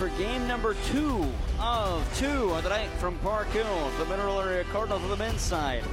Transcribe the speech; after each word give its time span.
for 0.00 0.08
game 0.16 0.48
number 0.48 0.74
two 0.86 1.28
of 1.60 2.16
two 2.16 2.54
of 2.54 2.62
the 2.62 2.70
night 2.70 2.88
from 2.92 3.18
Park 3.18 3.46
Hills. 3.48 3.92
The 3.98 4.06
Mineral 4.06 4.40
Area 4.40 4.64
Cardinals 4.72 5.02
on 5.02 5.10
the 5.10 5.16
men's 5.18 5.42
side. 5.42 5.84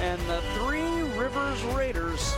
And 0.00 0.20
the 0.22 0.42
Three 0.56 1.02
Rivers 1.16 1.62
Raiders, 1.66 2.34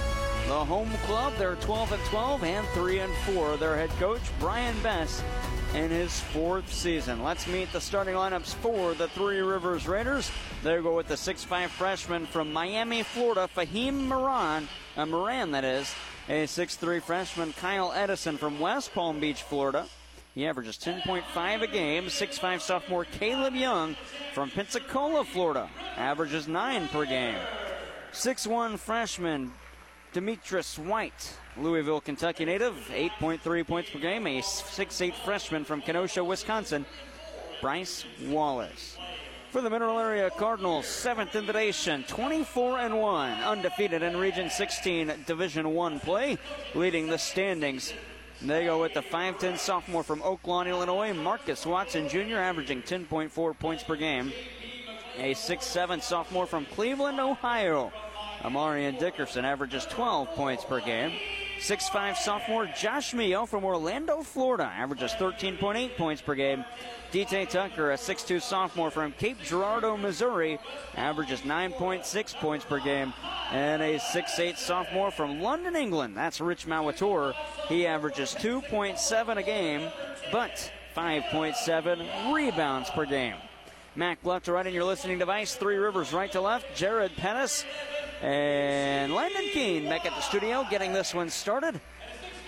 the 0.49 0.63
home 0.67 0.91
club, 1.07 1.33
they're 1.39 1.55
12 1.55 1.93
and 1.93 2.05
12 2.05 2.45
and 2.45 2.67
3 2.75 2.99
and 2.99 3.15
4. 3.33 3.57
Their 3.57 3.75
head 3.75 3.89
coach, 3.99 4.21
Brian 4.39 4.79
Bess, 4.83 5.23
in 5.75 5.89
his 5.89 6.21
fourth 6.21 6.71
season. 6.71 7.23
Let's 7.23 7.47
meet 7.47 7.73
the 7.73 7.81
starting 7.81 8.17
lineups 8.17 8.57
for 8.57 8.93
the 8.93 9.09
Three 9.09 9.41
Rivers 9.41 9.89
Raiders. 9.89 10.31
They 10.63 10.77
go 10.83 10.95
with 10.95 11.09
the 11.09 11.15
6'5 11.15 11.69
freshman 11.69 12.27
from 12.27 12.53
Miami, 12.53 13.03
Florida, 13.03 13.49
Fahim 13.57 14.09
Moran, 14.09 14.69
uh, 14.99 15.07
Moran, 15.07 15.53
that 15.53 15.65
is, 15.65 15.91
a 16.29 16.45
6'3 16.45 17.01
freshman, 17.01 17.55
Kyle 17.55 17.95
Edison 17.95 18.37
from 18.37 18.61
West 18.61 18.93
Palm 18.93 19.21
Beach, 19.21 19.43
Florida. 19.43 19.87
He 20.35 20.47
averages 20.47 20.77
10.5 20.79 21.63
a 21.63 21.67
game. 21.69 22.07
6'5 22.07 22.61
sophomore 22.61 23.05
Caleb 23.05 23.55
Young 23.55 23.97
from 24.33 24.51
Pensacola, 24.51 25.25
Florida, 25.25 25.69
averages 25.97 26.49
9 26.49 26.89
per 26.89 27.05
game. 27.05 27.39
6'1 28.13 28.79
freshman 28.79 29.53
Demetrius 30.13 30.79
White, 30.79 31.37
Louisville, 31.57 32.01
Kentucky 32.01 32.45
native, 32.45 32.75
8.3 32.93 33.67
points 33.67 33.91
per 33.91 33.99
game. 34.01 34.27
A 34.27 34.41
6'8 34.41 35.15
freshman 35.25 35.65
from 35.65 35.81
Kenosha, 35.81 36.23
Wisconsin, 36.23 36.85
Bryce 37.61 38.05
Wallace. 38.27 38.99
For 39.51 39.61
the 39.61 39.71
Mineral 39.71 40.01
Area 40.01 40.31
Cardinals, 40.31 40.87
seventh 40.87 41.37
in 41.37 41.47
the 41.47 41.53
nation, 41.53 42.03
24 42.09 42.81
and 42.81 43.01
1, 43.01 43.33
undefeated 43.45 44.03
in 44.03 44.17
Region 44.17 44.51
16 44.51 45.13
Division 45.27 45.71
1 45.75 46.01
play, 46.01 46.39
leading 46.75 47.07
the 47.07 47.19
standings. 47.19 47.93
They 48.47 48.67
go 48.67 48.79
with 48.79 48.93
the 48.93 49.01
5'10 49.01 49.57
sophomore 49.57 50.03
from 50.03 50.21
Oak 50.23 50.47
Lawn, 50.47 50.69
Illinois, 50.69 51.15
Marcus 51.15 51.65
Watson 51.65 52.11
Jr., 52.11 52.37
averaging 52.37 52.83
10.4 52.83 53.59
points 53.59 53.83
per 53.83 53.97
game. 53.97 54.35
A 55.17 55.33
6'7 55.33 56.03
sophomore 56.03 56.47
from 56.47 56.67
Cleveland, 56.67 57.21
Ohio, 57.21 57.91
Amarian 58.43 58.99
Dickerson, 58.99 59.47
averages 59.47 59.87
12 59.87 60.29
points 60.35 60.63
per 60.63 60.81
game. 60.81 61.13
6'5 61.61 62.17
sophomore 62.17 62.67
Josh 62.67 63.15
Mio 63.15 63.47
from 63.47 63.65
Orlando, 63.65 64.23
Florida, 64.23 64.65
averages 64.65 65.13
13.8 65.13 65.97
points 65.97 66.21
per 66.21 66.35
game. 66.35 66.65
DJ 67.13 67.49
Tucker, 67.49 67.93
a 67.93 67.97
6'2 67.97 68.43
sophomore 68.43 68.91
from 68.91 69.13
Cape 69.13 69.41
Girardeau, 69.43 69.97
Missouri, 69.97 70.59
averages 70.97 71.41
9.6 71.43 72.35
points 72.35 72.65
per 72.65 72.81
game. 72.81 73.13
And 73.53 73.81
a 73.81 73.99
6'8 73.99 74.57
sophomore 74.57 75.11
from 75.11 75.41
London, 75.41 75.77
England, 75.77 76.17
that's 76.17 76.41
Rich 76.41 76.67
Mawator. 76.67 77.35
He 77.69 77.87
averages 77.87 78.35
2.7 78.35 79.37
a 79.37 79.43
game, 79.43 79.91
but 80.33 80.73
5.7 80.97 82.35
rebounds 82.35 82.91
per 82.91 83.07
game. 83.07 83.37
Mac 83.97 84.25
left 84.25 84.47
to 84.47 84.53
right 84.53 84.67
in 84.67 84.75
your 84.75 84.85
listening 84.85 85.19
device, 85.19 85.55
Three 85.55 85.77
Rivers 85.77 86.13
right 86.13 86.33
to 86.33 86.41
left, 86.41 86.67
Jared 86.75 87.15
Pettis 87.17 87.65
and 88.25 89.13
Landon 89.13 89.51
Keene 89.53 89.85
back 89.87 90.07
at 90.07 90.15
the 90.15 90.23
studio 90.23 90.67
getting 90.71 90.95
this 90.95 91.13
one 91.13 91.29
started. 91.29 91.79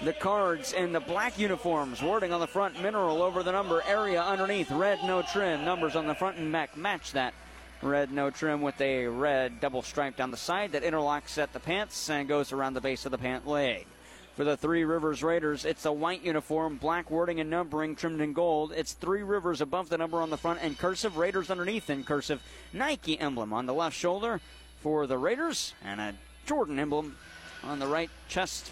The 0.03 0.15
cards 0.15 0.73
in 0.73 0.93
the 0.93 1.01
black 1.01 1.39
uniforms, 1.39 2.03
wording 2.03 2.33
on 2.33 2.41
the 2.41 2.47
front, 2.47 2.81
mineral 2.83 3.23
over 3.23 3.43
the 3.43 3.53
number, 3.53 3.83
area 3.87 4.23
underneath, 4.23 4.71
red 4.71 5.01
no 5.05 5.21
trim, 5.21 5.67
numbers 5.67 5.95
on 5.95 6.07
the 6.07 6.15
front 6.15 6.39
and 6.39 6.51
back 6.51 6.79
match 6.79 7.13
that. 7.13 7.35
Red 7.83 8.11
no 8.11 8.31
trim 8.31 8.63
with 8.63 8.81
a 8.81 9.07
red 9.07 9.61
double 9.61 9.83
stripe 9.83 10.17
down 10.17 10.31
the 10.31 10.37
side 10.39 10.73
that 10.73 10.83
interlocks 10.83 11.37
at 11.37 11.53
the 11.53 11.61
pants 11.61 12.09
and 12.09 12.27
goes 12.27 12.53
around 12.53 12.73
the 12.73 12.81
base 12.81 13.05
of 13.05 13.13
the 13.13 13.19
pant 13.19 13.47
leg. 13.47 13.87
For 14.35 14.45
the 14.45 14.57
Three 14.57 14.85
Rivers 14.85 15.23
Raiders, 15.23 15.67
it's 15.67 15.85
a 15.85 15.93
white 15.93 16.23
uniform, 16.23 16.77
black 16.77 17.11
wording 17.11 17.39
and 17.41 17.51
numbering 17.51 17.97
trimmed 17.97 18.23
in 18.23 18.33
gold. 18.33 18.73
It's 18.75 18.95
Three 18.95 19.23
Rivers 19.23 19.61
above 19.61 19.91
the 19.91 19.99
number 19.99 20.23
on 20.23 20.31
the 20.31 20.39
front 20.39 20.61
and 20.63 20.79
cursive, 20.79 21.19
Raiders 21.19 21.51
underneath 21.51 21.91
in 21.91 22.03
cursive. 22.03 22.43
Nike 22.73 23.21
emblem 23.21 23.53
on 23.53 23.67
the 23.67 23.75
left 23.75 23.97
shoulder 23.97 24.41
for 24.87 25.09
the 25.09 25.19
Raiders 25.19 25.75
and 25.85 26.01
a 26.01 26.15
Jordan 26.47 26.79
emblem 26.79 27.17
on 27.65 27.81
the 27.81 27.89
right 27.89 28.09
chest 28.29 28.71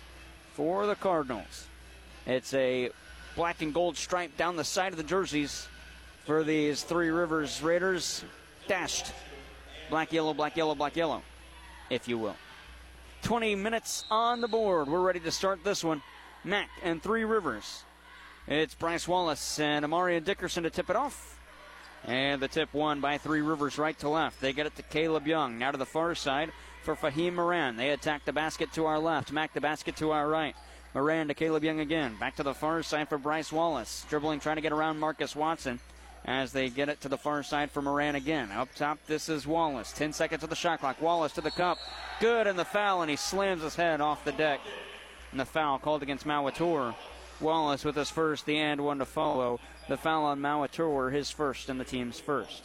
for 0.52 0.86
the 0.86 0.94
Cardinals. 0.94 1.66
It's 2.24 2.54
a 2.54 2.90
black 3.34 3.62
and 3.62 3.74
gold 3.74 3.96
stripe 3.96 4.36
down 4.36 4.54
the 4.54 4.62
side 4.62 4.92
of 4.92 4.96
the 4.96 5.02
jerseys 5.02 5.66
for 6.24 6.44
these 6.44 6.84
Three 6.84 7.08
Rivers 7.08 7.60
Raiders, 7.62 8.24
dashed 8.68 9.12
black, 9.90 10.12
yellow, 10.12 10.32
black, 10.34 10.56
yellow, 10.56 10.76
black, 10.76 10.94
yellow, 10.94 11.20
if 11.90 12.06
you 12.06 12.16
will. 12.16 12.36
20 13.22 13.56
minutes 13.56 14.04
on 14.08 14.40
the 14.40 14.46
board. 14.46 14.86
We're 14.86 15.00
ready 15.00 15.18
to 15.18 15.32
start 15.32 15.64
this 15.64 15.82
one. 15.82 16.00
Mac 16.44 16.68
and 16.84 17.02
Three 17.02 17.24
Rivers. 17.24 17.82
It's 18.46 18.76
Bryce 18.76 19.08
Wallace 19.08 19.58
and 19.58 19.84
Amarian 19.84 20.22
Dickerson 20.22 20.62
to 20.62 20.70
tip 20.70 20.90
it 20.90 20.94
off. 20.94 21.33
And 22.06 22.40
the 22.40 22.48
tip 22.48 22.72
won 22.74 23.00
by 23.00 23.18
Three 23.18 23.40
Rivers 23.40 23.78
right 23.78 23.98
to 24.00 24.08
left. 24.08 24.40
They 24.40 24.52
get 24.52 24.66
it 24.66 24.76
to 24.76 24.82
Caleb 24.82 25.26
Young. 25.26 25.58
Now 25.58 25.70
to 25.70 25.78
the 25.78 25.86
far 25.86 26.14
side 26.14 26.52
for 26.82 26.94
Fahim 26.94 27.34
Moran. 27.34 27.76
They 27.76 27.90
attack 27.90 28.24
the 28.24 28.32
basket 28.32 28.72
to 28.74 28.86
our 28.86 28.98
left. 28.98 29.32
Mack 29.32 29.54
the 29.54 29.60
basket 29.60 29.96
to 29.96 30.10
our 30.10 30.28
right. 30.28 30.54
Moran 30.94 31.28
to 31.28 31.34
Caleb 31.34 31.64
Young 31.64 31.80
again. 31.80 32.16
Back 32.20 32.36
to 32.36 32.42
the 32.42 32.54
far 32.54 32.82
side 32.82 33.08
for 33.08 33.18
Bryce 33.18 33.50
Wallace. 33.50 34.04
Dribbling, 34.10 34.40
trying 34.40 34.56
to 34.56 34.62
get 34.62 34.72
around 34.72 35.00
Marcus 35.00 35.34
Watson 35.34 35.80
as 36.24 36.52
they 36.52 36.68
get 36.68 36.88
it 36.88 37.00
to 37.02 37.08
the 37.08 37.18
far 37.18 37.42
side 37.42 37.70
for 37.70 37.82
Moran 37.82 38.14
again. 38.14 38.50
Up 38.52 38.74
top, 38.74 38.98
this 39.06 39.28
is 39.28 39.46
Wallace. 39.46 39.92
10 39.92 40.12
seconds 40.12 40.42
of 40.42 40.50
the 40.50 40.56
shot 40.56 40.80
clock. 40.80 41.00
Wallace 41.00 41.32
to 41.32 41.40
the 41.40 41.50
cup. 41.50 41.78
Good 42.20 42.46
in 42.46 42.56
the 42.56 42.64
foul, 42.64 43.02
and 43.02 43.10
he 43.10 43.16
slams 43.16 43.62
his 43.62 43.76
head 43.76 44.00
off 44.00 44.24
the 44.24 44.32
deck. 44.32 44.60
And 45.30 45.40
the 45.40 45.44
foul 45.44 45.78
called 45.78 46.02
against 46.02 46.26
Mawator. 46.26 46.94
Wallace 47.44 47.84
with 47.84 47.94
his 47.94 48.08
first, 48.08 48.46
the 48.46 48.56
and 48.56 48.80
one 48.80 48.98
to 48.98 49.04
follow. 49.04 49.60
The 49.86 49.98
foul 49.98 50.24
on 50.24 50.40
Mawator, 50.40 51.12
his 51.12 51.30
first 51.30 51.68
and 51.68 51.78
the 51.78 51.84
team's 51.84 52.18
first. 52.18 52.62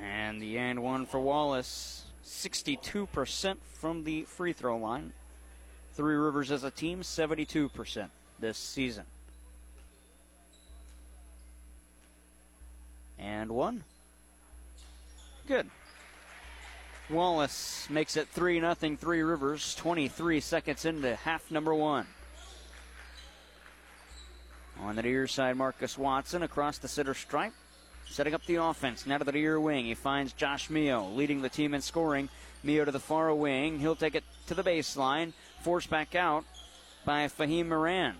And 0.00 0.40
the 0.40 0.56
and 0.56 0.82
one 0.82 1.04
for 1.04 1.18
Wallace. 1.18 2.04
62% 2.24 3.56
from 3.74 4.04
the 4.04 4.22
free 4.22 4.52
throw 4.52 4.78
line. 4.78 5.12
Three 5.94 6.14
Rivers 6.14 6.52
as 6.52 6.62
a 6.62 6.70
team, 6.70 7.02
72% 7.02 8.08
this 8.38 8.56
season. 8.56 9.04
And 13.18 13.50
one. 13.50 13.82
Good. 15.46 15.68
Wallace 17.10 17.86
makes 17.90 18.16
it 18.16 18.28
3 18.28 18.60
0 18.60 18.74
Three 18.96 19.22
Rivers, 19.22 19.74
23 19.74 20.40
seconds 20.40 20.84
into 20.86 21.14
half 21.16 21.50
number 21.50 21.74
one. 21.74 22.06
On 24.80 24.96
the 24.96 25.02
near 25.02 25.26
side, 25.26 25.56
Marcus 25.56 25.98
Watson 25.98 26.42
across 26.42 26.78
the 26.78 26.88
center 26.88 27.14
stripe, 27.14 27.52
setting 28.08 28.34
up 28.34 28.44
the 28.46 28.56
offense. 28.56 29.06
Now 29.06 29.18
to 29.18 29.24
the 29.24 29.32
near 29.32 29.60
wing, 29.60 29.84
he 29.84 29.94
finds 29.94 30.32
Josh 30.32 30.70
Mio 30.70 31.08
leading 31.10 31.42
the 31.42 31.48
team 31.48 31.74
in 31.74 31.82
scoring. 31.82 32.30
Mio 32.62 32.86
to 32.86 32.90
the 32.90 33.00
far 33.00 33.34
wing, 33.34 33.78
he'll 33.78 33.94
take 33.94 34.14
it 34.14 34.24
to 34.46 34.54
the 34.54 34.62
baseline, 34.62 35.34
forced 35.62 35.90
back 35.90 36.14
out 36.14 36.44
by 37.04 37.26
Fahim 37.28 37.68
Moran. 37.68 38.14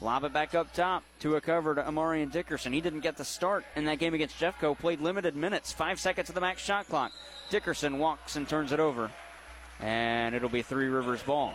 Lob 0.00 0.24
it 0.24 0.32
back 0.32 0.54
up 0.54 0.72
top 0.74 1.04
to 1.20 1.36
a 1.36 1.40
cover 1.40 1.76
to 1.76 1.82
Amarian 1.82 2.30
Dickerson. 2.30 2.72
He 2.72 2.80
didn't 2.80 3.00
get 3.00 3.16
the 3.16 3.24
start 3.24 3.64
in 3.76 3.84
that 3.84 4.00
game 4.00 4.12
against 4.12 4.38
Jeffco. 4.40 4.76
Played 4.76 5.00
limited 5.00 5.36
minutes. 5.36 5.72
Five 5.72 6.00
seconds 6.00 6.28
of 6.28 6.34
the 6.34 6.40
max 6.40 6.62
shot 6.62 6.88
clock. 6.88 7.12
Dickerson 7.50 7.98
walks 7.98 8.36
and 8.36 8.48
turns 8.48 8.72
it 8.72 8.80
over. 8.80 9.10
And 9.80 10.34
it'll 10.34 10.48
be 10.48 10.62
Three 10.62 10.86
Rivers 10.86 11.22
ball. 11.22 11.54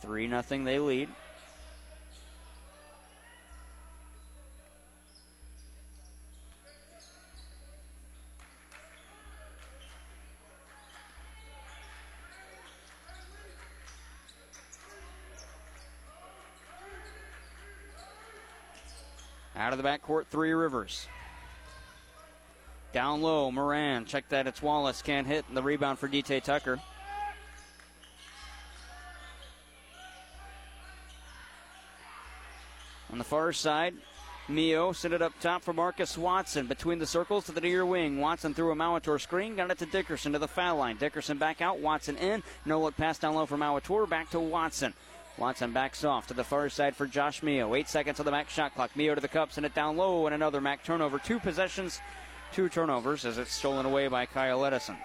3 0.00 0.26
nothing 0.26 0.64
they 0.64 0.78
lead. 0.78 1.08
Out 19.56 19.72
of 19.74 19.82
the 19.82 19.84
backcourt, 19.84 20.26
Three 20.26 20.52
Rivers. 20.52 21.06
Down 22.92 23.22
low, 23.22 23.50
Moran. 23.50 24.04
Check 24.04 24.28
that, 24.30 24.46
it's 24.46 24.62
Wallace. 24.62 25.02
Can't 25.02 25.26
hit. 25.26 25.44
The 25.54 25.62
rebound 25.62 25.98
for 25.98 26.08
DT 26.08 26.42
Tucker. 26.42 26.80
On 33.12 33.18
the 33.18 33.24
far 33.24 33.52
side, 33.52 33.94
Mio 34.48 34.92
sent 34.92 35.14
it 35.14 35.22
up 35.22 35.32
top 35.40 35.62
for 35.62 35.72
Marcus 35.72 36.16
Watson. 36.18 36.66
Between 36.66 36.98
the 36.98 37.06
circles 37.06 37.46
to 37.46 37.52
the 37.52 37.60
near 37.60 37.84
wing. 37.86 38.20
Watson 38.20 38.54
threw 38.54 38.72
a 38.72 38.76
Mawator 38.76 39.20
screen. 39.20 39.56
Got 39.56 39.70
it 39.70 39.78
to 39.78 39.86
Dickerson 39.86 40.32
to 40.32 40.38
the 40.38 40.48
foul 40.48 40.76
line. 40.76 40.96
Dickerson 40.96 41.38
back 41.38 41.60
out. 41.60 41.78
Watson 41.78 42.16
in. 42.16 42.42
No 42.64 42.80
look 42.80 42.96
pass 42.96 43.18
down 43.18 43.34
low 43.34 43.46
for 43.46 43.56
Mawator. 43.56 44.08
Back 44.08 44.30
to 44.30 44.40
Watson. 44.40 44.94
Watson 45.38 45.72
backs 45.72 46.04
off 46.04 46.26
to 46.26 46.34
the 46.34 46.44
far 46.44 46.68
side 46.68 46.94
for 46.94 47.06
Josh 47.06 47.42
Mio. 47.42 47.74
Eight 47.74 47.88
seconds 47.88 48.20
on 48.20 48.26
the 48.26 48.32
max 48.32 48.52
shot 48.52 48.74
clock. 48.74 48.94
Mio 48.94 49.14
to 49.14 49.20
the 49.20 49.28
cup, 49.28 49.52
send 49.52 49.64
it 49.64 49.74
down 49.74 49.96
low, 49.96 50.26
and 50.26 50.34
another 50.34 50.60
Mac 50.60 50.84
turnover. 50.84 51.18
Two 51.18 51.38
possessions, 51.38 52.00
two 52.52 52.68
turnovers 52.68 53.24
as 53.24 53.38
it's 53.38 53.52
stolen 53.52 53.86
away 53.86 54.08
by 54.08 54.26
Kyle 54.26 54.64
Edison. 54.64 54.96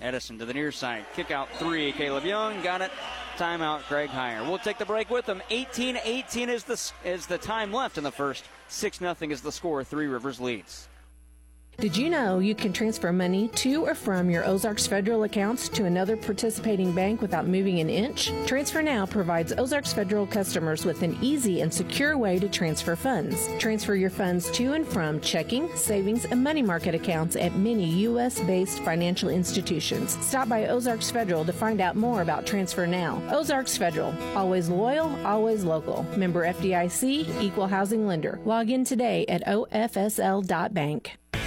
Edison 0.00 0.38
to 0.38 0.44
the 0.44 0.54
near 0.54 0.72
side. 0.72 1.04
Kick 1.14 1.30
out 1.30 1.48
three. 1.56 1.92
Caleb 1.92 2.24
Young 2.24 2.62
got 2.62 2.80
it. 2.80 2.90
Timeout, 3.36 3.88
Greg 3.88 4.10
Heyer. 4.10 4.46
We'll 4.46 4.58
take 4.58 4.76
the 4.76 4.84
break 4.84 5.08
with 5.08 5.26
them. 5.26 5.42
18 5.50 5.98
18 6.04 6.50
is 6.50 6.64
the, 6.64 6.92
is 7.08 7.26
the 7.26 7.38
time 7.38 7.72
left 7.72 7.96
in 7.96 8.04
the 8.04 8.10
first. 8.10 8.44
6 8.68 8.98
0 8.98 9.16
is 9.22 9.40
the 9.40 9.52
score. 9.52 9.82
Three 9.82 10.06
Rivers 10.06 10.40
leads. 10.40 10.89
Did 11.80 11.96
you 11.96 12.10
know 12.10 12.40
you 12.40 12.54
can 12.54 12.74
transfer 12.74 13.10
money 13.10 13.48
to 13.48 13.86
or 13.86 13.94
from 13.94 14.28
your 14.28 14.44
Ozarks 14.44 14.86
Federal 14.86 15.22
accounts 15.22 15.66
to 15.70 15.86
another 15.86 16.14
participating 16.14 16.92
bank 16.92 17.22
without 17.22 17.46
moving 17.46 17.80
an 17.80 17.88
inch? 17.88 18.30
Transfer 18.46 18.82
Now 18.82 19.06
provides 19.06 19.54
Ozarks 19.56 19.90
Federal 19.90 20.26
customers 20.26 20.84
with 20.84 21.02
an 21.02 21.16
easy 21.22 21.62
and 21.62 21.72
secure 21.72 22.18
way 22.18 22.38
to 22.38 22.50
transfer 22.50 22.96
funds. 22.96 23.48
Transfer 23.58 23.94
your 23.94 24.10
funds 24.10 24.50
to 24.50 24.74
and 24.74 24.86
from 24.86 25.22
checking, 25.22 25.74
savings, 25.74 26.26
and 26.26 26.44
money 26.44 26.60
market 26.60 26.94
accounts 26.94 27.34
at 27.34 27.56
many 27.56 27.86
U.S. 28.00 28.40
based 28.40 28.80
financial 28.80 29.30
institutions. 29.30 30.18
Stop 30.20 30.50
by 30.50 30.66
Ozarks 30.66 31.10
Federal 31.10 31.46
to 31.46 31.52
find 31.52 31.80
out 31.80 31.96
more 31.96 32.20
about 32.20 32.44
Transfer 32.44 32.86
Now. 32.86 33.22
Ozarks 33.30 33.78
Federal, 33.78 34.14
always 34.36 34.68
loyal, 34.68 35.10
always 35.24 35.64
local. 35.64 36.02
Member 36.14 36.44
FDIC, 36.44 37.40
equal 37.40 37.68
housing 37.68 38.06
lender. 38.06 38.38
Log 38.44 38.68
in 38.68 38.84
today 38.84 39.24
at 39.28 39.46
ofsl.bank. 39.46 41.16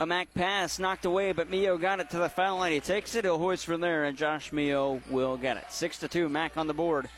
A 0.00 0.06
Mac 0.06 0.32
pass 0.32 0.78
knocked 0.78 1.06
away, 1.06 1.32
but 1.32 1.50
Mio 1.50 1.76
got 1.76 1.98
it 1.98 2.10
to 2.10 2.18
the 2.18 2.28
foul 2.28 2.58
line. 2.58 2.70
He 2.70 2.78
takes 2.78 3.16
it, 3.16 3.24
he'll 3.24 3.36
hoist 3.36 3.66
from 3.66 3.80
there, 3.80 4.04
and 4.04 4.16
Josh 4.16 4.52
Mio 4.52 5.02
will 5.10 5.36
get 5.36 5.56
it. 5.56 5.64
Six 5.70 5.98
to 5.98 6.08
two, 6.08 6.28
Mac 6.28 6.56
on 6.56 6.68
the 6.68 6.74
board. 6.74 7.08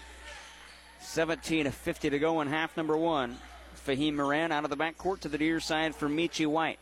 17 1.00 1.64
to 1.64 1.72
50 1.72 2.08
to 2.10 2.18
go 2.18 2.40
in 2.40 2.48
half 2.48 2.76
number 2.78 2.96
one. 2.96 3.36
Fahim 3.86 4.14
Moran 4.14 4.50
out 4.50 4.64
of 4.64 4.70
the 4.70 4.76
backcourt 4.78 5.20
to 5.20 5.28
the 5.28 5.36
near 5.36 5.60
side 5.60 5.94
for 5.94 6.08
Michi 6.08 6.46
White. 6.46 6.78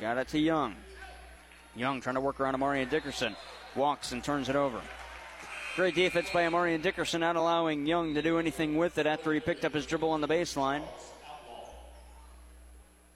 Got 0.00 0.18
it 0.18 0.28
to 0.28 0.38
Young. 0.38 0.76
Young 1.74 2.00
trying 2.00 2.14
to 2.14 2.20
work 2.20 2.38
around 2.38 2.54
Amarian 2.54 2.90
Dickerson. 2.90 3.34
Walks 3.74 4.12
and 4.12 4.22
turns 4.22 4.48
it 4.48 4.56
over. 4.56 4.80
Great 5.74 5.96
defense 5.96 6.28
by 6.32 6.42
Amarian 6.42 6.82
Dickerson, 6.82 7.22
not 7.22 7.34
allowing 7.34 7.86
Young 7.86 8.14
to 8.14 8.22
do 8.22 8.38
anything 8.38 8.76
with 8.76 8.98
it 8.98 9.06
after 9.06 9.32
he 9.32 9.40
picked 9.40 9.64
up 9.64 9.74
his 9.74 9.86
dribble 9.86 10.10
on 10.10 10.20
the 10.20 10.28
baseline. 10.28 10.82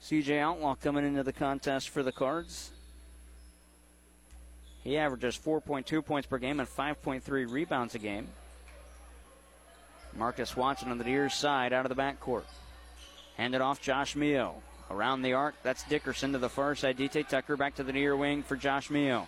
CJ 0.03 0.39
Outlaw 0.39 0.75
coming 0.75 1.05
into 1.05 1.23
the 1.23 1.33
contest 1.33 1.89
for 1.89 2.03
the 2.03 2.11
Cards. 2.11 2.71
He 4.83 4.97
averages 4.97 5.37
4.2 5.37 6.05
points 6.05 6.27
per 6.27 6.37
game 6.37 6.59
and 6.59 6.69
5.3 6.69 7.51
rebounds 7.51 7.95
a 7.95 7.99
game. 7.99 8.27
Marcus 10.15 10.55
Watson 10.55 10.91
on 10.91 10.97
the 10.97 11.03
near 11.03 11.29
side 11.29 11.73
out 11.73 11.85
of 11.85 11.95
the 11.95 12.01
backcourt. 12.01 12.45
Handed 13.35 13.61
off 13.61 13.81
Josh 13.81 14.15
Mio. 14.15 14.55
Around 14.89 15.21
the 15.21 15.33
arc, 15.33 15.55
that's 15.63 15.83
Dickerson 15.83 16.31
to 16.31 16.37
the 16.37 16.47
far 16.47 16.73
side. 16.73 16.97
DT 16.97 17.27
Tucker 17.27 17.57
back 17.57 17.75
to 17.75 17.83
the 17.83 17.91
near 17.91 18.15
wing 18.15 18.41
for 18.41 18.55
Josh 18.55 18.89
Mio 18.89 19.27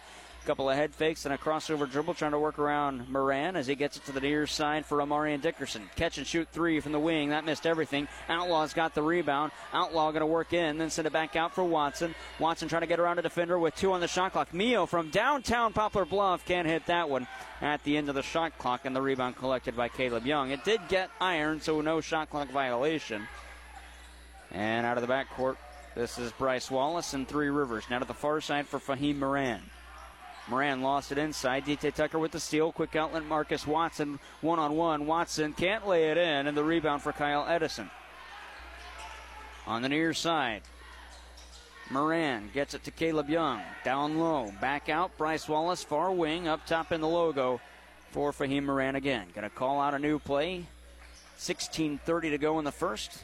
couple 0.50 0.68
of 0.68 0.76
head 0.76 0.96
fakes 0.96 1.26
and 1.26 1.34
a 1.34 1.38
crossover 1.38 1.88
dribble 1.88 2.16
trying 2.16 2.32
to 2.32 2.40
work 2.40 2.58
around 2.58 3.08
Moran 3.08 3.56
as 3.56 3.68
he 3.68 3.76
gets 3.76 3.98
it 3.98 4.06
to 4.06 4.12
the 4.12 4.20
near 4.20 4.48
side 4.48 4.84
for 4.84 4.98
Amarian 4.98 5.42
Dickerson. 5.42 5.88
Catch 5.96 6.18
and 6.18 6.26
shoot 6.26 6.48
three 6.52 6.80
from 6.80 6.92
the 6.92 7.00
wing. 7.00 7.30
That 7.30 7.46
missed 7.46 7.68
everything. 7.68 8.08
Outlaw's 8.28 8.74
got 8.74 8.96
the 8.96 9.04
rebound. 9.04 9.52
Outlaw 9.74 10.10
going 10.10 10.22
to 10.22 10.26
work 10.26 10.52
in, 10.52 10.80
then 10.80 10.90
send 10.90 11.06
it 11.06 11.14
back 11.14 11.36
out 11.36 11.54
for 11.54 11.64
Watson. 11.64 12.16
Watson 12.40 12.68
trying 12.68 12.82
to 12.82 12.88
get 12.88 13.00
around 13.00 13.20
a 13.20 13.22
defender 13.22 13.60
with 13.60 13.76
two 13.76 13.92
on 13.92 14.02
the 14.02 14.08
shot 14.08 14.32
clock. 14.32 14.52
Mio 14.52 14.88
from 14.88 15.12
downtown 15.12 15.72
Poplar 15.72 16.04
Bluff 16.04 16.44
can't 16.46 16.68
hit 16.68 16.84
that 16.88 17.12
one 17.12 17.28
at 17.62 17.84
the 17.84 17.96
end 17.96 18.10
of 18.10 18.16
the 18.16 18.24
shot 18.24 18.58
clock, 18.58 18.86
and 18.86 18.96
the 18.96 19.02
rebound 19.04 19.36
collected 19.36 19.78
by 19.78 19.88
Caleb 19.88 20.26
Young. 20.26 20.50
It 20.50 20.64
did 20.64 20.82
get 20.88 21.12
iron, 21.22 21.62
so 21.62 21.80
no 21.82 22.02
shot 22.02 22.32
clock 22.32 22.50
violation. 22.50 23.28
And 24.50 24.88
out 24.88 24.98
of 24.98 25.08
the 25.08 25.14
backcourt, 25.14 25.58
this 25.94 26.18
is 26.18 26.32
Bryce 26.32 26.72
Wallace 26.72 27.14
and 27.14 27.28
Three 27.28 27.50
Rivers. 27.50 27.84
Now 27.88 28.00
to 28.00 28.06
the 28.06 28.16
far 28.16 28.42
side 28.42 28.66
for 28.66 28.80
Fahim 28.80 29.20
Moran. 29.20 29.62
Moran 30.50 30.82
lost 30.82 31.12
it 31.12 31.18
inside. 31.18 31.66
DT 31.66 31.94
Tucker 31.94 32.18
with 32.18 32.32
the 32.32 32.40
steal. 32.40 32.72
Quick 32.72 32.96
outlet. 32.96 33.26
Marcus 33.26 33.68
Watson 33.68 34.20
one 34.42 34.60
on 34.60 34.76
one. 34.76 35.06
Watson 35.06 35.54
can't 35.54 35.88
lay 35.88 36.10
it 36.10 36.18
in, 36.18 36.48
and 36.48 36.58
the 36.58 36.64
rebound 36.64 37.02
for 37.02 37.12
Kyle 37.12 37.46
Edison. 37.48 37.90
On 39.68 39.82
the 39.84 39.90
near 39.90 40.14
side, 40.14 40.64
Moran 41.92 42.50
gets 42.54 42.74
it 42.74 42.84
to 42.86 42.92
Caleb 42.92 43.30
Young. 43.30 43.62
Down 43.84 44.18
low. 44.18 44.52
Back 44.60 44.90
out. 44.90 45.16
Bryce 45.18 45.48
Wallace, 45.48 45.84
far 45.84 46.12
wing. 46.12 46.48
Up 46.48 46.66
top 46.66 46.92
in 46.92 47.02
the 47.02 47.08
logo 47.08 47.62
for 48.12 48.32
Fahim 48.32 48.66
Moran 48.66 48.96
again. 48.96 49.28
Going 49.36 49.48
to 49.48 49.56
call 49.56 49.80
out 49.80 49.94
a 49.94 50.00
new 50.00 50.18
play. 50.18 50.66
16.30 51.38 52.32
to 52.32 52.38
go 52.38 52.60
in 52.60 52.66
the 52.66 52.72
first. 52.72 53.24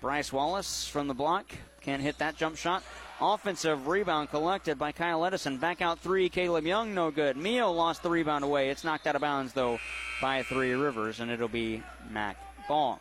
Bryce 0.00 0.32
Wallace 0.32 0.86
from 0.86 1.08
the 1.08 1.14
block. 1.14 1.46
Can't 1.80 2.02
hit 2.02 2.18
that 2.18 2.36
jump 2.36 2.56
shot. 2.56 2.82
Offensive 3.20 3.88
rebound 3.88 4.30
collected 4.30 4.78
by 4.78 4.92
Kyle 4.92 5.24
Edison. 5.24 5.56
Back 5.56 5.82
out 5.82 5.98
three. 5.98 6.28
Caleb 6.28 6.64
Young, 6.64 6.94
no 6.94 7.10
good. 7.10 7.36
Mio 7.36 7.72
lost 7.72 8.04
the 8.04 8.10
rebound 8.10 8.44
away. 8.44 8.70
It's 8.70 8.84
knocked 8.84 9.08
out 9.08 9.16
of 9.16 9.20
bounds, 9.20 9.52
though, 9.52 9.80
by 10.22 10.44
Three 10.44 10.72
Rivers, 10.72 11.18
and 11.18 11.28
it'll 11.28 11.48
be 11.48 11.82
Mac 12.10 12.36
Ball. 12.68 13.00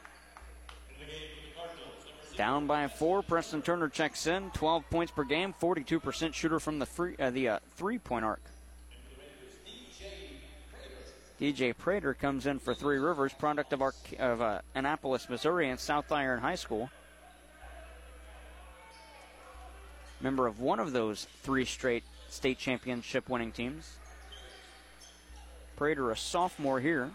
Down 2.36 2.66
by 2.66 2.88
four. 2.88 3.22
Preston 3.22 3.62
Turner 3.62 3.90
checks 3.90 4.26
in. 4.26 4.50
12 4.52 4.90
points 4.90 5.12
per 5.12 5.24
game. 5.24 5.54
42% 5.62 6.34
shooter 6.34 6.60
from 6.60 6.80
the 6.80 6.86
free, 6.88 7.16
uh, 7.20 7.30
the 7.30 7.50
uh, 7.50 7.60
three-point 7.76 8.26
arc. 8.26 8.42
DJ 11.40 11.78
Prater 11.78 12.16
comes 12.16 12.48
in 12.48 12.58
for 12.58 12.74
Three 12.74 12.98
Rivers, 12.98 13.32
product 13.34 13.72
of, 13.72 13.84
our, 13.84 13.94
of 14.18 14.42
uh, 14.42 14.62
Annapolis, 14.74 15.30
Missouri, 15.30 15.70
and 15.70 15.80
South 15.80 16.12
Iron 16.12 16.40
High 16.40 16.56
School. 16.56 16.90
Member 20.22 20.48
of 20.48 20.60
one 20.60 20.80
of 20.80 20.94
those 20.94 21.28
three 21.44 21.66
straight 21.66 22.04
state 22.30 22.58
championship 22.58 23.30
winning 23.30 23.52
teams. 23.52 23.98
Prater, 25.76 26.12
a 26.12 26.18
sophomore 26.18 26.80
here. 26.80 27.12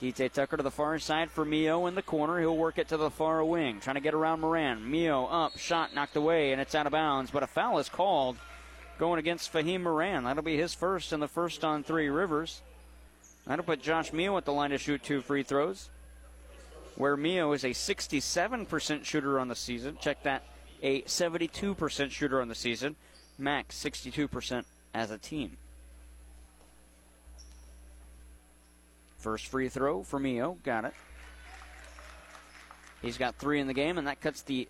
DJ 0.00 0.30
Tucker 0.32 0.56
to 0.56 0.62
the 0.62 0.70
far 0.70 0.96
side 1.00 1.28
for 1.28 1.44
Mio 1.44 1.86
in 1.86 1.96
the 1.96 2.02
corner. 2.02 2.38
He'll 2.38 2.56
work 2.56 2.78
it 2.78 2.88
to 2.88 2.96
the 2.96 3.10
far 3.10 3.44
wing, 3.44 3.80
trying 3.80 3.96
to 3.96 4.00
get 4.00 4.14
around 4.14 4.40
Moran. 4.40 4.88
Mio 4.88 5.26
up, 5.26 5.58
shot 5.58 5.92
knocked 5.92 6.14
away, 6.14 6.52
and 6.52 6.60
it's 6.60 6.76
out 6.76 6.86
of 6.86 6.92
bounds. 6.92 7.32
But 7.32 7.42
a 7.42 7.48
foul 7.48 7.80
is 7.80 7.88
called 7.88 8.36
going 9.00 9.18
against 9.18 9.52
Fahim 9.52 9.82
Moran. 9.82 10.22
That'll 10.22 10.44
be 10.44 10.56
his 10.56 10.72
first 10.72 11.12
and 11.12 11.20
the 11.20 11.26
first 11.26 11.64
on 11.64 11.82
Three 11.82 12.08
Rivers. 12.08 12.62
That'll 13.46 13.64
put 13.64 13.82
Josh 13.82 14.12
Mio 14.12 14.36
at 14.36 14.44
the 14.44 14.52
line 14.52 14.70
to 14.70 14.78
shoot 14.78 15.02
two 15.02 15.20
free 15.20 15.42
throws. 15.42 15.88
Where 16.94 17.16
Mio 17.16 17.52
is 17.52 17.64
a 17.64 17.70
67% 17.70 19.04
shooter 19.04 19.40
on 19.40 19.48
the 19.48 19.56
season. 19.56 19.96
Check 20.00 20.22
that 20.22 20.44
a 20.82 21.02
72% 21.02 22.10
shooter 22.10 22.40
on 22.40 22.48
the 22.48 22.54
season. 22.54 22.96
Max 23.38 23.76
62% 23.82 24.64
as 24.94 25.10
a 25.10 25.18
team. 25.18 25.56
First 29.18 29.46
free 29.46 29.68
throw 29.68 30.02
for 30.02 30.18
Mio. 30.18 30.58
Got 30.62 30.86
it. 30.86 30.94
He's 33.02 33.18
got 33.18 33.36
three 33.36 33.60
in 33.60 33.66
the 33.66 33.74
game, 33.74 33.98
and 33.98 34.06
that 34.06 34.20
cuts 34.20 34.42
the 34.42 34.68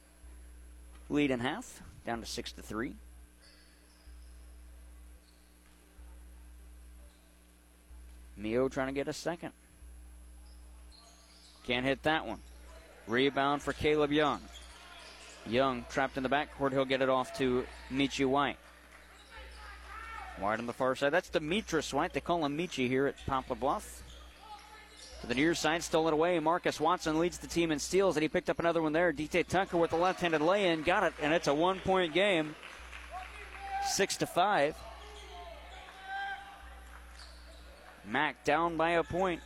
lead 1.08 1.30
in 1.30 1.40
half 1.40 1.82
down 2.04 2.20
to 2.20 2.26
six 2.26 2.52
to 2.52 2.62
three. 2.62 2.94
Mio 8.36 8.68
trying 8.68 8.88
to 8.88 8.92
get 8.92 9.08
a 9.08 9.12
second. 9.12 9.52
Can't 11.66 11.84
hit 11.84 12.02
that 12.04 12.26
one. 12.26 12.38
Rebound 13.06 13.62
for 13.62 13.72
Caleb 13.72 14.12
Young. 14.12 14.40
Young 15.48 15.84
trapped 15.90 16.16
in 16.16 16.22
the 16.22 16.28
backcourt. 16.28 16.72
He'll 16.72 16.84
get 16.84 17.02
it 17.02 17.08
off 17.08 17.36
to 17.38 17.64
Michi 17.90 18.26
White. 18.26 18.58
White 20.38 20.58
on 20.58 20.66
the 20.66 20.72
far 20.72 20.94
side. 20.94 21.10
That's 21.10 21.30
Demetrius 21.30 21.92
White. 21.92 22.12
They 22.12 22.20
call 22.20 22.44
him 22.44 22.56
Michi 22.56 22.88
here 22.88 23.06
at 23.06 23.14
Poplar 23.26 23.56
Bluff. 23.56 24.02
To 25.20 25.26
the 25.26 25.34
near 25.34 25.54
side, 25.54 25.82
stole 25.82 26.06
it 26.06 26.14
away. 26.14 26.38
Marcus 26.38 26.78
Watson 26.78 27.18
leads 27.18 27.38
the 27.38 27.48
team 27.48 27.72
in 27.72 27.78
steals, 27.80 28.16
and 28.16 28.22
he 28.22 28.28
picked 28.28 28.48
up 28.48 28.60
another 28.60 28.82
one 28.82 28.92
there. 28.92 29.12
DT 29.12 29.48
Tucker 29.48 29.76
with 29.76 29.90
the 29.90 29.96
left-handed 29.96 30.40
lay-in, 30.40 30.82
got 30.82 31.02
it, 31.02 31.12
and 31.20 31.32
it's 31.32 31.48
a 31.48 31.54
one-point 31.54 32.14
game, 32.14 32.54
six 33.84 34.16
to 34.18 34.26
five. 34.26 34.76
Mac 38.06 38.44
down 38.44 38.76
by 38.76 38.90
a 38.90 39.02
point. 39.02 39.40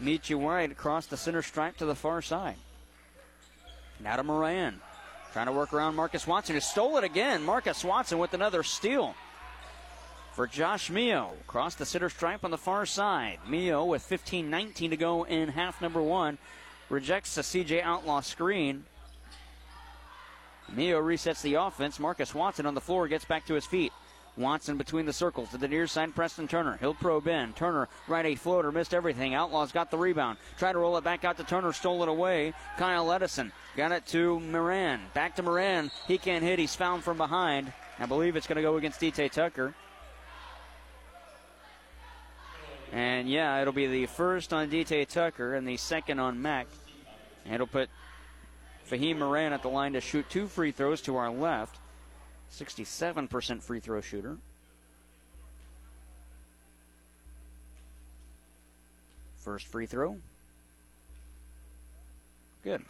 Michi 0.00 0.34
White 0.34 0.72
across 0.72 1.06
the 1.06 1.16
center 1.16 1.42
stripe 1.42 1.76
to 1.76 1.84
the 1.84 1.94
far 1.94 2.22
side. 2.22 2.56
Now 4.00 4.16
to 4.16 4.22
Moran. 4.22 4.80
Trying 5.32 5.46
to 5.46 5.52
work 5.52 5.72
around 5.72 5.96
Marcus 5.96 6.26
Watson, 6.26 6.54
who 6.54 6.60
stole 6.60 6.96
it 6.96 7.04
again. 7.04 7.44
Marcus 7.44 7.84
Watson 7.84 8.18
with 8.18 8.34
another 8.34 8.62
steal 8.62 9.14
for 10.32 10.46
Josh 10.46 10.90
Mio. 10.90 11.32
across 11.40 11.74
the 11.74 11.86
center 11.86 12.10
stripe 12.10 12.44
on 12.44 12.50
the 12.50 12.58
far 12.58 12.84
side. 12.84 13.38
Mio 13.48 13.84
with 13.84 14.02
15 14.02 14.50
19 14.50 14.90
to 14.90 14.96
go 14.96 15.24
in 15.24 15.48
half 15.48 15.80
number 15.80 16.02
one. 16.02 16.38
Rejects 16.88 17.34
the 17.34 17.42
CJ 17.42 17.82
Outlaw 17.82 18.20
screen. 18.20 18.84
Mio 20.72 21.00
resets 21.02 21.42
the 21.42 21.54
offense. 21.54 21.98
Marcus 21.98 22.34
Watson 22.34 22.66
on 22.66 22.74
the 22.74 22.80
floor 22.80 23.08
gets 23.08 23.24
back 23.24 23.46
to 23.46 23.54
his 23.54 23.66
feet. 23.66 23.92
Watson 24.36 24.76
between 24.76 25.06
the 25.06 25.12
circles 25.12 25.50
to 25.50 25.58
the 25.58 25.68
near 25.68 25.86
side. 25.86 26.14
Preston 26.14 26.46
Turner. 26.46 26.76
He'll 26.78 26.94
probe 26.94 27.26
in. 27.26 27.52
Turner 27.54 27.88
right 28.06 28.26
a 28.26 28.34
floater. 28.34 28.70
Missed 28.70 28.94
everything. 28.94 29.34
Outlaws 29.34 29.72
got 29.72 29.90
the 29.90 29.98
rebound. 29.98 30.38
Try 30.58 30.72
to 30.72 30.78
roll 30.78 30.96
it 30.96 31.04
back 31.04 31.24
out 31.24 31.36
to 31.38 31.44
Turner. 31.44 31.72
Stole 31.72 32.02
it 32.02 32.08
away. 32.08 32.52
Kyle 32.76 33.10
Edison 33.10 33.52
got 33.76 33.92
it 33.92 34.06
to 34.06 34.40
Moran. 34.40 35.00
Back 35.14 35.36
to 35.36 35.42
Moran. 35.42 35.90
He 36.06 36.18
can't 36.18 36.44
hit. 36.44 36.58
He's 36.58 36.74
found 36.74 37.02
from 37.02 37.16
behind. 37.16 37.72
I 37.98 38.06
believe 38.06 38.36
it's 38.36 38.46
going 38.46 38.56
to 38.56 38.62
go 38.62 38.76
against 38.76 39.00
DJ 39.00 39.30
Tucker. 39.30 39.74
And 42.92 43.28
yeah, 43.28 43.60
it'll 43.60 43.72
be 43.72 43.86
the 43.86 44.06
first 44.06 44.52
on 44.52 44.70
DJ 44.70 45.08
Tucker 45.08 45.54
and 45.54 45.66
the 45.66 45.76
second 45.76 46.20
on 46.20 46.40
Mack. 46.40 46.66
And 47.44 47.54
it'll 47.54 47.66
put 47.66 47.88
Fahim 48.90 49.18
Moran 49.18 49.52
at 49.52 49.62
the 49.62 49.68
line 49.68 49.94
to 49.94 50.00
shoot 50.00 50.28
two 50.30 50.46
free 50.46 50.72
throws 50.72 51.00
to 51.02 51.16
our 51.16 51.30
left. 51.30 51.78
67% 52.52 53.62
free 53.62 53.80
throw 53.80 54.00
shooter. 54.00 54.38
First 59.36 59.66
free 59.66 59.86
throw. 59.86 60.16
Good. 62.64 62.84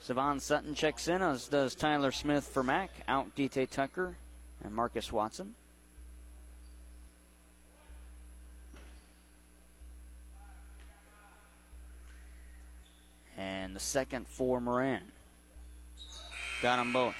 Savon 0.00 0.40
Sutton 0.40 0.74
checks 0.74 1.06
in, 1.06 1.20
as 1.20 1.48
does 1.48 1.74
Tyler 1.74 2.10
Smith 2.12 2.48
for 2.48 2.62
Mack. 2.62 2.90
Out 3.06 3.36
DT 3.36 3.68
Tucker 3.68 4.16
and 4.64 4.74
Marcus 4.74 5.12
Watson. 5.12 5.54
And 13.36 13.76
the 13.76 13.80
second 13.80 14.26
for 14.26 14.62
Moran. 14.62 15.02
Got 16.62 16.76
them 16.76 16.92
both. 16.92 17.14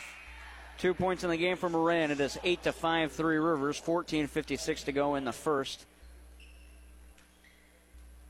Two 0.78 0.94
points 0.94 1.24
in 1.24 1.30
the 1.30 1.36
game 1.36 1.56
for 1.56 1.68
Moran. 1.68 2.10
It 2.10 2.20
is 2.20 2.38
8 2.42 2.62
to 2.64 2.72
5, 2.72 3.12
Three 3.12 3.38
Rivers. 3.38 3.80
14.56 3.80 4.84
to 4.84 4.92
go 4.92 5.14
in 5.16 5.24
the 5.24 5.32
first. 5.32 5.84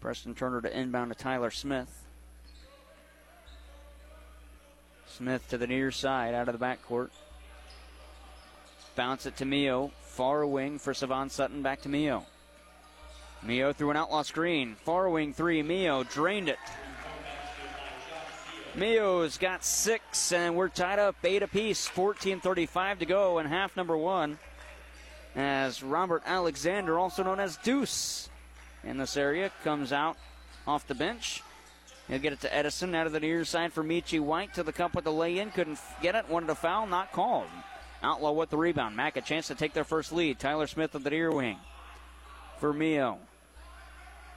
Preston 0.01 0.35
Turner 0.35 0.61
to 0.61 0.79
inbound 0.79 1.11
to 1.11 1.19
Tyler 1.19 1.51
Smith. 1.51 2.05
Smith 5.07 5.49
to 5.49 5.59
the 5.59 5.67
near 5.67 5.91
side 5.91 6.35
out 6.35 6.49
of 6.49 6.59
the 6.59 6.65
backcourt. 6.65 7.11
Bounce 8.95 9.27
it 9.27 9.37
to 9.37 9.45
Mio. 9.45 9.91
Far 10.03 10.47
wing 10.47 10.79
for 10.79 10.95
Savon 10.95 11.31
Sutton. 11.31 11.63
Back 11.63 11.83
to 11.83 11.89
Mio. 11.89 12.25
Mio 13.43 13.73
through 13.73 13.91
an 13.91 13.97
outlaw 13.97 14.23
screen. 14.23 14.77
Far 14.85 15.09
wing 15.09 15.33
three. 15.33 15.63
Mio 15.63 16.05
drained 16.05 16.49
it. 16.49 16.59
Mio's 18.75 19.39
got 19.39 19.65
six, 19.65 20.33
and 20.33 20.55
we're 20.55 20.69
tied 20.69 20.99
up 20.99 21.17
eight 21.25 21.43
apiece. 21.43 21.89
14:35 21.89 23.01
to 23.01 23.07
go 23.07 23.39
in 23.39 23.47
half 23.47 23.77
number 23.77 23.97
one. 23.97 24.39
As 25.35 25.83
Robert 25.83 26.23
Alexander, 26.27 26.99
also 26.99 27.23
known 27.23 27.41
as 27.41 27.57
Deuce, 27.59 28.29
in 28.85 28.99
this 28.99 29.17
area, 29.17 29.51
comes 29.65 29.93
out 29.93 30.17
off 30.67 30.87
the 30.87 30.95
bench. 30.95 31.43
He'll 32.09 32.19
get 32.19 32.33
it 32.33 32.41
to 32.41 32.55
Edison 32.55 32.95
out 32.95 33.07
of 33.07 33.13
the 33.13 33.21
near 33.21 33.45
side 33.45 33.73
for 33.73 33.85
Michi 33.85 34.21
White 34.21 34.55
to 34.55 34.63
the 34.63 34.73
cup 34.73 34.95
with 34.95 35.05
the 35.05 35.13
lay-in. 35.13 35.51
Couldn't 35.51 35.79
get 36.01 36.15
it. 36.15 36.29
Wanted 36.29 36.51
a 36.51 36.55
foul, 36.55 36.87
not 36.87 37.13
called. 37.13 37.49
Outlaw 38.03 38.33
with 38.33 38.51
the 38.51 38.57
rebound. 38.57 38.97
Mack 38.97 39.17
a 39.17 39.21
chance 39.21 39.49
to 39.49 39.55
take 39.55 39.75
their 39.75 39.85
first 39.85 40.13
lead. 40.13 40.39
Tyler 40.39 40.67
Smith 40.67 40.95
of 40.95 41.05
the 41.05 41.11
near 41.11 41.31
wing 41.31 41.59
for 42.59 42.73
Mio. 42.73 43.19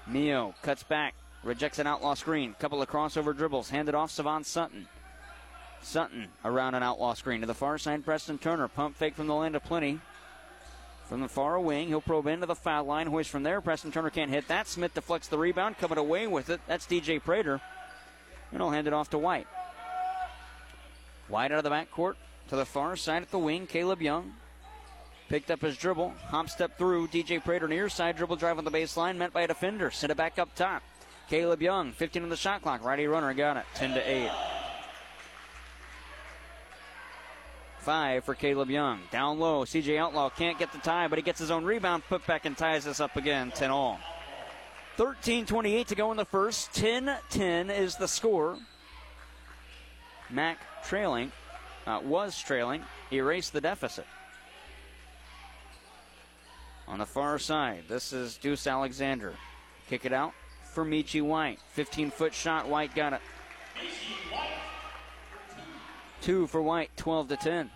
Mio 0.08 0.54
cuts 0.62 0.84
back. 0.84 1.14
Rejects 1.44 1.80
an 1.80 1.88
outlaw 1.88 2.14
screen. 2.14 2.56
Couple 2.60 2.82
of 2.82 2.90
crossover 2.90 3.36
dribbles. 3.36 3.70
Handed 3.70 3.96
off 3.96 4.12
Savon 4.12 4.44
Sutton. 4.44 4.88
Sutton 5.82 6.28
around 6.46 6.76
an 6.76 6.84
outlaw 6.84 7.14
screen 7.14 7.42
to 7.42 7.48
the 7.48 7.56
far 7.56 7.78
side. 7.78 8.06
Preston 8.06 8.38
Turner. 8.38 8.68
Pump 8.68 8.96
fake 8.96 9.16
from 9.16 9.28
the 9.28 9.34
land 9.34 9.56
of 9.56 9.64
plenty. 9.64 10.00
From 11.10 11.20
the 11.20 11.28
far 11.28 11.60
wing, 11.60 11.88
he'll 11.88 12.00
probe 12.00 12.28
into 12.28 12.46
the 12.46 12.56
foul 12.56 12.86
line. 12.86 13.08
Hoist 13.08 13.30
from 13.30 13.44
there. 13.44 13.60
Preston 13.60 13.92
Turner 13.92 14.12
can't 14.12 14.30
hit 14.30 14.48
that. 14.48 14.68
Smith 14.68 14.94
deflects 14.94 15.28
the 15.28 15.38
rebound. 15.38 15.78
Coming 15.78 15.98
away 15.98 16.28
with 16.28 16.50
it. 16.50 16.62
That's 16.68 16.86
DJ 16.86 17.22
Prater. 17.22 17.60
And 18.52 18.62
he'll 18.62 18.70
hand 18.70 18.88
it 18.88 18.94
off 18.94 19.10
to 19.10 19.18
White. 19.18 19.48
White 21.28 21.52
out 21.52 21.58
of 21.58 21.64
the 21.64 21.70
backcourt 21.70 22.16
to 22.50 22.56
the 22.56 22.66
far 22.66 22.96
side 22.96 23.24
at 23.24 23.32
the 23.32 23.40
wing. 23.40 23.66
Caleb 23.66 24.02
Young 24.02 24.34
picked 25.28 25.50
up 25.50 25.62
his 25.62 25.76
dribble. 25.76 26.14
Hop 26.28 26.50
step 26.50 26.78
through. 26.78 27.08
DJ 27.08 27.44
Prater 27.44 27.68
near 27.68 27.90
side 27.90 28.16
dribble 28.16 28.36
drive 28.36 28.58
on 28.58 28.66
the 28.66 28.72
baseline. 28.72 29.18
Met 29.18 29.34
by 29.34 29.42
a 29.42 29.48
defender. 29.48 29.90
Sent 29.90 30.12
it 30.12 30.18
back 30.18 30.38
up 30.38 30.54
top. 30.56 30.84
Caleb 31.32 31.62
Young, 31.62 31.94
15 31.94 32.24
on 32.24 32.30
the 32.30 32.36
shot 32.36 32.62
clock. 32.62 32.84
Righty 32.84 33.08
runner 33.08 33.34
got 33.34 33.56
it, 33.56 33.64
10 33.76 33.94
to 33.94 34.02
8. 34.02 34.30
Five 37.80 38.26
for 38.26 38.36
Caleb 38.36 38.70
Young. 38.70 39.00
Down 39.12 39.40
low, 39.40 39.64
CJ 39.64 39.98
Outlaw 39.98 40.30
can't 40.30 40.60
get 40.60 40.74
the 40.74 40.80
tie, 40.80 41.08
but 41.08 41.18
he 41.18 41.24
gets 41.24 41.40
his 41.40 41.50
own 41.50 41.64
rebound, 41.64 42.04
put 42.10 42.28
back 42.28 42.44
and 42.44 42.58
ties 42.58 42.86
us 42.86 43.00
up 43.00 43.16
again, 43.16 43.50
10 43.52 43.72
all. 43.72 43.98
13-28 44.98 45.88
to 45.88 45.96
go 45.96 46.12
in 46.12 46.18
the 46.18 46.26
first. 46.26 46.74
10-10 46.74 47.80
is 47.80 47.96
the 47.96 48.10
score. 48.10 48.58
Mack 50.30 50.58
trailing, 50.84 51.32
uh, 51.88 52.02
was 52.04 52.38
trailing, 52.42 52.84
erased 53.10 53.54
the 53.54 53.62
deficit. 53.62 54.06
On 56.90 57.00
the 57.00 57.06
far 57.06 57.40
side, 57.40 57.86
this 57.88 58.12
is 58.12 58.36
Deuce 58.36 58.68
Alexander. 58.68 59.34
Kick 59.88 60.04
it 60.04 60.12
out 60.12 60.34
for 60.72 60.86
Michi 60.86 61.22
White. 61.22 61.60
15 61.74 62.12
foot 62.12 62.34
shot. 62.34 62.68
White 62.68 62.96
got 62.96 63.14
it. 63.14 63.22
Two 66.22 66.48
for 66.48 66.62
White, 66.62 66.92
12 66.98 67.30
to 67.30 67.36
10. 67.38 67.72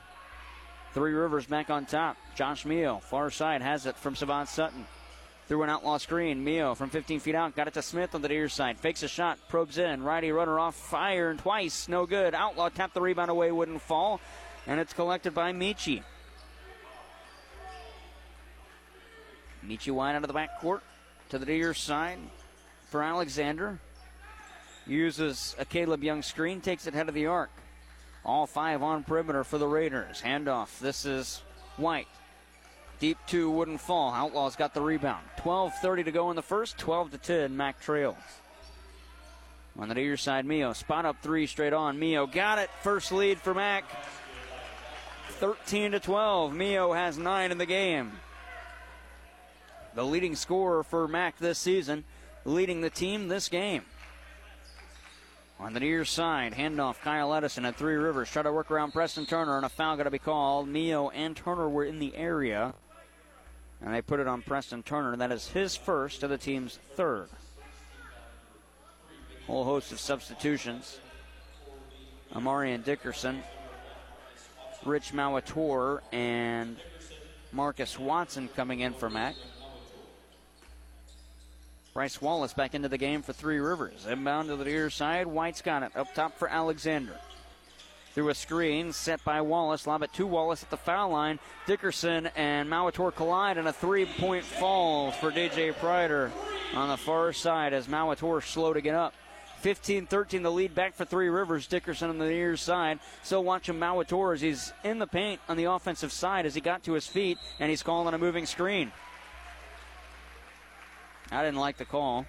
Three 0.93 1.13
Rivers 1.13 1.45
back 1.45 1.69
on 1.69 1.85
top. 1.85 2.15
Josh 2.35 2.65
Mio, 2.65 2.99
far 2.99 3.29
side, 3.29 3.61
has 3.61 3.85
it 3.85 3.97
from 3.97 4.15
Savon 4.15 4.47
Sutton. 4.47 4.85
Through 5.47 5.63
an 5.63 5.69
outlaw 5.69 5.97
screen. 5.97 6.43
Mio 6.43 6.73
from 6.73 6.89
15 6.89 7.19
feet 7.19 7.35
out. 7.35 7.55
Got 7.55 7.67
it 7.67 7.73
to 7.75 7.81
Smith 7.81 8.15
on 8.15 8.21
the 8.21 8.29
near 8.29 8.49
side. 8.49 8.79
Fakes 8.79 9.03
a 9.03 9.07
shot. 9.07 9.37
Probes 9.49 9.77
in. 9.77 10.01
Righty 10.01 10.31
runner 10.31 10.59
off. 10.59 10.75
Fired 10.75 11.39
twice. 11.39 11.87
No 11.87 12.07
good. 12.07 12.33
Outlaw 12.33 12.69
tapped 12.69 12.95
the 12.95 13.01
rebound 13.01 13.29
away. 13.29 13.51
Wouldn't 13.51 13.81
fall. 13.81 14.19
And 14.65 14.79
it's 14.79 14.93
collected 14.93 15.35
by 15.35 15.53
Michi. 15.53 16.01
Michi 19.63 19.91
White 19.91 20.15
out 20.15 20.23
of 20.23 20.27
the 20.27 20.33
back 20.33 20.59
court 20.59 20.81
to 21.29 21.37
the 21.37 21.45
near 21.45 21.75
side 21.75 22.17
for 22.95 23.03
Alexander. 23.03 23.77
Uses 24.87 25.53
a 25.59 25.65
Caleb 25.65 26.01
Young 26.01 26.21
screen, 26.21 26.61
takes 26.61 26.87
it 26.87 26.93
head 26.93 27.09
of 27.09 27.13
the 27.13 27.25
arc. 27.25 27.49
All 28.23 28.47
five 28.47 28.81
on 28.81 29.03
perimeter 29.03 29.43
for 29.43 29.57
the 29.57 29.67
Raiders. 29.67 30.21
Handoff. 30.21 30.79
This 30.79 31.05
is 31.05 31.41
White. 31.75 32.07
Deep 33.01 33.17
two 33.27 33.51
wouldn't 33.51 33.81
fall. 33.81 34.13
Outlaws 34.13 34.55
got 34.55 34.73
the 34.73 34.79
rebound. 34.79 35.25
12:30 35.39 36.05
to 36.05 36.11
go 36.13 36.29
in 36.29 36.37
the 36.37 36.41
first. 36.41 36.77
12 36.77 37.11
to 37.11 37.17
10. 37.17 37.57
Mack 37.57 37.81
trails. 37.81 38.15
On 39.77 39.89
the 39.89 39.95
near 39.95 40.15
side, 40.15 40.45
Mio 40.45 40.71
spot 40.71 41.03
up 41.03 41.17
three 41.21 41.47
straight 41.47 41.73
on. 41.73 41.99
Mio 41.99 42.25
got 42.25 42.59
it. 42.59 42.69
First 42.81 43.11
lead 43.11 43.39
for 43.39 43.53
Mack. 43.53 43.83
13 45.41 45.91
to 45.91 45.99
12. 45.99 46.55
Mio 46.55 46.93
has 46.93 47.17
nine 47.17 47.51
in 47.51 47.57
the 47.57 47.65
game. 47.65 48.13
The 49.95 50.05
leading 50.05 50.37
scorer 50.37 50.81
for 50.81 51.09
Mack 51.09 51.37
this 51.39 51.59
season 51.59 52.05
leading 52.45 52.81
the 52.81 52.89
team 52.89 53.27
this 53.27 53.49
game. 53.49 53.81
On 55.59 55.73
the 55.73 55.79
near 55.79 56.05
side, 56.05 56.53
handoff 56.53 56.99
Kyle 57.01 57.33
Edison 57.33 57.65
at 57.65 57.75
Three 57.75 57.95
Rivers. 57.95 58.29
Try 58.29 58.43
to 58.43 58.51
work 58.51 58.71
around 58.71 58.91
Preston 58.91 59.25
Turner, 59.25 59.55
and 59.57 59.65
a 59.65 59.69
foul 59.69 59.97
got 59.97 60.03
to 60.03 60.11
be 60.11 60.19
called. 60.19 60.67
Mio 60.67 61.09
and 61.09 61.35
Turner 61.35 61.69
were 61.69 61.85
in 61.85 61.99
the 61.99 62.15
area, 62.15 62.73
and 63.81 63.93
they 63.93 64.01
put 64.01 64.19
it 64.19 64.27
on 64.27 64.41
Preston 64.41 64.83
Turner. 64.83 65.13
and 65.13 65.21
That 65.21 65.31
is 65.31 65.47
his 65.47 65.75
first 65.75 66.19
to 66.19 66.27
the 66.27 66.37
team's 66.37 66.77
third. 66.95 67.29
Whole 69.47 69.63
host 69.63 69.91
of 69.91 69.99
substitutions. 69.99 70.99
Amarian 72.33 72.83
Dickerson, 72.83 73.41
Rich 74.83 75.13
Mauator, 75.13 76.01
and 76.11 76.75
Marcus 77.53 77.97
Watson 77.97 78.49
coming 78.49 78.81
in 78.81 78.93
for 78.93 79.09
Mack. 79.09 79.35
Bryce 81.95 82.21
Wallace 82.21 82.53
back 82.53 82.75
into 82.75 82.89
the 82.89 82.97
game 82.97 83.21
for 83.21 83.31
Three 83.31 83.57
Rivers. 83.57 84.05
Inbound 84.05 84.49
to 84.49 84.57
the 84.57 84.65
near 84.65 84.89
side. 84.89 85.27
White's 85.27 85.61
got 85.61 85.81
it. 85.81 85.95
Up 85.95 86.13
top 86.13 86.37
for 86.37 86.49
Alexander. 86.49 87.17
Through 88.13 88.27
a 88.27 88.35
screen 88.35 88.91
set 88.91 89.23
by 89.23 89.39
Wallace. 89.39 89.87
Lob 89.87 90.03
it 90.03 90.11
to 90.15 90.27
Wallace 90.27 90.61
at 90.61 90.69
the 90.69 90.75
foul 90.75 91.11
line. 91.11 91.39
Dickerson 91.65 92.27
and 92.35 92.69
Mauator 92.69 93.15
collide, 93.15 93.57
and 93.57 93.69
a 93.69 93.71
three 93.71 94.05
point 94.05 94.43
fall 94.43 95.11
for 95.13 95.31
DJ 95.31 95.73
Prater 95.73 96.33
on 96.73 96.89
the 96.89 96.97
far 96.97 97.31
side 97.31 97.71
as 97.71 97.87
Mauator 97.87 98.43
slow 98.43 98.73
to 98.73 98.81
get 98.81 98.93
up. 98.93 99.13
15 99.61 100.05
13, 100.05 100.43
the 100.43 100.51
lead 100.51 100.75
back 100.75 100.95
for 100.95 101.05
Three 101.05 101.29
Rivers. 101.29 101.65
Dickerson 101.65 102.09
on 102.09 102.17
the 102.17 102.25
near 102.25 102.57
side. 102.57 102.99
Still 103.23 103.45
watching 103.45 103.75
Mauator 103.75 104.33
as 104.33 104.41
he's 104.41 104.73
in 104.83 104.99
the 104.99 105.07
paint 105.07 105.39
on 105.47 105.55
the 105.55 105.71
offensive 105.71 106.11
side 106.11 106.45
as 106.45 106.55
he 106.55 106.59
got 106.59 106.83
to 106.83 106.91
his 106.91 107.07
feet, 107.07 107.37
and 107.61 107.69
he's 107.69 107.83
calling 107.83 108.13
a 108.13 108.17
moving 108.17 108.45
screen. 108.45 108.91
I 111.31 111.43
didn't 111.43 111.59
like 111.59 111.77
the 111.77 111.85
call. 111.85 112.25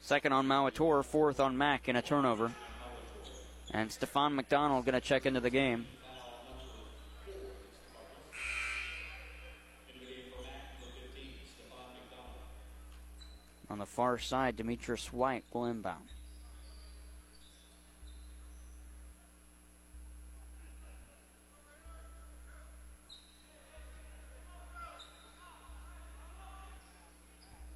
Second 0.00 0.32
on 0.32 0.46
Mauator, 0.46 1.04
fourth 1.04 1.40
on 1.40 1.56
Mack 1.56 1.88
in 1.88 1.96
a 1.96 2.02
turnover. 2.02 2.52
And 3.70 3.90
Stefan 3.90 4.34
McDonald 4.34 4.84
going 4.84 4.94
to 4.94 5.00
check 5.00 5.26
into 5.26 5.40
the 5.40 5.50
game. 5.50 5.86
On 13.70 13.78
the 13.78 13.86
far 13.86 14.18
side, 14.18 14.56
Demetrius 14.56 15.12
White 15.12 15.44
will 15.52 15.64
inbound. 15.64 16.13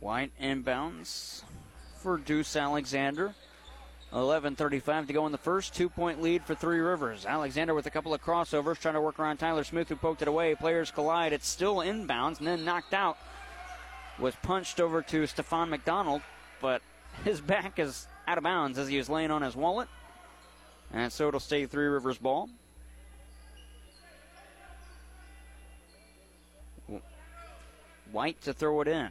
White 0.00 0.30
inbounds 0.40 1.42
for 1.96 2.18
Deuce 2.18 2.54
Alexander. 2.54 3.34
11.35 4.12 5.08
to 5.08 5.12
go 5.12 5.26
in 5.26 5.32
the 5.32 5.38
first. 5.38 5.74
Two 5.74 5.88
point 5.88 6.22
lead 6.22 6.44
for 6.44 6.54
Three 6.54 6.78
Rivers. 6.78 7.26
Alexander 7.26 7.74
with 7.74 7.86
a 7.86 7.90
couple 7.90 8.14
of 8.14 8.22
crossovers 8.22 8.78
trying 8.78 8.94
to 8.94 9.00
work 9.00 9.18
around 9.18 9.36
Tyler 9.36 9.64
Smith, 9.64 9.88
who 9.88 9.96
poked 9.96 10.22
it 10.22 10.28
away. 10.28 10.54
Players 10.54 10.90
collide. 10.90 11.32
It's 11.32 11.48
still 11.48 11.76
inbounds 11.76 12.38
and 12.38 12.46
then 12.46 12.64
knocked 12.64 12.94
out. 12.94 13.18
Was 14.18 14.34
punched 14.42 14.80
over 14.80 15.02
to 15.02 15.26
Stefan 15.26 15.68
McDonald, 15.68 16.22
but 16.60 16.80
his 17.24 17.40
back 17.40 17.78
is 17.78 18.06
out 18.26 18.38
of 18.38 18.44
bounds 18.44 18.78
as 18.78 18.88
he 18.88 18.96
was 18.96 19.10
laying 19.10 19.30
on 19.30 19.42
his 19.42 19.56
wallet. 19.56 19.88
And 20.92 21.12
so 21.12 21.28
it'll 21.28 21.40
stay 21.40 21.66
Three 21.66 21.86
Rivers 21.86 22.18
ball. 22.18 22.48
White 28.10 28.40
to 28.42 28.54
throw 28.54 28.80
it 28.80 28.88
in. 28.88 29.10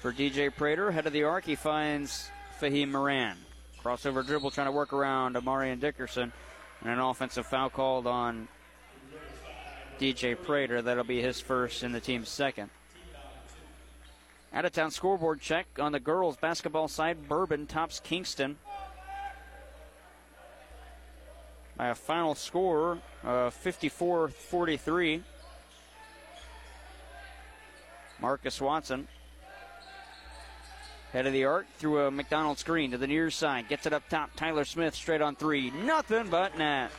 For 0.00 0.14
DJ 0.14 0.50
Prater, 0.54 0.90
head 0.90 1.06
of 1.06 1.12
the 1.12 1.24
arc, 1.24 1.44
he 1.44 1.56
finds 1.56 2.30
Fahim 2.58 2.90
Moran. 2.90 3.36
Crossover 3.84 4.26
dribble 4.26 4.50
trying 4.50 4.66
to 4.66 4.72
work 4.72 4.94
around 4.94 5.36
Amarian 5.36 5.78
Dickerson. 5.78 6.32
And 6.80 6.90
an 6.90 6.98
offensive 6.98 7.44
foul 7.44 7.68
called 7.68 8.06
on 8.06 8.48
DJ 9.98 10.42
Prater. 10.42 10.80
That'll 10.80 11.04
be 11.04 11.20
his 11.20 11.38
first 11.38 11.82
and 11.82 11.94
the 11.94 12.00
team's 12.00 12.30
second. 12.30 12.70
Out 14.54 14.64
of 14.64 14.72
town 14.72 14.90
scoreboard 14.90 15.42
check 15.42 15.66
on 15.78 15.92
the 15.92 16.00
girls 16.00 16.38
basketball 16.38 16.88
side. 16.88 17.28
Bourbon 17.28 17.66
tops 17.66 18.00
Kingston 18.00 18.56
by 21.76 21.88
a 21.88 21.94
final 21.94 22.34
score 22.34 22.98
of 23.22 23.52
54 23.52 24.28
43. 24.28 25.22
Marcus 28.18 28.60
Watson 28.62 29.06
Head 31.12 31.26
of 31.26 31.32
the 31.32 31.44
arc 31.44 31.66
through 31.78 32.06
a 32.06 32.10
McDonald 32.10 32.58
screen 32.58 32.92
to 32.92 32.98
the 32.98 33.06
near 33.06 33.30
side. 33.30 33.68
Gets 33.68 33.86
it 33.86 33.92
up 33.92 34.08
top. 34.08 34.30
Tyler 34.36 34.64
Smith 34.64 34.94
straight 34.94 35.20
on 35.20 35.34
three. 35.34 35.70
Nothing 35.70 36.28
but 36.28 36.56
net. 36.56 36.92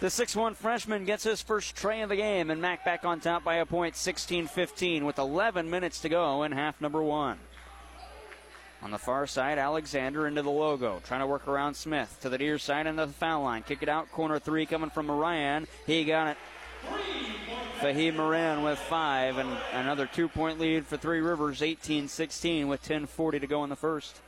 The 0.00 0.08
6-1 0.08 0.54
freshman 0.54 1.06
gets 1.06 1.24
his 1.24 1.42
first 1.42 1.74
tray 1.74 2.02
of 2.02 2.08
the 2.08 2.16
game, 2.16 2.50
and 2.50 2.62
Mac 2.62 2.84
back 2.84 3.04
on 3.04 3.18
top 3.18 3.42
by 3.42 3.56
a 3.56 3.66
point 3.66 3.96
16 3.96 4.46
15 4.46 5.04
with 5.04 5.18
11 5.18 5.68
minutes 5.68 6.00
to 6.02 6.08
go 6.08 6.44
in 6.44 6.52
half 6.52 6.80
number 6.80 7.02
one. 7.02 7.38
On 8.80 8.92
the 8.92 8.98
far 8.98 9.26
side, 9.26 9.58
Alexander 9.58 10.28
into 10.28 10.42
the 10.42 10.50
logo, 10.50 11.00
trying 11.04 11.20
to 11.20 11.26
work 11.26 11.48
around 11.48 11.74
Smith 11.74 12.16
to 12.20 12.28
the 12.28 12.38
near 12.38 12.58
side 12.58 12.86
and 12.86 12.96
the 12.96 13.08
foul 13.08 13.42
line. 13.42 13.64
Kick 13.64 13.82
it 13.82 13.88
out, 13.88 14.12
corner 14.12 14.38
three 14.38 14.66
coming 14.66 14.90
from 14.90 15.06
Moran. 15.06 15.66
He 15.84 16.04
got 16.04 16.28
it. 16.28 16.36
Fahim 17.80 18.16
Moran 18.16 18.64
with 18.64 18.76
five, 18.76 19.38
and 19.38 19.48
another 19.72 20.06
two 20.06 20.26
point 20.28 20.58
lead 20.58 20.84
for 20.84 20.96
Three 20.96 21.20
Rivers, 21.20 21.62
18 21.62 22.08
16, 22.08 22.66
with 22.66 22.82
10.40 22.82 23.40
to 23.40 23.46
go 23.46 23.62
in 23.62 23.70
the 23.70 23.76
first. 23.76 24.20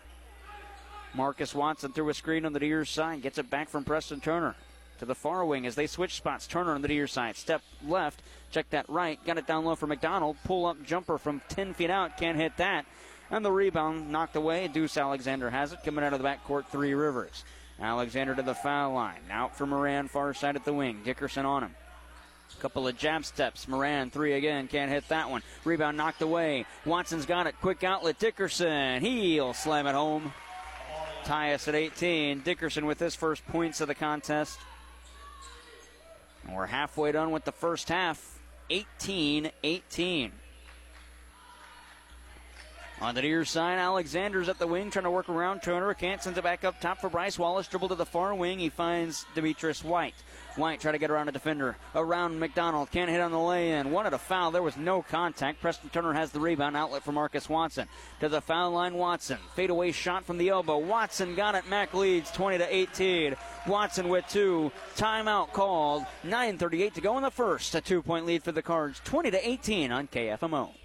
Marcus 1.14 1.52
Watson 1.52 1.90
threw 1.90 2.08
a 2.10 2.14
screen 2.14 2.46
on 2.46 2.52
the 2.52 2.60
near 2.60 2.84
side, 2.84 3.22
gets 3.22 3.38
it 3.38 3.50
back 3.50 3.68
from 3.68 3.82
Preston 3.82 4.20
Turner 4.20 4.54
to 5.00 5.04
the 5.04 5.16
far 5.16 5.44
wing 5.44 5.66
as 5.66 5.74
they 5.74 5.88
switch 5.88 6.14
spots. 6.14 6.46
Turner 6.46 6.74
on 6.74 6.82
the 6.82 6.86
near 6.86 7.08
side, 7.08 7.34
step 7.34 7.60
left, 7.84 8.22
check 8.52 8.70
that 8.70 8.88
right, 8.88 9.18
got 9.26 9.36
it 9.36 9.48
down 9.48 9.64
low 9.64 9.74
for 9.74 9.88
McDonald. 9.88 10.36
Pull 10.44 10.66
up 10.66 10.80
jumper 10.84 11.18
from 11.18 11.42
10 11.48 11.74
feet 11.74 11.90
out, 11.90 12.16
can't 12.16 12.38
hit 12.38 12.56
that. 12.58 12.86
And 13.32 13.44
the 13.44 13.50
rebound 13.50 14.12
knocked 14.12 14.36
away. 14.36 14.68
Deuce 14.68 14.96
Alexander 14.96 15.50
has 15.50 15.72
it 15.72 15.80
coming 15.84 16.04
out 16.04 16.12
of 16.12 16.22
the 16.22 16.28
backcourt, 16.28 16.66
Three 16.66 16.94
Rivers. 16.94 17.44
Alexander 17.80 18.36
to 18.36 18.42
the 18.42 18.54
foul 18.54 18.92
line. 18.92 19.22
Out 19.28 19.56
for 19.56 19.66
Moran, 19.66 20.06
far 20.06 20.34
side 20.34 20.54
at 20.54 20.64
the 20.64 20.72
wing. 20.72 21.00
Dickerson 21.04 21.44
on 21.44 21.64
him. 21.64 21.74
Couple 22.58 22.86
of 22.86 22.96
jab 22.98 23.24
steps. 23.24 23.68
Moran, 23.68 24.10
three 24.10 24.34
again. 24.34 24.68
Can't 24.68 24.90
hit 24.90 25.08
that 25.08 25.30
one. 25.30 25.42
Rebound 25.64 25.96
knocked 25.96 26.20
away. 26.20 26.66
Watson's 26.84 27.24
got 27.24 27.46
it. 27.46 27.54
Quick 27.60 27.84
outlet. 27.84 28.18
Dickerson. 28.18 29.00
He'll 29.00 29.54
slam 29.54 29.86
it 29.86 29.94
home. 29.94 30.32
Tie 31.24 31.54
us 31.54 31.68
at 31.68 31.74
18. 31.74 32.40
Dickerson 32.40 32.86
with 32.86 32.98
his 32.98 33.14
first 33.14 33.46
points 33.46 33.80
of 33.80 33.88
the 33.88 33.94
contest. 33.94 34.58
And 36.46 36.54
we're 36.54 36.66
halfway 36.66 37.12
done 37.12 37.30
with 37.30 37.44
the 37.44 37.52
first 37.52 37.88
half. 37.88 38.38
18 38.70 39.50
18. 39.62 40.32
On 43.00 43.14
the 43.14 43.22
near 43.22 43.46
side, 43.46 43.78
Alexander's 43.78 44.50
at 44.50 44.58
the 44.58 44.66
wing 44.66 44.90
trying 44.90 45.04
to 45.04 45.10
work 45.10 45.30
around 45.30 45.62
Turner. 45.62 45.94
Can't 45.94 46.22
send 46.22 46.36
it 46.36 46.44
back 46.44 46.64
up 46.64 46.80
top 46.80 46.98
for 46.98 47.08
Bryce 47.08 47.38
Wallace. 47.38 47.66
Dribble 47.66 47.88
to 47.88 47.94
the 47.94 48.04
far 48.04 48.34
wing. 48.34 48.58
He 48.58 48.68
finds 48.68 49.24
Demetrius 49.34 49.82
White. 49.82 50.14
White 50.56 50.80
try 50.80 50.92
to 50.92 50.98
get 50.98 51.10
around 51.10 51.30
a 51.30 51.32
defender. 51.32 51.76
Around 51.94 52.38
McDonald. 52.38 52.90
Can't 52.90 53.08
hit 53.08 53.22
on 53.22 53.32
the 53.32 53.38
lay 53.38 53.72
in. 53.72 53.90
Wanted 53.90 54.12
a 54.12 54.18
foul. 54.18 54.50
There 54.50 54.62
was 54.62 54.76
no 54.76 55.00
contact. 55.00 55.62
Preston 55.62 55.88
Turner 55.88 56.12
has 56.12 56.30
the 56.30 56.40
rebound. 56.40 56.76
Outlet 56.76 57.02
for 57.02 57.12
Marcus 57.12 57.48
Watson. 57.48 57.88
To 58.20 58.28
the 58.28 58.42
foul 58.42 58.72
line, 58.72 58.92
Watson. 58.92 59.38
Fadeaway 59.56 59.92
shot 59.92 60.26
from 60.26 60.36
the 60.36 60.50
elbow. 60.50 60.76
Watson 60.76 61.34
got 61.34 61.54
it. 61.54 61.66
Mac 61.70 61.94
leads 61.94 62.30
20 62.32 62.58
to 62.58 62.74
18. 62.74 63.34
Watson 63.66 64.10
with 64.10 64.26
two. 64.28 64.70
Timeout 64.96 65.54
called. 65.54 66.04
9.38 66.26 66.92
to 66.92 67.00
go 67.00 67.16
in 67.16 67.22
the 67.22 67.30
first. 67.30 67.74
A 67.74 67.80
two 67.80 68.02
point 68.02 68.26
lead 68.26 68.42
for 68.42 68.52
the 68.52 68.60
Cards. 68.60 69.00
20 69.04 69.30
to 69.30 69.48
18 69.48 69.90
on 69.90 70.06
KFMO. 70.06 70.79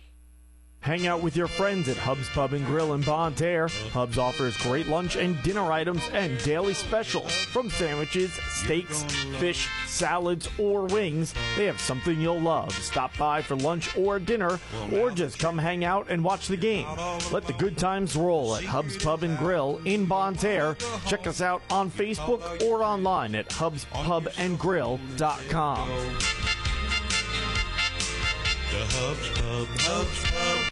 Hang 0.85 1.07
out 1.07 1.23
with 1.23 1.35
your 1.35 1.47
friends 1.47 1.89
at 1.89 1.97
Hub's 1.97 2.29
Pub 2.29 2.53
and 2.53 2.63
Grill 2.67 2.93
in 2.93 3.01
Bonne 3.01 3.33
Terre. 3.33 3.69
Hub's 3.91 4.19
offers 4.19 4.55
great 4.57 4.85
lunch 4.85 5.15
and 5.15 5.41
dinner 5.41 5.71
items 5.71 6.03
and 6.13 6.37
daily 6.43 6.75
specials. 6.75 7.33
From 7.33 7.71
sandwiches, 7.71 8.31
steaks, 8.49 9.01
fish, 9.39 9.67
salads, 9.87 10.47
or 10.59 10.85
wings, 10.85 11.33
they 11.57 11.65
have 11.65 11.81
something 11.81 12.21
you'll 12.21 12.39
love. 12.39 12.71
Stop 12.71 13.17
by 13.17 13.41
for 13.41 13.55
lunch 13.55 13.97
or 13.97 14.19
dinner, 14.19 14.59
or 14.93 15.09
just 15.09 15.39
come 15.39 15.57
hang 15.57 15.83
out 15.83 16.05
and 16.07 16.23
watch 16.23 16.49
the 16.49 16.55
game. 16.55 16.85
Let 17.31 17.47
the 17.47 17.53
good 17.53 17.79
times 17.79 18.15
roll 18.15 18.55
at 18.55 18.63
Hub's 18.63 18.95
Pub 18.95 19.23
and 19.23 19.39
Grill 19.39 19.81
in 19.85 20.05
Bonne 20.05 20.35
Terre. 20.35 20.75
Check 21.07 21.25
us 21.25 21.41
out 21.41 21.63
on 21.71 21.89
Facebook 21.89 22.61
or 22.61 22.83
online 22.83 23.33
at 23.33 23.49
hubspubandgrill.com. 23.49 25.89
The 28.69 28.85
Hubs 28.91 29.87
Hubs. 29.87 30.71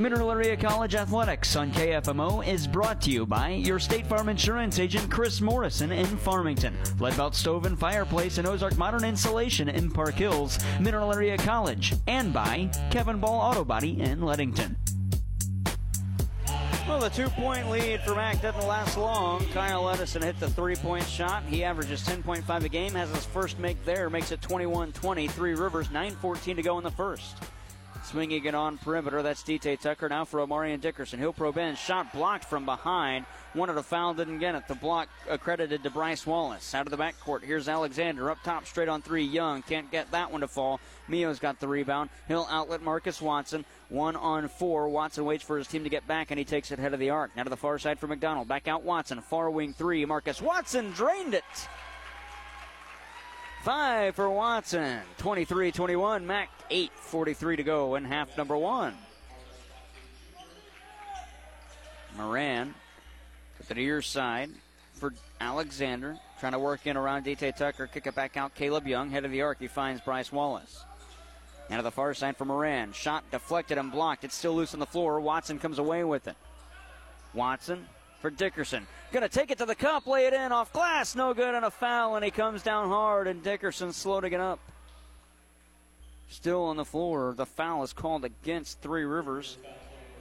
Mineral 0.00 0.30
Area 0.30 0.56
College 0.56 0.94
Athletics 0.94 1.56
on 1.56 1.70
KFMO 1.72 2.46
is 2.46 2.66
brought 2.66 3.02
to 3.02 3.10
you 3.10 3.26
by 3.26 3.50
your 3.50 3.78
State 3.78 4.06
Farm 4.06 4.30
Insurance 4.30 4.78
agent 4.78 5.10
Chris 5.10 5.42
Morrison 5.42 5.92
in 5.92 6.06
Farmington, 6.06 6.74
Leadbelt 6.98 7.34
Stove 7.34 7.66
and 7.66 7.78
Fireplace 7.78 8.38
and 8.38 8.48
Ozark 8.48 8.78
Modern 8.78 9.04
Insulation 9.04 9.68
in 9.68 9.90
Park 9.90 10.14
Hills, 10.14 10.58
Mineral 10.80 11.12
Area 11.12 11.36
College, 11.36 11.92
and 12.06 12.32
by 12.32 12.70
Kevin 12.90 13.20
Ball 13.20 13.40
Auto 13.40 13.62
Body 13.62 14.00
in 14.00 14.22
Leadington. 14.22 14.74
Well, 16.88 17.00
the 17.00 17.10
two 17.10 17.28
point 17.28 17.68
lead 17.68 18.00
for 18.00 18.14
Mac 18.14 18.40
doesn't 18.40 18.66
last 18.66 18.96
long. 18.96 19.44
Kyle 19.52 19.90
Edison 19.90 20.22
hit 20.22 20.40
the 20.40 20.48
three 20.48 20.76
point 20.76 21.04
shot. 21.04 21.42
He 21.44 21.62
averages 21.62 22.02
10.5 22.02 22.64
a 22.64 22.68
game, 22.70 22.94
has 22.94 23.10
his 23.14 23.26
first 23.26 23.58
make 23.58 23.84
there, 23.84 24.08
makes 24.08 24.32
it 24.32 24.40
21 24.40 24.92
20. 24.92 25.28
Three 25.28 25.54
Rivers, 25.54 25.90
9 25.90 26.12
14 26.12 26.56
to 26.56 26.62
go 26.62 26.78
in 26.78 26.84
the 26.84 26.90
first. 26.90 27.36
Swinging 28.02 28.44
it 28.44 28.54
on 28.54 28.78
perimeter. 28.78 29.22
That's 29.22 29.42
DT 29.42 29.78
Tucker 29.80 30.08
now 30.08 30.24
for 30.24 30.40
Omarion 30.40 30.80
Dickerson. 30.80 31.18
He'll 31.18 31.32
probe 31.32 31.58
in. 31.58 31.76
Shot 31.76 32.12
blocked 32.12 32.44
from 32.44 32.64
behind. 32.64 33.26
Wanted 33.54 33.76
a 33.76 33.82
foul, 33.82 34.14
didn't 34.14 34.38
get 34.38 34.54
it. 34.54 34.68
The 34.68 34.74
block 34.74 35.08
accredited 35.28 35.82
to 35.82 35.90
Bryce 35.90 36.26
Wallace. 36.26 36.74
Out 36.74 36.86
of 36.86 36.90
the 36.90 36.96
backcourt, 36.96 37.42
here's 37.42 37.68
Alexander. 37.68 38.30
Up 38.30 38.42
top, 38.42 38.66
straight 38.66 38.88
on 38.88 39.02
three. 39.02 39.24
Young 39.24 39.62
can't 39.62 39.90
get 39.90 40.10
that 40.12 40.30
one 40.30 40.40
to 40.40 40.48
fall. 40.48 40.80
Mio's 41.08 41.38
got 41.38 41.60
the 41.60 41.68
rebound. 41.68 42.10
He'll 42.28 42.46
outlet 42.50 42.82
Marcus 42.82 43.20
Watson. 43.20 43.64
One 43.88 44.16
on 44.16 44.48
four. 44.48 44.88
Watson 44.88 45.24
waits 45.24 45.42
for 45.42 45.58
his 45.58 45.66
team 45.66 45.84
to 45.84 45.90
get 45.90 46.06
back, 46.06 46.30
and 46.30 46.38
he 46.38 46.44
takes 46.44 46.70
it 46.70 46.78
head 46.78 46.94
of 46.94 47.00
the 47.00 47.10
arc. 47.10 47.36
Now 47.36 47.42
to 47.42 47.50
the 47.50 47.56
far 47.56 47.78
side 47.78 47.98
for 47.98 48.06
McDonald. 48.06 48.46
Back 48.48 48.68
out 48.68 48.84
Watson. 48.84 49.20
Far 49.20 49.50
wing 49.50 49.72
three. 49.72 50.04
Marcus 50.04 50.40
Watson 50.40 50.92
drained 50.92 51.34
it. 51.34 51.44
Five 53.62 54.14
for 54.14 54.30
Watson. 54.30 55.00
23 55.18 55.70
21. 55.70 56.26
Mac 56.26 56.48
8. 56.70 56.90
43 56.94 57.56
to 57.56 57.62
go 57.62 57.94
in 57.96 58.04
half 58.06 58.36
number 58.38 58.56
one. 58.56 58.94
Moran 62.16 62.74
to 63.60 63.68
the 63.68 63.74
near 63.74 64.00
side 64.00 64.50
for 64.94 65.12
Alexander. 65.42 66.16
Trying 66.40 66.52
to 66.52 66.58
work 66.58 66.86
in 66.86 66.96
around 66.96 67.26
DT 67.26 67.54
Tucker. 67.54 67.86
Kick 67.86 68.06
it 68.06 68.14
back 68.14 68.38
out. 68.38 68.54
Caleb 68.54 68.86
Young. 68.86 69.10
Head 69.10 69.26
of 69.26 69.30
the 69.30 69.42
arc. 69.42 69.58
He 69.60 69.68
finds 69.68 70.00
Bryce 70.00 70.32
Wallace. 70.32 70.82
Now 71.68 71.76
to 71.76 71.82
the 71.82 71.90
far 71.90 72.14
side 72.14 72.38
for 72.38 72.46
Moran. 72.46 72.94
Shot 72.94 73.30
deflected 73.30 73.76
and 73.76 73.92
blocked. 73.92 74.24
It's 74.24 74.34
still 74.34 74.54
loose 74.54 74.72
on 74.72 74.80
the 74.80 74.86
floor. 74.86 75.20
Watson 75.20 75.58
comes 75.58 75.78
away 75.78 76.02
with 76.02 76.28
it. 76.28 76.36
Watson 77.34 77.86
for 78.20 78.30
Dickerson. 78.30 78.86
Going 79.12 79.22
to 79.22 79.28
take 79.28 79.50
it 79.50 79.58
to 79.58 79.66
the 79.66 79.74
cup, 79.74 80.06
lay 80.06 80.26
it 80.26 80.32
in 80.32 80.52
off 80.52 80.72
glass. 80.72 81.16
No 81.16 81.34
good 81.34 81.54
and 81.54 81.64
a 81.64 81.70
foul, 81.70 82.16
and 82.16 82.24
he 82.24 82.30
comes 82.30 82.62
down 82.62 82.88
hard, 82.88 83.26
and 83.26 83.42
Dickerson 83.42 83.92
slow 83.92 84.20
to 84.20 84.30
get 84.30 84.40
up. 84.40 84.60
Still 86.28 86.64
on 86.64 86.76
the 86.76 86.84
floor. 86.84 87.34
The 87.36 87.46
foul 87.46 87.82
is 87.82 87.92
called 87.92 88.24
against 88.24 88.80
Three 88.80 89.04
Rivers. 89.04 89.58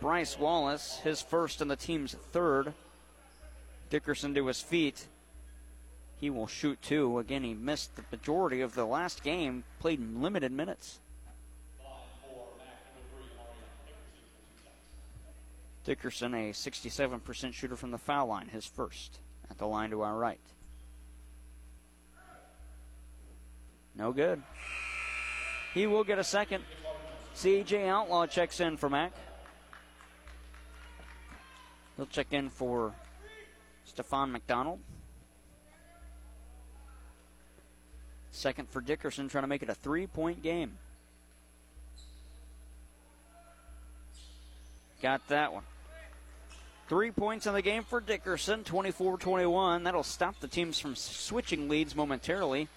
Bryce 0.01 0.39
Wallace, 0.39 0.99
his 1.03 1.21
first 1.21 1.61
and 1.61 1.69
the 1.69 1.75
team's 1.75 2.15
third. 2.31 2.73
Dickerson 3.89 4.33
to 4.33 4.47
his 4.47 4.61
feet. 4.61 5.05
He 6.19 6.29
will 6.29 6.47
shoot 6.47 6.81
two. 6.81 7.19
Again, 7.19 7.43
he 7.43 7.53
missed 7.53 7.95
the 7.95 8.03
majority 8.11 8.61
of 8.61 8.75
the 8.75 8.85
last 8.85 9.23
game, 9.23 9.63
played 9.79 9.99
limited 10.15 10.51
minutes. 10.51 10.99
Dickerson, 15.83 16.33
a 16.33 16.51
67% 16.51 17.53
shooter 17.53 17.75
from 17.75 17.91
the 17.91 17.97
foul 17.97 18.27
line, 18.27 18.47
his 18.47 18.65
first 18.65 19.19
at 19.49 19.57
the 19.57 19.65
line 19.65 19.89
to 19.91 20.01
our 20.01 20.15
right. 20.15 20.39
No 23.95 24.11
good. 24.11 24.41
He 25.73 25.87
will 25.87 26.03
get 26.03 26.19
a 26.19 26.23
second. 26.23 26.63
CJ 27.35 27.87
Outlaw 27.87 28.25
checks 28.25 28.59
in 28.59 28.77
for 28.77 28.89
Mac. 28.89 29.13
He'll 31.95 32.05
check 32.05 32.27
in 32.31 32.49
for 32.49 32.93
Stefan 33.85 34.31
McDonald. 34.31 34.79
Second 38.31 38.69
for 38.69 38.79
Dickerson, 38.79 39.27
trying 39.27 39.43
to 39.43 39.47
make 39.47 39.63
it 39.63 39.69
a 39.69 39.75
three 39.75 40.07
point 40.07 40.41
game. 40.41 40.77
Got 45.01 45.27
that 45.29 45.53
one. 45.53 45.63
Three 46.87 47.11
points 47.11 47.45
in 47.45 47.53
the 47.53 47.61
game 47.61 47.83
for 47.83 48.01
Dickerson, 48.01 48.63
24 48.63 49.17
21. 49.17 49.83
That'll 49.83 50.03
stop 50.03 50.39
the 50.39 50.47
teams 50.47 50.79
from 50.79 50.95
switching 50.95 51.69
leads 51.69 51.95
momentarily 51.95 52.67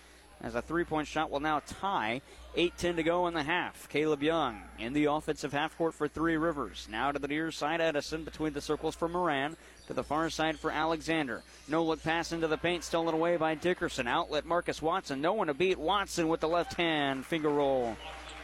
as 0.43 0.55
a 0.55 0.63
three 0.63 0.85
point 0.85 1.07
shot 1.07 1.31
will 1.31 1.41
now 1.41 1.63
tie. 1.67 2.21
8 2.55 2.77
10 2.77 2.97
to 2.97 3.03
go 3.03 3.27
in 3.29 3.35
the 3.35 3.43
half. 3.43 3.89
Caleb 3.89 4.23
Young 4.23 4.61
in 4.79 4.93
the 4.93 5.07
offensive 5.07 5.53
half 5.53 5.77
court 5.79 5.95
for 5.95 6.07
Three 6.07 6.37
Rivers. 6.37 6.87
Now 6.91 7.11
to 7.11 7.19
the 7.19 7.29
near 7.29 7.51
side, 7.51 7.81
Edison 7.81 8.25
between 8.25 8.53
the 8.53 8.61
circles 8.61 8.95
for 8.95 9.09
Moran. 9.09 9.57
To 9.87 9.95
the 9.95 10.05
far 10.05 10.29
side 10.29 10.59
for 10.59 10.71
Alexander. 10.71 11.43
No 11.67 11.83
look 11.83 12.03
pass 12.03 12.33
into 12.33 12.49
the 12.49 12.59
paint, 12.59 12.85
stolen 12.85 13.15
away 13.15 13.37
by 13.37 13.55
Dickerson. 13.55 14.07
Outlet 14.07 14.45
Marcus 14.45 14.83
Watson. 14.83 15.23
No 15.23 15.33
one 15.33 15.47
to 15.47 15.55
beat 15.55 15.79
Watson 15.79 16.29
with 16.29 16.41
the 16.41 16.49
left 16.49 16.75
hand 16.75 17.25
finger 17.25 17.49
roll. 17.49 17.97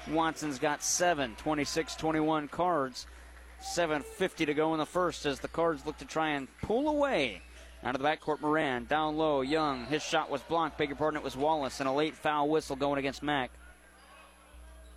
Watson's 0.08 0.58
got 0.58 0.82
seven, 0.82 1.34
26 1.36 1.96
21 1.96 2.48
cards. 2.48 3.06
7.50 3.62 4.46
to 4.46 4.54
go 4.54 4.72
in 4.72 4.78
the 4.78 4.86
first 4.86 5.26
as 5.26 5.40
the 5.40 5.48
Cards 5.48 5.84
look 5.84 5.98
to 5.98 6.04
try 6.04 6.30
and 6.30 6.48
pull 6.62 6.88
away. 6.88 7.42
Out 7.84 7.94
of 7.94 8.02
the 8.02 8.08
backcourt, 8.08 8.40
Moran. 8.40 8.86
Down 8.86 9.16
low, 9.16 9.40
Young. 9.40 9.86
His 9.86 10.02
shot 10.02 10.30
was 10.30 10.42
blocked. 10.42 10.80
Your 10.80 10.96
pardon, 10.96 11.18
it 11.18 11.24
was 11.24 11.36
Wallace. 11.36 11.80
And 11.80 11.88
a 11.88 11.92
late 11.92 12.16
foul 12.16 12.48
whistle 12.48 12.76
going 12.76 12.98
against 12.98 13.22
Mack. 13.22 13.50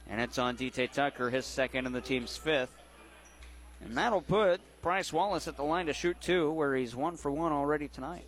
And 0.10 0.19
it's 0.19 0.38
on 0.38 0.58
DT 0.58 0.91
Tucker, 0.91 1.30
his 1.30 1.45
second 1.45 1.86
and 1.86 1.95
the 1.95 2.02
team's 2.02 2.36
fifth. 2.36 2.71
And 3.84 3.97
that'll 3.97 4.21
put 4.21 4.62
Bryce 4.82 5.13
Wallace 5.13 5.47
at 5.47 5.58
the 5.58 5.63
line 5.63 5.86
to 5.88 5.93
shoot 5.93 6.19
two, 6.21 6.52
where 6.52 6.76
he's 6.76 6.95
one 6.95 7.17
for 7.17 7.32
one 7.32 7.52
already 7.52 7.88
tonight. 7.88 8.26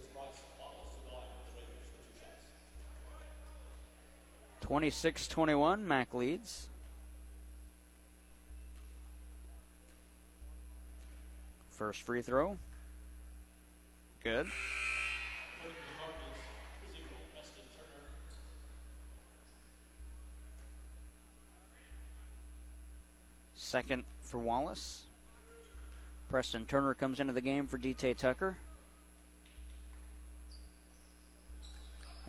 26 4.61 5.27
21, 5.27 5.85
Mac 5.85 6.13
leads. 6.13 6.69
First 11.73 12.03
free 12.03 12.21
throw. 12.21 12.57
Good. 14.23 14.47
Second 23.55 24.03
for 24.21 24.37
Wallace. 24.37 25.01
Preston 26.29 26.65
Turner 26.65 26.93
comes 26.93 27.19
into 27.19 27.33
the 27.33 27.41
game 27.41 27.65
for 27.65 27.79
DT 27.79 28.15
Tucker. 28.17 28.55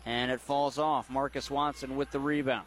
And 0.07 0.31
it 0.31 0.41
falls 0.41 0.79
off. 0.79 1.09
Marcus 1.09 1.51
Watson 1.51 1.95
with 1.95 2.09
the 2.09 2.19
rebound. 2.19 2.65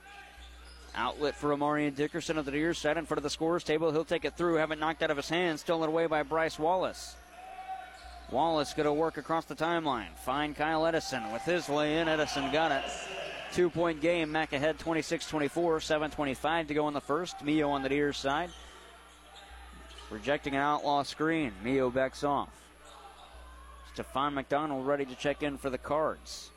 Outlet 0.95 1.35
for 1.35 1.57
Amarian 1.57 1.95
Dickerson 1.95 2.39
at 2.39 2.45
the 2.45 2.51
near 2.51 2.75
side 2.75 2.97
in 2.97 3.07
front 3.07 3.19
of 3.19 3.23
the 3.23 3.31
scorers 3.31 3.65
table. 3.65 3.93
He'll 3.93 4.05
take 4.05 4.25
it 4.25 4.37
through. 4.37 4.57
Haven't 4.57 4.81
knocked 4.81 5.03
out 5.03 5.11
of 5.11 5.17
his 5.17 5.29
hands. 5.29 5.61
Stolen 5.61 5.89
away 5.89 6.07
by 6.07 6.23
Bryce 6.23 6.59
Wallace. 6.59 7.17
Wallace 8.31 8.75
going 8.75 8.85
to 8.85 8.93
work 8.93 9.17
across 9.17 9.47
the 9.47 9.55
timeline. 9.55 10.15
Find 10.25 10.55
Kyle 10.55 10.87
Edison 10.87 11.33
with 11.33 11.43
his 11.43 11.69
lay 11.69 11.99
in. 11.99 12.09
Edison 12.09 12.53
got 12.53 12.73
it. 12.73 12.85
Two 13.53 13.71
point 13.71 14.01
game. 14.01 14.33
Mac 14.33 14.53
ahead 14.53 14.79
26 14.79 15.29
24. 15.29 15.81
7 15.81 16.11
25 16.11 16.69
to 16.69 16.75
go 16.75 16.89
in 16.89 16.95
the 16.95 17.01
first. 17.01 17.43
Mio 17.43 17.71
on 17.71 17.83
the 17.83 17.89
near 17.89 18.13
side. 18.13 18.51
Rejecting 20.11 20.55
an 20.55 20.61
outlaw 20.61 21.03
screen. 21.03 21.53
Mio 21.63 21.91
backs 21.91 22.25
off. 22.25 22.51
Stefan 23.95 24.35
McDonald 24.35 24.87
ready 24.87 25.05
to 25.05 25.15
check 25.15 25.43
in 25.43 25.59
for 25.59 25.71
the 25.71 25.79
cards. 25.79 26.51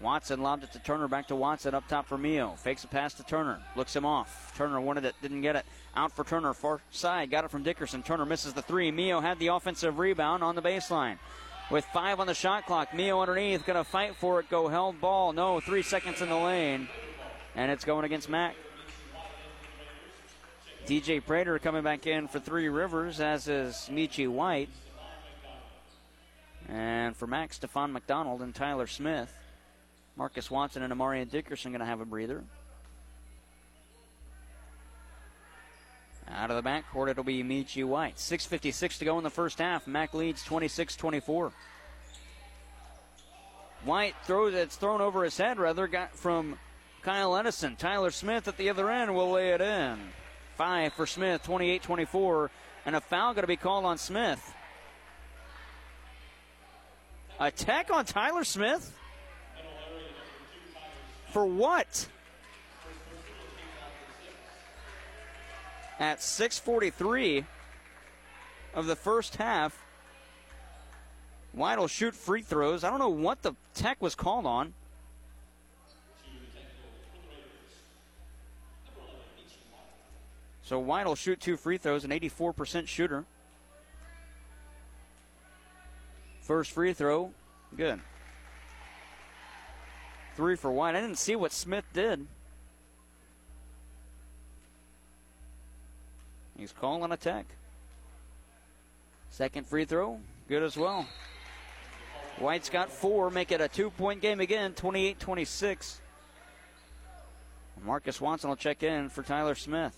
Watson 0.00 0.42
lobbed 0.42 0.64
it 0.64 0.72
to 0.72 0.78
Turner, 0.78 1.08
back 1.08 1.28
to 1.28 1.36
Watson, 1.36 1.74
up 1.74 1.88
top 1.88 2.06
for 2.06 2.16
Mio. 2.16 2.54
Fakes 2.56 2.84
a 2.84 2.88
pass 2.88 3.14
to 3.14 3.24
Turner, 3.24 3.58
looks 3.74 3.94
him 3.94 4.04
off. 4.04 4.52
Turner 4.56 4.80
wanted 4.80 5.04
it, 5.04 5.14
didn't 5.20 5.40
get 5.40 5.56
it. 5.56 5.66
Out 5.96 6.12
for 6.12 6.24
Turner, 6.24 6.54
far 6.54 6.80
side, 6.90 7.30
got 7.30 7.44
it 7.44 7.50
from 7.50 7.62
Dickerson. 7.62 8.02
Turner 8.02 8.24
misses 8.24 8.52
the 8.52 8.62
three. 8.62 8.90
Mio 8.90 9.20
had 9.20 9.38
the 9.38 9.48
offensive 9.48 9.98
rebound 9.98 10.44
on 10.44 10.54
the 10.54 10.62
baseline. 10.62 11.18
With 11.70 11.84
five 11.86 12.20
on 12.20 12.26
the 12.26 12.34
shot 12.34 12.66
clock, 12.66 12.94
Mio 12.94 13.20
underneath, 13.20 13.66
gonna 13.66 13.84
fight 13.84 14.14
for 14.16 14.40
it, 14.40 14.48
go 14.48 14.68
held 14.68 15.00
ball. 15.00 15.32
No, 15.32 15.60
three 15.60 15.82
seconds 15.82 16.22
in 16.22 16.28
the 16.28 16.36
lane. 16.36 16.88
And 17.56 17.70
it's 17.70 17.84
going 17.84 18.04
against 18.04 18.28
Mac. 18.28 18.54
DJ 20.86 21.22
Prater 21.22 21.58
coming 21.58 21.82
back 21.82 22.06
in 22.06 22.28
for 22.28 22.40
Three 22.40 22.70
Rivers, 22.70 23.20
as 23.20 23.46
is 23.48 23.90
Michi 23.92 24.26
White. 24.26 24.70
And 26.66 27.14
for 27.14 27.26
Mac, 27.26 27.52
Stefan 27.52 27.92
McDonald 27.92 28.40
and 28.40 28.54
Tyler 28.54 28.86
Smith. 28.86 29.37
Marcus 30.18 30.50
Watson 30.50 30.82
and 30.82 30.92
Amarian 30.92 31.30
Dickerson 31.30 31.70
going 31.70 31.78
to 31.78 31.86
have 31.86 32.00
a 32.00 32.04
breather. 32.04 32.42
Out 36.28 36.50
of 36.50 36.62
the 36.62 36.68
backcourt, 36.68 37.08
it'll 37.08 37.22
be 37.22 37.44
Michi 37.44 37.84
White. 37.84 38.16
6.56 38.16 38.98
to 38.98 39.04
go 39.04 39.16
in 39.18 39.24
the 39.24 39.30
first 39.30 39.60
half. 39.60 39.86
Mac 39.86 40.14
leads 40.14 40.42
26 40.42 40.96
24. 40.96 41.52
White 43.84 44.14
throws 44.24 44.54
it's 44.54 44.74
thrown 44.74 45.00
over 45.00 45.22
his 45.22 45.38
head, 45.38 45.60
rather, 45.60 45.86
got 45.86 46.12
from 46.16 46.58
Kyle 47.02 47.36
Edison. 47.36 47.76
Tyler 47.76 48.10
Smith 48.10 48.48
at 48.48 48.56
the 48.56 48.70
other 48.70 48.90
end 48.90 49.14
will 49.14 49.30
lay 49.30 49.50
it 49.50 49.60
in. 49.60 49.98
Five 50.56 50.94
for 50.94 51.06
Smith, 51.06 51.44
28 51.44 51.80
24. 51.80 52.50
And 52.86 52.96
a 52.96 53.00
foul 53.00 53.34
going 53.34 53.44
to 53.44 53.46
be 53.46 53.56
called 53.56 53.84
on 53.84 53.98
Smith. 53.98 54.42
Attack 57.38 57.92
on 57.92 58.04
Tyler 58.04 58.42
Smith? 58.42 58.97
For 61.38 61.46
what? 61.46 62.08
At 66.00 66.18
6:43 66.18 67.46
of 68.74 68.86
the 68.86 68.96
first 68.96 69.36
half, 69.36 69.80
White 71.52 71.78
will 71.78 71.86
shoot 71.86 72.16
free 72.16 72.42
throws. 72.42 72.82
I 72.82 72.90
don't 72.90 72.98
know 72.98 73.08
what 73.08 73.42
the 73.42 73.54
tech 73.72 74.02
was 74.02 74.16
called 74.16 74.46
on. 74.46 74.74
So 80.64 80.80
White 80.80 81.06
will 81.06 81.14
shoot 81.14 81.40
two 81.40 81.56
free 81.56 81.78
throws, 81.78 82.02
an 82.02 82.10
84% 82.10 82.88
shooter. 82.88 83.26
First 86.40 86.72
free 86.72 86.92
throw, 86.94 87.32
good. 87.76 88.00
Three 90.38 90.54
for 90.54 90.70
White. 90.70 90.94
I 90.94 91.00
didn't 91.00 91.18
see 91.18 91.34
what 91.34 91.50
Smith 91.50 91.84
did. 91.92 92.24
He's 96.56 96.70
calling 96.70 97.10
a 97.10 97.16
tech. 97.16 97.44
Second 99.30 99.66
free 99.66 99.84
throw, 99.84 100.20
good 100.48 100.62
as 100.62 100.76
well. 100.76 101.08
White's 102.38 102.70
got 102.70 102.88
four, 102.88 103.30
make 103.30 103.50
it 103.50 103.60
a 103.60 103.66
two 103.66 103.90
point 103.90 104.20
game 104.20 104.38
again, 104.38 104.74
28 104.74 105.18
26. 105.18 106.00
Marcus 107.84 108.20
Watson 108.20 108.48
will 108.48 108.56
check 108.56 108.84
in 108.84 109.08
for 109.08 109.24
Tyler 109.24 109.56
Smith. 109.56 109.96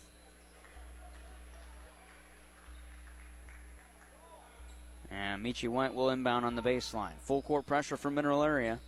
And 5.10 5.44
Michi 5.44 5.68
White 5.68 5.94
will 5.94 6.08
inbound 6.08 6.46
on 6.46 6.56
the 6.56 6.62
baseline. 6.62 7.12
Full 7.20 7.42
court 7.42 7.66
pressure 7.66 7.98
from 7.98 8.14
Mineral 8.14 8.42
Area. 8.42 8.78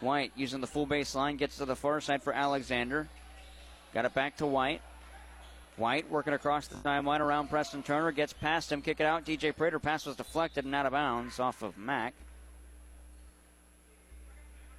White 0.00 0.32
using 0.34 0.60
the 0.60 0.66
full 0.66 0.86
baseline 0.86 1.36
gets 1.36 1.58
to 1.58 1.66
the 1.66 1.76
far 1.76 2.00
side 2.00 2.22
for 2.22 2.32
Alexander. 2.32 3.08
Got 3.92 4.06
it 4.06 4.14
back 4.14 4.36
to 4.38 4.46
White. 4.46 4.80
White 5.76 6.10
working 6.10 6.32
across 6.32 6.66
the 6.66 6.76
timeline 6.76 7.20
around 7.20 7.48
Preston 7.48 7.82
Turner. 7.82 8.12
Gets 8.12 8.32
past 8.32 8.72
him, 8.72 8.82
kick 8.82 9.00
it 9.00 9.04
out. 9.04 9.24
DJ 9.24 9.54
Prater 9.54 9.78
pass 9.78 10.06
was 10.06 10.16
deflected 10.16 10.64
and 10.64 10.74
out 10.74 10.86
of 10.86 10.92
bounds 10.92 11.38
off 11.38 11.62
of 11.62 11.76
Mack. 11.76 12.14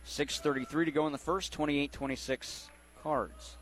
6.33 0.08 0.86
to 0.86 0.92
go 0.92 1.06
in 1.06 1.12
the 1.12 1.18
first, 1.18 1.54
28 1.54 1.92
26 1.92 2.70
cards. 3.04 3.58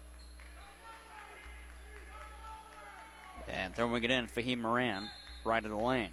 And 3.49 3.75
throwing 3.75 4.03
it 4.03 4.11
in, 4.11 4.27
Fahim 4.27 4.59
Moran, 4.59 5.09
right 5.43 5.63
of 5.63 5.71
the 5.71 5.77
lane. 5.77 6.11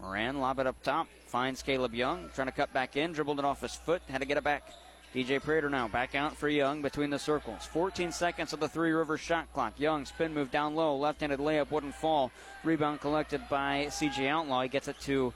Moran 0.00 0.40
lob 0.40 0.58
it 0.58 0.66
up 0.66 0.82
top, 0.82 1.08
finds 1.26 1.62
Caleb 1.62 1.94
Young, 1.94 2.28
trying 2.34 2.48
to 2.48 2.52
cut 2.52 2.72
back 2.72 2.96
in, 2.96 3.12
dribbled 3.12 3.38
it 3.38 3.44
off 3.44 3.60
his 3.60 3.74
foot, 3.74 4.02
had 4.08 4.20
to 4.20 4.26
get 4.26 4.36
it 4.36 4.44
back. 4.44 4.72
DJ 5.14 5.42
Prater 5.42 5.70
now 5.70 5.88
back 5.88 6.14
out 6.14 6.36
for 6.36 6.48
Young 6.48 6.82
between 6.82 7.08
the 7.08 7.18
circles. 7.18 7.64
14 7.64 8.12
seconds 8.12 8.52
of 8.52 8.60
the 8.60 8.68
Three 8.68 8.92
Rivers 8.92 9.20
shot 9.20 9.50
clock. 9.54 9.80
Young 9.80 10.04
spin 10.04 10.34
move 10.34 10.50
down 10.50 10.74
low, 10.74 10.96
left 10.96 11.20
handed 11.20 11.40
layup 11.40 11.70
wouldn't 11.70 11.94
fall. 11.94 12.30
Rebound 12.64 13.00
collected 13.00 13.40
by 13.48 13.86
CJ 13.88 14.28
Outlaw. 14.28 14.62
He 14.62 14.68
gets 14.68 14.88
it 14.88 15.00
to 15.00 15.32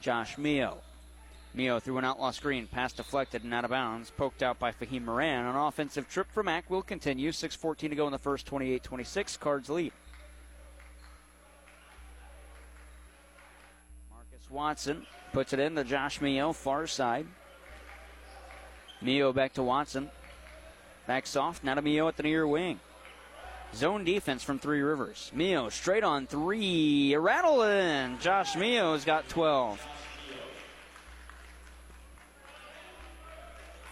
Josh 0.00 0.38
Mio. 0.38 0.78
Mio 1.54 1.78
through 1.80 1.98
an 1.98 2.04
outlaw 2.04 2.30
screen, 2.30 2.66
pass 2.66 2.94
deflected 2.94 3.44
and 3.44 3.52
out 3.52 3.64
of 3.64 3.70
bounds, 3.70 4.10
poked 4.10 4.42
out 4.42 4.58
by 4.58 4.72
Fahim 4.72 5.04
Moran. 5.04 5.44
An 5.44 5.54
offensive 5.54 6.08
trip 6.08 6.26
for 6.32 6.42
Mack 6.42 6.70
will 6.70 6.82
continue. 6.82 7.30
6.14 7.30 7.90
to 7.90 7.94
go 7.94 8.06
in 8.06 8.12
the 8.12 8.18
first, 8.18 8.46
28 8.46 8.82
26. 8.82 9.36
Cards 9.36 9.68
lead. 9.68 9.92
Marcus 14.10 14.41
Watson 14.52 15.06
puts 15.32 15.54
it 15.54 15.58
in 15.58 15.74
to 15.76 15.84
Josh 15.84 16.20
Mio, 16.20 16.52
far 16.52 16.86
side. 16.86 17.26
Mio 19.00 19.32
back 19.32 19.54
to 19.54 19.62
Watson. 19.62 20.10
Back 21.06 21.26
soft, 21.26 21.64
now 21.64 21.74
to 21.74 21.82
Mio 21.82 22.06
at 22.06 22.18
the 22.18 22.22
near 22.22 22.46
wing. 22.46 22.78
Zone 23.74 24.04
defense 24.04 24.44
from 24.44 24.58
Three 24.58 24.82
Rivers. 24.82 25.32
Mio 25.34 25.70
straight 25.70 26.04
on 26.04 26.26
three. 26.26 27.16
Rattle 27.16 27.62
in. 27.62 28.18
Josh 28.20 28.54
Mio's 28.54 29.06
got 29.06 29.26
12. 29.30 29.80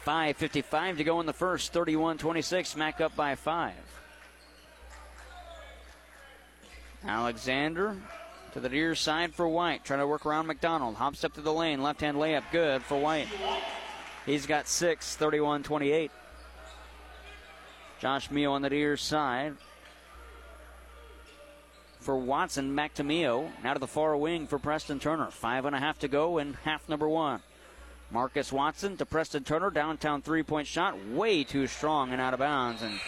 5.55 0.05 0.99
to 0.99 1.05
go 1.05 1.21
in 1.21 1.27
the 1.27 1.33
first. 1.33 1.73
31 1.73 2.19
26. 2.19 2.77
Mack 2.77 3.01
up 3.01 3.17
by 3.17 3.35
five. 3.35 3.73
Alexander 7.03 7.97
to 8.53 8.61
the 8.61 8.69
near 8.69 8.95
side 8.95 9.35
for 9.35 9.49
White. 9.49 9.85
Trying 9.85 10.01
to 10.01 10.07
work 10.07 10.27
around 10.27 10.47
McDonald. 10.47 10.97
Hops 10.97 11.25
up 11.25 11.35
to 11.35 11.41
the 11.41 11.53
lane. 11.53 11.83
Left 11.83 12.01
hand 12.01 12.17
layup. 12.17 12.45
Good 12.53 12.83
for 12.83 13.01
White. 13.01 13.29
He's 14.27 14.47
got 14.47 14.69
six. 14.69 15.17
31 15.17 15.63
28. 15.63 16.11
Josh 18.01 18.31
Mio 18.31 18.53
on 18.53 18.63
the 18.63 18.71
near 18.71 18.97
side. 18.97 19.57
For 22.01 22.17
Watson, 22.17 22.75
back 22.75 22.95
to 22.95 23.05
Mio. 23.05 23.53
Now 23.63 23.75
to 23.75 23.79
the 23.79 23.87
far 23.87 24.17
wing 24.17 24.47
for 24.47 24.59
Preston 24.59 24.99
Turner. 24.99 25.31
Five 25.31 25.67
and 25.67 25.77
a 25.77 25.79
half 25.79 25.99
to 25.99 26.09
go 26.09 26.39
in 26.39 26.55
half 26.65 26.89
number 26.89 27.09
one. 27.09 27.43
Marcus 28.11 28.51
Watson 28.51 28.97
to 28.97 29.07
Preston 29.07 29.45
Turner. 29.45 29.71
Downtown 29.71 30.23
three 30.23 30.43
point 30.43 30.67
shot. 30.67 30.97
Way 31.09 31.45
too 31.45 31.67
strong 31.67 32.13
and 32.13 32.21
out 32.21 32.33
of 32.33 32.41
bounds. 32.41 32.83
And 32.83 32.99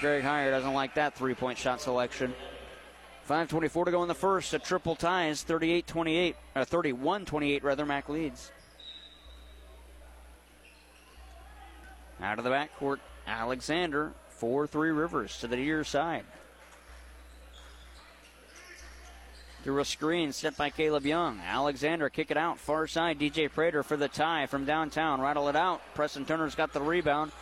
Greg 0.00 0.24
Heyer 0.24 0.50
doesn't 0.50 0.74
like 0.74 0.94
that 0.94 1.14
three 1.14 1.34
point 1.34 1.58
shot 1.58 1.80
selection. 1.80 2.34
5.24 3.28 3.84
to 3.84 3.90
go 3.90 4.02
in 4.02 4.08
the 4.08 4.14
first. 4.14 4.54
A 4.54 4.58
triple 4.58 4.96
ties 4.96 5.42
38 5.42 5.86
28, 5.86 6.36
uh, 6.56 6.64
31 6.64 7.24
28 7.26 7.62
rather. 7.62 7.84
Mack 7.84 8.08
leads. 8.08 8.50
Out 12.20 12.38
of 12.38 12.44
the 12.44 12.50
backcourt, 12.50 12.98
Alexander, 13.26 14.12
4 14.30 14.66
3 14.66 14.90
Rivers 14.90 15.38
to 15.40 15.46
the 15.46 15.56
near 15.56 15.84
side. 15.84 16.24
Through 19.62 19.80
a 19.80 19.84
screen 19.84 20.32
set 20.32 20.56
by 20.56 20.70
Caleb 20.70 21.04
Young. 21.04 21.40
Alexander 21.40 22.08
kick 22.08 22.30
it 22.30 22.36
out. 22.36 22.58
Far 22.58 22.86
side. 22.86 23.18
DJ 23.18 23.52
Prater 23.52 23.82
for 23.82 23.96
the 23.96 24.08
tie 24.08 24.46
from 24.46 24.64
downtown. 24.64 25.20
Rattle 25.20 25.48
it 25.48 25.56
out. 25.56 25.82
Preston 25.94 26.24
Turner's 26.24 26.54
got 26.54 26.72
the 26.72 26.80
rebound. 26.80 27.32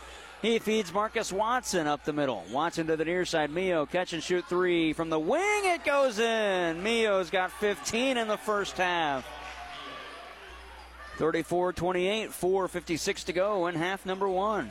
He 0.41 0.59
feeds 0.59 0.93
Marcus 0.93 1.33
Watson 1.33 1.87
up 1.87 2.03
the 2.03 2.13
middle. 2.13 2.43
Watson 2.51 2.85
to 2.87 2.95
the 2.95 3.05
near 3.05 3.25
side. 3.25 3.49
Mio 3.49 3.87
catch 3.87 4.13
and 4.13 4.21
shoot 4.21 4.45
three 4.47 4.93
from 4.93 5.09
the 5.09 5.19
wing. 5.19 5.65
It 5.65 5.83
goes 5.83 6.19
in. 6.19 6.83
Mio's 6.83 7.31
got 7.31 7.51
15 7.53 8.17
in 8.17 8.27
the 8.27 8.37
first 8.37 8.77
half. 8.77 9.25
34 11.17 11.73
28, 11.73 12.29
4.56 12.29 13.25
to 13.25 13.33
go 13.33 13.65
in 13.65 13.73
half 13.73 14.05
number 14.05 14.29
one. 14.29 14.69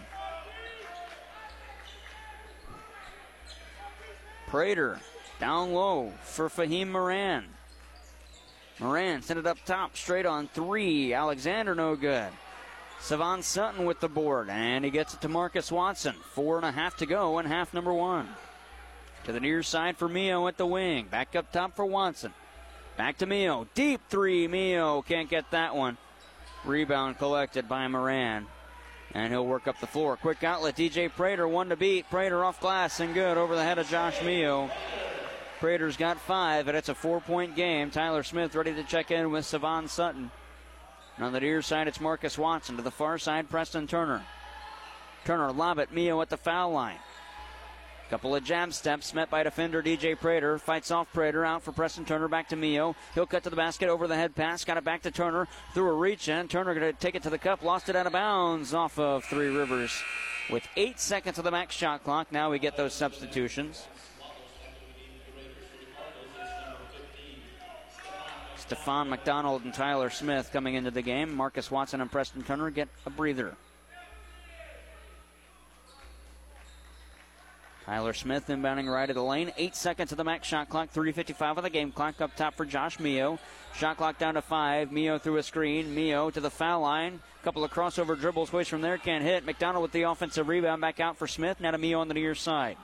Prater 4.46 5.00
down 5.40 5.72
low 5.72 6.12
for 6.22 6.48
Fahim 6.48 6.92
Moran. 6.92 7.46
Moran 8.78 9.22
sent 9.22 9.40
it 9.40 9.46
up 9.46 9.58
top, 9.64 9.96
straight 9.96 10.26
on 10.26 10.46
three. 10.46 11.12
Alexander 11.12 11.74
no 11.74 11.96
good. 11.96 12.30
Savon 13.06 13.40
Sutton 13.40 13.84
with 13.84 14.00
the 14.00 14.08
board, 14.08 14.50
and 14.50 14.84
he 14.84 14.90
gets 14.90 15.14
it 15.14 15.20
to 15.20 15.28
Marcus 15.28 15.70
Watson. 15.70 16.16
Four 16.32 16.56
and 16.56 16.66
a 16.66 16.72
half 16.72 16.96
to 16.96 17.06
go 17.06 17.38
in 17.38 17.46
half 17.46 17.72
number 17.72 17.92
one. 17.92 18.28
To 19.22 19.32
the 19.32 19.38
near 19.38 19.62
side 19.62 19.96
for 19.96 20.08
Mio 20.08 20.48
at 20.48 20.56
the 20.56 20.66
wing. 20.66 21.06
Back 21.06 21.36
up 21.36 21.52
top 21.52 21.76
for 21.76 21.86
Watson. 21.86 22.34
Back 22.96 23.18
to 23.18 23.26
Mio. 23.26 23.68
Deep 23.74 24.00
three. 24.08 24.48
Mio 24.48 25.02
can't 25.02 25.30
get 25.30 25.52
that 25.52 25.76
one. 25.76 25.98
Rebound 26.64 27.16
collected 27.16 27.68
by 27.68 27.86
Moran. 27.86 28.48
And 29.14 29.32
he'll 29.32 29.46
work 29.46 29.68
up 29.68 29.78
the 29.78 29.86
floor. 29.86 30.16
Quick 30.16 30.42
outlet. 30.42 30.74
DJ 30.74 31.08
Prater, 31.08 31.46
one 31.46 31.68
to 31.68 31.76
beat. 31.76 32.10
Prater 32.10 32.44
off 32.44 32.60
glass 32.60 32.98
and 32.98 33.14
good 33.14 33.38
over 33.38 33.54
the 33.54 33.62
head 33.62 33.78
of 33.78 33.88
Josh 33.88 34.20
Mio. 34.24 34.68
Prater's 35.60 35.96
got 35.96 36.18
five, 36.18 36.66
and 36.66 36.76
it's 36.76 36.88
a 36.88 36.94
four 36.94 37.20
point 37.20 37.54
game. 37.54 37.92
Tyler 37.92 38.24
Smith 38.24 38.56
ready 38.56 38.74
to 38.74 38.82
check 38.82 39.12
in 39.12 39.30
with 39.30 39.46
Savon 39.46 39.86
Sutton. 39.86 40.32
And 41.16 41.24
on 41.24 41.32
the 41.32 41.40
near 41.40 41.62
side, 41.62 41.88
it's 41.88 42.00
Marcus 42.00 42.36
Watson. 42.36 42.76
To 42.76 42.82
the 42.82 42.90
far 42.90 43.18
side, 43.18 43.48
Preston 43.48 43.86
Turner. 43.86 44.22
Turner 45.24 45.50
lob 45.52 45.78
it. 45.78 45.92
Mio 45.92 46.20
at 46.20 46.28
the 46.28 46.36
foul 46.36 46.72
line. 46.72 46.98
Couple 48.10 48.36
of 48.36 48.44
jab 48.44 48.72
steps 48.72 49.12
met 49.14 49.30
by 49.30 49.42
defender 49.42 49.82
DJ 49.82 50.16
Prater. 50.16 50.58
Fights 50.58 50.92
off 50.92 51.12
Prater 51.12 51.44
out 51.44 51.62
for 51.62 51.72
Preston 51.72 52.04
Turner. 52.04 52.28
Back 52.28 52.48
to 52.50 52.56
Mio. 52.56 52.94
He'll 53.14 53.26
cut 53.26 53.42
to 53.42 53.50
the 53.50 53.56
basket 53.56 53.88
over 53.88 54.06
the 54.06 54.14
head 54.14 54.36
pass. 54.36 54.64
Got 54.64 54.76
it 54.76 54.84
back 54.84 55.02
to 55.02 55.10
Turner. 55.10 55.48
Through 55.74 55.90
a 55.90 55.94
reach 55.94 56.28
in. 56.28 56.46
Turner 56.46 56.72
going 56.74 56.92
to 56.92 57.00
take 57.00 57.16
it 57.16 57.24
to 57.24 57.30
the 57.30 57.38
cup. 57.38 57.64
Lost 57.64 57.88
it 57.88 57.96
out 57.96 58.06
of 58.06 58.12
bounds 58.12 58.74
off 58.74 58.96
of 58.98 59.24
Three 59.24 59.48
Rivers. 59.48 59.92
With 60.50 60.68
eight 60.76 61.00
seconds 61.00 61.38
of 61.38 61.44
the 61.44 61.50
max 61.50 61.74
shot 61.74 62.04
clock. 62.04 62.30
Now 62.30 62.50
we 62.50 62.60
get 62.60 62.76
those 62.76 62.94
substitutions. 62.94 63.88
Stefan 68.66 69.08
McDonald 69.08 69.62
and 69.62 69.72
Tyler 69.72 70.10
Smith 70.10 70.50
coming 70.52 70.74
into 70.74 70.90
the 70.90 71.02
game. 71.02 71.32
Marcus 71.32 71.70
Watson 71.70 72.00
and 72.00 72.10
Preston 72.10 72.42
Turner 72.42 72.70
get 72.70 72.88
a 73.06 73.10
breather. 73.10 73.54
Tyler 77.84 78.12
Smith 78.12 78.48
inbounding 78.48 78.92
right 78.92 79.08
of 79.08 79.14
the 79.14 79.22
lane. 79.22 79.52
Eight 79.56 79.76
seconds 79.76 80.10
of 80.10 80.18
the 80.18 80.24
max 80.24 80.48
shot 80.48 80.68
clock. 80.68 80.92
3.55 80.92 81.58
of 81.58 81.62
the 81.62 81.70
game 81.70 81.92
clock. 81.92 82.20
Up 82.20 82.34
top 82.34 82.56
for 82.56 82.64
Josh 82.64 82.98
Mio. 82.98 83.38
Shot 83.76 83.98
clock 83.98 84.18
down 84.18 84.34
to 84.34 84.42
five. 84.42 84.90
Mio 84.90 85.20
through 85.20 85.36
a 85.36 85.44
screen. 85.44 85.94
Mio 85.94 86.28
to 86.30 86.40
the 86.40 86.50
foul 86.50 86.80
line. 86.80 87.20
Couple 87.44 87.62
of 87.62 87.70
crossover 87.70 88.18
dribbles. 88.18 88.52
Ways 88.52 88.66
from 88.66 88.80
there. 88.80 88.98
Can't 88.98 89.22
hit. 89.22 89.46
McDonald 89.46 89.82
with 89.82 89.92
the 89.92 90.02
offensive 90.02 90.48
rebound. 90.48 90.80
Back 90.80 90.98
out 90.98 91.16
for 91.16 91.28
Smith. 91.28 91.60
Now 91.60 91.70
to 91.70 91.78
Mio 91.78 92.00
on 92.00 92.08
the 92.08 92.14
near 92.14 92.34
side. 92.34 92.76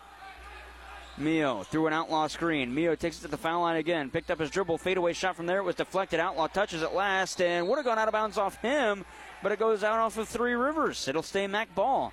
Mio 1.18 1.62
through 1.62 1.86
an 1.86 1.92
outlaw 1.92 2.26
screen. 2.26 2.74
Mio 2.74 2.94
takes 2.94 3.18
it 3.18 3.22
to 3.22 3.28
the 3.28 3.36
foul 3.36 3.62
line 3.62 3.76
again. 3.76 4.10
Picked 4.10 4.30
up 4.30 4.40
his 4.40 4.50
dribble. 4.50 4.78
Fadeaway 4.78 5.12
shot 5.12 5.36
from 5.36 5.46
there. 5.46 5.58
It 5.58 5.64
was 5.64 5.74
deflected. 5.74 6.20
Outlaw 6.20 6.46
touches 6.46 6.82
it 6.82 6.94
last 6.94 7.40
and 7.40 7.68
would 7.68 7.76
have 7.76 7.84
gone 7.84 7.98
out 7.98 8.08
of 8.08 8.12
bounds 8.12 8.38
off 8.38 8.56
him, 8.56 9.04
but 9.42 9.52
it 9.52 9.58
goes 9.58 9.84
out 9.84 9.98
off 9.98 10.16
of 10.16 10.28
Three 10.28 10.54
Rivers. 10.54 11.06
It'll 11.08 11.22
stay 11.22 11.46
Mac 11.46 11.74
ball. 11.74 12.12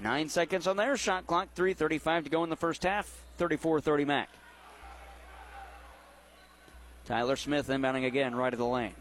Nine 0.00 0.28
seconds 0.28 0.66
on 0.66 0.76
their 0.76 0.96
shot 0.96 1.26
clock. 1.26 1.48
3.35 1.56 2.24
to 2.24 2.30
go 2.30 2.44
in 2.44 2.50
the 2.50 2.56
first 2.56 2.84
half. 2.84 3.22
34 3.38 3.80
30 3.80 4.04
Mac. 4.04 4.28
Tyler 7.04 7.36
Smith 7.36 7.68
inbounding 7.68 8.06
again 8.06 8.34
right 8.34 8.52
of 8.52 8.58
the 8.58 8.66
lane. 8.66 8.94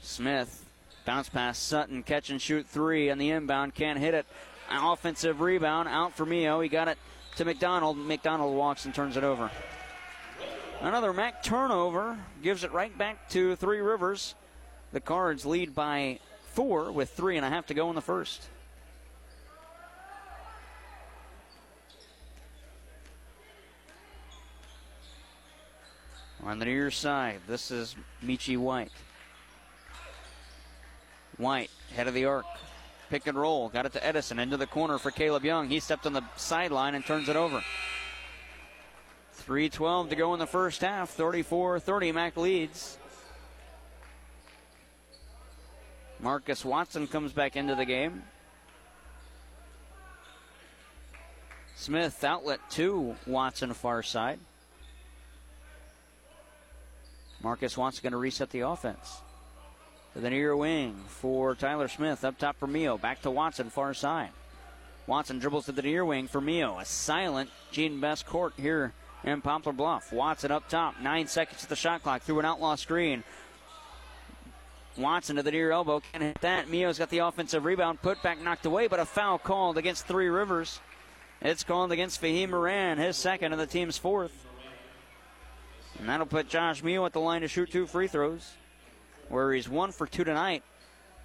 Smith 0.00 0.61
bounce 1.04 1.28
pass 1.28 1.58
Sutton 1.58 2.02
catch 2.02 2.30
and 2.30 2.40
shoot 2.40 2.66
three 2.66 3.10
on 3.10 3.18
the 3.18 3.30
inbound 3.30 3.74
can't 3.74 3.98
hit 3.98 4.14
it. 4.14 4.26
Offensive 4.70 5.40
rebound 5.40 5.88
out 5.88 6.14
for 6.14 6.24
Mio. 6.24 6.60
He 6.60 6.68
got 6.68 6.88
it 6.88 6.98
to 7.36 7.44
McDonald. 7.44 7.96
McDonald 7.96 8.56
walks 8.56 8.84
and 8.84 8.94
turns 8.94 9.16
it 9.16 9.24
over. 9.24 9.50
Another 10.80 11.12
Mac 11.12 11.42
turnover 11.42 12.18
gives 12.42 12.64
it 12.64 12.72
right 12.72 12.96
back 12.96 13.28
to 13.30 13.54
Three 13.56 13.80
Rivers. 13.80 14.34
The 14.92 15.00
Cards 15.00 15.46
lead 15.46 15.74
by 15.74 16.18
four 16.52 16.90
with 16.90 17.10
three 17.10 17.36
and 17.36 17.46
a 17.46 17.48
half 17.48 17.66
to 17.66 17.74
go 17.74 17.88
in 17.88 17.94
the 17.94 18.00
first. 18.00 18.42
On 26.44 26.58
the 26.58 26.64
near 26.64 26.90
side, 26.90 27.40
this 27.46 27.70
is 27.70 27.94
Michi 28.24 28.58
White. 28.58 28.90
White, 31.38 31.70
head 31.94 32.08
of 32.08 32.14
the 32.14 32.26
arc. 32.26 32.46
Pick 33.10 33.26
and 33.26 33.38
roll. 33.38 33.68
Got 33.68 33.86
it 33.86 33.92
to 33.92 34.06
Edison. 34.06 34.38
Into 34.38 34.56
the 34.56 34.66
corner 34.66 34.98
for 34.98 35.10
Caleb 35.10 35.44
Young. 35.44 35.68
He 35.68 35.80
stepped 35.80 36.06
on 36.06 36.12
the 36.12 36.24
sideline 36.36 36.94
and 36.94 37.04
turns 37.04 37.28
it 37.28 37.36
over. 37.36 37.62
3.12 39.46 40.10
to 40.10 40.16
go 40.16 40.32
in 40.32 40.38
the 40.38 40.46
first 40.46 40.80
half. 40.80 41.10
34 41.10 41.80
30. 41.80 42.12
Mac 42.12 42.36
leads. 42.36 42.98
Marcus 46.20 46.64
Watson 46.64 47.06
comes 47.06 47.32
back 47.32 47.56
into 47.56 47.74
the 47.74 47.84
game. 47.84 48.22
Smith 51.74 52.22
outlet 52.22 52.60
to 52.70 53.16
Watson 53.26 53.74
far 53.74 54.04
side. 54.04 54.38
Marcus 57.42 57.76
Watson 57.76 58.02
going 58.04 58.12
to 58.12 58.18
reset 58.18 58.50
the 58.50 58.60
offense. 58.60 59.20
To 60.14 60.20
the 60.20 60.30
near 60.30 60.54
wing 60.54 61.04
for 61.08 61.54
Tyler 61.54 61.88
Smith. 61.88 62.24
Up 62.24 62.38
top 62.38 62.58
for 62.58 62.66
Mio. 62.66 62.98
Back 62.98 63.22
to 63.22 63.30
Watson, 63.30 63.70
far 63.70 63.94
side. 63.94 64.30
Watson 65.06 65.38
dribbles 65.38 65.66
to 65.66 65.72
the 65.72 65.82
near 65.82 66.04
wing 66.04 66.28
for 66.28 66.40
Mio. 66.40 66.78
A 66.78 66.84
silent 66.84 67.50
Gene 67.70 67.98
Best 67.98 68.26
court 68.26 68.52
here 68.58 68.92
in 69.24 69.40
Poplar 69.40 69.72
Bluff. 69.72 70.12
Watson 70.12 70.50
up 70.50 70.68
top. 70.68 71.00
Nine 71.00 71.26
seconds 71.28 71.62
to 71.62 71.68
the 71.68 71.76
shot 71.76 72.02
clock 72.02 72.22
through 72.22 72.40
an 72.40 72.44
outlaw 72.44 72.74
screen. 72.74 73.24
Watson 74.98 75.36
to 75.36 75.42
the 75.42 75.50
near 75.50 75.70
elbow. 75.70 76.02
Can't 76.12 76.22
hit 76.22 76.40
that. 76.42 76.68
Mio's 76.68 76.98
got 76.98 77.08
the 77.08 77.18
offensive 77.18 77.64
rebound. 77.64 78.02
Put 78.02 78.22
back 78.22 78.38
knocked 78.42 78.66
away, 78.66 78.88
but 78.88 79.00
a 79.00 79.06
foul 79.06 79.38
called 79.38 79.78
against 79.78 80.06
Three 80.06 80.28
Rivers. 80.28 80.80
It's 81.40 81.64
called 81.64 81.90
against 81.90 82.20
Fahim 82.20 82.50
Moran, 82.50 82.98
his 82.98 83.16
second 83.16 83.52
and 83.52 83.60
the 83.60 83.66
team's 83.66 83.96
fourth. 83.96 84.46
And 85.98 86.08
that'll 86.08 86.26
put 86.26 86.48
Josh 86.48 86.82
Mio 86.82 87.06
at 87.06 87.14
the 87.14 87.20
line 87.20 87.40
to 87.40 87.48
shoot 87.48 87.72
two 87.72 87.86
free 87.86 88.08
throws 88.08 88.52
where 89.28 89.52
he's 89.52 89.68
one 89.68 89.92
for 89.92 90.06
two 90.06 90.24
tonight, 90.24 90.62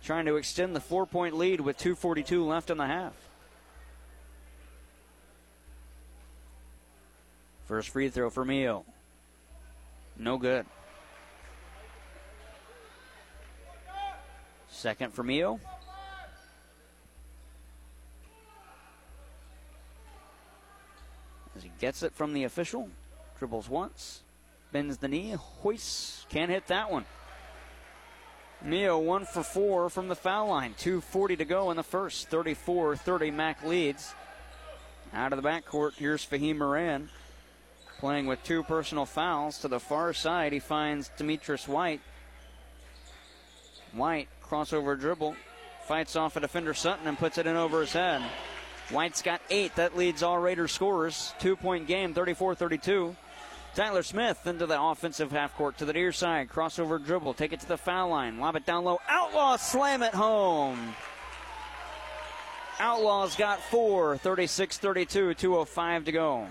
trying 0.03 0.25
to 0.25 0.35
extend 0.35 0.75
the 0.75 0.79
four 0.79 1.05
point 1.05 1.35
lead 1.35 1.61
with 1.61 1.77
2.42 1.77 2.45
left 2.45 2.69
in 2.69 2.77
the 2.77 2.85
half. 2.85 3.13
First 7.65 7.89
free 7.89 8.07
throw 8.09 8.29
for 8.29 8.45
Mio. 8.45 8.85
No 10.17 10.37
good. 10.37 10.65
Second 14.69 15.13
for 15.13 15.23
Mio. 15.23 15.59
As 21.57 21.63
he 21.63 21.71
gets 21.79 22.03
it 22.03 22.13
from 22.13 22.33
the 22.33 22.43
official, 22.43 22.89
dribbles 23.39 23.67
once, 23.67 24.21
bends 24.71 24.97
the 24.97 25.07
knee, 25.07 25.31
hoists, 25.31 26.25
can't 26.29 26.51
hit 26.51 26.67
that 26.67 26.91
one. 26.91 27.03
Mio 28.63 28.97
one 28.97 29.25
for 29.25 29.43
four 29.43 29.89
from 29.89 30.07
the 30.07 30.15
foul 30.15 30.49
line. 30.49 30.73
2.40 30.77 31.37
to 31.37 31.45
go 31.45 31.71
in 31.71 31.77
the 31.77 31.83
first. 31.83 32.27
34 32.29 32.95
30 32.95 33.31
Mac 33.31 33.63
leads. 33.63 34.13
Out 35.13 35.31
of 35.31 35.41
the 35.41 35.47
backcourt, 35.47 35.93
here's 35.95 36.25
Fahim 36.25 36.57
Moran 36.57 37.09
playing 37.99 38.27
with 38.27 38.43
two 38.43 38.63
personal 38.63 39.05
fouls. 39.05 39.59
To 39.59 39.67
the 39.67 39.79
far 39.79 40.13
side, 40.13 40.53
he 40.53 40.59
finds 40.59 41.09
Demetrius 41.17 41.67
White. 41.67 42.01
White, 43.93 44.27
crossover 44.43 44.99
dribble, 44.99 45.35
fights 45.85 46.15
off 46.15 46.35
a 46.35 46.39
defender 46.39 46.73
Sutton 46.73 47.07
and 47.07 47.17
puts 47.17 47.37
it 47.37 47.47
in 47.47 47.55
over 47.55 47.81
his 47.81 47.93
head. 47.93 48.21
White's 48.89 49.21
got 49.21 49.41
eight. 49.49 49.75
That 49.75 49.97
leads 49.97 50.23
all 50.23 50.37
Raiders 50.37 50.71
scorers. 50.71 51.33
Two 51.39 51.55
point 51.55 51.87
game, 51.87 52.13
34 52.13 52.55
32. 52.55 53.15
Tyler 53.77 54.01
Smith 54.01 54.47
into 54.47 54.65
the 54.65 54.81
offensive 54.81 55.31
half 55.31 55.55
court 55.55 55.77
to 55.77 55.85
the 55.85 55.93
near 55.93 56.11
side. 56.11 56.49
Crossover 56.49 56.97
dribble. 56.97 57.35
Take 57.35 57.53
it 57.53 57.59
to 57.59 57.67
the 57.67 57.77
foul 57.77 58.09
line. 58.09 58.39
Lob 58.39 58.55
it 58.55 58.65
down 58.65 58.83
low. 58.83 58.99
Outlaw 59.07 59.55
slam 59.55 60.01
it 60.01 60.15
home. 60.15 60.95
Outlaws 62.79 63.35
got 63.35 63.59
four. 63.61 64.17
36 64.17 64.79
32. 64.79 65.29
2.05 65.29 66.05
to 66.05 66.11
go. 66.11 66.47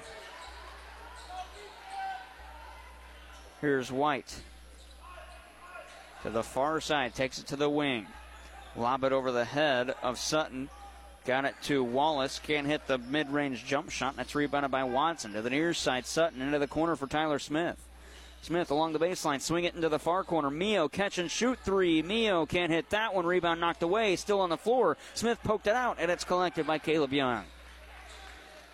Here's 3.60 3.90
White. 3.90 4.42
To 6.22 6.30
the 6.30 6.44
far 6.44 6.80
side. 6.80 7.16
Takes 7.16 7.40
it 7.40 7.48
to 7.48 7.56
the 7.56 7.68
wing. 7.68 8.06
Lob 8.76 9.02
it 9.02 9.10
over 9.10 9.32
the 9.32 9.44
head 9.44 9.96
of 10.00 10.16
Sutton. 10.16 10.70
Got 11.26 11.44
it 11.44 11.56
to 11.64 11.82
Wallace. 11.82 12.38
Can't 12.38 12.68
hit 12.68 12.86
the 12.86 12.98
mid 12.98 13.30
range 13.30 13.64
jump 13.64 13.90
shot. 13.90 14.14
That's 14.16 14.36
rebounded 14.36 14.70
by 14.70 14.84
Watson. 14.84 15.32
To 15.32 15.42
the 15.42 15.50
near 15.50 15.74
side, 15.74 16.06
Sutton 16.06 16.40
into 16.40 16.60
the 16.60 16.68
corner 16.68 16.94
for 16.94 17.08
Tyler 17.08 17.40
Smith. 17.40 17.76
Smith 18.42 18.70
along 18.70 18.92
the 18.92 19.00
baseline, 19.00 19.40
swing 19.40 19.64
it 19.64 19.74
into 19.74 19.88
the 19.88 19.98
far 19.98 20.22
corner. 20.22 20.50
Mio 20.50 20.88
catch 20.88 21.18
and 21.18 21.28
shoot 21.28 21.58
three. 21.64 22.00
Mio 22.00 22.46
can't 22.46 22.70
hit 22.70 22.90
that 22.90 23.12
one. 23.12 23.26
Rebound 23.26 23.60
knocked 23.60 23.82
away. 23.82 24.14
Still 24.14 24.40
on 24.40 24.50
the 24.50 24.56
floor. 24.56 24.96
Smith 25.14 25.42
poked 25.42 25.66
it 25.66 25.74
out, 25.74 25.96
and 25.98 26.12
it's 26.12 26.22
collected 26.22 26.64
by 26.64 26.78
Caleb 26.78 27.12
Young. 27.12 27.44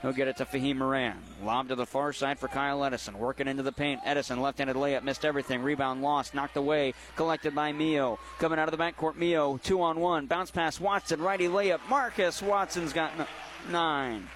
He'll 0.02 0.12
get 0.12 0.26
it 0.26 0.36
to 0.38 0.44
Fahim 0.44 0.78
Moran. 0.78 1.16
Lob 1.44 1.68
to 1.68 1.76
the 1.76 1.86
far 1.86 2.12
side 2.12 2.36
for 2.36 2.48
Kyle 2.48 2.84
Edison. 2.84 3.16
Working 3.16 3.46
into 3.46 3.62
the 3.62 3.70
paint. 3.70 4.00
Edison, 4.04 4.42
left 4.42 4.58
handed 4.58 4.74
layup, 4.74 5.04
missed 5.04 5.24
everything. 5.24 5.62
Rebound 5.62 6.02
lost, 6.02 6.34
knocked 6.34 6.56
away. 6.56 6.94
Collected 7.14 7.54
by 7.54 7.70
Mio. 7.70 8.18
Coming 8.40 8.58
out 8.58 8.66
of 8.68 8.76
the 8.76 8.82
backcourt, 8.82 9.14
Mio, 9.14 9.58
two 9.58 9.80
on 9.80 10.00
one. 10.00 10.26
Bounce 10.26 10.50
pass, 10.50 10.80
Watson, 10.80 11.22
righty 11.22 11.46
layup. 11.46 11.78
Marcus 11.88 12.42
Watson's 12.42 12.92
got 12.92 13.12
n- 13.16 13.26
nine. 13.70 14.28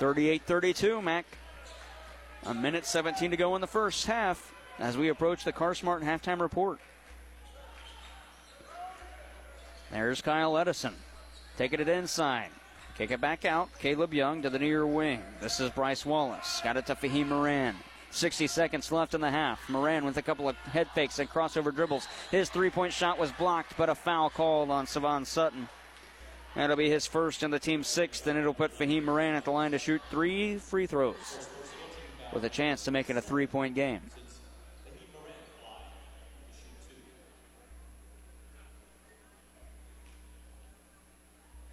38 0.00 0.42
32, 0.42 1.00
Mac. 1.00 1.26
A 2.46 2.54
minute 2.54 2.84
17 2.86 3.30
to 3.30 3.36
go 3.36 3.54
in 3.54 3.60
the 3.60 3.68
first 3.68 4.06
half 4.06 4.52
as 4.80 4.96
we 4.96 5.10
approach 5.10 5.44
the 5.44 5.52
Car 5.52 5.74
CarSmart 5.74 6.02
halftime 6.02 6.40
report. 6.40 6.80
There's 9.92 10.20
Kyle 10.20 10.58
Edison. 10.58 10.94
Taking 11.56 11.80
it 11.80 11.88
inside. 11.88 12.48
Kick 12.96 13.10
it 13.10 13.20
back 13.20 13.44
out. 13.44 13.70
Caleb 13.78 14.12
Young 14.12 14.42
to 14.42 14.50
the 14.50 14.58
near 14.58 14.86
wing. 14.86 15.22
This 15.40 15.60
is 15.60 15.70
Bryce 15.70 16.04
Wallace. 16.04 16.60
Got 16.62 16.76
it 16.76 16.86
to 16.86 16.94
Fahim 16.94 17.28
Moran. 17.28 17.76
60 18.10 18.46
seconds 18.46 18.90
left 18.90 19.14
in 19.14 19.20
the 19.20 19.30
half. 19.30 19.68
Moran 19.68 20.04
with 20.04 20.16
a 20.16 20.22
couple 20.22 20.48
of 20.48 20.56
head 20.56 20.88
fakes 20.94 21.18
and 21.18 21.30
crossover 21.30 21.74
dribbles. 21.74 22.08
His 22.30 22.50
three 22.50 22.70
point 22.70 22.92
shot 22.92 23.18
was 23.18 23.32
blocked, 23.32 23.76
but 23.76 23.88
a 23.88 23.94
foul 23.94 24.30
called 24.30 24.70
on 24.70 24.86
Savon 24.86 25.24
Sutton. 25.24 25.68
That'll 26.54 26.76
be 26.76 26.90
his 26.90 27.06
first 27.06 27.42
and 27.42 27.54
the 27.54 27.60
team's 27.60 27.86
sixth, 27.86 28.26
and 28.26 28.38
it'll 28.38 28.52
put 28.52 28.76
Fahim 28.76 29.04
Moran 29.04 29.36
at 29.36 29.44
the 29.44 29.52
line 29.52 29.70
to 29.70 29.78
shoot 29.78 30.02
three 30.10 30.58
free 30.58 30.86
throws 30.86 31.48
with 32.32 32.44
a 32.44 32.48
chance 32.48 32.84
to 32.84 32.90
make 32.90 33.08
it 33.08 33.16
a 33.16 33.22
three 33.22 33.46
point 33.46 33.74
game. 33.74 34.00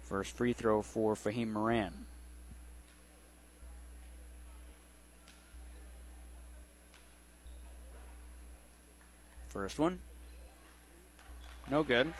First 0.08 0.34
free 0.34 0.54
throw 0.54 0.80
for 0.80 1.14
Fahim 1.14 1.52
Moran. 1.52 1.92
First 9.48 9.78
one. 9.78 9.98
No 11.70 11.82
good. 11.82 12.14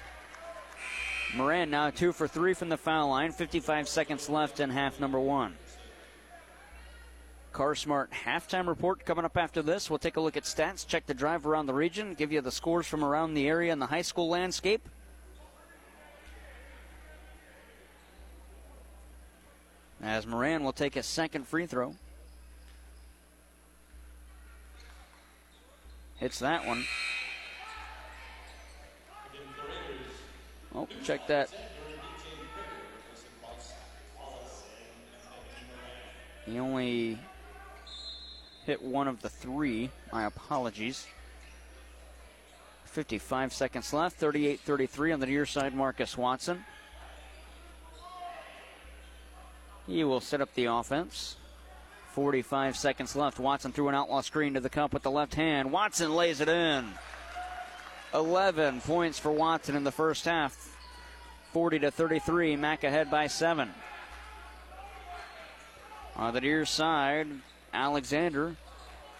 Moran 1.34 1.70
now 1.70 1.88
two 1.88 2.12
for 2.12 2.28
three 2.28 2.52
from 2.52 2.68
the 2.68 2.76
foul 2.76 3.08
line. 3.08 3.32
55 3.32 3.88
seconds 3.88 4.28
left 4.28 4.60
in 4.60 4.68
half 4.68 5.00
number 5.00 5.18
one. 5.18 5.56
CarSmart 7.54 8.08
halftime 8.10 8.66
report 8.66 9.06
coming 9.06 9.24
up 9.24 9.38
after 9.38 9.62
this. 9.62 9.88
We'll 9.88 9.98
take 9.98 10.18
a 10.18 10.20
look 10.20 10.36
at 10.36 10.42
stats, 10.42 10.86
check 10.86 11.06
the 11.06 11.14
drive 11.14 11.46
around 11.46 11.64
the 11.64 11.74
region, 11.74 12.12
give 12.12 12.32
you 12.32 12.42
the 12.42 12.52
scores 12.52 12.86
from 12.86 13.02
around 13.02 13.32
the 13.32 13.48
area 13.48 13.72
and 13.72 13.80
the 13.80 13.86
high 13.86 14.02
school 14.02 14.28
landscape. 14.28 14.86
As 20.02 20.26
Moran 20.26 20.62
will 20.62 20.72
take 20.72 20.96
a 20.96 21.02
second 21.02 21.46
free 21.46 21.66
throw. 21.66 21.94
Hits 26.16 26.38
that 26.40 26.66
one. 26.66 26.84
Oh, 30.74 30.88
check 31.04 31.26
that. 31.28 31.48
He 36.46 36.58
only 36.58 37.18
hit 38.64 38.82
one 38.82 39.08
of 39.08 39.20
the 39.22 39.28
three. 39.28 39.90
My 40.12 40.26
apologies. 40.26 41.06
55 42.84 43.52
seconds 43.52 43.92
left. 43.92 44.16
38 44.16 44.60
33 44.60 45.12
on 45.12 45.20
the 45.20 45.26
near 45.26 45.46
side, 45.46 45.74
Marcus 45.74 46.16
Watson. 46.16 46.64
He 49.88 50.04
will 50.04 50.20
set 50.20 50.42
up 50.42 50.54
the 50.54 50.66
offense. 50.66 51.36
45 52.12 52.76
seconds 52.76 53.16
left. 53.16 53.40
Watson 53.40 53.72
threw 53.72 53.88
an 53.88 53.94
outlaw 53.94 54.20
screen 54.20 54.54
to 54.54 54.60
the 54.60 54.68
cup 54.68 54.92
with 54.92 55.02
the 55.02 55.10
left 55.10 55.34
hand. 55.34 55.72
Watson 55.72 56.14
lays 56.14 56.40
it 56.40 56.48
in. 56.48 56.86
11 58.12 58.82
points 58.82 59.18
for 59.18 59.32
Watson 59.32 59.76
in 59.76 59.84
the 59.84 59.92
first 59.92 60.26
half. 60.26 60.76
40 61.52 61.78
to 61.80 61.90
33. 61.90 62.56
Mac 62.56 62.84
ahead 62.84 63.10
by 63.10 63.26
seven. 63.26 63.70
On 66.16 66.34
the 66.34 66.40
near 66.40 66.66
side, 66.66 67.28
Alexander 67.72 68.56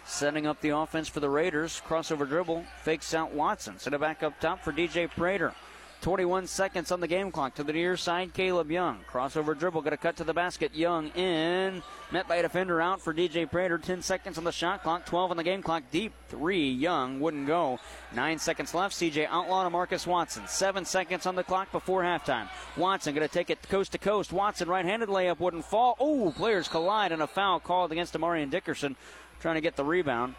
setting 0.05 0.45
up 0.45 0.59
the 0.61 0.69
offense 0.69 1.07
for 1.07 1.19
the 1.19 1.29
Raiders. 1.29 1.81
Crossover 1.87 2.27
dribble, 2.27 2.65
fakes 2.83 3.13
out 3.13 3.33
Watson. 3.33 3.79
Set 3.79 3.93
it 3.93 3.99
back 3.99 4.21
up 4.21 4.39
top 4.39 4.63
for 4.63 4.71
DJ 4.71 5.09
Prater. 5.09 5.53
21 6.01 6.47
seconds 6.47 6.93
on 6.93 7.01
the 7.01 7.07
game 7.07 7.29
clock 7.29 7.55
to 7.55 7.63
the 7.63 7.73
near 7.73 7.97
side. 7.97 8.33
Caleb 8.33 8.71
Young. 8.71 8.99
Crossover 9.11 9.57
dribble, 9.57 9.81
going 9.81 9.91
to 9.91 9.97
cut 9.97 10.15
to 10.15 10.23
the 10.23 10.33
basket. 10.33 10.73
Young 10.73 11.09
in. 11.09 11.83
Met 12.11 12.27
by 12.27 12.37
a 12.37 12.41
defender 12.41 12.79
out 12.79 13.01
for 13.01 13.13
DJ 13.13 13.49
Prater. 13.49 13.77
10 13.77 14.01
seconds 14.01 14.37
on 14.37 14.45
the 14.45 14.51
shot 14.51 14.81
clock. 14.81 15.05
12 15.05 15.31
on 15.31 15.37
the 15.37 15.43
game 15.43 15.61
clock. 15.61 15.83
Deep 15.91 16.13
three. 16.29 16.69
Young 16.69 17.19
wouldn't 17.19 17.47
go. 17.47 17.79
Nine 18.15 18.39
seconds 18.39 18.73
left. 18.73 18.95
CJ 18.95 19.27
Outlaw 19.29 19.65
to 19.65 19.69
Marcus 19.69 20.07
Watson. 20.07 20.47
Seven 20.47 20.85
seconds 20.85 21.25
on 21.25 21.35
the 21.35 21.43
clock 21.43 21.69
before 21.71 22.01
halftime. 22.01 22.47
Watson 22.77 23.13
going 23.13 23.27
to 23.27 23.33
take 23.33 23.49
it 23.49 23.61
coast 23.67 23.91
to 23.91 23.97
coast. 23.97 24.31
Watson 24.31 24.69
right 24.69 24.85
handed 24.85 25.09
layup 25.09 25.39
wouldn't 25.39 25.65
fall. 25.65 25.97
Oh, 25.99 26.31
players 26.31 26.69
collide 26.69 27.11
and 27.11 27.21
a 27.21 27.27
foul 27.27 27.59
called 27.59 27.91
against 27.91 28.13
Amarian 28.13 28.49
Dickerson 28.49 28.95
trying 29.41 29.55
to 29.55 29.61
get 29.61 29.75
the 29.75 29.83
rebound. 29.83 30.35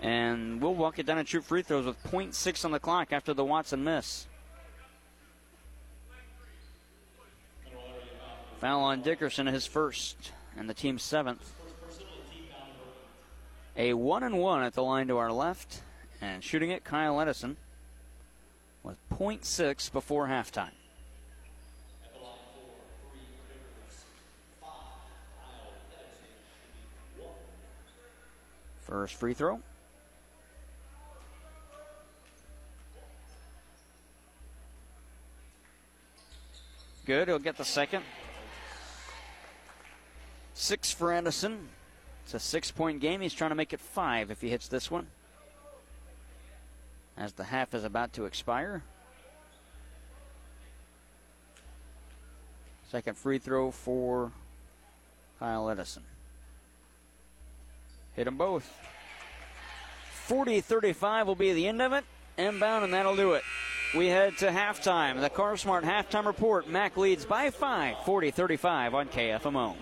And 0.00 0.60
we'll 0.60 0.74
walk 0.74 1.00
it 1.00 1.06
down 1.06 1.18
and 1.18 1.28
shoot 1.28 1.44
free 1.44 1.62
throws 1.62 1.86
with 1.86 2.02
0.6 2.04 2.64
on 2.64 2.70
the 2.70 2.80
clock 2.80 3.12
after 3.12 3.34
the 3.34 3.44
Watson 3.44 3.82
miss. 3.84 4.26
Foul 8.62 8.84
on 8.84 9.02
Dickerson, 9.02 9.48
his 9.48 9.66
first, 9.66 10.30
and 10.56 10.70
the 10.70 10.74
team's 10.74 11.02
seventh. 11.02 11.52
A 13.76 13.92
one 13.92 14.22
and 14.22 14.38
one 14.38 14.62
at 14.62 14.74
the 14.74 14.84
line 14.84 15.08
to 15.08 15.18
our 15.18 15.32
left, 15.32 15.82
and 16.20 16.44
shooting 16.44 16.70
it, 16.70 16.84
Kyle 16.84 17.20
Edison 17.20 17.56
with 18.84 18.98
0.6 19.10 19.90
before 19.90 20.28
halftime. 20.28 20.70
First 28.82 29.14
free 29.16 29.34
throw. 29.34 29.58
Good, 37.04 37.26
he'll 37.26 37.40
get 37.40 37.56
the 37.56 37.64
second. 37.64 38.04
Six 40.72 40.90
for 40.90 41.12
Edison. 41.12 41.68
It's 42.24 42.32
a 42.32 42.38
six 42.38 42.70
point 42.70 43.00
game. 43.00 43.20
He's 43.20 43.34
trying 43.34 43.50
to 43.50 43.54
make 43.54 43.74
it 43.74 43.80
five 43.80 44.30
if 44.30 44.40
he 44.40 44.48
hits 44.48 44.68
this 44.68 44.90
one. 44.90 45.06
As 47.14 47.34
the 47.34 47.44
half 47.44 47.74
is 47.74 47.84
about 47.84 48.14
to 48.14 48.24
expire. 48.24 48.82
Second 52.90 53.18
free 53.18 53.38
throw 53.38 53.70
for 53.70 54.32
Kyle 55.38 55.68
Edison. 55.68 56.04
Hit 58.16 58.24
them 58.24 58.38
both. 58.38 58.66
40 60.24 60.62
35 60.62 61.26
will 61.26 61.34
be 61.34 61.52
the 61.52 61.68
end 61.68 61.82
of 61.82 61.92
it. 61.92 62.04
Inbound, 62.38 62.82
and 62.82 62.94
that'll 62.94 63.14
do 63.14 63.32
it. 63.32 63.42
We 63.94 64.06
head 64.06 64.38
to 64.38 64.46
halftime. 64.46 65.20
The 65.20 65.28
CarSmart 65.28 65.82
halftime 65.82 66.24
report. 66.24 66.66
Mac 66.66 66.96
leads 66.96 67.26
by 67.26 67.50
5, 67.50 68.06
40 68.06 68.30
35 68.30 68.94
on 68.94 69.08
KFMO. 69.08 69.76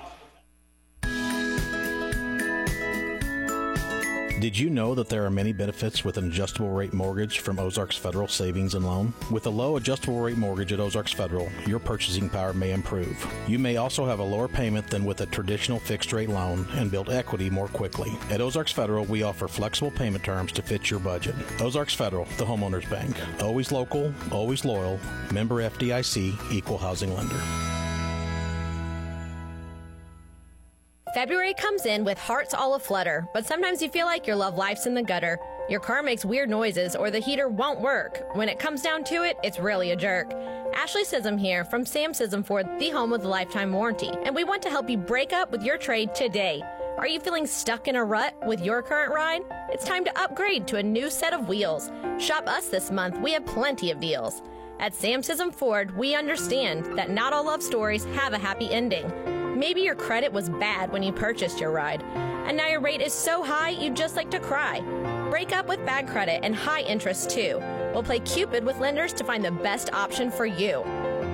Did 4.41 4.59
you 4.59 4.70
know 4.70 4.95
that 4.95 5.11
there 5.11 5.26
are 5.26 5.30
many 5.30 5.53
benefits 5.53 6.03
with 6.03 6.16
an 6.16 6.28
adjustable 6.28 6.70
rate 6.70 6.95
mortgage 6.95 7.41
from 7.41 7.59
Ozarks 7.59 7.99
Federal 7.99 8.26
Savings 8.26 8.74
and 8.74 8.86
Loan? 8.86 9.12
With 9.30 9.45
a 9.45 9.51
low 9.51 9.76
adjustable 9.76 10.18
rate 10.18 10.38
mortgage 10.38 10.72
at 10.72 10.80
Ozarks 10.80 11.12
Federal, 11.12 11.51
your 11.66 11.78
purchasing 11.78 12.30
power 12.30 12.55
may 12.55 12.72
improve. 12.72 13.22
You 13.47 13.59
may 13.59 13.76
also 13.76 14.07
have 14.07 14.18
a 14.18 14.24
lower 14.24 14.49
payment 14.49 14.86
than 14.86 15.05
with 15.05 15.20
a 15.20 15.26
traditional 15.26 15.78
fixed 15.78 16.14
rate 16.14 16.30
loan 16.30 16.66
and 16.72 16.91
build 16.91 17.11
equity 17.11 17.51
more 17.51 17.68
quickly. 17.68 18.16
At 18.30 18.41
Ozarks 18.41 18.72
Federal, 18.72 19.05
we 19.05 19.24
offer 19.24 19.47
flexible 19.47 19.91
payment 19.91 20.24
terms 20.24 20.53
to 20.53 20.62
fit 20.62 20.91
your 20.91 21.01
budget. 21.01 21.34
Ozarks 21.61 21.95
Federal, 21.95 22.24
the 22.38 22.47
homeowners 22.47 22.88
bank. 22.88 23.14
Always 23.43 23.70
local, 23.70 24.11
always 24.32 24.64
loyal. 24.64 24.99
Member 25.34 25.57
FDIC, 25.57 26.51
equal 26.51 26.78
housing 26.78 27.14
lender. 27.14 27.79
February 31.12 31.54
comes 31.54 31.86
in 31.86 32.04
with 32.04 32.16
hearts 32.16 32.54
all 32.54 32.74
aflutter, 32.74 33.26
but 33.34 33.44
sometimes 33.44 33.82
you 33.82 33.88
feel 33.88 34.06
like 34.06 34.28
your 34.28 34.36
love 34.36 34.56
life's 34.56 34.86
in 34.86 34.94
the 34.94 35.02
gutter. 35.02 35.40
Your 35.68 35.80
car 35.80 36.04
makes 36.04 36.24
weird 36.24 36.48
noises 36.48 36.94
or 36.94 37.11
the 37.11 37.18
heater 37.18 37.48
won't 37.48 37.80
work. 37.80 38.28
When 38.36 38.48
it 38.48 38.61
comes 38.61 38.80
down 38.80 39.02
to 39.04 39.24
it, 39.24 39.36
it's 39.42 39.58
really 39.58 39.90
a 39.90 39.96
jerk. 39.96 40.32
Ashley 40.72 41.02
Sism 41.02 41.36
here 41.38 41.64
from 41.64 41.84
Sam 41.84 42.12
Sism 42.12 42.46
Ford, 42.46 42.68
the 42.78 42.90
home 42.90 43.12
a 43.12 43.16
lifetime 43.16 43.72
warranty, 43.72 44.12
and 44.22 44.36
we 44.36 44.44
want 44.44 44.62
to 44.62 44.70
help 44.70 44.88
you 44.88 44.96
break 44.96 45.32
up 45.32 45.50
with 45.50 45.64
your 45.64 45.76
trade 45.76 46.14
today. 46.14 46.62
Are 46.96 47.08
you 47.08 47.18
feeling 47.18 47.46
stuck 47.46 47.88
in 47.88 47.96
a 47.96 48.04
rut 48.04 48.36
with 48.46 48.61
your 48.61 48.80
current 48.80 49.12
ride? 49.12 49.42
It's 49.70 49.84
time 49.84 50.04
to 50.04 50.16
upgrade 50.16 50.68
to 50.68 50.76
a 50.76 50.82
new 50.82 51.11
set 51.11 51.32
of 51.32 51.48
wheels. 51.48 51.90
Shop 52.18 52.46
us 52.46 52.68
this 52.68 52.92
month, 52.92 53.18
we 53.18 53.32
have 53.32 53.44
plenty 53.46 53.90
of 53.90 53.98
deals. 53.98 54.42
At 54.78 54.94
Sam 54.94 55.22
Sism 55.22 55.52
Ford, 55.52 55.96
we 55.96 56.14
understand 56.14 56.96
that 56.96 57.11
not 57.11 57.32
all 57.32 57.46
love 57.46 57.64
stories 57.64 58.04
have 58.14 58.32
a 58.32 58.38
happy 58.38 58.70
ending. 58.70 59.39
Maybe 59.57 59.82
your 59.82 59.94
credit 59.94 60.32
was 60.32 60.48
bad 60.48 60.92
when 60.92 61.03
you 61.03 61.12
purchased 61.12 61.61
your 61.61 61.70
ride, 61.70 62.03
and 62.46 62.57
now 62.57 62.68
your 62.68 62.80
rate 62.80 63.01
is 63.01 63.12
so 63.12 63.42
high 63.42 63.70
you'd 63.70 63.96
just 63.96 64.16
like 64.16 64.30
to 64.30 64.40
cry. 64.40 64.80
Break 65.30 65.53
up 65.53 65.66
with 65.68 65.84
bad 65.84 66.09
credit 66.09 66.40
and 66.42 66.55
high 66.55 66.82
interest 66.82 67.30
too. 67.30 67.59
We'll 67.92 68.03
play 68.03 68.20
Cupid 68.20 68.64
with 68.64 68.78
lenders 68.78 69.12
to 69.14 69.24
find 69.24 69.44
the 69.44 69.51
best 69.51 69.92
option 69.92 70.30
for 70.30 70.46
you. 70.46 70.84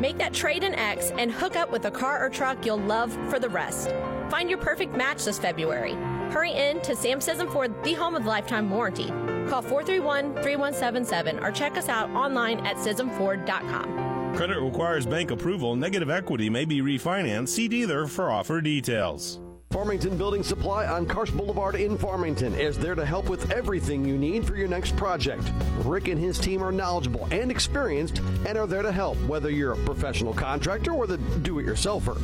Make 0.01 0.19
that 0.19 0.35
trade 0.35 0.65
in 0.65 0.75
X 0.75 1.11
and 1.19 1.31
hook 1.31 1.57
up 1.57 1.71
with 1.71 1.87
a 1.87 1.91
car 1.91 2.25
or 2.25 2.29
truck 2.29 2.65
you'll 2.67 2.79
love 2.79 3.13
for 3.31 3.39
the 3.39 3.49
rest. 3.49 3.91
Find 4.31 4.49
your 4.49 4.59
perfect 4.59 4.95
match 4.95 5.25
this 5.25 5.39
February. 5.39 5.95
Hurry 6.33 6.53
in 6.53 6.81
to 6.83 6.97
Sam 6.97 7.21
Sism 7.21 7.51
Ford, 7.51 7.73
the 7.85 7.95
home 7.95 8.15
of 8.15 8.27
lifetime 8.27 8.69
warranty. 8.69 9.09
Call 9.49 9.63
431 9.63 10.35
3177 10.43 11.39
or 11.39 11.53
check 11.53 11.77
us 11.77 11.89
out 11.89 12.11
online 12.11 12.67
at 12.67 12.77
SismFord.com. 12.77 14.16
Credit 14.35 14.61
requires 14.61 15.07
bank 15.07 15.31
approval. 15.31 15.77
Negative 15.77 16.11
equity 16.11 16.51
may 16.51 16.65
be 16.65 16.81
refinanced. 16.81 17.49
See 17.49 17.69
dealer 17.69 18.07
for 18.07 18.31
offer 18.31 18.61
details. 18.61 19.41
Farmington 19.73 20.17
Building 20.17 20.45
Supply 20.45 20.87
on 20.87 21.07
Karst 21.07 21.37
Boulevard 21.37 21.75
in 21.75 21.99
Farmington 21.99 22.55
is 22.55 22.79
there 22.79 22.95
to 22.95 23.05
help 23.05 23.29
with 23.29 23.51
everything 23.51 24.07
you 24.07 24.17
need 24.17 24.47
for 24.47 24.57
your 24.57 24.69
next 24.69 24.97
project. 24.97 25.43
Rick 25.85 26.07
and 26.09 26.19
his 26.21 26.39
team 26.39 26.63
are 26.63 26.71
knowledgeable 26.71 27.27
and 27.33 27.51
experienced 27.51 28.21
and 28.47 28.57
are 28.57 28.67
there 28.67 28.83
to 28.83 28.93
help, 28.93 29.19
whether 29.27 29.51
you're 29.51 29.73
a 29.73 29.85
professional 29.85 30.33
contractor 30.33 30.93
or 30.93 31.07
the 31.09 31.19
do 31.19 31.59
it 31.59 31.67
yourselfer. 31.67 32.17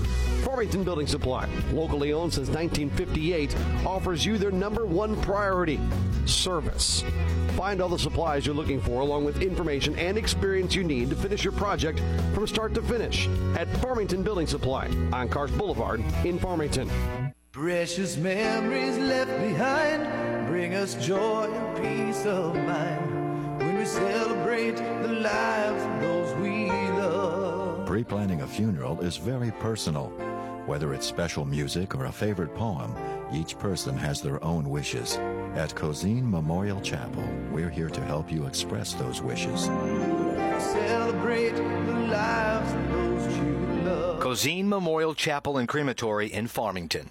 Farmington 0.45 0.85
Building 0.85 1.07
Supply, 1.07 1.49
locally 1.73 2.13
owned 2.13 2.33
since 2.33 2.49
1958, 2.49 3.57
offers 3.85 4.25
you 4.25 4.39
their 4.39 4.53
number 4.53 4.87
one 4.87 5.21
priority 5.21 5.81
service. 6.27 7.03
Find 7.57 7.83
all 7.83 7.89
the 7.89 7.99
supplies 7.99 8.47
you're 8.47 8.55
looking 8.55 8.81
for, 8.81 9.01
along 9.01 9.25
with 9.25 9.43
information 9.43 9.95
and 9.99 10.17
experience 10.17 10.75
you 10.75 10.85
need 10.85 11.11
to 11.11 11.17
finish 11.17 11.45
your 11.45 11.53
project 11.53 12.01
from 12.35 12.47
start 12.47 12.75
to 12.75 12.83
finish 12.83 13.29
at 13.57 13.69
Farmington 13.79 14.23
Building 14.23 14.47
Supply 14.47 14.87
on 15.13 15.29
Karst 15.29 15.57
Boulevard 15.59 16.03
in 16.25 16.39
Farmington. 16.39 16.91
Precious 17.53 18.17
memories 18.17 18.97
left 18.97 19.31
behind 19.43 20.47
bring 20.47 20.75
us 20.75 20.95
joy 20.95 21.51
and 21.53 21.77
peace 21.77 22.25
of 22.25 22.55
mind 22.55 23.59
when 23.59 23.77
we 23.77 23.85
celebrate 23.85 24.77
the 24.77 25.09
lives 25.09 25.83
of 25.83 26.01
those 26.01 26.35
we 26.41 26.71
love. 26.71 27.87
Pre 27.87 28.03
planning 28.03 28.41
a 28.41 28.47
funeral 28.47 29.01
is 29.01 29.19
very 29.19 29.51
personal. 29.61 30.11
Whether 30.67 30.95
it's 30.95 31.07
special 31.07 31.45
music 31.45 31.97
or 31.97 32.05
a 32.05 32.13
favorite 32.13 32.55
poem, 32.55 32.95
each 33.33 33.59
person 33.59 33.97
has 33.97 34.23
their 34.23 34.43
own 34.45 34.71
wishes. 34.71 35.17
At 35.57 35.75
Cozean 35.75 36.23
Memorial 36.23 36.81
Chapel, 36.81 37.25
we're 37.51 37.69
here 37.69 37.91
to 37.91 38.01
help 38.03 38.31
you 38.31 38.47
express 38.47 38.95
those 38.95 39.21
wishes. 39.21 39.65
Celebrate 40.63 41.57
the 41.57 41.63
lives 42.09 42.73
of 42.73 42.93
those 42.93 43.37
you 43.37 43.83
love. 43.85 44.23
Cozean 44.23 44.67
Memorial 44.67 45.15
Chapel 45.15 45.59
and 45.59 45.69
Crematory 45.69 46.33
in 46.33 46.47
Farmington. 46.47 47.11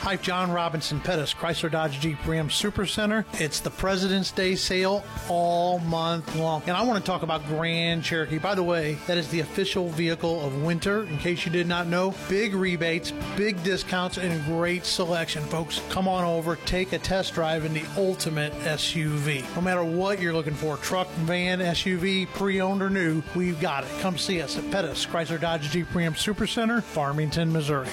Hi, 0.00 0.16
John 0.16 0.50
Robinson 0.50 0.98
Pettis, 0.98 1.34
Chrysler 1.34 1.70
Dodge 1.70 2.00
Jeep 2.00 2.16
Ram 2.26 2.48
Super 2.48 2.86
Center. 2.86 3.26
It's 3.34 3.60
the 3.60 3.68
President's 3.68 4.32
Day 4.32 4.54
sale 4.54 5.04
all 5.28 5.78
month 5.80 6.34
long. 6.36 6.62
And 6.66 6.74
I 6.74 6.80
want 6.84 7.04
to 7.04 7.06
talk 7.06 7.22
about 7.22 7.46
Grand 7.46 8.02
Cherokee. 8.02 8.38
By 8.38 8.54
the 8.54 8.62
way, 8.62 8.96
that 9.06 9.18
is 9.18 9.28
the 9.28 9.40
official 9.40 9.90
vehicle 9.90 10.42
of 10.42 10.62
winter, 10.62 11.02
in 11.02 11.18
case 11.18 11.44
you 11.44 11.52
did 11.52 11.66
not 11.66 11.86
know. 11.86 12.14
Big 12.30 12.54
rebates, 12.54 13.12
big 13.36 13.62
discounts, 13.62 14.16
and 14.16 14.42
great 14.46 14.86
selection, 14.86 15.44
folks. 15.44 15.82
Come 15.90 16.08
on 16.08 16.24
over, 16.24 16.56
take 16.64 16.94
a 16.94 16.98
test 16.98 17.34
drive 17.34 17.66
in 17.66 17.74
the 17.74 17.84
ultimate 17.98 18.54
SUV. 18.60 19.44
No 19.54 19.60
matter 19.60 19.84
what 19.84 20.18
you're 20.18 20.32
looking 20.32 20.54
for 20.54 20.78
truck, 20.78 21.10
van, 21.10 21.58
SUV, 21.58 22.26
pre 22.28 22.62
owned 22.62 22.80
or 22.80 22.88
new, 22.88 23.22
we've 23.34 23.60
got 23.60 23.84
it. 23.84 23.90
Come 24.00 24.16
see 24.16 24.40
us 24.40 24.56
at 24.56 24.68
Pettis, 24.70 25.04
Chrysler 25.04 25.38
Dodge 25.38 25.70
Jeep 25.70 25.94
Ram 25.94 26.14
Super 26.14 26.46
Center, 26.46 26.80
Farmington, 26.80 27.52
Missouri. 27.52 27.88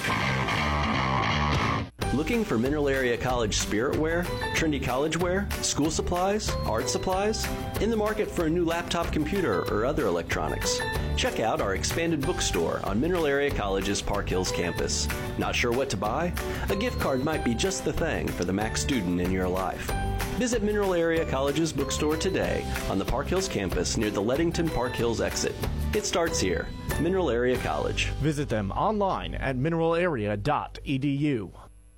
Looking 2.14 2.42
for 2.42 2.56
Mineral 2.56 2.88
Area 2.88 3.18
College 3.18 3.58
spirit 3.58 3.98
wear, 3.98 4.22
trendy 4.54 4.82
college 4.82 5.18
wear, 5.18 5.46
school 5.60 5.90
supplies, 5.90 6.48
art 6.64 6.88
supplies? 6.88 7.46
In 7.82 7.90
the 7.90 7.98
market 7.98 8.30
for 8.30 8.46
a 8.46 8.50
new 8.50 8.64
laptop 8.64 9.12
computer 9.12 9.70
or 9.70 9.84
other 9.84 10.06
electronics? 10.06 10.80
Check 11.18 11.38
out 11.38 11.60
our 11.60 11.74
expanded 11.74 12.22
bookstore 12.22 12.80
on 12.84 12.98
Mineral 12.98 13.26
Area 13.26 13.50
College's 13.50 14.00
Park 14.00 14.26
Hills 14.26 14.50
campus. 14.50 15.06
Not 15.36 15.54
sure 15.54 15.70
what 15.70 15.90
to 15.90 15.98
buy? 15.98 16.32
A 16.70 16.76
gift 16.76 16.98
card 16.98 17.22
might 17.22 17.44
be 17.44 17.54
just 17.54 17.84
the 17.84 17.92
thing 17.92 18.26
for 18.26 18.46
the 18.46 18.54
Mac 18.54 18.78
student 18.78 19.20
in 19.20 19.30
your 19.30 19.46
life. 19.46 19.92
Visit 20.38 20.62
Mineral 20.62 20.94
Area 20.94 21.26
College's 21.26 21.74
bookstore 21.74 22.16
today 22.16 22.64
on 22.88 22.98
the 22.98 23.04
Park 23.04 23.26
Hills 23.26 23.48
campus 23.48 23.98
near 23.98 24.10
the 24.10 24.22
Leadington 24.22 24.72
Park 24.72 24.96
Hills 24.96 25.20
exit. 25.20 25.54
It 25.94 26.06
starts 26.06 26.40
here. 26.40 26.68
Mineral 27.02 27.28
Area 27.28 27.58
College. 27.58 28.06
Visit 28.22 28.48
them 28.48 28.72
online 28.72 29.34
at 29.34 29.58
mineralarea.edu. 29.58 31.52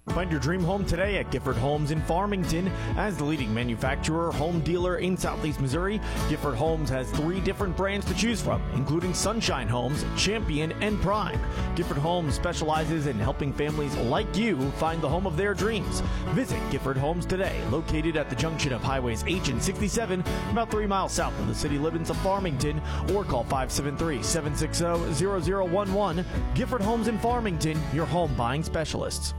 Find 0.08 0.30
your 0.30 0.40
dream 0.40 0.64
home 0.64 0.84
today 0.84 1.18
at 1.18 1.30
Gifford 1.30 1.56
Homes 1.56 1.92
in 1.92 2.00
Farmington. 2.02 2.68
As 2.96 3.16
the 3.16 3.24
leading 3.24 3.54
manufacturer, 3.54 4.32
home 4.32 4.60
dealer 4.60 4.96
in 4.96 5.16
Southeast 5.16 5.60
Missouri, 5.60 6.00
Gifford 6.28 6.56
Homes 6.56 6.90
has 6.90 7.10
three 7.12 7.40
different 7.40 7.76
brands 7.76 8.04
to 8.06 8.14
choose 8.14 8.42
from, 8.42 8.60
including 8.74 9.14
Sunshine 9.14 9.68
Homes, 9.68 10.04
Champion, 10.16 10.72
and 10.82 11.00
Prime. 11.00 11.38
Gifford 11.76 11.98
Homes 11.98 12.34
specializes 12.34 13.06
in 13.06 13.18
helping 13.20 13.52
families 13.52 13.94
like 13.96 14.36
you 14.36 14.70
find 14.72 15.00
the 15.00 15.08
home 15.08 15.26
of 15.26 15.36
their 15.36 15.54
dreams. 15.54 16.00
Visit 16.30 16.60
Gifford 16.70 16.96
Homes 16.96 17.24
today, 17.24 17.62
located 17.70 18.16
at 18.16 18.28
the 18.28 18.36
junction 18.36 18.72
of 18.72 18.82
Highways 18.82 19.22
H 19.26 19.48
and 19.48 19.62
67, 19.62 20.24
about 20.50 20.72
three 20.72 20.86
miles 20.86 21.12
south 21.12 21.38
of 21.38 21.46
the 21.46 21.54
city 21.54 21.78
limits 21.78 22.10
of 22.10 22.16
Farmington, 22.18 22.82
or 23.14 23.22
call 23.22 23.44
573 23.44 24.22
760 24.22 25.14
0011. 25.14 26.26
Gifford 26.54 26.82
Homes 26.82 27.06
in 27.06 27.18
Farmington, 27.18 27.80
your 27.92 28.06
home 28.06 28.34
buying 28.34 28.64
specialists. 28.64 29.34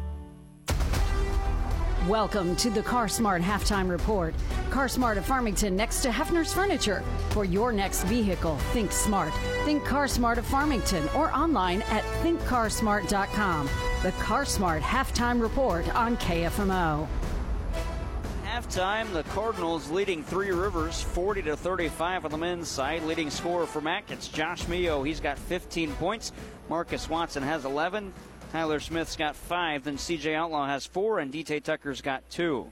Welcome 2.08 2.56
to 2.56 2.72
the 2.72 2.82
Car 2.82 3.08
Smart 3.08 3.44
Halftime 3.44 3.88
Report. 3.88 4.34
Car 4.72 4.88
Smart 4.88 5.20
of 5.20 5.26
Farmington 5.26 5.76
next 5.76 6.02
to 6.02 6.10
Hefner's 6.10 6.52
Furniture. 6.52 7.04
For 7.30 7.46
your 7.46 7.72
next 7.72 8.06
vehicle, 8.06 8.58
think 8.74 8.92
smart. 8.92 9.32
Think 9.66 9.86
Car 9.86 10.08
Smart 10.08 10.40
of 10.40 10.46
Farmington 10.48 11.08
or 11.16 11.32
online 11.32 11.84
at 11.84 12.04
thinkcarsmart.com. 12.24 13.70
The 14.02 14.12
Car 14.14 14.46
Smart 14.46 14.82
Halftime 14.82 15.40
Report 15.40 15.88
on 15.94 16.18
KFMO. 16.18 17.08
Halftime, 18.46 19.14
the 19.14 19.24
Cardinals 19.24 19.92
leading 19.92 20.24
Three 20.24 20.50
Rivers 20.50 21.04
40 21.04 21.44
to 21.44 21.56
35 21.56 22.26
on 22.26 22.32
the 22.32 22.38
men's 22.38 22.68
side. 22.68 23.04
Leading 23.04 23.30
scorer 23.30 23.68
for 23.68 23.80
Mac, 23.80 24.10
it's 24.10 24.28
Josh 24.28 24.68
Mio. 24.68 25.04
He's 25.04 25.20
got 25.20 25.38
15 25.38 25.92
points. 25.94 26.32
Marcus 26.68 27.08
Watson 27.08 27.44
has 27.44 27.64
11. 27.64 28.12
Tyler 28.52 28.82
Smith's 28.82 29.16
got 29.16 29.38
five, 29.38 29.86
then 29.86 29.96
CJ 29.96 30.36
Outlaw 30.36 30.68
has 30.68 30.86
four, 30.86 31.20
and 31.20 31.32
DT 31.32 31.64
Tucker's 31.64 32.02
got 32.02 32.30
two. 32.30 32.70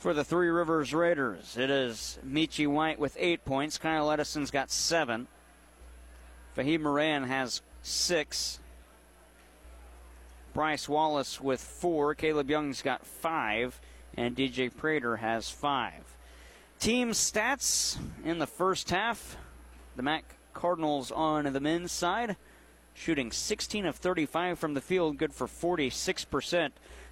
For 0.00 0.12
the 0.12 0.24
Three 0.24 0.48
Rivers 0.48 0.92
Raiders, 0.92 1.56
it 1.56 1.70
is 1.70 2.18
Michi 2.26 2.66
White 2.66 2.98
with 2.98 3.16
eight 3.20 3.44
points. 3.44 3.78
Kyle 3.78 4.10
Edison's 4.10 4.50
got 4.50 4.72
seven. 4.72 5.28
Fahim 6.56 6.80
Moran 6.80 7.22
has 7.22 7.62
six. 7.82 8.58
Bryce 10.52 10.88
Wallace 10.88 11.40
with 11.40 11.60
four. 11.60 12.16
Caleb 12.16 12.50
Young's 12.50 12.82
got 12.82 13.06
five. 13.06 13.80
And 14.16 14.36
DJ 14.36 14.76
Prater 14.76 15.18
has 15.18 15.48
five. 15.48 16.16
Team 16.80 17.12
stats 17.12 17.98
in 18.24 18.40
the 18.40 18.48
first 18.48 18.90
half. 18.90 19.36
The 19.94 20.02
Mac 20.02 20.24
Cardinals 20.52 21.12
on 21.12 21.44
the 21.52 21.60
men's 21.60 21.92
side 21.92 22.36
shooting 22.94 23.32
16 23.32 23.86
of 23.86 23.96
35 23.96 24.58
from 24.58 24.74
the 24.74 24.80
field, 24.80 25.18
good 25.18 25.32
for 25.32 25.46
46%. 25.46 26.70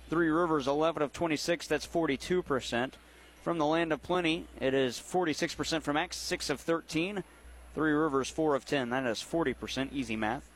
Three 0.08 0.28
Rivers 0.28 0.66
11 0.66 1.02
of 1.02 1.12
26, 1.12 1.66
that's 1.66 1.86
42%. 1.86 2.92
From 3.42 3.58
the 3.58 3.66
land 3.66 3.92
of 3.92 4.02
plenty, 4.02 4.46
it 4.60 4.74
is 4.74 4.98
46% 4.98 5.82
from 5.82 5.96
X, 5.96 6.16
6 6.16 6.50
of 6.50 6.60
13. 6.60 7.24
Three 7.74 7.92
Rivers 7.92 8.28
4 8.28 8.54
of 8.54 8.64
10, 8.64 8.90
that 8.90 9.06
is 9.06 9.18
40%, 9.18 9.92
easy 9.92 10.16
math. 10.16 10.48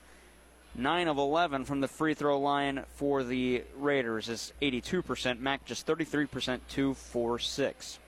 9 0.75 1.07
of 1.07 1.19
11 1.19 1.65
from 1.65 1.81
the 1.81 1.89
free 1.89 2.15
throw 2.15 2.39
line 2.39 2.85
for 2.97 3.23
the 3.23 3.63
Raiders 3.77 4.29
is 4.29 4.53
82%. 4.61 5.39
Mac 5.39 5.65
just 5.65 5.87
33%, 5.87 6.61
2 6.69 6.95
4 6.95 7.39
6. 7.39 7.99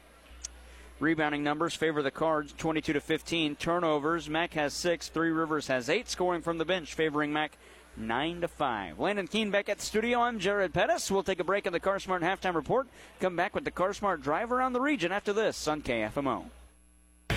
Rebounding 0.99 1.44
numbers 1.44 1.74
favor 1.74 2.03
the 2.03 2.11
Cards 2.11 2.55
22 2.57 2.94
to 2.94 3.01
15. 3.01 3.57
Turnovers, 3.57 4.30
Mac 4.30 4.55
has 4.55 4.72
six. 4.72 5.09
Three 5.09 5.30
Rivers 5.30 5.66
has 5.66 5.90
eight. 5.90 6.09
Scoring 6.09 6.40
from 6.40 6.57
the 6.57 6.64
bench 6.64 6.94
favoring 6.94 7.34
Mac 7.34 7.59
9 7.99 8.40
to 8.40 8.49
5. 8.49 8.99
Landon 8.99 9.26
Keene 9.26 9.51
back 9.51 9.68
at 9.68 9.78
the 9.78 9.84
studio. 9.84 10.20
I'm 10.20 10.38
Jared 10.38 10.72
Pettis. 10.72 11.11
We'll 11.11 11.22
take 11.22 11.40
a 11.40 11.44
break 11.44 11.66
in 11.66 11.74
the 11.74 11.80
CarSmart 11.80 12.22
halftime 12.22 12.55
report. 12.55 12.86
Come 13.20 13.36
back 13.36 13.55
with 13.55 13.64
the 13.64 13.70
CarSmart 13.70 14.22
drive 14.22 14.51
around 14.51 14.72
the 14.72 14.80
region 14.80 15.12
after 15.12 15.34
this 15.34 15.68
on 15.68 15.82
KFMO. 15.82 16.44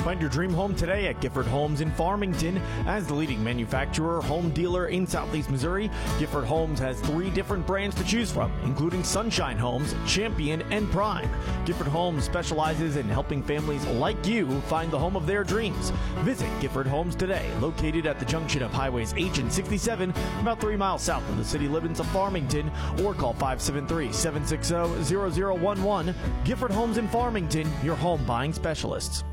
Find 0.00 0.20
your 0.20 0.30
dream 0.30 0.52
home 0.52 0.74
today 0.74 1.06
at 1.08 1.20
Gifford 1.20 1.46
Homes 1.46 1.80
in 1.80 1.90
Farmington. 1.90 2.58
As 2.86 3.06
the 3.06 3.14
leading 3.14 3.42
manufacturer, 3.42 4.22
home 4.22 4.50
dealer 4.50 4.86
in 4.86 5.06
Southeast 5.06 5.50
Missouri, 5.50 5.90
Gifford 6.18 6.44
Homes 6.44 6.78
has 6.78 7.00
three 7.00 7.30
different 7.30 7.66
brands 7.66 7.96
to 7.96 8.04
choose 8.04 8.30
from, 8.30 8.52
including 8.64 9.02
Sunshine 9.02 9.58
Homes, 9.58 9.94
Champion, 10.06 10.62
and 10.70 10.90
Prime. 10.90 11.28
Gifford 11.64 11.88
Homes 11.88 12.24
specializes 12.24 12.96
in 12.96 13.08
helping 13.08 13.42
families 13.42 13.84
like 13.86 14.24
you 14.26 14.60
find 14.62 14.90
the 14.90 14.98
home 14.98 15.16
of 15.16 15.26
their 15.26 15.44
dreams. 15.44 15.90
Visit 16.20 16.48
Gifford 16.60 16.86
Homes 16.86 17.14
today, 17.14 17.50
located 17.60 18.06
at 18.06 18.18
the 18.18 18.24
junction 18.24 18.62
of 18.62 18.72
Highways 18.72 19.14
H 19.16 19.38
and 19.38 19.52
67, 19.52 20.10
about 20.40 20.60
three 20.60 20.76
miles 20.76 21.02
south 21.02 21.28
of 21.28 21.36
the 21.36 21.44
city 21.44 21.68
limits 21.68 22.00
of 22.00 22.06
Farmington, 22.06 22.70
or 23.02 23.14
call 23.14 23.32
573 23.34 24.12
760 24.12 25.04
0011. 25.04 26.14
Gifford 26.44 26.70
Homes 26.70 26.98
in 26.98 27.08
Farmington, 27.08 27.70
your 27.82 27.96
home 27.96 28.24
buying 28.24 28.52
specialists. 28.52 29.24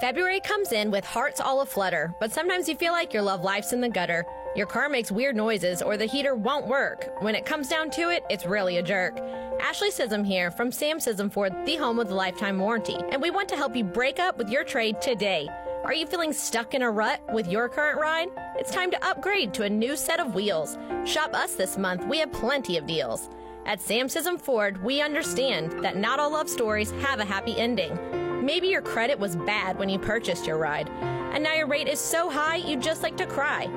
February 0.00 0.40
comes 0.40 0.72
in 0.72 0.90
with 0.90 1.04
hearts 1.04 1.40
all 1.40 1.60
aflutter, 1.60 2.12
but 2.18 2.32
sometimes 2.32 2.68
you 2.68 2.74
feel 2.74 2.92
like 2.92 3.12
your 3.12 3.22
love 3.22 3.42
life's 3.42 3.72
in 3.72 3.80
the 3.80 3.88
gutter. 3.88 4.26
Your 4.56 4.66
car 4.66 4.88
makes 4.88 5.12
weird 5.12 5.36
noises 5.36 5.82
or 5.82 5.96
the 5.96 6.04
heater 6.04 6.34
won't 6.34 6.66
work. 6.66 7.14
When 7.22 7.36
it 7.36 7.46
comes 7.46 7.68
down 7.68 7.90
to 7.92 8.10
it, 8.10 8.24
it's 8.28 8.44
really 8.44 8.78
a 8.78 8.82
jerk. 8.82 9.18
Ashley 9.60 9.90
Sism 9.90 10.26
here 10.26 10.50
from 10.50 10.72
Sam 10.72 10.98
Sism 10.98 11.32
Ford, 11.32 11.54
the 11.64 11.76
home 11.76 11.96
with 11.96 12.08
the 12.08 12.14
lifetime 12.14 12.58
warranty, 12.58 12.98
and 13.10 13.22
we 13.22 13.30
want 13.30 13.48
to 13.50 13.56
help 13.56 13.76
you 13.76 13.84
break 13.84 14.18
up 14.18 14.36
with 14.36 14.50
your 14.50 14.64
trade 14.64 15.00
today. 15.00 15.48
Are 15.84 15.94
you 15.94 16.06
feeling 16.06 16.32
stuck 16.32 16.74
in 16.74 16.82
a 16.82 16.90
rut 16.90 17.20
with 17.32 17.46
your 17.46 17.68
current 17.68 18.00
ride? 18.00 18.28
It's 18.56 18.72
time 18.72 18.90
to 18.90 19.06
upgrade 19.06 19.54
to 19.54 19.62
a 19.62 19.70
new 19.70 19.96
set 19.96 20.18
of 20.18 20.34
wheels. 20.34 20.76
Shop 21.04 21.34
us 21.34 21.54
this 21.54 21.78
month, 21.78 22.04
we 22.06 22.18
have 22.18 22.32
plenty 22.32 22.76
of 22.78 22.86
deals. 22.86 23.30
At 23.64 23.80
Sam 23.80 24.08
Sism 24.08 24.40
Ford, 24.40 24.82
we 24.82 25.00
understand 25.00 25.84
that 25.84 25.96
not 25.96 26.18
all 26.18 26.32
love 26.32 26.48
stories 26.48 26.90
have 27.02 27.20
a 27.20 27.24
happy 27.24 27.56
ending. 27.56 28.23
Maybe 28.44 28.68
your 28.68 28.82
credit 28.82 29.18
was 29.18 29.36
bad 29.36 29.78
when 29.78 29.88
you 29.88 29.98
purchased 29.98 30.46
your 30.46 30.58
ride, 30.58 30.90
and 31.32 31.42
now 31.42 31.54
your 31.54 31.66
rate 31.66 31.88
is 31.88 31.98
so 31.98 32.28
high 32.28 32.56
you'd 32.56 32.82
just 32.82 33.02
like 33.02 33.16
to 33.16 33.24
cry. 33.24 33.68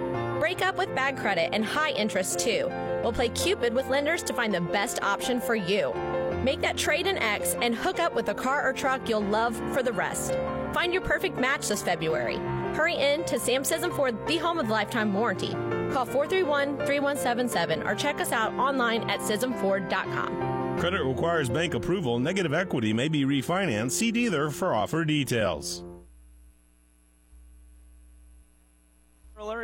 Break 0.41 0.61
up 0.61 0.78
with 0.78 0.93
bad 0.93 1.15
credit 1.15 1.51
and 1.53 1.63
high 1.63 1.91
interest 1.91 2.39
too. 2.39 2.68
We'll 3.01 3.13
play 3.13 3.30
Cupid 3.30 3.74
with 3.74 3.88
lenders 3.88 4.24
to 4.24 4.34
find 4.34 4.53
the 4.53 4.59
best 4.59 5.01
option 5.01 5.39
for 5.39 5.55
you. 5.55 5.93
Make 6.43 6.59
that 6.61 6.76
trade 6.76 7.07
in 7.07 7.18
X 7.18 7.55
and 7.61 7.74
hook 7.74 8.01
up 8.01 8.13
with 8.13 8.28
a 8.28 8.34
car 8.34 8.68
or 8.68 8.74
truck 8.74 9.07
you'll 9.07 9.22
love 9.22 9.55
for 9.74 9.82
the 9.82 9.93
rest. 9.93 10.34
Find 10.74 10.91
your 10.91 11.01
perfect 11.01 11.38
match 11.38 11.70
this 11.70 11.82
February. 11.82 12.36
Hurry 12.76 12.95
in 12.95 13.24
to 13.24 13.39
Sam 13.39 13.63
Sism 13.63 13.95
Ford, 13.95 14.18
the 14.28 14.36
home 14.36 14.59
of 14.59 14.68
lifetime 14.70 15.13
warranty. 15.13 15.53
Call 15.93 16.03
431 16.03 16.76
3177 16.80 17.84
or 17.88 17.95
check 17.95 18.20
us 18.20 18.34
out 18.34 18.51
online 18.55 19.09
at 19.09 19.22
SismFord.com. 19.22 20.57
Credit 20.78 21.03
requires 21.03 21.49
bank 21.49 21.73
approval. 21.73 22.19
Negative 22.19 22.53
equity 22.53 22.93
may 22.93 23.07
be 23.07 23.25
refinanced. 23.25 23.91
See 23.91 24.11
dealer 24.11 24.49
for 24.49 24.73
offer 24.73 25.03
details. 25.03 25.84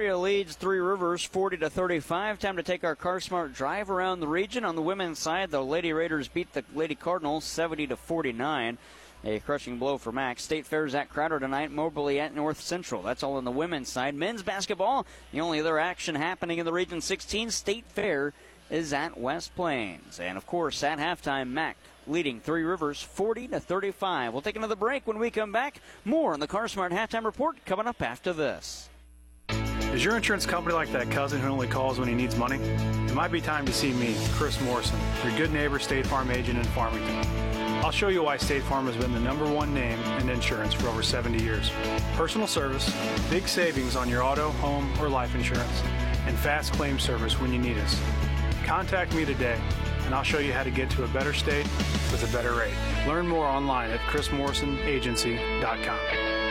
area 0.03 0.18
leads 0.18 0.57
Three 0.57 0.80
Rivers 0.80 1.24
40 1.24 1.57
to 1.57 1.70
35. 1.70 2.38
Time 2.38 2.57
to 2.57 2.64
take 2.64 2.84
our 2.84 2.93
Car 2.93 3.22
Smart 3.22 3.53
drive 3.53 3.89
around 3.89 4.20
the 4.20 4.28
region. 4.28 4.66
On 4.66 4.76
the 4.76 4.82
women's 4.82 5.18
side, 5.18 5.49
the 5.49 5.64
Lady 5.64 5.93
Raiders 5.93 6.28
beat 6.28 6.51
the 6.51 6.66
Lady 6.76 6.93
Cardinals 6.93 7.45
70 7.45 7.88
to 7.88 7.95
49. 7.95 8.78
A 9.24 9.39
crushing 9.39 9.80
blow 9.80 9.97
for 9.97 10.11
Max. 10.11 10.43
State 10.43 10.66
Fair's 10.66 10.93
at 10.93 11.09
Crowder 11.09 11.39
tonight, 11.39 11.72
Moberly 11.72 12.20
at 12.20 12.36
North 12.36 12.59
Central. 12.59 13.01
That's 13.01 13.24
all 13.24 13.38
on 13.38 13.45
the 13.45 13.51
women's 13.51 13.88
side. 13.88 14.14
Men's 14.14 14.43
basketball, 14.43 15.05
the 15.32 15.39
only 15.39 15.61
other 15.61 15.80
action 15.80 16.16
happening 16.16 16.57
in 16.57 16.66
the 16.66 16.74
Region 16.74 16.99
16, 16.99 17.49
State 17.49 17.86
Fair 17.88 18.34
is 18.74 18.91
at 18.91 19.17
West 19.17 19.55
Plains. 19.55 20.19
And 20.19 20.36
of 20.36 20.47
course, 20.47 20.84
at 20.84 20.97
halftime, 20.97 21.49
Mac 21.51 21.78
leading 22.07 22.39
Three 22.39 22.63
Rivers 22.63 23.01
40 23.01 23.49
to 23.49 23.59
35. 23.59 24.34
We'll 24.34 24.41
take 24.41 24.55
another 24.55 24.76
break 24.76 25.05
when 25.05 25.19
we 25.19 25.30
come 25.30 25.51
back. 25.51 25.80
More 26.03 26.34
on 26.34 26.39
the 26.39 26.47
Car 26.47 26.67
Smart 26.67 26.91
halftime 26.91 27.24
report 27.24 27.63
coming 27.65 27.86
up 27.86 28.01
after 28.01 28.34
this. 28.34 28.89
Is 29.93 30.03
your 30.03 30.15
insurance 30.15 30.47
company 30.47 30.74
like 30.74 30.91
that 30.91 31.11
cousin 31.11 31.39
who 31.39 31.49
only 31.49 31.67
calls 31.67 31.99
when 31.99 32.09
he 32.09 32.15
needs 32.15 32.36
money? 32.36 32.57
It 32.57 33.13
might 33.13 33.32
be 33.32 33.39
time 33.39 33.63
to 33.67 33.71
see 33.71 33.93
me, 33.93 34.15
Chris 34.32 34.59
Morrison, 34.61 34.99
your 35.24 35.38
good 35.38 35.53
neighbor 35.53 35.78
State 35.78 36.07
Farm 36.07 36.32
agent 36.32 36.57
in 36.57 36.65
Farmington. 36.65 37.15
I'll 37.86 37.91
show 37.91 38.07
you 38.07 38.24
why 38.24 38.38
State 38.38 38.63
Farm 38.63 38.88
has 38.88 38.95
been 38.97 39.13
the 39.13 39.19
number 39.19 39.45
one 39.45 39.71
name 39.71 39.99
in 40.19 40.30
insurance 40.30 40.74
for 40.74 40.88
over 40.88 41.03
70 41.03 41.43
years. 41.43 41.69
Personal 42.15 42.47
service, 42.47 42.91
big 43.30 43.47
savings 43.47 43.95
on 43.95 44.09
your 44.09 44.24
auto, 44.24 44.49
home, 44.53 44.91
or 44.99 45.09
life 45.09 45.36
insurance, 45.36 45.84
and 46.26 46.36
fast 46.39 46.74
claim 46.74 46.97
service 46.97 47.39
when 47.39 47.53
you 47.53 47.59
need 47.59 47.78
us. 47.78 48.32
Contact 48.66 49.14
me 49.14 49.26
today, 49.26 49.59
and 50.05 50.16
I'll 50.16 50.24
show 50.24 50.39
you 50.39 50.53
how 50.53 50.64
to 50.64 50.72
get 50.72 50.89
to 50.91 51.03
a 51.03 51.07
better 51.09 51.34
state 51.34 51.66
with 52.11 52.24
a 52.28 52.32
better 52.36 52.53
rate. 52.53 52.74
Learn 53.07 53.28
more 53.28 53.45
online 53.45 53.91
at 53.91 53.99
chrismorrisonagency.com. 54.01 56.43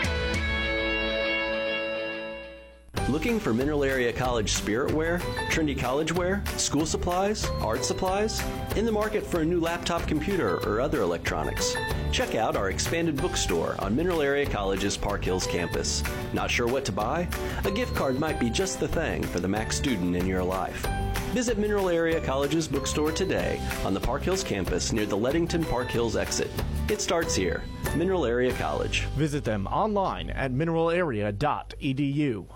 Looking 3.09 3.41
for 3.41 3.53
Mineral 3.53 3.83
Area 3.83 4.13
College 4.13 4.53
spirit 4.53 4.93
wear, 4.93 5.19
trendy 5.51 5.77
college 5.77 6.13
wear, 6.13 6.41
school 6.57 6.87
supplies, 6.87 7.45
art 7.61 7.85
supplies? 7.85 8.41
In 8.77 8.87
the 8.87 8.93
market 8.93 9.27
for 9.27 9.41
a 9.41 9.45
new 9.45 9.59
laptop 9.59 10.07
computer 10.07 10.59
or 10.69 10.81
other 10.81 11.03
electronics? 11.03 11.77
Check 12.13 12.37
out 12.37 12.55
our 12.55 12.71
expanded 12.71 13.17
bookstore 13.17 13.75
on 13.81 13.97
Mineral 13.97 14.23
Area 14.23 14.47
College's 14.47 14.97
Park 14.97 15.25
Hills 15.25 15.49
campus. 15.49 16.05
Not 16.33 16.49
sure 16.49 16.69
what 16.69 16.85
to 16.85 16.93
buy? 16.93 17.27
A 17.65 17.73
gift 17.73 17.97
card 17.97 18.21
might 18.21 18.39
be 18.39 18.49
just 18.49 18.79
the 18.79 18.87
thing 18.87 19.25
for 19.25 19.41
the 19.41 19.49
Mac 19.49 19.73
student 19.73 20.15
in 20.15 20.25
your 20.25 20.45
life. 20.45 20.87
Visit 21.33 21.59
Mineral 21.59 21.89
Area 21.89 22.21
College's 22.21 22.69
bookstore 22.69 23.11
today 23.11 23.61
on 23.85 23.95
the 23.95 24.01
Park 24.01 24.23
Hills 24.23 24.45
campus 24.45 24.93
near 24.93 25.07
the 25.07 25.19
Leadington 25.19 25.65
Park 25.69 25.91
Hills 25.91 26.15
exit. 26.17 26.53
It 26.89 27.01
starts 27.01 27.35
here. 27.35 27.65
Mineral 27.97 28.25
Area 28.25 28.53
College. 28.53 29.07
Visit 29.17 29.43
them 29.43 29.67
online 29.67 30.31
at 30.31 30.53
mineralarea.edu. 30.53 32.47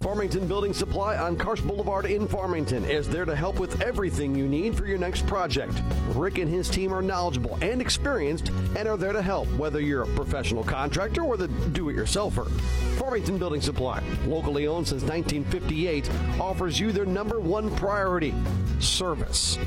Farmington 0.00 0.46
Building 0.46 0.72
Supply 0.72 1.16
on 1.16 1.36
Karst 1.36 1.66
Boulevard 1.66 2.06
in 2.06 2.28
Farmington 2.28 2.84
is 2.84 3.08
there 3.08 3.24
to 3.24 3.34
help 3.34 3.58
with 3.58 3.82
everything 3.82 4.32
you 4.32 4.46
need 4.46 4.76
for 4.76 4.86
your 4.86 4.96
next 4.96 5.26
project. 5.26 5.82
Rick 6.10 6.38
and 6.38 6.48
his 6.48 6.68
team 6.68 6.94
are 6.94 7.02
knowledgeable 7.02 7.58
and 7.62 7.80
experienced 7.80 8.50
and 8.76 8.86
are 8.86 8.96
there 8.96 9.12
to 9.12 9.20
help, 9.20 9.48
whether 9.54 9.80
you're 9.80 10.04
a 10.04 10.14
professional 10.14 10.62
contractor 10.62 11.22
or 11.22 11.36
the 11.36 11.48
do 11.48 11.88
it 11.88 11.96
yourselfer. 11.96 12.48
Farmington 12.96 13.38
Building 13.38 13.60
Supply, 13.60 14.00
locally 14.24 14.68
owned 14.68 14.86
since 14.86 15.02
1958, 15.02 16.08
offers 16.40 16.78
you 16.78 16.92
their 16.92 17.04
number 17.04 17.40
one 17.40 17.74
priority 17.74 18.32
service. 18.78 19.58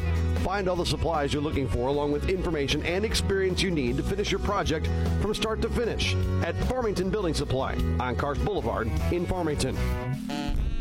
Find 0.44 0.68
all 0.68 0.76
the 0.76 0.86
supplies 0.86 1.34
you're 1.34 1.42
looking 1.42 1.68
for, 1.68 1.88
along 1.88 2.12
with 2.12 2.28
information 2.28 2.84
and 2.84 3.06
experience 3.06 3.62
you 3.62 3.70
need 3.70 3.96
to 3.98 4.04
finish 4.04 4.32
your 4.32 4.40
project 4.40 4.90
from 5.22 5.36
start 5.36 5.62
to 5.62 5.70
finish 5.70 6.16
at 6.44 6.56
Farmington 6.66 7.12
Building 7.12 7.36
Supply 7.36 7.76
on 8.00 8.16
Karst 8.16 8.44
Boulevard 8.44 8.92
in 9.12 9.26
Farmington. 9.28 9.78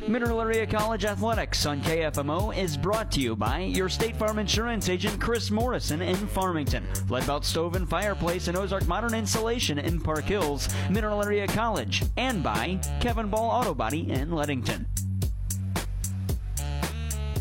Mineral 0.08 0.40
Area 0.40 0.66
College 0.66 1.04
Athletics 1.04 1.66
on 1.66 1.82
KFMO 1.82 2.56
is 2.56 2.76
brought 2.76 3.12
to 3.12 3.20
you 3.20 3.36
by 3.36 3.60
your 3.60 3.90
State 3.90 4.16
Farm 4.16 4.38
Insurance 4.38 4.88
agent 4.88 5.20
Chris 5.20 5.50
Morrison 5.50 6.00
in 6.00 6.16
Farmington, 6.16 6.84
Leadbelt 7.08 7.44
Stove 7.44 7.76
and 7.76 7.88
Fireplace 7.88 8.48
and 8.48 8.56
Ozark 8.56 8.88
Modern 8.88 9.14
Insulation 9.14 9.78
in 9.78 10.00
Park 10.00 10.24
Hills, 10.24 10.68
Mineral 10.88 11.22
Area 11.22 11.46
College, 11.46 12.02
and 12.16 12.42
by 12.42 12.80
Kevin 13.00 13.28
Ball 13.28 13.50
Auto 13.50 13.74
Body 13.74 14.10
in 14.10 14.32
Leadington. 14.32 14.86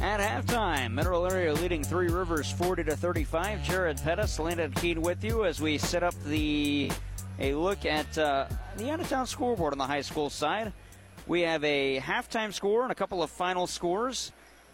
At 0.01 0.21
halftime, 0.21 0.93
Mineral 0.93 1.29
Area 1.29 1.53
leading 1.53 1.83
Three 1.83 2.07
Rivers 2.07 2.49
40 2.49 2.85
to 2.85 2.95
35. 2.95 3.61
Jared 3.63 4.01
Pettis, 4.01 4.39
Landon 4.39 4.71
Keene 4.71 5.01
with 5.01 5.21
you 5.25 5.43
as 5.43 5.59
we 5.59 5.77
set 5.77 6.03
up 6.03 6.15
the 6.23 6.89
a 7.37 7.53
look 7.53 7.85
at 7.85 8.17
uh, 8.17 8.45
the 8.77 8.89
out 8.91 9.01
of 9.01 9.09
town 9.09 9.27
scoreboard 9.27 9.73
on 9.73 9.77
the 9.77 9.85
high 9.85 9.99
school 9.99 10.29
side. 10.29 10.71
We 11.27 11.41
have 11.41 11.65
a 11.65 11.99
halftime 11.99 12.53
score 12.53 12.83
and 12.83 12.93
a 12.93 12.95
couple 12.95 13.21
of 13.21 13.29
final 13.29 13.67
scores. 13.67 14.31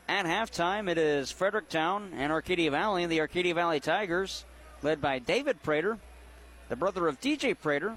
At 0.07 0.27
halftime, 0.27 0.87
it 0.87 0.99
is 0.99 1.31
Fredericktown 1.31 2.11
and 2.15 2.31
Arcadia 2.31 2.69
Valley, 2.69 3.01
and 3.01 3.11
the 3.11 3.21
Arcadia 3.21 3.55
Valley 3.55 3.79
Tigers, 3.79 4.45
led 4.83 5.01
by 5.01 5.17
David 5.17 5.63
Prater, 5.63 5.97
the 6.69 6.75
brother 6.75 7.07
of 7.07 7.19
DJ 7.19 7.57
Prater, 7.59 7.95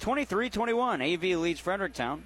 23 0.00 0.48
21. 0.48 1.02
AV 1.02 1.22
leads 1.22 1.60
Fredericktown. 1.60 2.24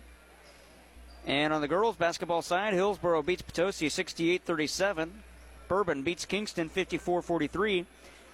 And 1.27 1.53
on 1.53 1.61
the 1.61 1.68
girls' 1.68 1.97
basketball 1.97 2.41
side, 2.41 2.72
Hillsboro 2.72 3.22
beats 3.22 3.43
Potosi 3.43 3.89
68 3.89 4.45
37. 4.45 5.22
Bourbon 5.68 6.03
beats 6.03 6.24
Kingston 6.24 6.68
54 6.68 7.20
43. 7.20 7.85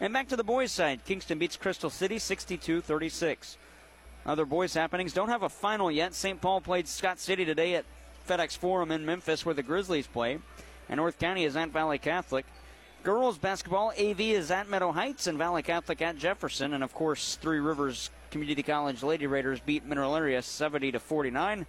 And 0.01 0.13
back 0.13 0.29
to 0.29 0.37
the 0.37 0.45
boys' 0.45 0.73
side, 0.73 1.05
Kingston 1.07 1.39
beats 1.39 1.57
Crystal 1.57 1.89
City 1.89 2.19
62 2.19 2.83
36. 2.83 3.57
Other 4.27 4.45
boys' 4.45 4.75
happenings 4.75 5.15
don't 5.15 5.31
have 5.31 5.43
a 5.43 5.49
final 5.49 5.91
yet. 5.91 6.15
St. 6.15 6.41
Paul 6.41 6.61
played 6.61 6.87
Scott 6.87 7.19
City 7.19 7.45
today 7.45 7.75
at 7.77 7.87
FedEx 8.29 8.57
Forum 8.57 8.93
in 8.93 9.07
Memphis 9.07 9.45
where 9.45 9.55
the 9.55 9.63
Grizzlies 9.63 10.07
play. 10.07 10.39
And 10.89 10.99
North 10.99 11.19
County 11.19 11.45
is 11.45 11.57
at 11.57 11.71
Valley 11.71 11.99
Catholic. 11.99 12.45
Girls 13.03 13.39
basketball, 13.39 13.93
AV 13.99 14.21
is 14.21 14.51
at 14.51 14.69
Meadow 14.69 14.93
Heights 14.93 15.27
and 15.27 15.39
Valley 15.39 15.63
Catholic 15.63 16.03
at 16.03 16.19
Jefferson. 16.19 16.75
And 16.75 16.85
of 16.85 16.95
course, 16.95 17.37
Three 17.41 17.59
Rivers 17.59 18.11
Community 18.31 18.63
College 18.63 19.03
Lady 19.03 19.27
Raiders 19.27 19.61
beat 19.61 19.85
Mineral 19.85 20.15
Area 20.15 20.43
70 20.43 20.93
to 20.93 21.01
49. 21.01 21.67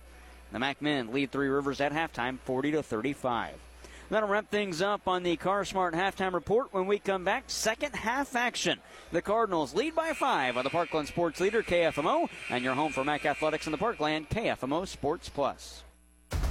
The 0.54 0.60
Mac 0.60 0.84
men 0.84 1.12
lead 1.12 1.32
Three 1.32 1.48
Rivers 1.48 1.82
at 1.82 1.92
halftime 1.92 2.38
40 2.46 2.74
to 2.74 2.84
35. 2.84 3.56
That'll 4.12 4.30
wrap 4.30 4.52
things 4.52 4.84
up 4.84 5.08
on 5.08 5.24
the 5.24 5.36
CarSmart 5.36 5.94
halftime 5.94 6.34
report. 6.34 6.72
When 6.72 6.86
we 6.86 7.00
come 7.00 7.24
back, 7.24 7.46
second 7.48 7.96
half 7.96 8.36
action. 8.36 8.80
The 9.12 9.24
Cardinals 9.24 9.74
lead 9.74 9.96
by 9.96 10.14
five 10.14 10.56
on 10.56 10.64
the 10.64 10.70
Parkland 10.70 11.08
Sports 11.08 11.40
Leader 11.40 11.64
KFMO, 11.64 12.30
and 12.52 12.64
your 12.64 12.76
home 12.76 12.92
for 12.92 13.04
MAC 13.04 13.26
Athletics 13.26 13.66
in 13.66 13.72
the 13.72 13.80
Parkland 13.80 14.30
KFMO 14.30 14.88
Sports 14.88 15.28
Plus. 15.28 15.83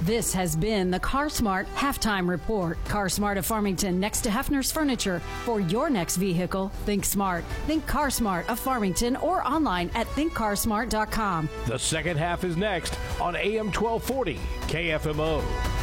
This 0.01 0.33
has 0.33 0.55
been 0.55 0.91
the 0.91 0.99
CarSmart 0.99 1.65
Halftime 1.75 2.27
Report. 2.27 2.77
CarSmart 2.85 3.37
of 3.37 3.45
Farmington 3.45 3.99
next 3.99 4.21
to 4.21 4.29
Hefner's 4.29 4.71
Furniture. 4.71 5.19
For 5.45 5.59
your 5.59 5.89
next 5.89 6.17
vehicle, 6.17 6.69
think 6.85 7.05
smart. 7.05 7.43
Think 7.67 7.87
CarSmart 7.87 8.47
of 8.49 8.59
Farmington 8.59 9.15
or 9.17 9.45
online 9.47 9.89
at 9.95 10.07
thinkcarsmart.com. 10.07 11.49
The 11.67 11.79
second 11.79 12.17
half 12.17 12.43
is 12.43 12.57
next 12.57 12.97
on 13.21 13.35
AM 13.35 13.71
1240 13.71 14.39
KFMO. 14.67 15.82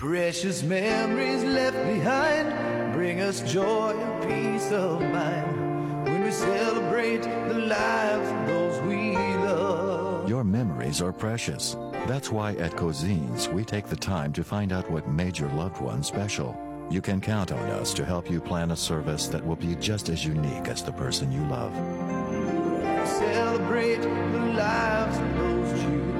Precious 0.00 0.62
memories 0.62 1.44
left 1.44 1.76
behind 1.76 2.94
bring 2.94 3.20
us 3.20 3.42
joy 3.42 3.90
and 3.90 4.22
peace 4.22 4.72
of 4.72 4.98
mind 4.98 6.06
when 6.06 6.24
we 6.24 6.30
celebrate 6.30 7.20
the 7.20 7.58
lives 7.58 8.26
of 8.30 8.46
those 8.46 8.80
we 8.88 9.14
love. 9.14 10.26
Your 10.26 10.42
memories 10.42 11.02
are 11.02 11.12
precious. 11.12 11.76
That's 12.08 12.30
why 12.30 12.52
at 12.52 12.72
Cozean's 12.76 13.50
we 13.50 13.62
take 13.62 13.88
the 13.88 13.94
time 13.94 14.32
to 14.32 14.42
find 14.42 14.72
out 14.72 14.90
what 14.90 15.06
made 15.06 15.38
your 15.38 15.50
loved 15.50 15.82
one 15.82 16.02
special. 16.02 16.58
You 16.90 17.02
can 17.02 17.20
count 17.20 17.52
on 17.52 17.68
us 17.68 17.92
to 17.92 18.06
help 18.06 18.30
you 18.30 18.40
plan 18.40 18.70
a 18.70 18.76
service 18.76 19.28
that 19.28 19.44
will 19.46 19.56
be 19.56 19.74
just 19.74 20.08
as 20.08 20.24
unique 20.24 20.68
as 20.68 20.82
the 20.82 20.92
person 20.92 21.30
you 21.30 21.44
love. 21.44 21.74
Celebrate 23.06 24.00
the 24.00 24.52
lives 24.56 25.18
of 25.18 25.36
those 25.36 25.82
you 25.82 25.90
love. 25.90 26.19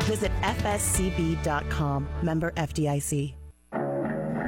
Visit 0.00 0.32
fscb.com. 0.42 2.08
Member 2.22 2.50
FDIC. 2.52 3.34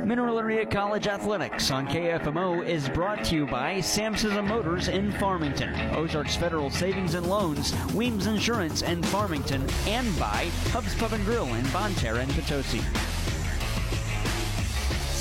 Mineral 0.05 0.39
Area 0.39 0.67
College 0.67 1.07
Athletics 1.07 1.71
on 1.71 1.87
KFMO 1.89 2.67
is 2.67 2.91
brought 2.91 3.25
to 3.25 3.35
you 3.35 3.47
by 3.47 3.81
Samson 3.81 4.47
Motors 4.47 4.89
in 4.89 5.11
Farmington, 5.13 5.73
Ozarks 5.95 6.37
Federal 6.37 6.69
Savings 6.69 7.15
and 7.15 7.27
Loans, 7.27 7.75
Weems 7.95 8.27
Insurance 8.27 8.83
in 8.83 9.03
Farmington, 9.05 9.67
and 9.87 10.07
by 10.19 10.51
Hubs 10.73 10.95
Pub 10.97 11.15
and 11.15 11.25
Grill 11.25 11.47
in 11.55 11.67
Bonne 11.71 11.95
Terre 11.95 12.19
and 12.19 12.31
Potosi. 12.33 12.83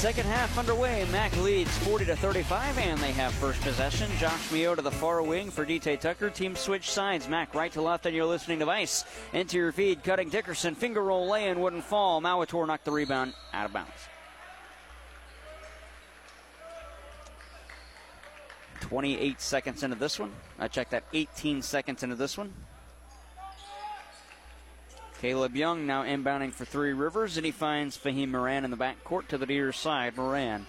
Second 0.04 0.26
half 0.26 0.58
underway. 0.58 1.08
Mac 1.14 1.34
leads 1.38 1.78
40 1.78 2.04
to 2.08 2.16
35, 2.18 2.78
and 2.78 3.00
they 3.00 3.14
have 3.14 3.34
first 3.36 3.62
possession. 3.62 4.12
Josh 4.20 4.52
Mio 4.52 4.76
to 4.76 4.82
the 4.82 4.92
far 4.92 5.24
wing 5.24 5.50
for 5.50 5.66
DT 5.66 5.98
Tucker. 5.98 6.30
Team 6.30 6.58
switch 6.58 6.92
sides. 6.92 7.30
Mac 7.30 7.56
right 7.56 7.72
to 7.72 7.82
left 7.82 8.06
on 8.06 8.14
your 8.14 8.26
listening 8.26 8.60
device. 8.60 9.06
Into 9.32 9.56
your 9.56 9.72
feed, 9.72 10.04
cutting 10.04 10.28
Dickerson. 10.28 10.76
Finger 10.76 11.02
roll 11.02 11.30
lay 11.30 11.48
in, 11.48 11.62
wouldn't 11.62 11.86
fall. 11.86 12.22
Mauator 12.22 12.68
knocked 12.68 12.84
the 12.84 12.92
rebound 12.92 13.34
out 13.54 13.68
of 13.68 13.72
bounds. 13.72 13.92
28 18.82 19.40
seconds 19.40 19.84
into 19.84 19.96
this 19.96 20.20
one. 20.20 20.34
I 20.60 20.68
checked 20.68 20.92
that 20.92 21.06
18 21.14 21.62
seconds 21.62 22.04
into 22.04 22.18
this 22.18 22.38
one. 22.38 22.52
Caleb 25.24 25.56
Young 25.56 25.88
now 25.88 26.04
inbounding 26.04 26.52
for 26.52 26.66
Three 26.66 26.92
Rivers, 26.92 27.38
and 27.38 27.46
he 27.46 27.54
finds 27.54 27.98
Fahim 27.98 28.32
Moran 28.32 28.66
in 28.66 28.72
the 28.72 28.76
backcourt 28.76 29.30
to 29.30 29.38
the 29.38 29.46
near 29.46 29.72
side. 29.72 30.18
Moran 30.18 30.68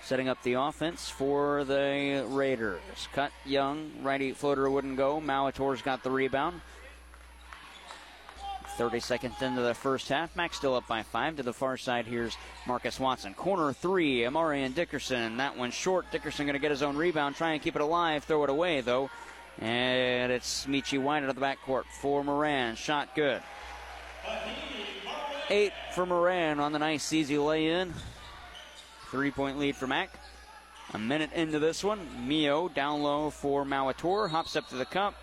setting 0.00 0.26
up 0.26 0.42
the 0.42 0.54
offense 0.54 1.10
for 1.10 1.64
the 1.64 2.24
Raiders. 2.26 2.80
Cut 3.12 3.30
Young, 3.44 3.90
righty 4.00 4.32
floater 4.32 4.70
wouldn't 4.70 4.96
go. 4.96 5.20
Mauator's 5.20 5.82
got 5.82 6.02
the 6.02 6.10
rebound. 6.10 6.62
30 8.78 9.00
seconds 9.00 9.42
into 9.42 9.60
the 9.60 9.74
first 9.74 10.08
half. 10.08 10.34
Max 10.34 10.56
still 10.56 10.76
up 10.76 10.88
by 10.88 11.02
five. 11.02 11.36
To 11.36 11.42
the 11.42 11.52
far 11.52 11.76
side, 11.76 12.06
here's 12.06 12.38
Marcus 12.66 12.98
Watson. 12.98 13.34
Corner 13.34 13.74
three, 13.74 14.20
Amarian 14.20 14.74
Dickerson. 14.74 15.36
That 15.36 15.58
one 15.58 15.72
short. 15.72 16.10
Dickerson 16.10 16.46
going 16.46 16.54
to 16.54 16.58
get 16.58 16.70
his 16.70 16.82
own 16.82 16.96
rebound, 16.96 17.36
try 17.36 17.52
and 17.52 17.60
keep 17.60 17.76
it 17.76 17.82
alive, 17.82 18.24
throw 18.24 18.44
it 18.44 18.50
away, 18.50 18.80
though. 18.80 19.10
And 19.58 20.32
it's 20.32 20.64
Michi 20.64 20.98
White 20.98 21.22
out 21.22 21.28
of 21.28 21.34
the 21.34 21.42
backcourt 21.42 21.84
for 22.00 22.24
Moran. 22.24 22.76
Shot 22.76 23.14
good. 23.14 23.42
Eight 25.50 25.72
for 25.94 26.06
Moran 26.06 26.58
on 26.58 26.72
the 26.72 26.78
nice, 26.78 27.12
easy 27.12 27.38
lay 27.38 27.68
in. 27.68 27.92
Three 29.10 29.30
point 29.30 29.58
lead 29.58 29.76
for 29.76 29.86
Mac. 29.86 30.10
A 30.92 30.98
minute 30.98 31.32
into 31.32 31.58
this 31.58 31.84
one. 31.84 32.00
Mio 32.26 32.68
down 32.68 33.02
low 33.02 33.30
for 33.30 33.64
Mauator. 33.64 34.30
Hops 34.30 34.56
up 34.56 34.68
to 34.68 34.76
the 34.76 34.84
cup. 34.84 35.14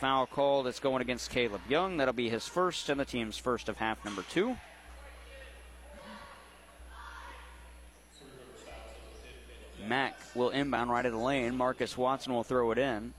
Foul 0.00 0.26
call 0.26 0.62
that's 0.62 0.80
going 0.80 1.02
against 1.02 1.30
Caleb 1.30 1.60
Young. 1.68 1.96
That'll 1.96 2.14
be 2.14 2.30
his 2.30 2.46
first 2.46 2.88
and 2.88 2.98
the 2.98 3.04
team's 3.04 3.36
first 3.36 3.68
of 3.68 3.76
half 3.76 4.02
number 4.04 4.22
two. 4.22 4.56
Mac 9.86 10.16
will 10.34 10.50
inbound 10.50 10.90
right 10.90 11.04
at 11.04 11.12
the 11.12 11.18
lane. 11.18 11.56
Marcus 11.56 11.98
Watson 11.98 12.32
will 12.32 12.44
throw 12.44 12.70
it 12.70 12.78
in. 12.78 13.12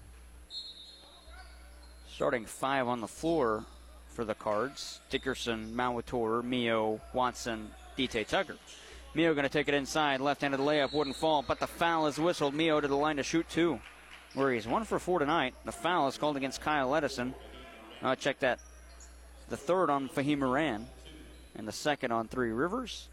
Starting 2.13 2.45
five 2.45 2.87
on 2.87 3.01
the 3.01 3.07
floor 3.07 3.65
for 4.11 4.25
the 4.25 4.35
Cards 4.35 4.99
Dickerson, 5.09 5.73
Mauator, 5.75 6.43
Mio, 6.43 7.01
Watson, 7.13 7.71
DT 7.97 8.27
Tucker. 8.27 8.57
Mio 9.13 9.33
going 9.33 9.43
to 9.43 9.49
take 9.49 9.67
it 9.67 9.73
inside. 9.73 10.21
Left 10.21 10.41
handed 10.41 10.59
layup 10.59 10.93
wouldn't 10.93 11.15
fall, 11.15 11.43
but 11.45 11.59
the 11.59 11.67
foul 11.67 12.07
is 12.07 12.17
whistled. 12.17 12.53
Mio 12.53 12.79
to 12.79 12.87
the 12.87 12.95
line 12.95 13.17
to 13.17 13.23
shoot 13.23 13.47
two 13.49 13.79
where 14.33 14.51
he's 14.51 14.67
one 14.67 14.83
for 14.83 14.99
four 14.99 15.19
tonight. 15.19 15.53
The 15.65 15.71
foul 15.71 16.07
is 16.07 16.17
called 16.17 16.37
against 16.37 16.61
Kyle 16.61 16.95
Edison. 16.95 17.33
Uh, 18.01 18.15
check 18.15 18.39
that. 18.39 18.59
the 19.49 19.57
third 19.57 19.89
on 19.89 20.07
Fahim 20.07 20.39
Moran, 20.39 20.87
and 21.55 21.67
the 21.67 21.73
second 21.73 22.11
on 22.11 22.27
Three 22.27 22.51
Rivers. 22.51 23.07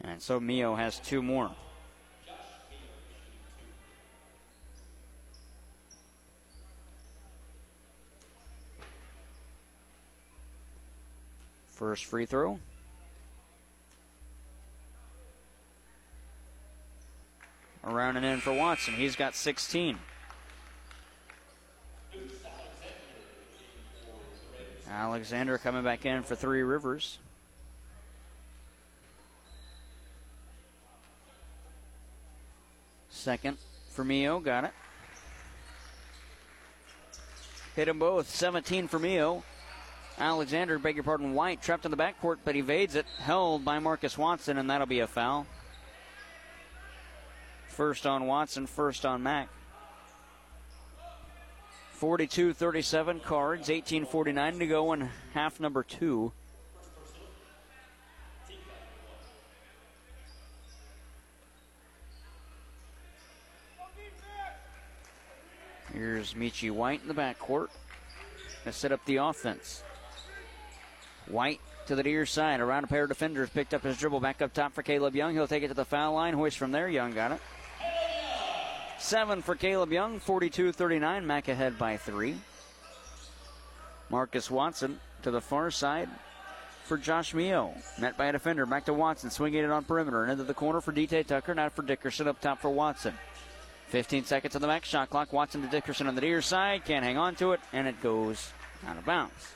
And 0.00 0.20
so 0.20 0.40
Mio 0.40 0.74
has 0.74 0.98
two 0.98 1.22
more. 1.22 1.50
First 11.78 12.06
free 12.06 12.26
throw. 12.26 12.58
Around 17.84 18.16
and 18.16 18.26
in 18.26 18.40
for 18.40 18.52
Watson. 18.52 18.94
He's 18.94 19.14
got 19.14 19.36
16. 19.36 19.96
Alexander 24.90 25.56
coming 25.56 25.84
back 25.84 26.04
in 26.04 26.24
for 26.24 26.34
Three 26.34 26.64
Rivers. 26.64 27.18
Second 33.08 33.56
for 33.90 34.02
Mio, 34.02 34.40
got 34.40 34.64
it. 34.64 34.72
Hit 37.76 37.84
them 37.84 38.00
both. 38.00 38.28
17 38.28 38.88
for 38.88 38.98
Mio. 38.98 39.44
Alexander, 40.18 40.80
beg 40.80 40.96
your 40.96 41.04
pardon, 41.04 41.32
White 41.34 41.62
trapped 41.62 41.84
in 41.84 41.92
the 41.92 41.96
backcourt, 41.96 42.38
but 42.44 42.56
evades 42.56 42.96
it. 42.96 43.06
Held 43.20 43.64
by 43.64 43.78
Marcus 43.78 44.18
Watson, 44.18 44.58
and 44.58 44.68
that'll 44.68 44.86
be 44.86 45.00
a 45.00 45.06
foul. 45.06 45.46
First 47.68 48.06
on 48.06 48.26
Watson, 48.26 48.66
first 48.66 49.06
on 49.06 49.22
Mack. 49.22 49.48
42 51.92 52.52
37 52.52 53.20
cards, 53.20 53.68
18.49 53.68 54.58
to 54.58 54.66
go 54.66 54.92
in 54.92 55.08
half 55.34 55.60
number 55.60 55.84
two. 55.84 56.32
Here's 65.92 66.34
Michi 66.34 66.70
White 66.70 67.02
in 67.02 67.08
the 67.08 67.14
backcourt 67.14 67.68
to 68.64 68.72
set 68.72 68.92
up 68.92 69.04
the 69.04 69.16
offense. 69.16 69.82
White 71.30 71.60
to 71.86 71.94
the 71.94 72.02
near 72.02 72.26
side, 72.26 72.60
around 72.60 72.84
a 72.84 72.86
pair 72.86 73.04
of 73.04 73.08
defenders, 73.08 73.50
picked 73.50 73.74
up 73.74 73.82
his 73.82 73.98
dribble 73.98 74.20
back 74.20 74.42
up 74.42 74.52
top 74.52 74.74
for 74.74 74.82
Caleb 74.82 75.14
Young. 75.14 75.34
He'll 75.34 75.46
take 75.46 75.62
it 75.62 75.68
to 75.68 75.74
the 75.74 75.84
foul 75.84 76.14
line, 76.14 76.34
hoist 76.34 76.58
from 76.58 76.72
there. 76.72 76.88
Young 76.88 77.12
got 77.12 77.32
it. 77.32 77.40
Seven 78.98 79.42
for 79.42 79.54
Caleb 79.54 79.92
Young, 79.92 80.18
42 80.18 80.72
39. 80.72 81.26
Mack 81.26 81.48
ahead 81.48 81.78
by 81.78 81.96
three. 81.96 82.36
Marcus 84.10 84.50
Watson 84.50 84.98
to 85.22 85.30
the 85.30 85.40
far 85.40 85.70
side 85.70 86.08
for 86.84 86.96
Josh 86.96 87.34
Mio. 87.34 87.74
Met 87.98 88.16
by 88.16 88.26
a 88.26 88.32
defender. 88.32 88.66
Back 88.66 88.86
to 88.86 88.94
Watson, 88.94 89.30
swinging 89.30 89.62
it 89.62 89.70
on 89.70 89.84
perimeter. 89.84 90.22
And 90.22 90.32
into 90.32 90.44
the 90.44 90.54
corner 90.54 90.80
for 90.80 90.92
DT 90.92 91.26
Tucker. 91.26 91.54
Now 91.54 91.68
for 91.68 91.82
Dickerson 91.82 92.26
up 92.26 92.40
top 92.40 92.60
for 92.60 92.70
Watson. 92.70 93.14
15 93.88 94.24
seconds 94.24 94.56
on 94.56 94.62
the 94.62 94.68
max 94.68 94.88
shot 94.88 95.10
clock. 95.10 95.32
Watson 95.32 95.62
to 95.62 95.68
Dickerson 95.68 96.08
on 96.08 96.14
the 96.14 96.20
near 96.20 96.42
side. 96.42 96.84
Can't 96.84 97.04
hang 97.04 97.16
on 97.16 97.36
to 97.36 97.52
it, 97.52 97.60
and 97.72 97.86
it 97.86 98.02
goes 98.02 98.52
out 98.86 98.98
of 98.98 99.04
bounds. 99.04 99.54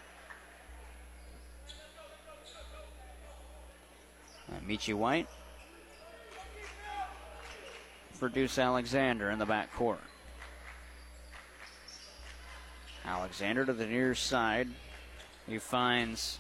Uh, 4.53 4.61
Michi 4.69 4.95
White 4.95 5.29
for 8.13 8.29
Deuce 8.29 8.59
Alexander 8.59 9.31
in 9.31 9.39
the 9.39 9.47
back 9.47 9.75
court. 9.75 10.01
Alexander 13.05 13.65
to 13.65 13.73
the 13.73 13.87
near 13.87 14.15
side. 14.15 14.69
He 15.49 15.59
finds 15.59 16.39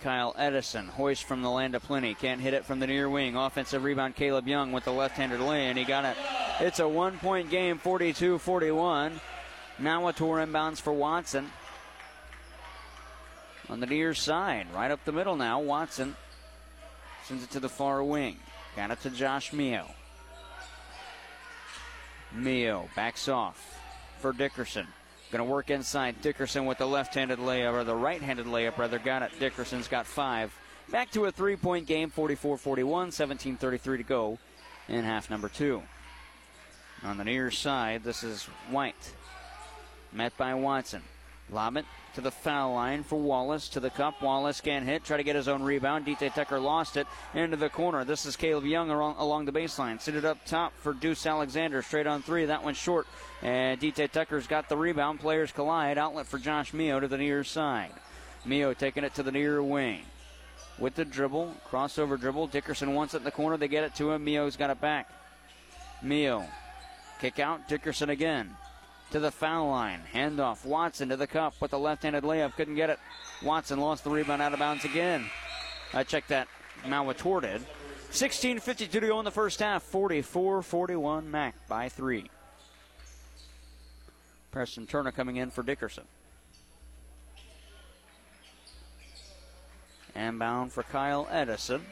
Kyle 0.00 0.34
Edison. 0.38 0.88
Hoist 0.88 1.24
from 1.24 1.42
the 1.42 1.50
land 1.50 1.74
of 1.74 1.82
plenty. 1.82 2.14
Can't 2.14 2.40
hit 2.40 2.54
it 2.54 2.64
from 2.64 2.78
the 2.80 2.86
near 2.86 3.08
wing. 3.08 3.36
Offensive 3.36 3.82
rebound, 3.82 4.14
Caleb 4.14 4.46
Young 4.46 4.72
with 4.72 4.84
the 4.84 4.92
left 4.92 5.16
handed 5.16 5.40
lay, 5.40 5.66
and 5.66 5.78
he 5.78 5.84
got 5.84 6.04
it. 6.04 6.16
It's 6.60 6.78
a 6.78 6.86
one 6.86 7.18
point 7.18 7.50
game, 7.50 7.78
42 7.78 8.38
41. 8.38 9.20
Now 9.78 10.06
a 10.06 10.12
tour 10.12 10.36
inbounds 10.36 10.80
for 10.80 10.92
Watson. 10.92 11.50
On 13.68 13.80
the 13.80 13.86
near 13.86 14.12
side, 14.14 14.66
right 14.74 14.90
up 14.90 15.04
the 15.04 15.12
middle 15.12 15.34
now. 15.34 15.60
Watson 15.60 16.14
sends 17.24 17.44
it 17.44 17.50
to 17.50 17.60
the 17.60 17.68
far 17.68 18.02
wing. 18.02 18.36
Got 18.76 18.90
it 18.90 19.00
to 19.02 19.10
Josh 19.10 19.52
Mio. 19.52 19.86
Mio 22.32 22.88
backs 22.96 23.28
off 23.28 23.80
for 24.20 24.32
Dickerson. 24.32 24.86
Going 25.30 25.44
to 25.44 25.50
work 25.50 25.70
inside. 25.70 26.20
Dickerson 26.20 26.66
with 26.66 26.78
the 26.78 26.86
left-handed 26.86 27.38
layup, 27.38 27.72
or 27.72 27.84
the 27.84 27.94
right-handed 27.94 28.46
layup, 28.46 28.76
rather. 28.76 28.98
Got 28.98 29.22
it. 29.22 29.32
Dickerson's 29.38 29.88
got 29.88 30.06
five. 30.06 30.54
Back 30.90 31.10
to 31.12 31.24
a 31.24 31.32
three-point 31.32 31.86
game, 31.86 32.10
44-41, 32.10 33.12
17 33.12 33.56
33 33.56 33.96
to 33.98 34.02
go 34.02 34.38
in 34.88 35.04
half 35.04 35.30
number 35.30 35.48
two. 35.48 35.82
On 37.02 37.16
the 37.16 37.24
near 37.24 37.50
side, 37.50 38.04
this 38.04 38.22
is 38.22 38.44
White. 38.70 39.12
Met 40.12 40.36
by 40.36 40.54
Watson. 40.54 41.02
Lob 41.52 41.76
it 41.76 41.84
to 42.14 42.20
the 42.20 42.30
foul 42.30 42.74
line 42.74 43.02
for 43.02 43.16
Wallace 43.16 43.68
to 43.70 43.80
the 43.80 43.90
cup. 43.90 44.22
Wallace 44.22 44.60
can't 44.60 44.86
hit. 44.86 45.04
Try 45.04 45.18
to 45.18 45.22
get 45.22 45.36
his 45.36 45.48
own 45.48 45.62
rebound. 45.62 46.06
DT 46.06 46.34
Tucker 46.34 46.58
lost 46.58 46.96
it 46.96 47.06
into 47.34 47.56
the 47.56 47.68
corner. 47.68 48.04
This 48.04 48.24
is 48.24 48.36
Caleb 48.36 48.64
Young 48.64 48.90
along 48.90 49.44
the 49.44 49.52
baseline. 49.52 50.00
Sit 50.00 50.14
it 50.14 50.24
up 50.24 50.44
top 50.46 50.72
for 50.78 50.94
Deuce 50.94 51.26
Alexander. 51.26 51.82
Straight 51.82 52.06
on 52.06 52.22
three. 52.22 52.46
That 52.46 52.64
one's 52.64 52.78
short. 52.78 53.06
And 53.42 53.78
DT 53.78 54.10
Tucker's 54.10 54.46
got 54.46 54.68
the 54.68 54.76
rebound. 54.76 55.20
Players 55.20 55.52
collide. 55.52 55.98
Outlet 55.98 56.26
for 56.26 56.38
Josh 56.38 56.72
Mio 56.72 57.00
to 57.00 57.08
the 57.08 57.18
near 57.18 57.44
side. 57.44 57.92
Mio 58.46 58.72
taking 58.72 59.04
it 59.04 59.14
to 59.14 59.22
the 59.22 59.32
near 59.32 59.62
wing. 59.62 60.02
With 60.78 60.94
the 60.94 61.04
dribble. 61.04 61.54
Crossover 61.68 62.18
dribble. 62.18 62.46
Dickerson 62.46 62.94
wants 62.94 63.12
it 63.14 63.18
in 63.18 63.24
the 63.24 63.30
corner. 63.30 63.58
They 63.58 63.68
get 63.68 63.84
it 63.84 63.94
to 63.96 64.12
him. 64.12 64.24
Mio's 64.24 64.56
got 64.56 64.70
it 64.70 64.80
back. 64.80 65.10
Mio. 66.02 66.46
Kick 67.20 67.38
out. 67.38 67.68
Dickerson 67.68 68.08
again 68.08 68.56
to 69.12 69.20
the 69.20 69.30
foul 69.30 69.68
line. 69.68 70.00
Handoff. 70.12 70.64
Watson 70.64 71.10
to 71.10 71.16
the 71.16 71.26
cup 71.26 71.54
with 71.60 71.70
the 71.70 71.78
left 71.78 72.02
handed 72.02 72.24
layup. 72.24 72.56
Couldn't 72.56 72.74
get 72.74 72.90
it. 72.90 72.98
Watson 73.42 73.78
lost 73.78 74.04
the 74.04 74.10
rebound 74.10 74.42
out 74.42 74.52
of 74.52 74.58
bounds 74.58 74.84
again. 74.84 75.26
I 75.94 76.02
checked 76.02 76.28
that. 76.28 76.48
Malator 76.86 77.40
did. 77.40 77.62
16.52 78.10 78.90
to 78.90 79.00
go 79.00 79.18
in 79.18 79.24
the 79.24 79.30
first 79.30 79.60
half. 79.60 79.82
44 79.82 80.62
41 80.62 81.30
Mack 81.30 81.54
by 81.68 81.88
three. 81.88 82.30
Preston 84.50 84.86
Turner 84.86 85.12
coming 85.12 85.36
in 85.36 85.50
for 85.50 85.62
Dickerson. 85.62 86.04
And 90.14 90.38
bound 90.38 90.72
for 90.72 90.82
Kyle 90.82 91.26
Edison. 91.30 91.82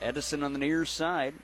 Edison 0.00 0.42
on 0.42 0.52
the 0.52 0.58
near 0.58 0.84
side. 0.84 1.34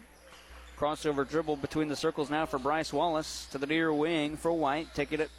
Crossover 0.81 1.28
dribble 1.28 1.57
between 1.57 1.89
the 1.89 1.97
circles 1.97 2.31
now 2.31 2.47
for 2.47 2.59
Bryce 2.59 2.91
Wallace 2.91 3.47
to 3.53 3.59
the 3.59 3.66
near 3.66 3.93
wing 3.93 4.39
for 4.39 4.51
White. 4.51 4.89
Taking 4.95 5.20
it 5.20 5.31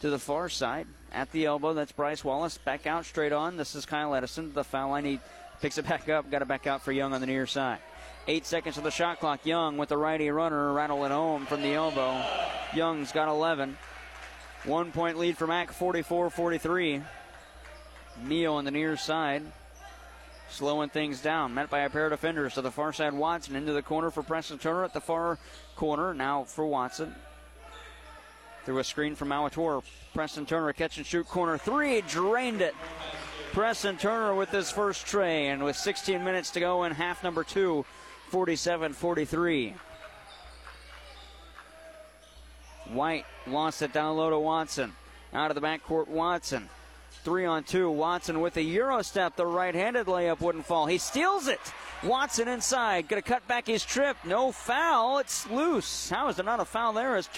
to 0.00 0.08
the 0.08 0.18
far 0.18 0.48
side 0.48 0.86
at 1.12 1.30
the 1.30 1.44
elbow. 1.44 1.74
That's 1.74 1.92
Bryce 1.92 2.24
Wallace. 2.24 2.56
Back 2.56 2.86
out 2.86 3.04
straight 3.04 3.32
on. 3.32 3.58
This 3.58 3.74
is 3.74 3.84
Kyle 3.84 4.14
Edison. 4.14 4.48
to 4.48 4.54
The 4.54 4.64
foul 4.64 4.88
line. 4.88 5.04
He 5.04 5.20
picks 5.60 5.76
it 5.76 5.86
back 5.86 6.08
up. 6.08 6.30
Got 6.30 6.40
it 6.40 6.48
back 6.48 6.66
out 6.66 6.80
for 6.80 6.90
Young 6.90 7.12
on 7.12 7.20
the 7.20 7.26
near 7.26 7.46
side. 7.46 7.80
Eight 8.28 8.46
seconds 8.46 8.78
of 8.78 8.82
the 8.82 8.90
shot 8.90 9.20
clock. 9.20 9.44
Young 9.44 9.76
with 9.76 9.90
the 9.90 9.98
righty 9.98 10.30
runner. 10.30 10.72
Rattle 10.72 11.04
it 11.04 11.10
home 11.10 11.44
from 11.44 11.60
the 11.60 11.74
elbow. 11.74 12.24
Young's 12.74 13.12
got 13.12 13.28
11. 13.28 13.76
One 14.64 14.90
point 14.90 15.18
lead 15.18 15.36
for 15.36 15.46
Mack, 15.46 15.70
44 15.70 16.30
43. 16.30 17.02
Mio 18.24 18.54
on 18.54 18.64
the 18.64 18.70
near 18.70 18.96
side 18.96 19.42
slowing 20.50 20.88
things 20.88 21.20
down. 21.20 21.54
Met 21.54 21.70
by 21.70 21.80
a 21.80 21.90
pair 21.90 22.06
of 22.06 22.12
defenders 22.12 22.54
to 22.54 22.62
the 22.62 22.70
far 22.70 22.92
side. 22.92 23.12
Watson 23.12 23.56
into 23.56 23.72
the 23.72 23.82
corner 23.82 24.10
for 24.10 24.22
Preston 24.22 24.58
Turner 24.58 24.84
at 24.84 24.92
the 24.92 25.00
far 25.00 25.38
corner. 25.76 26.14
Now 26.14 26.44
for 26.44 26.66
Watson. 26.66 27.14
Through 28.64 28.78
a 28.78 28.84
screen 28.84 29.14
from 29.14 29.28
Malator. 29.28 29.82
Preston 30.14 30.46
Turner 30.46 30.72
catch 30.72 30.98
and 30.98 31.06
shoot 31.06 31.26
corner 31.28 31.58
three. 31.58 32.00
Drained 32.02 32.60
it. 32.60 32.74
Preston 33.52 33.96
Turner 33.96 34.34
with 34.34 34.50
his 34.50 34.70
first 34.70 35.06
tray. 35.06 35.48
And 35.48 35.64
with 35.64 35.76
16 35.76 36.22
minutes 36.22 36.50
to 36.50 36.60
go 36.60 36.84
in 36.84 36.92
half 36.92 37.22
number 37.22 37.44
two, 37.44 37.84
47 38.30 38.92
43. 38.92 39.74
White 42.90 43.26
lost 43.46 43.82
it 43.82 43.92
down 43.92 44.16
low 44.16 44.30
to 44.30 44.38
Watson. 44.38 44.92
Out 45.32 45.50
of 45.50 45.54
the 45.54 45.60
backcourt, 45.60 46.08
Watson. 46.08 46.68
Three 47.28 47.44
on 47.44 47.62
two. 47.62 47.90
Watson 47.90 48.40
with 48.40 48.56
a 48.56 48.62
Euro 48.62 49.02
step. 49.02 49.36
The 49.36 49.44
right 49.44 49.74
handed 49.74 50.06
layup 50.06 50.40
wouldn't 50.40 50.64
fall. 50.64 50.86
He 50.86 50.96
steals 50.96 51.46
it. 51.46 51.60
Watson 52.02 52.48
inside. 52.48 53.06
Going 53.06 53.22
to 53.22 53.28
cut 53.28 53.46
back 53.46 53.66
his 53.66 53.84
trip. 53.84 54.16
No 54.24 54.50
foul. 54.50 55.18
It's 55.18 55.46
loose. 55.50 56.08
How 56.08 56.30
is 56.30 56.36
there 56.36 56.44
not 56.46 56.58
a 56.58 56.64
foul 56.64 56.94
there? 56.94 57.16
As 57.16 57.28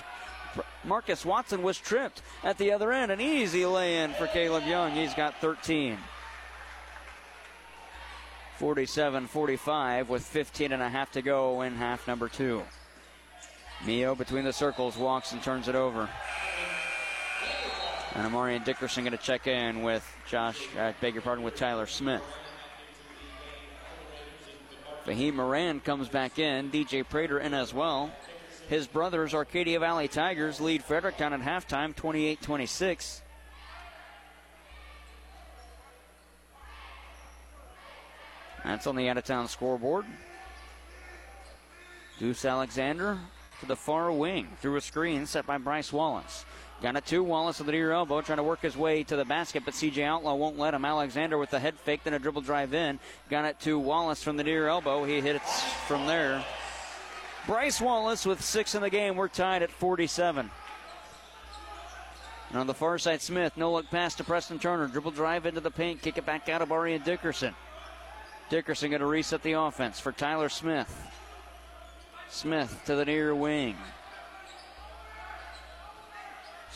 Marcus 0.84 1.26
Watson 1.26 1.64
was 1.64 1.76
tripped 1.76 2.22
at 2.44 2.56
the 2.56 2.70
other 2.70 2.92
end. 2.92 3.10
An 3.10 3.20
easy 3.20 3.66
lay 3.66 4.04
in 4.04 4.12
for 4.12 4.28
Caleb 4.28 4.64
Young. 4.68 4.92
He's 4.92 5.12
got 5.12 5.40
13. 5.40 5.98
47 8.58 9.26
45 9.26 10.08
with 10.08 10.22
15 10.22 10.70
and 10.70 10.82
a 10.84 10.88
half 10.88 11.10
to 11.10 11.20
go 11.20 11.62
in 11.62 11.74
half 11.74 12.06
number 12.06 12.28
two. 12.28 12.62
Mio 13.84 14.14
between 14.14 14.44
the 14.44 14.52
circles 14.52 14.96
walks 14.96 15.32
and 15.32 15.42
turns 15.42 15.66
it 15.66 15.74
over. 15.74 16.08
And 18.14 18.26
Amarian 18.26 18.64
Dickerson 18.64 19.04
going 19.04 19.16
to 19.16 19.22
check 19.22 19.46
in 19.46 19.82
with 19.82 20.04
Josh, 20.28 20.58
I 20.76 20.94
beg 21.00 21.14
your 21.14 21.22
pardon, 21.22 21.44
with 21.44 21.54
Tyler 21.54 21.86
Smith. 21.86 22.22
Fahim 25.06 25.34
Moran 25.34 25.80
comes 25.80 26.08
back 26.08 26.38
in. 26.38 26.70
DJ 26.70 27.08
Prater 27.08 27.38
in 27.38 27.54
as 27.54 27.72
well. 27.72 28.10
His 28.68 28.86
brothers, 28.86 29.32
Arcadia 29.32 29.80
Valley 29.80 30.08
Tigers, 30.08 30.60
lead 30.60 30.84
Fredericktown 30.84 31.32
at 31.32 31.40
halftime, 31.40 31.94
28 31.94 32.40
26. 32.42 33.22
That's 38.64 38.86
on 38.86 38.96
the 38.96 39.08
out 39.08 39.18
of 39.18 39.24
town 39.24 39.48
scoreboard. 39.48 40.04
Deuce 42.18 42.44
Alexander 42.44 43.18
to 43.60 43.66
the 43.66 43.76
far 43.76 44.12
wing 44.12 44.48
through 44.60 44.76
a 44.76 44.80
screen 44.80 45.26
set 45.26 45.46
by 45.46 45.58
Bryce 45.58 45.92
Wallace. 45.92 46.44
Got 46.82 46.96
it 46.96 47.04
to 47.06 47.22
Wallace 47.22 47.58
with 47.58 47.66
the 47.66 47.72
near 47.72 47.92
elbow, 47.92 48.22
trying 48.22 48.38
to 48.38 48.42
work 48.42 48.62
his 48.62 48.74
way 48.74 49.02
to 49.04 49.14
the 49.14 49.24
basket, 49.24 49.64
but 49.66 49.74
CJ 49.74 50.02
Outlaw 50.02 50.34
won't 50.34 50.58
let 50.58 50.72
him. 50.72 50.86
Alexander 50.86 51.36
with 51.36 51.50
the 51.50 51.60
head 51.60 51.78
fake, 51.78 52.04
then 52.04 52.14
a 52.14 52.18
dribble 52.18 52.40
drive 52.40 52.72
in. 52.72 52.98
Got 53.28 53.44
it 53.44 53.60
to 53.60 53.78
Wallace 53.78 54.22
from 54.22 54.38
the 54.38 54.44
near 54.44 54.66
elbow. 54.66 55.04
He 55.04 55.20
hits 55.20 55.62
from 55.86 56.06
there. 56.06 56.42
Bryce 57.46 57.82
Wallace 57.82 58.24
with 58.24 58.42
six 58.42 58.74
in 58.74 58.80
the 58.80 58.88
game. 58.88 59.16
We're 59.16 59.28
tied 59.28 59.62
at 59.62 59.70
47. 59.70 60.50
And 62.48 62.58
on 62.58 62.66
the 62.66 62.74
far 62.74 62.98
side, 62.98 63.20
Smith, 63.20 63.56
no 63.56 63.72
look 63.72 63.90
pass 63.90 64.14
to 64.14 64.24
Preston 64.24 64.58
Turner. 64.58 64.88
Dribble 64.88 65.12
drive 65.12 65.44
into 65.44 65.60
the 65.60 65.70
paint, 65.70 66.00
kick 66.00 66.16
it 66.16 66.24
back 66.24 66.48
out 66.48 66.62
of 66.62 66.72
Arian 66.72 67.02
Dickerson. 67.02 67.54
Dickerson 68.48 68.90
going 68.90 69.00
to 69.00 69.06
reset 69.06 69.42
the 69.42 69.52
offense 69.52 70.00
for 70.00 70.12
Tyler 70.12 70.48
Smith. 70.48 70.90
Smith 72.30 72.80
to 72.86 72.96
the 72.96 73.04
near 73.04 73.34
wing. 73.34 73.76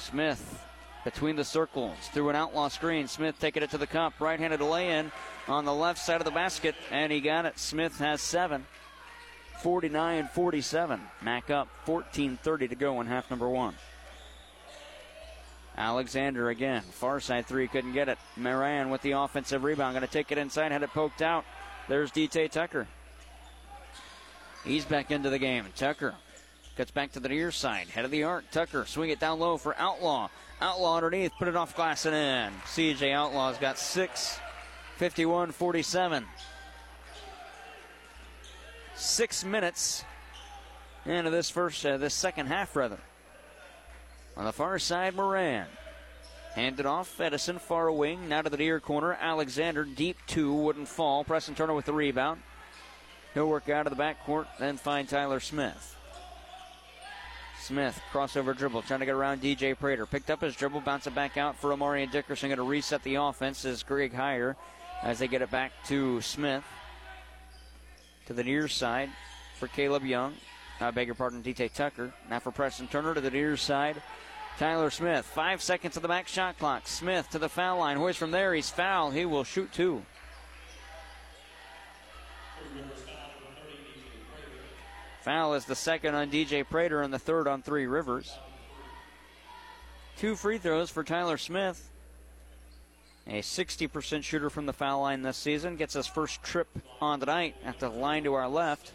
Smith 0.04 0.64
between 1.04 1.36
the 1.36 1.44
circles 1.44 1.96
through 2.12 2.28
an 2.28 2.36
outlaw 2.36 2.68
screen. 2.68 3.08
Smith 3.08 3.36
taking 3.38 3.62
it 3.62 3.70
to 3.70 3.78
the 3.78 3.86
cup. 3.86 4.14
Right 4.20 4.38
handed 4.38 4.60
lay 4.60 4.98
in 4.98 5.10
on 5.48 5.64
the 5.64 5.74
left 5.74 5.98
side 5.98 6.20
of 6.20 6.24
the 6.24 6.30
basket, 6.30 6.74
and 6.90 7.10
he 7.10 7.20
got 7.20 7.46
it. 7.46 7.58
Smith 7.58 7.98
has 7.98 8.20
seven. 8.20 8.66
49 9.62 10.28
47. 10.34 11.00
Mac 11.22 11.50
up 11.50 11.68
14 11.84 12.38
30 12.42 12.68
to 12.68 12.74
go 12.74 13.00
in 13.00 13.06
half 13.06 13.30
number 13.30 13.48
one. 13.48 13.74
Alexander 15.76 16.50
again. 16.50 16.82
Far 16.82 17.18
side 17.18 17.46
three 17.46 17.66
couldn't 17.66 17.94
get 17.94 18.08
it. 18.08 18.18
Moran 18.36 18.90
with 18.90 19.02
the 19.02 19.12
offensive 19.12 19.64
rebound. 19.64 19.94
Going 19.94 20.06
to 20.06 20.12
take 20.12 20.32
it 20.32 20.38
inside. 20.38 20.70
Had 20.70 20.82
it 20.82 20.90
poked 20.90 21.22
out. 21.22 21.44
There's 21.88 22.12
DT 22.12 22.50
Tucker. 22.50 22.86
He's 24.64 24.84
back 24.84 25.10
into 25.10 25.30
the 25.30 25.38
game. 25.38 25.64
Tucker 25.76 26.14
Cuts 26.76 26.90
back 26.90 27.12
to 27.12 27.20
the 27.20 27.28
near 27.28 27.52
side. 27.52 27.88
Head 27.88 28.04
of 28.04 28.10
the 28.10 28.24
arc. 28.24 28.50
Tucker 28.50 28.84
swing 28.86 29.10
it 29.10 29.20
down 29.20 29.38
low 29.38 29.56
for 29.56 29.76
Outlaw. 29.78 30.28
Outlaw 30.60 30.96
underneath. 30.96 31.32
Put 31.38 31.46
it 31.46 31.54
off 31.54 31.76
glass 31.76 32.04
and 32.04 32.14
in. 32.14 32.60
CJ 32.66 33.12
Outlaw's 33.12 33.58
got 33.58 33.78
six. 33.78 34.38
51 34.96 35.52
47. 35.52 36.24
Six 38.96 39.44
minutes 39.44 40.04
into 41.04 41.30
this 41.30 41.50
first, 41.50 41.84
uh, 41.84 41.96
this 41.96 42.14
second 42.14 42.46
half, 42.46 42.74
rather. 42.76 42.98
On 44.36 44.44
the 44.44 44.52
far 44.52 44.78
side, 44.78 45.14
Moran. 45.14 45.66
Handed 46.54 46.86
off, 46.86 47.20
Edison, 47.20 47.58
far 47.58 47.90
wing, 47.90 48.28
now 48.28 48.42
to 48.42 48.48
the 48.48 48.56
near 48.56 48.78
corner. 48.78 49.18
Alexander, 49.20 49.84
deep 49.84 50.16
two, 50.26 50.52
wouldn't 50.52 50.88
fall. 50.88 51.24
Preston 51.24 51.54
Turner 51.54 51.74
with 51.74 51.84
the 51.84 51.92
rebound. 51.92 52.42
He'll 53.34 53.48
work 53.48 53.68
out 53.68 53.88
of 53.88 53.96
the 53.96 54.00
backcourt, 54.00 54.46
then 54.60 54.76
find 54.76 55.08
Tyler 55.08 55.40
Smith. 55.40 55.93
Smith, 57.64 57.98
crossover 58.12 58.54
dribble, 58.54 58.82
trying 58.82 59.00
to 59.00 59.06
get 59.06 59.14
around 59.14 59.40
DJ 59.40 59.74
Prater. 59.78 60.04
Picked 60.04 60.28
up 60.28 60.42
his 60.42 60.54
dribble, 60.54 60.82
bounce 60.82 61.06
it 61.06 61.14
back 61.14 61.38
out 61.38 61.56
for 61.56 61.72
Amari 61.72 62.06
Dickerson. 62.06 62.50
Going 62.50 62.58
to 62.58 62.62
reset 62.62 63.02
the 63.04 63.14
offense 63.14 63.64
as 63.64 63.82
Greg 63.82 64.12
Heyer 64.12 64.54
as 65.02 65.18
they 65.18 65.28
get 65.28 65.40
it 65.40 65.50
back 65.50 65.72
to 65.86 66.20
Smith. 66.20 66.62
To 68.26 68.34
the 68.34 68.44
near 68.44 68.68
side 68.68 69.08
for 69.58 69.66
Caleb 69.68 70.04
Young. 70.04 70.34
I 70.78 70.90
beg 70.90 71.06
your 71.06 71.14
pardon, 71.14 71.42
DJ 71.42 71.72
Tucker. 71.72 72.12
Now 72.28 72.38
for 72.38 72.50
Preston 72.50 72.86
Turner 72.86 73.14
to 73.14 73.22
the 73.22 73.30
near 73.30 73.56
side. 73.56 74.02
Tyler 74.58 74.90
Smith, 74.90 75.24
five 75.24 75.62
seconds 75.62 75.96
of 75.96 76.02
the 76.02 76.08
back 76.08 76.28
shot 76.28 76.58
clock. 76.58 76.86
Smith 76.86 77.30
to 77.30 77.38
the 77.38 77.48
foul 77.48 77.78
line. 77.78 77.96
Hoist 77.96 78.18
from 78.18 78.30
there. 78.30 78.52
He's 78.52 78.68
foul. 78.68 79.10
He 79.10 79.24
will 79.24 79.42
shoot 79.42 79.72
two. 79.72 80.02
Foul 85.24 85.54
is 85.54 85.64
the 85.64 85.74
second 85.74 86.14
on 86.14 86.30
DJ 86.30 86.68
Prater 86.68 87.00
and 87.00 87.10
the 87.10 87.18
third 87.18 87.48
on 87.48 87.62
Three 87.62 87.86
Rivers. 87.86 88.30
Two 90.18 90.36
free 90.36 90.58
throws 90.58 90.90
for 90.90 91.02
Tyler 91.02 91.38
Smith. 91.38 91.90
A 93.26 93.40
60% 93.40 94.22
shooter 94.22 94.50
from 94.50 94.66
the 94.66 94.74
foul 94.74 95.00
line 95.00 95.22
this 95.22 95.38
season. 95.38 95.76
Gets 95.76 95.94
his 95.94 96.06
first 96.06 96.42
trip 96.42 96.68
on 97.00 97.20
tonight 97.20 97.56
at 97.64 97.80
the 97.80 97.88
line 97.88 98.24
to 98.24 98.34
our 98.34 98.46
left. 98.46 98.92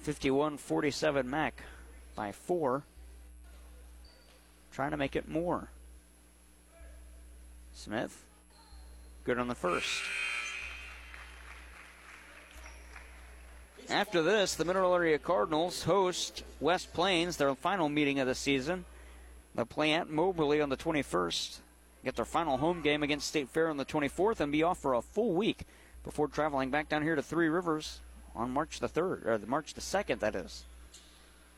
51 0.00 0.56
47 0.56 1.28
Mac 1.28 1.62
by 2.16 2.32
four. 2.32 2.82
Trying 4.72 4.92
to 4.92 4.96
make 4.96 5.16
it 5.16 5.28
more. 5.28 5.68
Smith. 7.74 8.24
Good 9.24 9.38
on 9.38 9.48
the 9.48 9.54
first. 9.54 10.00
After 13.88 14.22
this, 14.22 14.54
the 14.54 14.64
Mineral 14.64 14.94
Area 14.94 15.18
Cardinals 15.18 15.82
host 15.82 16.44
West 16.60 16.92
Plains, 16.92 17.36
their 17.36 17.54
final 17.54 17.88
meeting 17.88 18.20
of 18.20 18.26
the 18.26 18.34
season. 18.34 18.84
They'll 19.54 19.66
play 19.66 19.92
at 19.92 20.08
Moberly 20.08 20.62
on 20.62 20.70
the 20.70 20.76
21st, 20.76 21.58
get 22.04 22.16
their 22.16 22.24
final 22.24 22.56
home 22.56 22.80
game 22.80 23.02
against 23.02 23.26
State 23.26 23.50
Fair 23.50 23.68
on 23.68 23.76
the 23.76 23.84
24th, 23.84 24.40
and 24.40 24.50
be 24.50 24.62
off 24.62 24.78
for 24.78 24.94
a 24.94 25.02
full 25.02 25.34
week 25.34 25.64
before 26.04 26.28
traveling 26.28 26.70
back 26.70 26.88
down 26.88 27.02
here 27.02 27.16
to 27.16 27.22
Three 27.22 27.48
Rivers 27.48 28.00
on 28.34 28.50
March 28.50 28.80
the 28.80 28.88
3rd, 28.88 29.26
or 29.26 29.38
March 29.46 29.74
the 29.74 29.80
2nd, 29.80 30.20
that 30.20 30.34
is. 30.34 30.64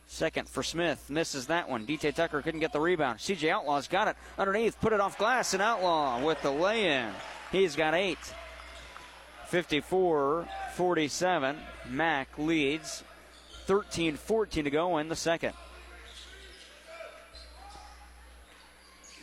Second 0.07 0.47
for 0.47 0.61
Smith. 0.61 1.09
Misses 1.09 1.47
that 1.47 1.69
one. 1.69 1.85
DJ 1.85 2.13
Tucker 2.13 2.41
couldn't 2.41 2.59
get 2.59 2.73
the 2.73 2.79
rebound. 2.79 3.19
CJ 3.19 3.49
Outlaw's 3.49 3.87
got 3.87 4.07
it 4.07 4.15
underneath. 4.37 4.79
Put 4.79 4.93
it 4.93 4.99
off 4.99 5.17
glass 5.17 5.53
and 5.53 5.63
Outlaw 5.63 6.23
with 6.23 6.41
the 6.41 6.51
lay 6.51 6.87
in. 6.91 7.09
He's 7.51 7.75
got 7.75 7.95
eight. 7.95 8.19
54 9.47 10.47
47. 10.75 11.57
Mac 11.89 12.37
leads 12.37 13.03
13 13.65 14.15
14 14.15 14.63
to 14.63 14.69
go 14.69 14.97
in 14.97 15.09
the 15.09 15.15
second. 15.15 15.53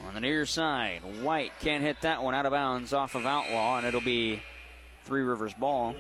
On 0.07 0.15
the 0.15 0.21
near 0.21 0.47
side, 0.47 1.01
White 1.23 1.53
can't 1.61 1.83
hit 1.83 2.01
that 2.01 2.23
one 2.23 2.35
out 2.35 2.45
of 2.45 2.53
bounds 2.53 2.93
off 2.93 3.15
of 3.15 3.25
Outlaw, 3.25 3.79
and 3.79 3.87
it'll 3.87 4.01
be 4.01 4.43
Three 5.05 5.23
Rivers 5.23 5.55
ball. 5.55 5.95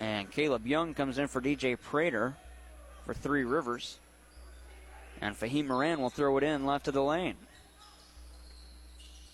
And 0.00 0.30
Caleb 0.30 0.66
Young 0.66 0.94
comes 0.94 1.18
in 1.18 1.28
for 1.28 1.40
DJ 1.40 1.80
Prater 1.80 2.36
for 3.04 3.14
Three 3.14 3.44
Rivers. 3.44 3.98
And 5.20 5.34
Fahim 5.34 5.66
Moran 5.66 6.00
will 6.00 6.10
throw 6.10 6.36
it 6.38 6.44
in 6.44 6.66
left 6.66 6.88
of 6.88 6.94
the 6.94 7.02
lane. 7.02 7.36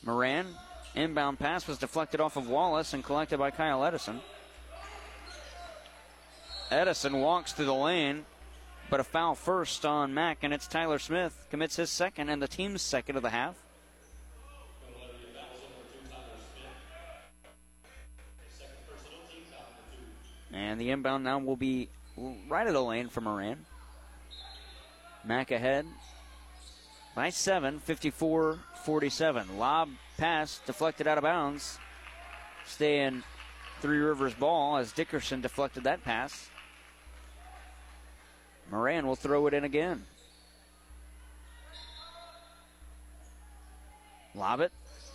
Moran 0.02 0.46
Inbound 0.94 1.38
pass 1.38 1.68
was 1.68 1.78
deflected 1.78 2.20
off 2.20 2.36
of 2.36 2.48
Wallace 2.48 2.94
and 2.94 3.04
collected 3.04 3.38
by 3.38 3.50
Kyle 3.50 3.84
Edison. 3.84 4.20
Edison 6.70 7.20
walks 7.20 7.52
through 7.52 7.66
the 7.66 7.74
lane, 7.74 8.24
but 8.90 9.00
a 9.00 9.04
foul 9.04 9.34
first 9.34 9.84
on 9.84 10.14
Mack, 10.14 10.38
and 10.42 10.52
it's 10.52 10.66
Tyler 10.66 10.98
Smith 10.98 11.46
commits 11.50 11.76
his 11.76 11.90
second 11.90 12.28
and 12.28 12.42
the 12.42 12.48
team's 12.48 12.82
second 12.82 13.16
of 13.16 13.22
the 13.22 13.30
half. 13.30 13.56
And 20.52 20.80
the 20.80 20.90
inbound 20.90 21.22
now 21.22 21.38
will 21.38 21.56
be 21.56 21.88
right 22.48 22.66
of 22.66 22.72
the 22.72 22.82
lane 22.82 23.08
for 23.08 23.20
Moran. 23.20 23.64
Mack 25.24 25.50
ahead 25.50 25.86
by 27.14 27.30
seven, 27.30 27.78
54 27.78 28.58
47. 28.84 29.58
Lob 29.58 29.90
pass 30.20 30.60
deflected 30.66 31.06
out 31.06 31.16
of 31.18 31.22
bounds. 31.22 31.78
Staying 32.66 33.24
Three 33.80 33.98
Rivers 33.98 34.34
ball 34.34 34.76
as 34.76 34.92
Dickerson 34.92 35.40
deflected 35.40 35.84
that 35.84 36.04
pass. 36.04 36.50
Moran 38.70 39.06
will 39.06 39.16
throw 39.16 39.46
it 39.46 39.54
in 39.54 39.64
again. 39.64 40.04
Lob 44.34 44.60
it. 44.60 44.70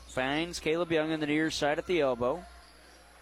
Finds 0.07 0.59
Caleb 0.59 0.91
Young 0.91 1.11
in 1.11 1.19
the 1.19 1.27
near 1.27 1.51
side 1.51 1.77
at 1.77 1.85
the 1.85 2.01
elbow. 2.01 2.43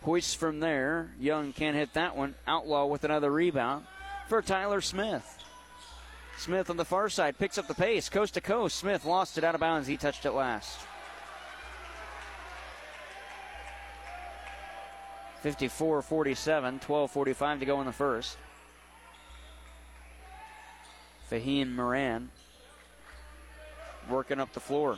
Hoists 0.04 0.34
from 0.34 0.62
there. 0.62 1.12
Young 1.20 1.52
can't 1.52 1.76
hit 1.76 1.94
that 1.94 2.16
one. 2.16 2.36
Outlaw 2.48 2.86
with 2.86 3.04
another 3.04 3.30
rebound 3.30 3.86
for 4.30 4.42
Tyler 4.42 4.80
Smith. 4.80 5.38
Smith 6.38 6.70
on 6.70 6.78
the 6.78 6.86
far 6.86 7.10
side 7.10 7.38
picks 7.38 7.58
up 7.58 7.68
the 7.68 7.74
pace, 7.74 8.10
coast 8.10 8.36
to 8.36 8.42
coast. 8.42 8.78
Smith 8.78 9.06
lost 9.06 9.38
it 9.38 9.44
out 9.44 9.56
of 9.56 9.62
bounds. 9.62 9.88
He 9.88 9.98
touched 9.98 10.26
it 10.26 10.32
last. 10.32 10.80
54 15.44 16.02
47, 16.02 16.80
12 16.80 17.12
45 17.12 17.60
to 17.60 17.66
go 17.66 17.82
in 17.82 17.86
the 17.86 17.92
first. 17.92 18.38
Fahim 21.30 21.76
Moran 21.76 22.30
working 24.10 24.40
up 24.40 24.54
the 24.54 24.62
floor. 24.62 24.98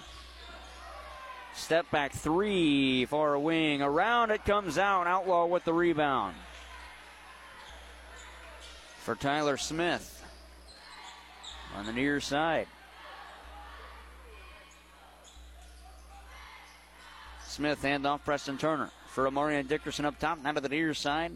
Step 1.55 1.89
back 1.89 2.11
three, 2.11 3.05
far 3.05 3.39
wing. 3.39 3.81
Around 3.81 4.29
it 4.29 4.45
comes 4.45 4.77
out. 4.77 5.07
Outlaw 5.07 5.47
with 5.47 5.63
the 5.63 5.73
rebound. 5.73 6.35
For 8.99 9.15
Tyler 9.15 9.57
Smith 9.57 10.23
on 11.75 11.87
the 11.87 11.93
near 11.93 12.19
side. 12.19 12.67
Smith 17.47 17.81
handoff 17.81 18.23
Preston 18.23 18.59
Turner 18.59 18.91
for 19.15 19.31
Amarian 19.31 19.65
Dickerson 19.65 20.03
up 20.03 20.19
top, 20.19 20.43
now 20.43 20.51
to 20.51 20.59
the 20.59 20.67
near 20.67 20.93
side 20.93 21.31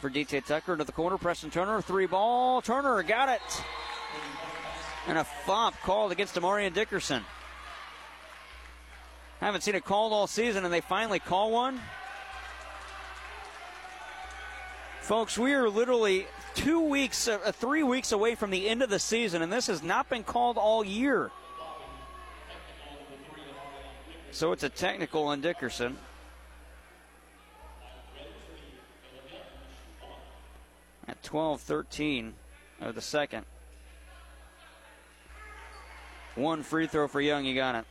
for 0.00 0.08
DT 0.08 0.46
Tucker 0.46 0.76
to 0.76 0.84
the 0.84 0.92
corner. 0.92 1.18
Preston 1.18 1.50
Turner, 1.50 1.82
three 1.82 2.06
ball. 2.06 2.62
Turner 2.62 3.02
got 3.02 3.28
it. 3.28 3.64
And 5.08 5.18
a 5.18 5.24
fop 5.24 5.74
called 5.82 6.12
against 6.12 6.36
Amarian 6.36 6.72
Dickerson. 6.72 7.24
Haven't 9.40 9.62
seen 9.62 9.74
it 9.74 9.84
called 9.84 10.12
all 10.12 10.28
season, 10.28 10.64
and 10.64 10.72
they 10.72 10.80
finally 10.80 11.18
call 11.18 11.50
one. 11.50 11.80
Folks, 15.00 15.36
we 15.36 15.54
are 15.54 15.68
literally 15.68 16.28
two 16.54 16.82
weeks, 16.82 17.26
uh, 17.26 17.50
three 17.50 17.82
weeks 17.82 18.12
away 18.12 18.36
from 18.36 18.50
the 18.50 18.68
end 18.68 18.80
of 18.80 18.90
the 18.90 19.00
season, 19.00 19.42
and 19.42 19.52
this 19.52 19.66
has 19.66 19.82
not 19.82 20.08
been 20.08 20.22
called 20.22 20.56
all 20.56 20.84
year. 20.84 21.32
So 24.30 24.52
it's 24.52 24.62
a 24.62 24.68
technical 24.68 25.24
on 25.24 25.40
Dickerson. 25.40 25.98
At 31.08 31.22
12 31.22 31.60
13 31.60 32.34
of 32.80 32.94
the 32.94 33.00
second. 33.00 33.44
One 36.34 36.62
free 36.62 36.86
throw 36.86 37.08
for 37.08 37.20
Young, 37.20 37.44
you 37.44 37.54
got 37.54 37.74
it. 37.74 37.84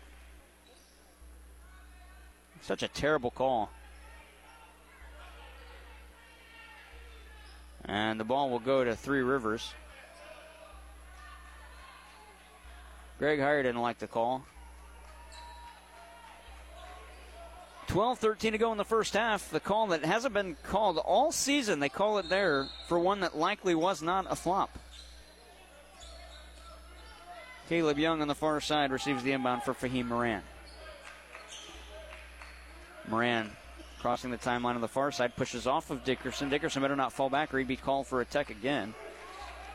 Such 2.61 2.83
a 2.83 2.87
terrible 2.87 3.31
call. 3.31 3.69
And 7.85 8.19
the 8.19 8.23
ball 8.23 8.49
will 8.49 8.59
go 8.59 8.83
to 8.83 8.95
Three 8.95 9.21
Rivers. 9.21 9.73
Greg 13.19 13.39
Heyer 13.39 13.61
didn't 13.63 13.81
like 13.81 13.99
the 13.99 14.07
call. 14.07 14.43
12 17.91 18.19
13 18.19 18.53
to 18.53 18.57
go 18.57 18.71
in 18.71 18.77
the 18.77 18.85
first 18.85 19.15
half. 19.15 19.49
The 19.49 19.59
call 19.59 19.87
that 19.87 20.05
hasn't 20.05 20.33
been 20.33 20.55
called 20.63 20.97
all 20.97 21.33
season, 21.33 21.81
they 21.81 21.89
call 21.89 22.19
it 22.19 22.29
there 22.29 22.67
for 22.87 22.97
one 22.97 23.19
that 23.19 23.37
likely 23.37 23.75
was 23.75 24.01
not 24.01 24.25
a 24.29 24.35
flop. 24.37 24.79
Caleb 27.67 27.99
Young 27.99 28.21
on 28.21 28.29
the 28.29 28.35
far 28.35 28.61
side 28.61 28.93
receives 28.93 29.23
the 29.23 29.33
inbound 29.33 29.63
for 29.63 29.73
Fahim 29.73 30.05
Moran. 30.05 30.41
Moran 33.09 33.51
crossing 33.99 34.31
the 34.31 34.37
timeline 34.37 34.75
on 34.75 34.81
the 34.81 34.87
far 34.87 35.11
side, 35.11 35.35
pushes 35.35 35.67
off 35.67 35.91
of 35.91 36.05
Dickerson. 36.05 36.47
Dickerson 36.47 36.81
better 36.81 36.95
not 36.95 37.11
fall 37.11 37.29
back 37.29 37.53
or 37.53 37.59
he'd 37.59 37.67
be 37.67 37.75
called 37.75 38.07
for 38.07 38.21
a 38.21 38.25
tech 38.25 38.49
again. 38.49 38.93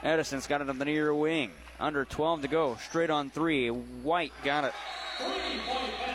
Edison's 0.02 0.46
got 0.46 0.62
it 0.62 0.70
on 0.70 0.78
the 0.78 0.86
near 0.86 1.12
wing. 1.12 1.50
Under 1.78 2.06
12 2.06 2.42
to 2.42 2.48
go. 2.48 2.78
Straight 2.88 3.10
on 3.10 3.28
three. 3.28 3.68
White 3.68 4.32
got 4.42 4.64
it. 4.64 4.72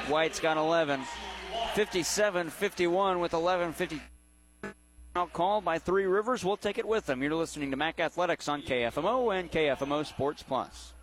White's 0.10 0.40
got 0.40 0.58
11. 0.58 1.02
57 1.74 2.50
51 2.50 3.20
with 3.22 3.34
11 3.34 3.72
50. 3.72 4.02
Out 5.16 5.32
called 5.32 5.64
by 5.64 5.80
Three 5.80 6.06
Rivers. 6.06 6.44
We'll 6.44 6.58
take 6.58 6.78
it 6.78 6.88
with 6.88 7.06
them. 7.06 7.24
You're 7.24 7.36
listening 7.36 7.72
to 7.72 7.78
MAC 7.78 8.00
Athletics 8.00 8.50
on 8.50 8.62
KFMO 8.62 9.38
and 9.38 9.50
KFMO 9.50 10.06
Sports 10.06 10.44
Plus. 10.44 10.94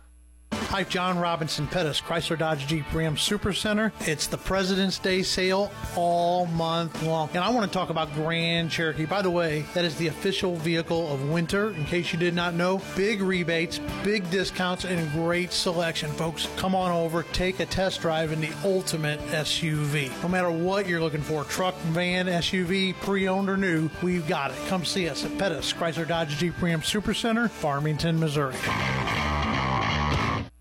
Hi, 0.69 0.83
John 0.83 1.17
Robinson 1.17 1.65
Pettis, 1.65 1.99
Chrysler 1.99 2.37
Dodge 2.37 2.67
Jeep 2.67 2.85
Ram 2.93 3.17
Super 3.17 3.53
Center. 3.53 3.91
It's 4.01 4.27
the 4.27 4.37
President's 4.37 4.99
Day 4.99 5.23
sale 5.23 5.71
all 5.95 6.45
month 6.45 7.01
long. 7.01 7.27
And 7.33 7.43
I 7.43 7.49
want 7.49 7.65
to 7.65 7.75
talk 7.75 7.89
about 7.89 8.13
Grand 8.13 8.69
Cherokee. 8.69 9.07
By 9.07 9.23
the 9.23 9.31
way, 9.31 9.65
that 9.73 9.83
is 9.83 9.95
the 9.95 10.09
official 10.09 10.57
vehicle 10.57 11.11
of 11.11 11.27
winter, 11.27 11.71
in 11.71 11.85
case 11.85 12.13
you 12.13 12.19
did 12.19 12.35
not 12.35 12.53
know. 12.53 12.83
Big 12.95 13.19
rebates, 13.19 13.79
big 14.03 14.29
discounts, 14.29 14.85
and 14.85 15.11
great 15.11 15.51
selection, 15.51 16.11
folks. 16.11 16.47
Come 16.57 16.75
on 16.75 16.91
over, 16.91 17.23
take 17.23 17.59
a 17.59 17.65
test 17.65 18.01
drive 18.01 18.31
in 18.31 18.39
the 18.39 18.53
ultimate 18.63 19.19
SUV. 19.29 20.11
No 20.21 20.29
matter 20.29 20.51
what 20.51 20.87
you're 20.87 21.01
looking 21.01 21.23
for 21.23 21.45
truck, 21.45 21.75
van, 21.87 22.27
SUV, 22.27 22.93
pre 23.01 23.27
owned 23.27 23.49
or 23.49 23.57
new 23.57 23.89
we've 24.03 24.27
got 24.27 24.51
it. 24.51 24.57
Come 24.67 24.85
see 24.85 25.09
us 25.09 25.25
at 25.25 25.35
Pettis, 25.39 25.73
Chrysler 25.73 26.07
Dodge 26.07 26.37
Jeep 26.37 26.61
Ram 26.61 26.83
Super 26.83 27.15
Center, 27.15 27.47
Farmington, 27.47 28.19
Missouri. 28.19 28.53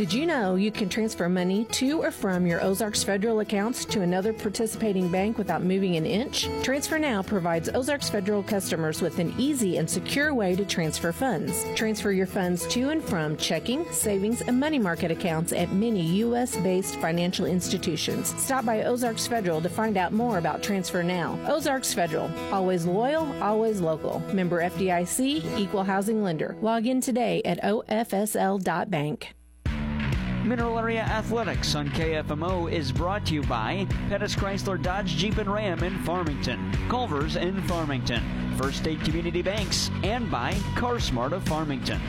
Did 0.00 0.14
you 0.14 0.24
know 0.24 0.54
you 0.54 0.70
can 0.70 0.88
transfer 0.88 1.28
money 1.28 1.66
to 1.72 2.02
or 2.02 2.10
from 2.10 2.46
your 2.46 2.64
Ozarks 2.64 3.04
Federal 3.04 3.40
accounts 3.40 3.84
to 3.84 4.00
another 4.00 4.32
participating 4.32 5.10
bank 5.10 5.36
without 5.36 5.62
moving 5.62 5.96
an 5.96 6.06
inch? 6.06 6.48
Transfer 6.62 6.98
Now 6.98 7.20
provides 7.22 7.68
Ozarks 7.68 8.08
Federal 8.08 8.42
customers 8.42 9.02
with 9.02 9.18
an 9.18 9.34
easy 9.36 9.76
and 9.76 9.90
secure 9.90 10.32
way 10.32 10.56
to 10.56 10.64
transfer 10.64 11.12
funds. 11.12 11.66
Transfer 11.74 12.12
your 12.12 12.26
funds 12.26 12.66
to 12.68 12.88
and 12.88 13.04
from 13.04 13.36
checking, 13.36 13.84
savings, 13.92 14.40
and 14.40 14.58
money 14.58 14.78
market 14.78 15.10
accounts 15.10 15.52
at 15.52 15.70
many 15.70 16.00
U.S. 16.00 16.56
based 16.56 16.96
financial 16.96 17.44
institutions. 17.44 18.34
Stop 18.42 18.64
by 18.64 18.84
Ozarks 18.84 19.26
Federal 19.26 19.60
to 19.60 19.68
find 19.68 19.98
out 19.98 20.14
more 20.14 20.38
about 20.38 20.62
Transfer 20.62 21.02
Now. 21.02 21.38
Ozarks 21.46 21.92
Federal, 21.92 22.30
always 22.50 22.86
loyal, 22.86 23.30
always 23.42 23.82
local. 23.82 24.20
Member 24.32 24.62
FDIC, 24.62 25.58
equal 25.58 25.84
housing 25.84 26.22
lender. 26.22 26.56
Log 26.62 26.86
in 26.86 27.02
today 27.02 27.42
at 27.44 27.62
ofsl.bank. 27.62 29.34
Mineral 30.44 30.78
Area 30.78 31.02
Athletics 31.02 31.74
on 31.74 31.90
KFMO 31.90 32.72
is 32.72 32.90
brought 32.90 33.26
to 33.26 33.34
you 33.34 33.42
by 33.42 33.86
Pettis 34.08 34.34
Chrysler 34.34 34.80
Dodge 34.80 35.14
Jeep 35.16 35.36
and 35.36 35.52
Ram 35.52 35.82
in 35.82 35.98
Farmington, 35.98 36.72
Culver's 36.88 37.36
in 37.36 37.60
Farmington, 37.64 38.22
First 38.56 38.78
State 38.78 39.02
Community 39.02 39.42
Banks, 39.42 39.90
and 40.02 40.30
by 40.30 40.54
CarSmart 40.74 41.32
of 41.32 41.42
Farmington. 41.44 42.00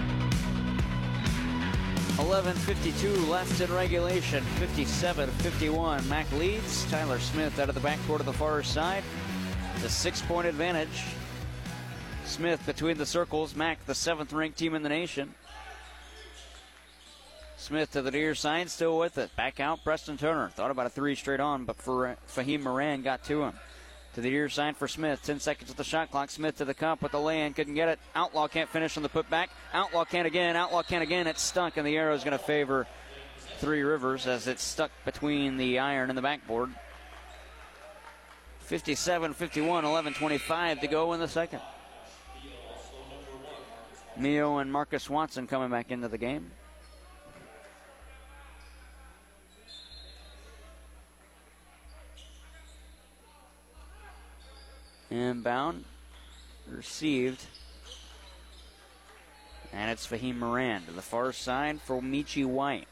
11.52 2.17 3.27
left 3.27 3.59
in 3.59 3.73
regulation, 3.73 4.43
57-51. 4.59 6.07
Mac 6.07 6.31
leads. 6.31 6.89
Tyler 6.89 7.19
Smith 7.19 7.59
out 7.59 7.67
of 7.67 7.75
the 7.75 7.81
backcourt 7.81 8.21
of 8.21 8.25
the 8.25 8.33
far 8.33 8.63
side. 8.63 9.03
The 9.81 9.89
six-point 9.89 10.47
advantage. 10.47 11.03
Smith 12.23 12.65
between 12.65 12.97
the 12.97 13.05
circles. 13.05 13.55
Mac, 13.55 13.85
the 13.85 13.95
seventh-ranked 13.95 14.57
team 14.57 14.73
in 14.73 14.83
the 14.83 14.89
nation. 14.89 15.33
Smith 17.71 17.91
to 17.91 18.01
the 18.01 18.11
near 18.11 18.35
side, 18.35 18.69
still 18.69 18.97
with 18.97 19.17
it. 19.17 19.33
Back 19.37 19.61
out, 19.61 19.81
Preston 19.81 20.17
Turner. 20.17 20.49
Thought 20.49 20.71
about 20.71 20.87
a 20.87 20.89
three 20.89 21.15
straight 21.15 21.39
on, 21.39 21.63
but 21.63 21.77
for 21.77 22.17
Fahim 22.27 22.63
Moran 22.63 23.01
got 23.01 23.23
to 23.23 23.43
him. 23.43 23.53
To 24.15 24.19
the 24.19 24.29
near 24.29 24.49
side 24.49 24.75
for 24.75 24.89
Smith. 24.89 25.21
10 25.23 25.39
seconds 25.39 25.71
at 25.71 25.77
the 25.77 25.85
shot 25.85 26.11
clock. 26.11 26.29
Smith 26.29 26.57
to 26.57 26.65
the 26.65 26.73
cup 26.73 27.01
with 27.01 27.13
the 27.13 27.19
lay-in. 27.21 27.53
Couldn't 27.53 27.75
get 27.75 27.87
it. 27.87 27.99
Outlaw 28.13 28.49
can't 28.49 28.67
finish 28.67 28.97
on 28.97 29.03
the 29.03 29.09
putback. 29.09 29.47
Outlaw 29.71 30.03
can't 30.03 30.27
again. 30.27 30.57
Outlaw 30.57 30.83
can't 30.83 31.01
again. 31.01 31.27
It's 31.27 31.41
stuck, 31.41 31.77
and 31.77 31.87
the 31.87 31.95
arrow 31.95 32.13
is 32.13 32.25
going 32.25 32.37
to 32.37 32.43
favor 32.43 32.87
Three 33.59 33.83
Rivers 33.83 34.27
as 34.27 34.47
it's 34.47 34.63
stuck 34.63 34.91
between 35.05 35.55
the 35.55 35.79
iron 35.79 36.09
and 36.09 36.17
the 36.17 36.21
backboard. 36.21 36.71
57 38.59 39.33
51, 39.33 39.85
11 39.85 40.13
25 40.15 40.81
to 40.81 40.87
go 40.87 41.13
in 41.13 41.21
the 41.21 41.27
second. 41.29 41.61
Mio 44.17 44.57
and 44.57 44.69
Marcus 44.69 45.09
Watson 45.09 45.47
coming 45.47 45.69
back 45.69 45.89
into 45.89 46.09
the 46.09 46.17
game. 46.17 46.51
Inbound. 55.11 55.83
Received. 56.67 57.43
And 59.73 59.91
it's 59.91 60.07
Fahim 60.07 60.37
Moran 60.37 60.85
to 60.85 60.91
the 60.91 61.01
far 61.01 61.31
side 61.33 61.81
for 61.81 62.01
Michi 62.01 62.45
White. 62.45 62.87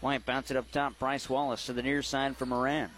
White 0.00 0.24
bounce 0.24 0.50
it 0.50 0.56
up 0.56 0.70
top. 0.70 0.98
Bryce 0.98 1.28
Wallace 1.28 1.66
to 1.66 1.74
the 1.74 1.82
near 1.82 2.02
side 2.02 2.36
for 2.36 2.46
Moran. 2.46 2.90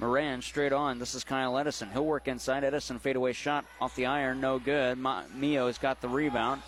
Moran 0.00 0.42
straight 0.42 0.72
on. 0.72 0.98
This 0.98 1.14
is 1.14 1.22
Kyle 1.22 1.56
Edison. 1.56 1.88
He'll 1.92 2.04
work 2.04 2.26
inside. 2.26 2.64
Edison 2.64 2.98
fadeaway 2.98 3.32
shot 3.32 3.64
off 3.80 3.94
the 3.94 4.06
iron, 4.06 4.40
no 4.40 4.58
good. 4.58 4.98
Ma- 4.98 5.22
Mio's 5.32 5.78
got 5.78 6.00
the 6.00 6.08
rebound. 6.08 6.62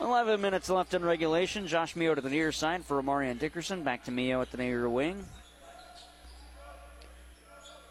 11 0.00 0.40
minutes 0.40 0.70
left 0.70 0.94
in 0.94 1.04
regulation. 1.04 1.66
Josh 1.66 1.96
Mio 1.96 2.14
to 2.14 2.20
the 2.20 2.30
near 2.30 2.52
side 2.52 2.84
for 2.84 3.02
Amarian 3.02 3.38
Dickerson. 3.38 3.82
Back 3.82 4.04
to 4.04 4.12
Mio 4.12 4.40
at 4.40 4.52
the 4.52 4.58
near 4.58 4.88
wing. 4.88 5.24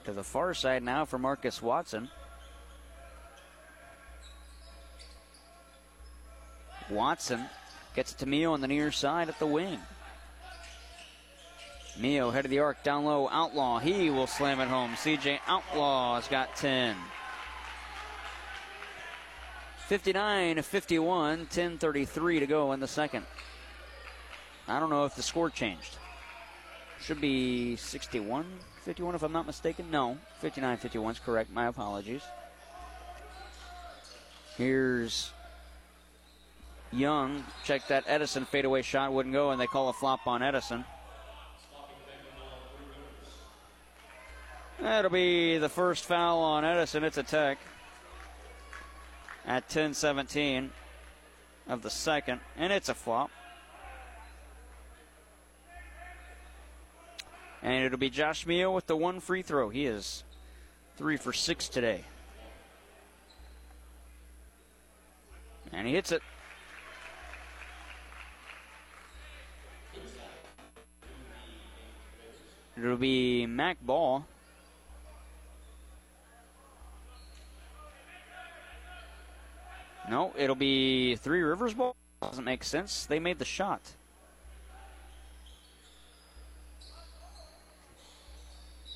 To 0.05 0.13
the 0.13 0.23
far 0.23 0.53
side 0.53 0.83
now 0.83 1.03
for 1.03 1.19
Marcus 1.19 1.61
Watson. 1.61 2.09
Watson 6.89 7.45
gets 7.95 8.11
it 8.11 8.17
to 8.19 8.25
Mio 8.25 8.53
on 8.53 8.61
the 8.61 8.67
near 8.67 8.91
side 8.91 9.29
at 9.29 9.39
the 9.39 9.45
wing. 9.45 9.79
Mio 11.99 12.29
head 12.29 12.45
of 12.45 12.51
the 12.51 12.59
arc 12.59 12.83
down 12.83 13.05
low. 13.05 13.27
Outlaw. 13.29 13.79
He 13.79 14.09
will 14.09 14.27
slam 14.27 14.59
it 14.59 14.67
home. 14.67 14.91
CJ 14.93 15.39
Outlaw 15.47 16.15
has 16.15 16.27
got 16.27 16.55
10. 16.55 16.95
59 19.87 20.61
51, 20.61 21.45
10:33 21.47 22.39
to 22.39 22.45
go 22.45 22.73
in 22.73 22.79
the 22.79 22.87
second. 22.87 23.25
I 24.67 24.79
don't 24.79 24.89
know 24.89 25.05
if 25.05 25.15
the 25.15 25.23
score 25.23 25.49
changed. 25.49 25.97
Should 26.99 27.21
be 27.21 27.75
61 27.77 28.45
51 28.83 29.15
if 29.15 29.23
I'm 29.23 29.31
not 29.31 29.45
mistaken. 29.45 29.89
No, 29.89 30.17
59 30.39 30.77
51 30.77 31.13
is 31.13 31.19
correct. 31.19 31.51
My 31.51 31.67
apologies. 31.67 32.23
Here's 34.57 35.31
Young. 36.91 37.43
Check 37.63 37.87
that 37.87 38.05
Edison 38.07 38.45
fadeaway 38.45 38.81
shot 38.81 39.11
wouldn't 39.11 39.33
go, 39.33 39.51
and 39.51 39.59
they 39.59 39.67
call 39.67 39.89
a 39.89 39.93
flop 39.93 40.27
on 40.27 40.41
Edison. 40.41 40.85
That'll 44.79 45.11
be 45.11 45.57
the 45.57 45.69
first 45.69 46.05
foul 46.05 46.39
on 46.39 46.63
Edison. 46.63 47.03
It's 47.03 47.17
a 47.17 47.23
tech 47.23 47.57
at 49.45 49.67
10 49.69 49.93
17 49.93 50.69
of 51.67 51.81
the 51.81 51.89
second, 51.89 52.41
and 52.57 52.71
it's 52.71 52.89
a 52.89 52.93
flop. 52.93 53.31
And 57.63 57.83
it'll 57.83 57.97
be 57.97 58.09
Josh 58.09 58.45
Mio 58.45 58.71
with 58.71 58.85
the 58.85 58.95
one 58.95 59.19
free 59.19 59.41
throw. 59.41 59.69
He 59.69 59.87
is 59.87 60.23
three 60.95 61.17
for 61.17 61.33
six 61.33 61.67
today. 61.67 62.03
And 65.73 65.87
he 65.87 65.93
hits 65.93 66.11
it. 66.11 66.21
It'll 72.77 72.95
be 72.95 73.47
Mac 73.47 73.77
Ball. 73.81 74.25
No, 80.09 80.31
it'll 80.37 80.55
be 80.55 81.15
Three 81.15 81.41
Rivers 81.41 81.73
Ball. 81.73 81.95
Doesn't 82.21 82.45
make 82.45 82.63
sense. 82.63 83.05
They 83.05 83.19
made 83.19 83.39
the 83.39 83.45
shot. 83.45 83.81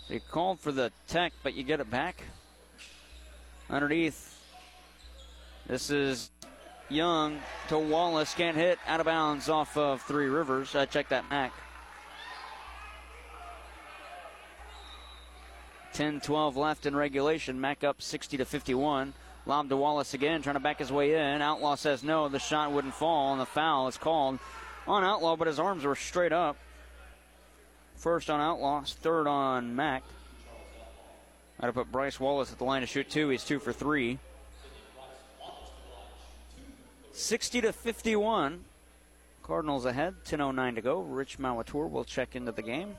They 0.10 0.20
called 0.20 0.60
for 0.60 0.72
the 0.72 0.91
tech, 1.08 1.34
but 1.41 1.53
you 1.53 1.64
get 1.64 1.80
it 1.80 1.90
back. 1.90 2.22
Underneath. 3.70 4.38
This 5.68 5.90
is 5.90 6.30
Young 6.90 7.40
to 7.70 7.80
Wallace. 7.80 8.34
Can't 8.34 8.58
hit. 8.58 8.78
Out 8.88 8.99
of 8.99 9.06
bounds 9.06 9.49
off 9.49 9.76
of 9.78 10.02
Three 10.02 10.28
Rivers. 10.28 10.76
Uh, 10.76 10.86
check 10.86 11.10
that, 11.10 11.30
Mac. 11.30 11.53
10 15.93 16.22
12 16.22 16.57
left 16.57 16.85
in 16.85 16.95
regulation. 16.95 17.59
Mac 17.59 17.84
up 17.84 18.01
60 18.01 18.38
to 18.38 18.45
51. 18.45 19.13
Lob 19.45 19.69
to 19.69 19.77
Wallace 19.77 20.13
again, 20.13 20.41
trying 20.41 20.55
to 20.55 20.59
back 20.59 20.80
his 20.80 20.91
way 20.91 21.15
in. 21.15 21.41
Outlaw 21.41 21.76
says 21.76 22.03
no, 22.03 22.30
the 22.30 22.39
shot 22.39 22.72
wouldn't 22.72 22.93
fall, 22.93 23.31
and 23.31 23.41
the 23.41 23.45
foul 23.45 23.88
is 23.88 23.97
called 23.97 24.39
on 24.88 25.03
Outlaw, 25.03 25.35
but 25.35 25.47
his 25.47 25.59
arms 25.59 25.84
were 25.84 25.95
straight 25.95 26.31
up. 26.31 26.57
First 27.95 28.30
on 28.30 28.39
Outlaw, 28.39 28.84
third 28.84 29.27
on 29.27 29.76
Mac. 29.76 30.03
Got 31.59 31.68
to 31.68 31.73
put 31.73 31.91
Bryce 31.91 32.19
Wallace 32.19 32.51
at 32.51 32.57
the 32.57 32.63
line 32.63 32.81
to 32.81 32.88
shoot 32.88 33.09
two. 33.09 33.30
He's 33.30 33.43
two 33.43 33.59
for 33.59 33.72
three. 33.72 34.18
60 37.13 37.61
to 37.61 37.73
51. 37.73 38.63
Cardinals 39.43 39.85
ahead, 39.85 40.15
10.09 40.26 40.76
to 40.76 40.81
go. 40.81 41.01
Rich 41.01 41.38
Mauator 41.38 41.89
will 41.89 42.03
check 42.03 42.35
into 42.35 42.51
the 42.51 42.61
game. 42.61 42.95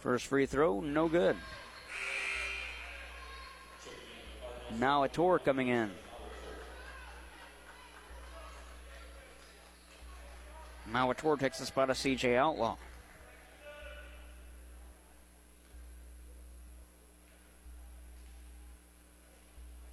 First 0.00 0.26
free 0.26 0.46
throw, 0.46 0.80
no 0.80 1.08
good. 1.08 1.36
Now 4.78 5.02
a 5.02 5.08
tour 5.08 5.38
coming 5.38 5.68
in. 5.68 5.90
Mauator 10.92 11.38
takes 11.38 11.58
the 11.58 11.66
spot 11.66 11.90
of 11.90 11.96
CJ 11.96 12.36
Outlaw. 12.36 12.76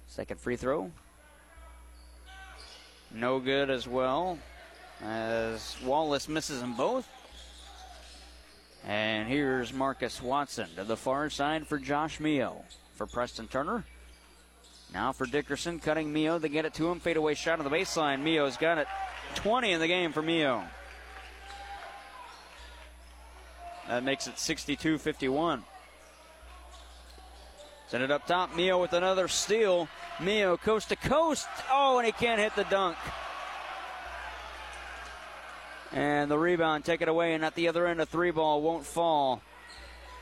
Second 0.06 0.40
free 0.40 0.56
throw. 0.56 0.90
No 3.12 3.38
good 3.38 3.70
as 3.70 3.86
well. 3.86 4.38
As 5.02 5.76
Wallace 5.84 6.28
misses 6.28 6.60
them 6.60 6.74
both. 6.74 7.06
And 8.86 9.28
here's 9.28 9.72
Marcus 9.72 10.22
Watson 10.22 10.68
to 10.76 10.84
the 10.84 10.96
far 10.96 11.28
side 11.28 11.66
for 11.66 11.76
Josh 11.76 12.20
Mio. 12.20 12.64
For 12.94 13.06
Preston 13.06 13.48
Turner. 13.48 13.84
Now 14.94 15.12
for 15.12 15.26
Dickerson, 15.26 15.80
cutting 15.80 16.12
Mio. 16.12 16.38
They 16.38 16.48
get 16.48 16.64
it 16.64 16.74
to 16.74 16.88
him. 16.88 17.00
Fadeaway 17.00 17.34
shot 17.34 17.58
on 17.58 17.64
the 17.64 17.70
baseline. 17.70 18.22
Mio's 18.22 18.56
got 18.56 18.78
it. 18.78 18.86
20 19.34 19.72
in 19.72 19.80
the 19.80 19.88
game 19.88 20.12
for 20.12 20.22
Mio. 20.22 20.62
That 23.88 24.04
makes 24.04 24.28
it 24.28 24.38
62 24.38 24.98
51. 24.98 25.64
Send 27.88 28.02
it 28.02 28.10
up 28.10 28.26
top. 28.26 28.54
Mio 28.54 28.80
with 28.80 28.92
another 28.92 29.28
steal. 29.28 29.88
Mio 30.20 30.56
coast 30.56 30.88
to 30.90 30.96
coast. 30.96 31.48
Oh, 31.70 31.98
and 31.98 32.06
he 32.06 32.12
can't 32.12 32.40
hit 32.40 32.54
the 32.56 32.64
dunk. 32.64 32.96
And 35.92 36.30
the 36.30 36.38
rebound, 36.38 36.84
take 36.84 37.00
it 37.00 37.08
away, 37.08 37.34
and 37.34 37.44
at 37.44 37.54
the 37.54 37.68
other 37.68 37.86
end, 37.86 38.00
a 38.00 38.06
three 38.06 38.30
ball 38.30 38.60
won't 38.60 38.84
fall. 38.84 39.42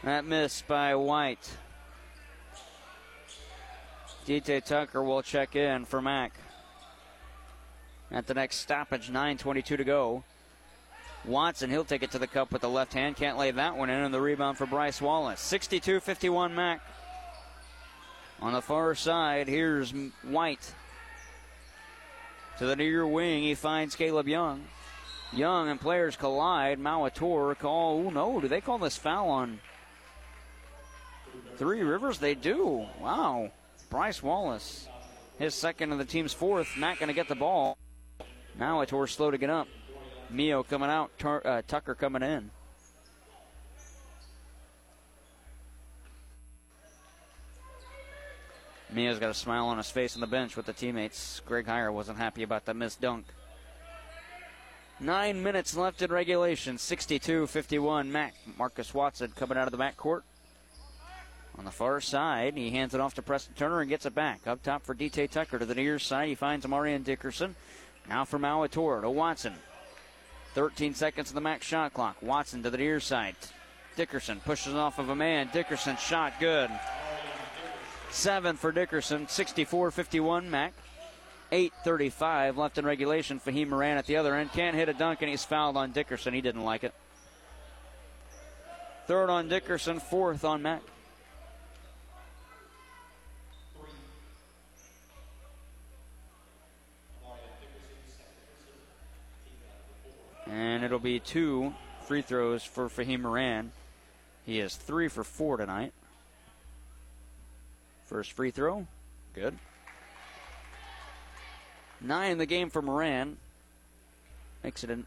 That 0.03 0.25
miss 0.25 0.63
by 0.63 0.95
White. 0.95 1.51
DJ 4.27 4.65
Tucker 4.65 5.03
will 5.03 5.23
check 5.23 5.57
in 5.57 5.85
for 5.85 6.01
Mac. 6.01 6.33
At 8.11 8.27
the 8.27 8.35
next 8.35 8.57
stoppage, 8.57 9.11
9.22 9.11 9.65
to 9.65 9.85
go. 9.85 10.25
Watson, 11.25 11.71
he'll 11.71 11.85
take 11.85 12.03
it 12.03 12.11
to 12.11 12.19
the 12.19 12.27
cup 12.27 12.53
with 12.53 12.63
the 12.63 12.69
left 12.69 12.93
hand. 12.93 13.17
Can't 13.17 13.39
lay 13.39 13.51
that 13.51 13.77
one 13.77 13.89
in. 13.89 14.01
And 14.01 14.13
the 14.13 14.21
rebound 14.21 14.59
for 14.59 14.67
Bryce 14.67 15.01
Wallace. 15.01 15.41
62 15.41 16.01
51 16.01 16.55
Mac. 16.55 16.81
On 18.41 18.53
the 18.53 18.61
far 18.61 18.95
side, 18.95 19.49
here's 19.49 19.93
White. 20.23 20.75
To 22.59 22.67
the 22.67 22.77
near 22.77 23.07
wing, 23.07 23.43
he 23.43 23.55
finds 23.55 23.97
Caleb 23.97 24.29
Young. 24.29 24.65
Young 25.33 25.69
and 25.69 25.81
players 25.81 26.17
collide. 26.17 26.79
Mauator 26.79 27.59
call. 27.59 28.05
Oh, 28.07 28.11
no. 28.11 28.41
Do 28.41 28.49
they 28.49 28.61
call 28.61 28.79
this 28.79 28.97
foul 28.97 29.29
on 29.29 29.59
Three 31.57 31.83
Rivers? 31.83 32.19
They 32.19 32.35
do. 32.35 32.87
Wow. 33.01 33.51
Bryce 33.91 34.23
Wallace, 34.23 34.89
his 35.39 35.55
second 35.55 35.93
of 35.93 35.99
the 35.99 36.05
team's 36.05 36.33
fourth. 36.33 36.77
not 36.77 36.99
going 36.99 37.09
to 37.09 37.15
get 37.15 37.29
the 37.29 37.35
ball. 37.35 37.77
Mauator 38.59 39.09
slow 39.09 39.31
to 39.31 39.39
get 39.39 39.51
up. 39.51 39.69
Mio 40.31 40.63
coming 40.63 40.91
out. 40.91 41.11
uh, 41.25 41.63
Tucker 41.67 41.95
coming 41.95 42.23
in. 42.23 42.51
Mio's 48.93 49.19
got 49.19 49.31
a 49.31 49.35
smile 49.35 49.67
on 49.67 49.77
his 49.77 49.91
face 49.91 50.15
on 50.15 50.21
the 50.21 50.27
bench 50.27 50.57
with 50.57 50.67
the 50.67 50.73
teammates. 50.73 51.41
Greg 51.47 51.67
Heyer 51.67 51.93
wasn't 51.93 52.19
happy 52.19 52.45
about 52.45 52.65
the 52.65 52.75
missed 52.75 53.01
dunk. 53.01 53.27
Nine 55.01 55.43
minutes 55.43 55.77
left 55.77 56.03
in 56.03 56.13
regulation. 56.13 56.79
62 56.79 57.47
51. 57.47 58.11
Mac. 58.11 58.35
Marcus 58.59 58.95
Watson 58.95 59.33
coming 59.35 59.59
out 59.59 59.67
of 59.67 59.73
the 59.73 59.83
backcourt. 59.83 60.23
On 61.59 61.65
the 61.65 61.71
far 61.71 62.01
side, 62.01 62.57
he 62.57 62.71
hands 62.71 62.95
it 62.95 63.01
off 63.01 63.15
to 63.15 63.23
Preston 63.23 63.55
Turner 63.55 63.81
and 63.81 63.89
gets 63.89 64.07
it 64.07 64.15
back. 64.15 64.47
Up 64.47 64.63
top 64.63 64.85
for 64.85 64.95
DT 64.95 65.31
Tucker 65.31 65.59
to 65.59 65.65
the 65.65 65.75
near 65.75 65.99
side. 65.99 66.29
He 66.29 66.35
finds 66.35 66.67
Marian 66.67 67.03
Dickerson. 67.03 67.55
Now 68.09 68.25
for 68.25 68.39
Mauator 68.39 69.03
to 69.03 69.11
Watson. 69.11 69.55
13 70.55 70.95
seconds 70.95 71.31
of 71.31 71.35
the 71.35 71.41
max 71.41 71.67
shot 71.67 71.93
clock. 71.95 72.17
Watson 72.23 72.63
to 72.63 72.71
the 72.71 72.79
near 72.79 73.01
side. 73.01 73.37
Dickerson 73.97 74.41
pushes 74.41 74.75
off 74.75 74.99
of 74.99 75.09
a 75.09 75.17
man. 75.17 75.49
Dickerson 75.53 75.97
shot 75.97 76.35
good. 76.41 76.71
Seven 78.11 78.57
for 78.57 78.73
Dickerson. 78.73 79.29
64 79.29 79.91
51 79.91 80.51
Mac. 80.51 80.73
8.35 81.55 82.57
left 82.57 82.79
in 82.79 82.85
regulation. 82.85 83.39
Fahim 83.39 83.69
Moran 83.69 83.97
at 83.97 84.07
the 84.07 84.17
other 84.17 84.35
end. 84.35 84.53
Can't 84.53 84.75
hit 84.75 84.89
a 84.89 84.93
dunk, 84.93 85.23
and 85.23 85.31
he's 85.31 85.45
fouled 85.45 85.77
on 85.77 85.93
Dickerson. 85.93 86.35
He 86.35 86.41
didn't 86.41 86.65
like 86.65 86.83
it. 86.83 86.93
Third 89.07 89.31
on 89.31 89.49
Dickerson, 89.49 90.01
fourth 90.01 90.45
on 90.45 90.63
Mack. 90.63 90.83
And 100.47 100.83
it'll 100.83 100.99
be 100.99 101.21
two 101.21 101.73
free 102.07 102.23
throws 102.23 102.65
for 102.65 102.89
Fahim 102.89 103.21
Moran. 103.21 103.71
He 104.45 104.59
is 104.59 104.75
three 104.75 105.07
for 105.07 105.23
four 105.23 105.57
tonight. 105.57 105.93
First 108.07 108.33
free 108.33 108.51
throw, 108.51 108.89
good. 109.35 109.57
Nine 112.05 112.33
in 112.33 112.39
the 112.39 112.47
game 112.47 112.69
for 112.69 112.83
Moran. 112.83 113.39
Makes 114.63 114.85
it 114.85 114.91
a 114.91 114.99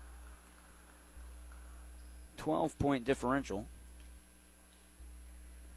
12 2.38 2.78
point 2.80 3.06
differential. 3.06 3.66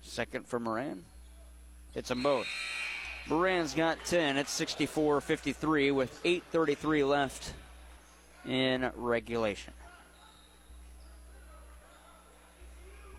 Second 0.02 0.46
for 0.46 0.58
Moran. 0.58 1.04
It's 1.94 2.08
them 2.08 2.22
both. 2.22 2.46
Moran's 3.28 3.74
got 3.74 4.02
10. 4.06 4.38
It's 4.38 4.50
64 4.50 5.20
53 5.20 5.90
with 5.90 6.22
8.33 6.24 7.06
left 7.06 7.52
in 8.46 8.90
regulation. 8.96 9.74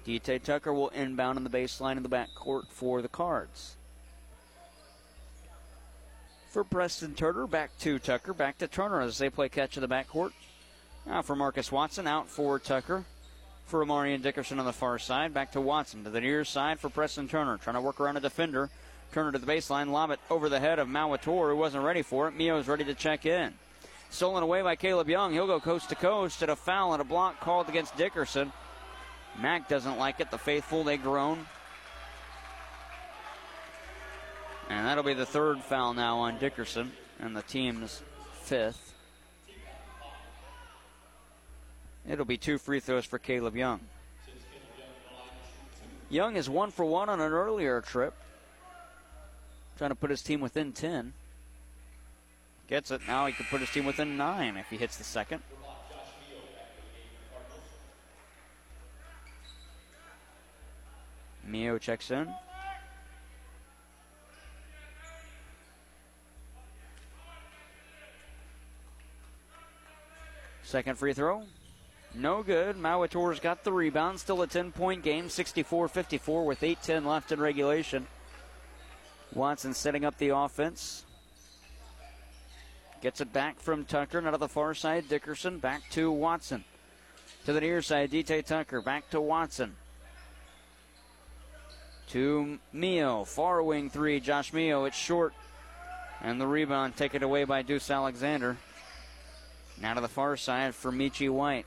DT 0.07 0.41
Tucker 0.41 0.73
will 0.73 0.89
inbound 0.89 1.37
on 1.37 1.43
the 1.43 1.49
baseline 1.51 1.97
in 1.97 2.03
the 2.03 2.09
backcourt 2.09 2.67
for 2.69 3.03
the 3.03 3.07
Cards. 3.07 3.75
For 6.51 6.65
Preston 6.65 7.15
Turner, 7.15 7.47
back 7.47 7.71
to 7.79 7.97
Tucker, 7.97 8.33
back 8.33 8.57
to 8.57 8.67
Turner 8.67 8.99
as 8.99 9.17
they 9.17 9.29
play 9.29 9.47
catch 9.47 9.77
in 9.77 9.81
the 9.81 9.87
backcourt. 9.87 10.33
Now 11.07 11.21
for 11.21 11.33
Marcus 11.33 11.71
Watson, 11.71 12.07
out 12.07 12.27
for 12.27 12.59
Tucker. 12.59 13.05
For 13.67 13.85
Amarian 13.85 14.21
Dickerson 14.21 14.59
on 14.59 14.65
the 14.65 14.73
far 14.73 14.99
side, 14.99 15.33
back 15.33 15.53
to 15.53 15.61
Watson 15.61 16.03
to 16.03 16.09
the 16.09 16.19
near 16.19 16.43
side 16.43 16.77
for 16.77 16.89
Preston 16.89 17.29
Turner, 17.29 17.57
trying 17.57 17.75
to 17.75 17.81
work 17.81 18.01
around 18.01 18.17
a 18.17 18.19
defender. 18.19 18.69
Turner 19.13 19.31
to 19.31 19.39
the 19.39 19.47
baseline, 19.47 19.91
lob 19.91 20.11
it 20.11 20.19
over 20.29 20.49
the 20.49 20.59
head 20.59 20.77
of 20.77 20.89
Mauator, 20.89 21.51
who 21.51 21.55
wasn't 21.55 21.85
ready 21.85 22.01
for 22.01 22.27
it. 22.27 22.35
Mio's 22.35 22.67
ready 22.67 22.83
to 22.83 22.95
check 22.95 23.25
in. 23.25 23.53
Stolen 24.09 24.43
away 24.43 24.61
by 24.61 24.75
Caleb 24.75 25.07
Young. 25.07 25.31
He'll 25.31 25.47
go 25.47 25.61
coast 25.61 25.87
to 25.87 25.95
coast 25.95 26.43
at 26.43 26.49
a 26.49 26.55
foul 26.57 26.91
and 26.91 27.01
a 27.01 27.05
block 27.05 27.39
called 27.39 27.69
against 27.69 27.95
Dickerson. 27.95 28.51
Mack 29.39 29.69
doesn't 29.69 29.97
like 29.97 30.19
it. 30.19 30.29
The 30.29 30.37
faithful, 30.37 30.83
they 30.83 30.97
groan. 30.97 31.45
And 34.71 34.87
that'll 34.87 35.03
be 35.03 35.13
the 35.13 35.25
third 35.25 35.61
foul 35.61 35.93
now 35.93 36.19
on 36.19 36.39
Dickerson 36.39 36.93
and 37.19 37.35
the 37.35 37.41
team's 37.41 38.01
fifth. 38.43 38.93
It'll 42.09 42.23
be 42.23 42.37
two 42.37 42.57
free 42.57 42.79
throws 42.79 43.03
for 43.03 43.19
Caleb 43.19 43.57
Young. 43.57 43.81
Young 46.09 46.37
is 46.37 46.49
one 46.49 46.71
for 46.71 46.85
one 46.85 47.09
on 47.09 47.19
an 47.19 47.33
earlier 47.33 47.81
trip. 47.81 48.13
Trying 49.77 49.89
to 49.89 49.95
put 49.95 50.09
his 50.09 50.21
team 50.21 50.39
within 50.39 50.71
10. 50.71 51.11
Gets 52.69 52.91
it. 52.91 53.01
Now 53.05 53.25
he 53.25 53.33
can 53.33 53.47
put 53.47 53.59
his 53.59 53.69
team 53.71 53.85
within 53.85 54.15
nine 54.15 54.55
if 54.55 54.69
he 54.69 54.77
hits 54.77 54.95
the 54.95 55.03
second. 55.03 55.43
Mio 61.45 61.77
checks 61.77 62.09
in. 62.09 62.33
Second 70.71 70.97
free 70.97 71.11
throw. 71.11 71.43
No 72.15 72.43
good. 72.43 72.77
Mauator's 72.77 73.41
got 73.41 73.65
the 73.65 73.73
rebound. 73.73 74.21
Still 74.21 74.41
a 74.41 74.47
10 74.47 74.71
point 74.71 75.03
game, 75.03 75.27
64 75.27 75.89
54 75.89 76.45
with 76.45 76.63
8 76.63 76.81
10 76.81 77.03
left 77.03 77.33
in 77.33 77.41
regulation. 77.41 78.07
Watson 79.33 79.73
setting 79.73 80.05
up 80.05 80.17
the 80.17 80.29
offense. 80.29 81.03
Gets 83.01 83.19
it 83.19 83.33
back 83.33 83.59
from 83.59 83.83
Tucker. 83.83 84.21
Now 84.21 84.31
to 84.31 84.37
the 84.37 84.47
far 84.47 84.73
side. 84.73 85.09
Dickerson 85.09 85.59
back 85.59 85.81
to 85.89 86.09
Watson. 86.09 86.63
To 87.47 87.51
the 87.51 87.59
near 87.59 87.81
side. 87.81 88.09
DT 88.09 88.45
Tucker 88.45 88.81
back 88.81 89.09
to 89.09 89.19
Watson. 89.19 89.75
To 92.11 92.59
Mio. 92.71 93.25
Far 93.25 93.61
wing 93.61 93.89
three. 93.89 94.21
Josh 94.21 94.53
Mio. 94.53 94.85
It's 94.85 94.95
short. 94.95 95.33
And 96.21 96.39
the 96.39 96.47
rebound 96.47 96.95
taken 96.95 97.23
away 97.23 97.43
by 97.43 97.61
Deuce 97.61 97.91
Alexander. 97.91 98.55
Now 99.81 99.95
to 99.95 100.01
the 100.01 100.07
far 100.07 100.37
side 100.37 100.75
for 100.75 100.91
Michi 100.91 101.27
White. 101.27 101.65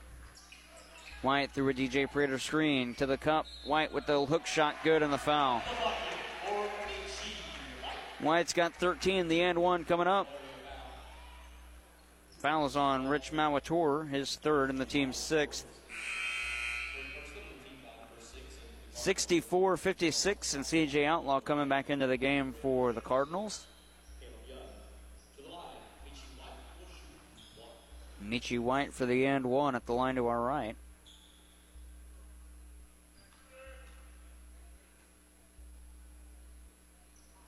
White 1.21 1.51
through 1.51 1.69
a 1.69 1.73
DJ 1.73 2.09
Prater 2.09 2.39
screen 2.39 2.93
to 2.95 3.05
the 3.05 3.17
cup. 3.17 3.45
White 3.65 3.93
with 3.93 4.05
the 4.05 4.25
hook 4.25 4.45
shot 4.45 4.75
good 4.83 5.03
and 5.03 5.11
the 5.11 5.17
foul. 5.17 5.61
White's 8.19 8.53
got 8.53 8.73
13, 8.75 9.27
the 9.27 9.41
end 9.41 9.59
one 9.59 9.83
coming 9.83 10.07
up. 10.07 10.27
Foul 12.37 12.65
is 12.65 12.77
on 12.77 13.07
Rich 13.07 13.31
Mauator, 13.31 14.09
his 14.09 14.37
third 14.37 14.69
and 14.69 14.79
the 14.79 14.85
team's 14.85 15.17
sixth. 15.17 15.65
64 18.93 19.75
56, 19.75 20.53
and 20.53 20.63
CJ 20.63 21.05
Outlaw 21.05 21.41
coming 21.41 21.67
back 21.67 21.89
into 21.89 22.07
the 22.07 22.17
game 22.17 22.55
for 22.61 22.93
the 22.93 23.01
Cardinals. 23.01 23.65
Michi 28.29 28.59
White 28.59 28.93
for 28.93 29.05
the 29.05 29.25
end 29.25 29.45
one 29.45 29.75
at 29.75 29.85
the 29.85 29.93
line 29.93 30.15
to 30.15 30.27
our 30.27 30.41
right. 30.41 30.75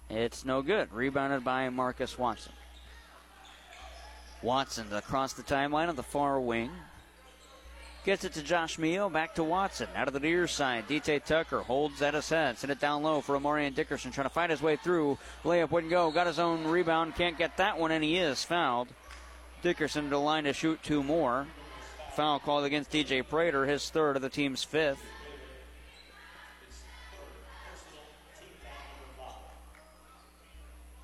It's 0.10 0.45
no 0.45 0.62
good. 0.62 0.91
Rebounded 0.94 1.44
by 1.44 1.70
Marcus 1.70 2.18
Watson. 2.18 2.54
Watson 4.41 4.88
across 4.94 5.34
the 5.34 5.44
timeline 5.44 5.90
on 5.90 5.95
the 5.95 6.04
far 6.04 6.40
wing. 6.40 6.72
Gets 8.06 8.24
it 8.24 8.34
to 8.36 8.41
Josh 8.41 8.78
Mio, 8.78 9.10
back 9.10 9.36
to 9.36 9.44
Watson. 9.44 9.90
Out 9.94 10.08
of 10.08 10.14
the 10.14 10.22
near 10.22 10.48
side, 10.48 10.88
DT 10.88 11.26
Tucker 11.26 11.60
holds 11.60 12.02
at 12.02 12.14
his 12.14 12.30
head. 12.30 12.58
Send 12.58 12.72
it 12.72 12.80
down 12.80 13.04
low 13.04 13.20
for 13.20 13.38
Amarian 13.38 13.76
Dickerson, 13.76 14.12
trying 14.12 14.30
to 14.30 14.34
fight 14.34 14.49
his 14.49 14.62
way 14.62 14.78
through. 14.78 15.18
Layup 15.44 15.72
wouldn't 15.72 15.91
go. 15.91 16.10
Got 16.12 16.28
his 16.28 16.40
own 16.40 16.64
rebound. 16.66 17.16
Can't 17.16 17.38
get 17.38 17.58
that 17.58 17.78
one, 17.78 17.91
and 17.91 18.02
he 18.02 18.16
is 18.16 18.45
fouled. 18.45 18.88
Dickerson 19.62 20.10
to 20.10 20.18
line 20.18 20.44
to 20.46 20.54
shoot 20.54 20.82
two 20.84 21.04
more. 21.04 21.48
Foul 22.16 22.40
called 22.40 22.66
against 22.66 22.92
DJ 22.92 23.28
Prater, 23.28 23.66
his 23.66 23.90
third 23.90 24.16
of 24.16 24.22
the 24.22 24.30
team's 24.30 24.64
fifth. 24.64 25.04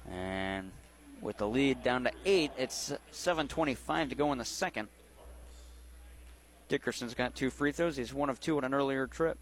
And 0.10 0.72
with 1.22 1.38
the 1.38 1.48
lead 1.48 1.84
down 1.84 2.04
to 2.04 2.12
eight, 2.26 2.52
it's 2.58 2.94
7.25 3.12 4.10
to 4.10 4.16
go 4.16 4.32
in 4.32 4.38
the 4.38 4.46
second. 4.46 4.88
Dickerson's 6.68 7.14
got 7.14 7.36
two 7.36 7.50
free 7.50 7.72
throws. 7.72 7.98
He's 7.98 8.14
one 8.14 8.30
of 8.30 8.40
two 8.40 8.58
on 8.58 8.64
an 8.64 8.74
earlier 8.74 9.08
trip. 9.08 9.38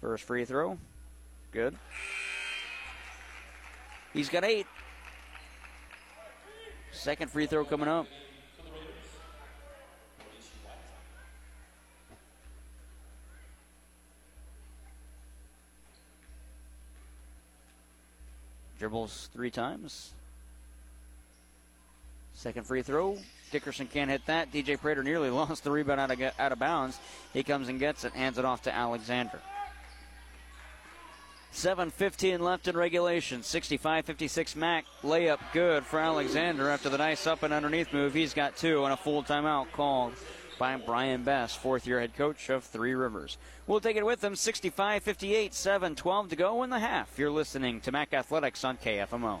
First 0.00 0.24
free 0.24 0.44
throw. 0.44 0.78
Good. 1.52 1.76
He's 4.14 4.28
got 4.28 4.44
eight. 4.44 4.66
Second 6.92 7.30
free 7.30 7.46
throw 7.46 7.64
coming 7.64 7.88
up. 7.88 8.06
Dribbles 18.78 19.28
three 19.34 19.50
times. 19.50 20.12
Second 22.32 22.66
free 22.66 22.80
throw. 22.80 23.18
Dickerson 23.50 23.86
can't 23.86 24.10
hit 24.10 24.24
that. 24.26 24.50
DJ 24.50 24.80
Prater 24.80 25.02
nearly 25.02 25.28
lost 25.30 25.64
the 25.64 25.70
rebound 25.70 26.00
out 26.00 26.10
of, 26.10 26.20
out 26.38 26.52
of 26.52 26.58
bounds. 26.58 26.98
He 27.34 27.42
comes 27.42 27.68
and 27.68 27.78
gets 27.78 28.04
it, 28.04 28.14
hands 28.14 28.38
it 28.38 28.46
off 28.46 28.62
to 28.62 28.74
Alexander. 28.74 29.40
7.15 31.52 32.40
left 32.40 32.68
in 32.68 32.76
regulation. 32.76 33.42
65 33.42 34.06
56 34.06 34.56
Mack. 34.56 34.84
Layup 35.02 35.40
good 35.52 35.84
for 35.84 35.98
Alexander 35.98 36.70
after 36.70 36.88
the 36.88 36.98
nice 36.98 37.26
up 37.26 37.42
and 37.42 37.52
underneath 37.52 37.92
move. 37.92 38.14
He's 38.14 38.34
got 38.34 38.56
two 38.56 38.84
and 38.84 38.92
a 38.92 38.96
full 38.96 39.22
timeout 39.22 39.72
called 39.72 40.14
by 40.58 40.76
Brian 40.76 41.24
Best, 41.24 41.58
fourth 41.58 41.86
year 41.86 42.00
head 42.00 42.14
coach 42.16 42.50
of 42.50 42.64
Three 42.64 42.94
Rivers. 42.94 43.38
We'll 43.66 43.80
take 43.80 43.96
it 43.96 44.04
with 44.06 44.20
them 44.20 44.36
65 44.36 45.02
58, 45.02 45.54
7 45.54 45.94
12 45.96 46.28
to 46.28 46.36
go 46.36 46.62
in 46.62 46.70
the 46.70 46.78
half. 46.78 47.18
You're 47.18 47.30
listening 47.30 47.80
to 47.80 47.92
Mac 47.92 48.12
Athletics 48.12 48.64
on 48.64 48.76
KFMO. 48.76 49.40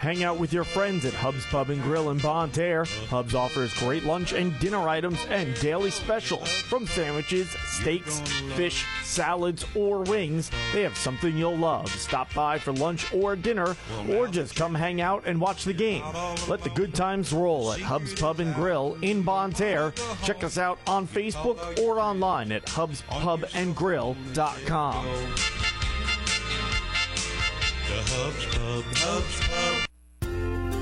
Hang 0.00 0.24
out 0.24 0.38
with 0.38 0.52
your 0.54 0.64
friends 0.64 1.04
at 1.04 1.12
Hub's 1.12 1.44
Pub 1.46 1.68
and 1.68 1.82
Grill 1.82 2.08
in 2.08 2.16
Bonne 2.16 2.50
Terre. 2.50 2.86
Hub's 3.10 3.34
offers 3.34 3.74
great 3.74 4.04
lunch 4.04 4.32
and 4.32 4.58
dinner 4.58 4.88
items 4.88 5.18
and 5.28 5.54
daily 5.60 5.90
specials. 5.90 6.50
From 6.50 6.86
sandwiches, 6.86 7.50
steaks, 7.66 8.20
fish, 8.54 8.86
salads, 9.04 9.66
or 9.74 10.00
wings, 10.04 10.50
they 10.72 10.84
have 10.84 10.96
something 10.96 11.36
you'll 11.36 11.58
love. 11.58 11.90
Stop 11.90 12.32
by 12.32 12.58
for 12.58 12.72
lunch 12.72 13.12
or 13.12 13.36
dinner, 13.36 13.76
or 14.08 14.26
just 14.26 14.56
come 14.56 14.74
hang 14.74 15.02
out 15.02 15.24
and 15.26 15.38
watch 15.38 15.64
the 15.64 15.74
game. 15.74 16.02
Let 16.48 16.62
the 16.62 16.70
good 16.70 16.94
times 16.94 17.30
roll 17.30 17.74
at 17.74 17.80
Hub's 17.80 18.18
Pub 18.18 18.40
and 18.40 18.54
Grill 18.54 18.96
in 19.02 19.20
Bonne 19.20 19.52
Terre. 19.52 19.92
Check 20.24 20.42
us 20.42 20.56
out 20.56 20.78
on 20.86 21.06
Facebook 21.06 21.78
or 21.78 22.00
online 22.00 22.52
at 22.52 22.64
hubspubandgrill.com. 22.64 25.06
The 27.90 27.96
Hubs 27.96 28.46
Pub, 28.46 28.84
Hubs 28.96 29.40
Pub. 29.48 29.89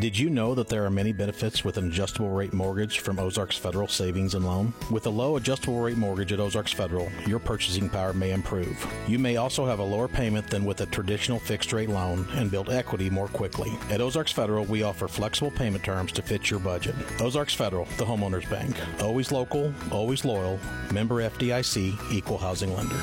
Did 0.00 0.18
you 0.18 0.30
know 0.30 0.54
that 0.54 0.68
there 0.68 0.86
are 0.86 0.90
many 0.90 1.12
benefits 1.12 1.62
with 1.62 1.76
an 1.76 1.88
adjustable 1.88 2.30
rate 2.30 2.54
mortgage 2.54 3.00
from 3.00 3.18
Ozarks 3.18 3.58
Federal 3.58 3.86
Savings 3.86 4.34
and 4.34 4.46
Loan? 4.46 4.72
With 4.90 5.04
a 5.04 5.10
low 5.10 5.36
adjustable 5.36 5.78
rate 5.78 5.98
mortgage 5.98 6.32
at 6.32 6.40
Ozarks 6.40 6.72
Federal, 6.72 7.10
your 7.26 7.38
purchasing 7.38 7.86
power 7.90 8.14
may 8.14 8.30
improve. 8.30 8.82
You 9.06 9.18
may 9.18 9.36
also 9.36 9.66
have 9.66 9.78
a 9.78 9.84
lower 9.84 10.08
payment 10.08 10.46
than 10.46 10.64
with 10.64 10.80
a 10.80 10.86
traditional 10.86 11.38
fixed 11.38 11.74
rate 11.74 11.90
loan 11.90 12.26
and 12.32 12.50
build 12.50 12.70
equity 12.70 13.10
more 13.10 13.28
quickly. 13.28 13.70
At 13.90 14.00
Ozarks 14.00 14.32
Federal, 14.32 14.64
we 14.64 14.84
offer 14.84 15.06
flexible 15.06 15.50
payment 15.50 15.84
terms 15.84 16.12
to 16.12 16.22
fit 16.22 16.48
your 16.48 16.60
budget. 16.60 16.94
Ozarks 17.20 17.52
Federal, 17.52 17.84
the 17.98 18.06
homeowners 18.06 18.48
bank. 18.48 18.74
Always 19.02 19.30
local, 19.30 19.70
always 19.92 20.24
loyal. 20.24 20.58
Member 20.94 21.16
FDIC, 21.16 22.10
equal 22.10 22.38
housing 22.38 22.74
lender. 22.74 23.02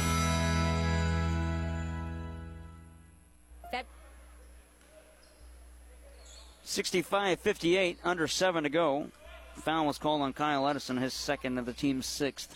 65-58, 6.68 7.98
under 8.04 8.28
seven 8.28 8.64
to 8.64 8.70
go. 8.70 9.08
Foul 9.56 9.88
was 9.88 9.98
called 9.98 10.22
on 10.22 10.34
Kyle 10.34 10.68
Edison, 10.68 10.98
his 10.98 11.14
second 11.14 11.58
of 11.58 11.66
the 11.66 11.74
team's 11.74 12.06
sixth. 12.06 12.56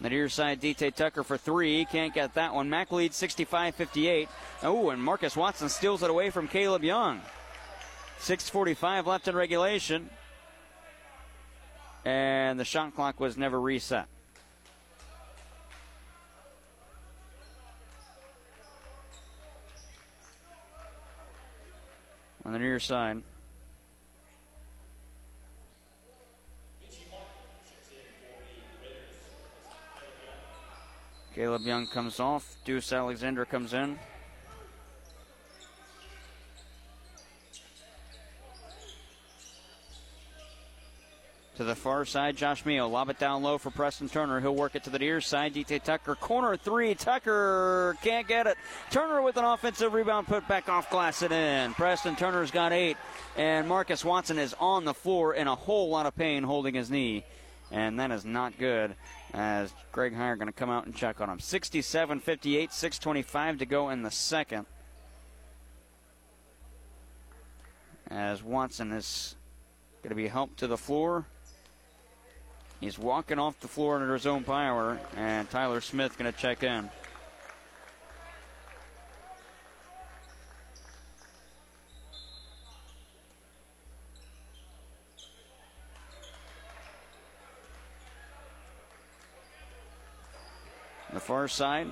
The 0.00 0.08
near 0.08 0.28
side, 0.28 0.60
DT 0.60 0.94
Tucker 0.94 1.24
for 1.24 1.36
three. 1.36 1.84
Can't 1.84 2.14
get 2.14 2.34
that 2.34 2.54
one. 2.54 2.70
Mac 2.70 2.92
leads 2.92 3.20
65-58. 3.20 4.28
Oh, 4.62 4.90
and 4.90 5.02
Marcus 5.02 5.36
Watson 5.36 5.68
steals 5.68 6.02
it 6.02 6.10
away 6.10 6.30
from 6.30 6.48
Caleb 6.48 6.84
Young. 6.84 7.20
6.45 8.20 9.06
left 9.06 9.28
in 9.28 9.36
regulation. 9.36 10.08
And 12.04 12.58
the 12.58 12.64
shot 12.64 12.94
clock 12.94 13.18
was 13.18 13.36
never 13.36 13.60
reset. 13.60 14.06
On 22.44 22.52
the 22.52 22.58
near 22.58 22.78
side. 22.78 23.22
Caleb 31.34 31.62
Young 31.62 31.86
comes 31.86 32.20
off. 32.20 32.56
Deuce 32.64 32.92
Alexander 32.92 33.44
comes 33.44 33.72
in. 33.72 33.98
To 41.56 41.62
the 41.62 41.76
far 41.76 42.04
side, 42.04 42.36
Josh 42.36 42.66
Mio. 42.66 42.88
Lob 42.88 43.10
it 43.10 43.20
down 43.20 43.44
low 43.44 43.58
for 43.58 43.70
Preston 43.70 44.08
Turner. 44.08 44.40
He'll 44.40 44.56
work 44.56 44.74
it 44.74 44.82
to 44.84 44.90
the 44.90 44.98
near 44.98 45.20
side. 45.20 45.54
DT 45.54 45.84
Tucker. 45.84 46.16
Corner 46.16 46.56
three. 46.56 46.96
Tucker 46.96 47.96
can't 48.02 48.26
get 48.26 48.48
it. 48.48 48.56
Turner 48.90 49.22
with 49.22 49.36
an 49.36 49.44
offensive 49.44 49.94
rebound 49.94 50.26
put 50.26 50.48
back 50.48 50.68
off 50.68 50.90
glass 50.90 51.22
and 51.22 51.32
in. 51.32 51.72
Preston 51.74 52.16
Turner's 52.16 52.50
got 52.50 52.72
eight. 52.72 52.96
And 53.36 53.68
Marcus 53.68 54.04
Watson 54.04 54.36
is 54.36 54.52
on 54.58 54.84
the 54.84 54.94
floor 54.94 55.34
in 55.34 55.46
a 55.46 55.54
whole 55.54 55.90
lot 55.90 56.06
of 56.06 56.16
pain 56.16 56.42
holding 56.42 56.74
his 56.74 56.90
knee. 56.90 57.24
And 57.70 58.00
that 58.00 58.10
is 58.10 58.24
not 58.24 58.58
good 58.58 58.96
as 59.32 59.72
Greg 59.92 60.12
Heyer 60.12 60.36
going 60.36 60.48
to 60.48 60.52
come 60.52 60.70
out 60.70 60.86
and 60.86 60.94
check 60.94 61.20
on 61.20 61.30
him. 61.30 61.38
67 61.38 62.18
58, 62.18 62.70
6.25 62.70 63.60
to 63.60 63.66
go 63.66 63.90
in 63.90 64.02
the 64.02 64.10
second. 64.10 64.66
As 68.08 68.42
Watson 68.42 68.90
is 68.90 69.36
going 70.02 70.10
to 70.10 70.16
be 70.16 70.26
helped 70.26 70.58
to 70.58 70.66
the 70.66 70.76
floor. 70.76 71.26
He's 72.84 72.98
walking 72.98 73.38
off 73.38 73.58
the 73.60 73.66
floor 73.66 73.94
under 73.94 74.12
his 74.12 74.26
own 74.26 74.44
power, 74.44 75.00
and 75.16 75.48
Tyler 75.48 75.80
Smith 75.80 76.18
going 76.18 76.30
to 76.30 76.38
check 76.38 76.62
in. 76.62 76.90
The 91.14 91.20
far 91.20 91.48
side, 91.48 91.88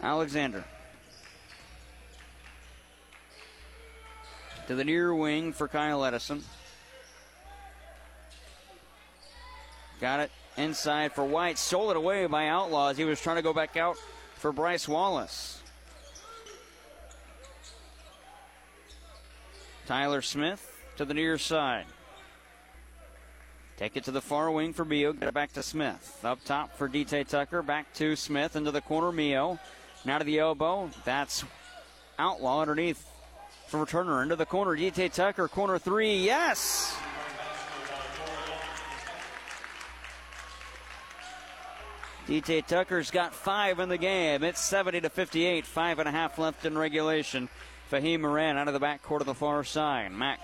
Alexander. 0.00 0.64
To 4.68 4.76
the 4.76 4.84
near 4.84 5.12
wing 5.12 5.52
for 5.52 5.66
Kyle 5.66 6.04
Edison. 6.04 6.44
Got 10.00 10.20
it 10.20 10.30
inside 10.56 11.12
for 11.12 11.24
White. 11.24 11.58
Stole 11.58 11.90
it 11.90 11.96
away 11.96 12.26
by 12.26 12.48
Outlaws. 12.48 12.96
He 12.96 13.04
was 13.04 13.20
trying 13.20 13.36
to 13.36 13.42
go 13.42 13.52
back 13.52 13.76
out 13.76 13.96
for 14.34 14.52
Bryce 14.52 14.88
Wallace. 14.88 15.62
Tyler 19.86 20.22
Smith 20.22 20.70
to 20.96 21.04
the 21.04 21.14
near 21.14 21.38
side. 21.38 21.86
Take 23.78 23.96
it 23.96 24.04
to 24.04 24.10
the 24.10 24.20
far 24.20 24.50
wing 24.50 24.72
for 24.72 24.84
Mio. 24.84 25.12
Get 25.12 25.28
it 25.28 25.34
back 25.34 25.52
to 25.52 25.62
Smith. 25.62 26.20
Up 26.24 26.44
top 26.44 26.76
for 26.76 26.88
DT 26.88 27.28
Tucker. 27.28 27.62
Back 27.62 27.94
to 27.94 28.16
Smith 28.16 28.56
into 28.56 28.72
the 28.72 28.80
corner. 28.80 29.12
Mio. 29.12 29.58
Now 30.04 30.18
to 30.18 30.24
the 30.24 30.40
elbow. 30.40 30.90
That's 31.04 31.44
Outlaw 32.18 32.60
underneath 32.60 33.08
for 33.68 33.86
Turner 33.86 34.22
into 34.22 34.34
the 34.34 34.46
corner. 34.46 34.76
DT 34.76 35.12
Tucker, 35.12 35.46
corner 35.46 35.78
three. 35.78 36.24
Yes! 36.24 36.97
DT 42.28 42.66
Tucker's 42.66 43.10
got 43.10 43.34
five 43.34 43.78
in 43.78 43.88
the 43.88 43.96
game. 43.96 44.44
It's 44.44 44.60
70 44.60 45.00
to 45.00 45.08
58. 45.08 45.64
Five 45.64 45.98
and 45.98 46.06
a 46.06 46.12
half 46.12 46.38
left 46.38 46.66
in 46.66 46.76
regulation. 46.76 47.48
Fahim 47.90 48.20
Moran 48.20 48.58
out 48.58 48.68
of 48.68 48.74
the 48.74 48.80
back 48.80 49.02
court 49.02 49.22
of 49.22 49.26
the 49.26 49.32
far 49.32 49.64
side. 49.64 50.12
Mack 50.12 50.38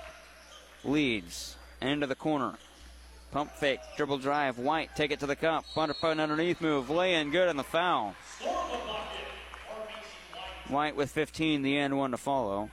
leads 0.82 1.56
into 1.82 2.06
the 2.06 2.14
corner. 2.14 2.54
Pump 3.32 3.50
fake, 3.50 3.80
dribble 3.98 4.16
drive. 4.16 4.58
White 4.58 4.96
take 4.96 5.10
it 5.10 5.20
to 5.20 5.26
the 5.26 5.36
cup. 5.36 5.66
Butter 5.74 5.92
pun 5.92 6.20
underneath 6.20 6.62
move. 6.62 6.88
Lay 6.88 7.16
in 7.16 7.30
good 7.30 7.50
on 7.50 7.58
the 7.58 7.62
foul. 7.62 8.14
White 10.68 10.96
with 10.96 11.10
15, 11.10 11.60
the 11.60 11.76
end 11.76 11.98
one 11.98 12.12
to 12.12 12.16
follow. 12.16 12.70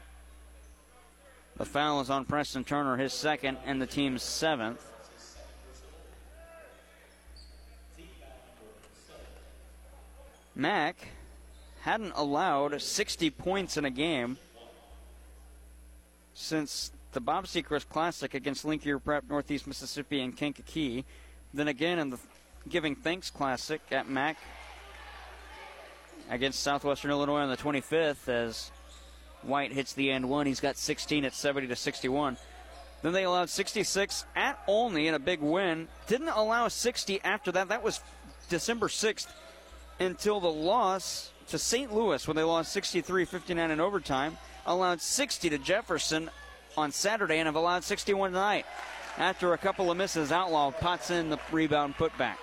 The 1.57 1.65
foul 1.65 1.99
is 1.99 2.09
on 2.09 2.23
Preston 2.23 2.63
Turner, 2.63 2.95
his 2.95 3.11
second, 3.11 3.57
and 3.65 3.81
the 3.81 3.88
team's 3.88 4.23
seventh. 4.23 4.90
Mack 10.55 11.07
hadn't 11.81 12.13
allowed 12.15 12.81
60 12.81 13.29
points 13.31 13.77
in 13.77 13.85
a 13.85 13.89
game 13.89 14.37
since 16.33 16.91
the 17.13 17.19
Bob 17.19 17.45
Sechrist 17.45 17.89
Classic 17.89 18.33
against 18.33 18.65
Linkier 18.65 19.03
Prep, 19.03 19.25
Northeast 19.29 19.67
Mississippi, 19.67 20.21
and 20.21 20.35
Kankakee. 20.35 21.05
Then 21.53 21.67
again 21.67 21.99
in 21.99 22.09
the 22.09 22.19
Giving 22.69 22.95
Thanks 22.95 23.29
Classic 23.29 23.81
at 23.91 24.07
Mack 24.07 24.37
against 26.29 26.61
Southwestern 26.61 27.11
Illinois 27.11 27.41
on 27.41 27.49
the 27.49 27.57
25th 27.57 28.29
as 28.29 28.71
White 29.41 29.71
hits 29.71 29.93
the 29.93 30.11
end 30.11 30.29
one. 30.29 30.45
He's 30.45 30.59
got 30.59 30.77
16 30.77 31.25
at 31.25 31.33
70 31.33 31.67
to 31.67 31.75
61. 31.75 32.37
Then 33.01 33.13
they 33.13 33.23
allowed 33.23 33.49
66 33.49 34.25
at 34.35 34.59
Olney 34.67 35.07
in 35.07 35.15
a 35.15 35.19
big 35.19 35.41
win. 35.41 35.87
Didn't 36.07 36.29
allow 36.29 36.67
60 36.67 37.19
after 37.23 37.51
that. 37.53 37.69
That 37.69 37.83
was 37.83 37.99
December 38.47 38.87
6th 38.87 39.27
until 40.05 40.39
the 40.39 40.51
loss 40.51 41.31
to 41.47 41.57
St. 41.57 41.93
Louis 41.93 42.27
when 42.27 42.35
they 42.35 42.43
lost 42.43 42.71
63 42.71 43.25
59 43.25 43.71
in 43.71 43.79
overtime, 43.79 44.37
allowed 44.65 45.01
60 45.01 45.49
to 45.49 45.57
Jefferson 45.57 46.29
on 46.77 46.91
Saturday, 46.91 47.37
and 47.37 47.45
have 47.45 47.55
allowed 47.55 47.83
61 47.83 48.31
tonight. 48.31 48.65
After 49.17 49.53
a 49.53 49.57
couple 49.57 49.91
of 49.91 49.97
misses, 49.97 50.31
Outlaw 50.31 50.71
pots 50.71 51.11
in 51.11 51.29
the 51.29 51.39
rebound 51.51 51.95
putback. 51.97 52.37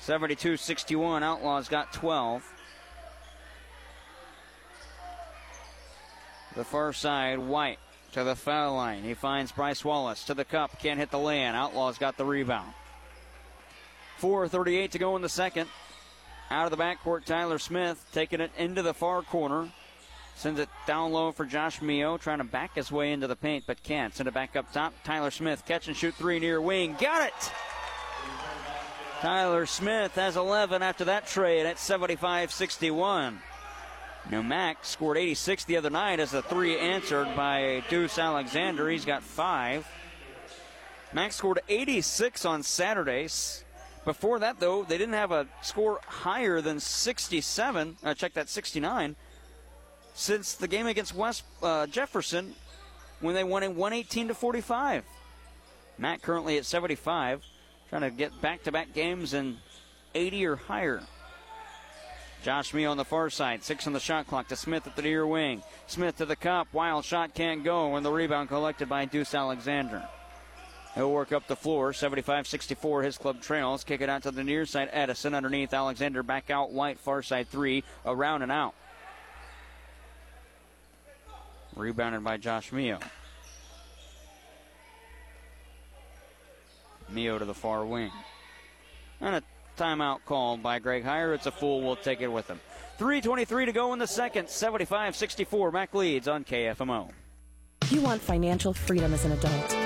72 0.00 0.56
61, 0.56 1.22
Outlaws 1.22 1.68
got 1.68 1.92
12. 1.92 2.42
The 6.54 6.64
far 6.64 6.92
side, 6.92 7.38
White 7.38 7.78
to 8.12 8.24
the 8.24 8.36
foul 8.36 8.76
line. 8.76 9.02
He 9.02 9.14
finds 9.14 9.52
Bryce 9.52 9.84
Wallace 9.84 10.24
to 10.24 10.34
the 10.34 10.44
cup. 10.44 10.78
Can't 10.78 10.98
hit 10.98 11.10
the 11.10 11.18
in. 11.18 11.54
Outlaws 11.54 11.98
got 11.98 12.16
the 12.16 12.24
rebound. 12.24 12.72
4.38 14.20 14.90
to 14.92 14.98
go 14.98 15.16
in 15.16 15.22
the 15.22 15.28
second. 15.28 15.68
Out 16.50 16.70
of 16.70 16.76
the 16.76 16.82
backcourt, 16.82 17.24
Tyler 17.24 17.58
Smith 17.58 18.04
taking 18.12 18.40
it 18.40 18.52
into 18.56 18.82
the 18.82 18.94
far 18.94 19.22
corner. 19.22 19.68
Sends 20.36 20.60
it 20.60 20.68
down 20.86 21.12
low 21.12 21.32
for 21.32 21.46
Josh 21.46 21.80
Mio, 21.80 22.18
trying 22.18 22.38
to 22.38 22.44
back 22.44 22.74
his 22.74 22.92
way 22.92 23.12
into 23.12 23.26
the 23.26 23.34
paint, 23.34 23.64
but 23.66 23.82
can't. 23.82 24.14
Send 24.14 24.28
it 24.28 24.34
back 24.34 24.54
up 24.54 24.70
top. 24.72 24.92
Tyler 25.02 25.30
Smith, 25.30 25.64
catch 25.66 25.88
and 25.88 25.96
shoot 25.96 26.14
three 26.14 26.38
near 26.38 26.60
wing. 26.60 26.94
Got 27.00 27.26
it! 27.28 27.52
Tyler 29.20 29.64
Smith 29.64 30.14
has 30.14 30.36
11 30.36 30.82
after 30.82 31.06
that 31.06 31.26
trade 31.26 31.64
at 31.64 31.78
75 31.78 32.52
61. 32.52 33.40
Now, 34.30 34.42
Mac 34.42 34.84
scored 34.84 35.16
86 35.16 35.64
the 35.64 35.76
other 35.76 35.90
night 35.90 36.20
as 36.20 36.34
a 36.34 36.42
three 36.42 36.78
answered 36.78 37.34
by 37.34 37.82
Deuce 37.88 38.18
Alexander. 38.18 38.90
He's 38.90 39.04
got 39.04 39.22
five. 39.22 39.86
Max 41.12 41.36
scored 41.36 41.60
86 41.68 42.44
on 42.44 42.62
Saturdays. 42.62 43.64
Before 44.06 44.38
that, 44.38 44.60
though, 44.60 44.84
they 44.84 44.98
didn't 44.98 45.14
have 45.14 45.32
a 45.32 45.48
score 45.62 46.00
higher 46.06 46.60
than 46.60 46.78
67. 46.78 47.96
Uh, 48.04 48.14
check 48.14 48.34
that 48.34 48.48
69 48.48 49.16
since 50.14 50.54
the 50.54 50.68
game 50.68 50.86
against 50.86 51.12
West 51.12 51.42
uh, 51.60 51.88
Jefferson 51.88 52.54
when 53.20 53.34
they 53.34 53.42
won 53.42 53.64
in 53.64 53.74
118 53.74 54.28
to 54.28 54.34
45. 54.34 55.04
Matt 55.98 56.22
currently 56.22 56.56
at 56.56 56.64
75, 56.64 57.42
trying 57.90 58.02
to 58.02 58.10
get 58.10 58.40
back-to-back 58.40 58.94
games 58.94 59.34
in 59.34 59.56
80 60.14 60.46
or 60.46 60.56
higher. 60.56 61.02
Josh 62.44 62.72
Mee 62.72 62.84
on 62.84 62.98
the 62.98 63.04
far 63.04 63.28
side, 63.28 63.64
six 63.64 63.88
on 63.88 63.92
the 63.92 63.98
shot 63.98 64.28
clock 64.28 64.46
to 64.48 64.56
Smith 64.56 64.86
at 64.86 64.94
the 64.94 65.02
near 65.02 65.26
wing. 65.26 65.64
Smith 65.88 66.18
to 66.18 66.26
the 66.26 66.36
cup, 66.36 66.68
wild 66.72 67.04
shot 67.04 67.34
can't 67.34 67.64
go, 67.64 67.96
and 67.96 68.06
the 68.06 68.12
rebound 68.12 68.50
collected 68.50 68.88
by 68.88 69.04
Deuce 69.04 69.34
Alexander. 69.34 70.08
He'll 70.96 71.12
work 71.12 71.30
up 71.30 71.46
the 71.46 71.56
floor, 71.56 71.92
75-64. 71.92 73.04
His 73.04 73.18
club 73.18 73.42
trails. 73.42 73.84
Kick 73.84 74.00
it 74.00 74.08
out 74.08 74.22
to 74.22 74.30
the 74.30 74.42
near 74.42 74.64
side. 74.64 74.88
Edison 74.92 75.34
underneath. 75.34 75.74
Alexander 75.74 76.22
back 76.22 76.50
out. 76.50 76.72
White 76.72 76.98
far 76.98 77.22
side 77.22 77.48
three. 77.48 77.84
Around 78.06 78.42
and 78.42 78.50
out. 78.50 78.74
Rebounded 81.76 82.24
by 82.24 82.38
Josh 82.38 82.72
Mio. 82.72 82.98
Mio 87.10 87.38
to 87.38 87.44
the 87.44 87.54
far 87.54 87.84
wing. 87.84 88.10
And 89.20 89.36
a 89.36 89.42
timeout 89.76 90.20
called 90.24 90.62
by 90.62 90.78
Greg 90.78 91.04
Heyer. 91.04 91.34
It's 91.34 91.44
a 91.44 91.52
fool. 91.52 91.82
We'll 91.82 91.96
take 91.96 92.22
it 92.22 92.28
with 92.28 92.48
him. 92.48 92.58
3.23 92.98 93.66
to 93.66 93.72
go 93.72 93.92
in 93.92 93.98
the 93.98 94.06
second. 94.06 94.48
75 94.48 95.14
64. 95.14 95.72
Mac 95.72 95.94
leads 95.94 96.26
on 96.26 96.42
KFMO. 96.42 97.10
You 97.90 98.00
want 98.00 98.22
financial 98.22 98.72
freedom 98.72 99.12
as 99.12 99.26
an 99.26 99.32
adult. 99.32 99.85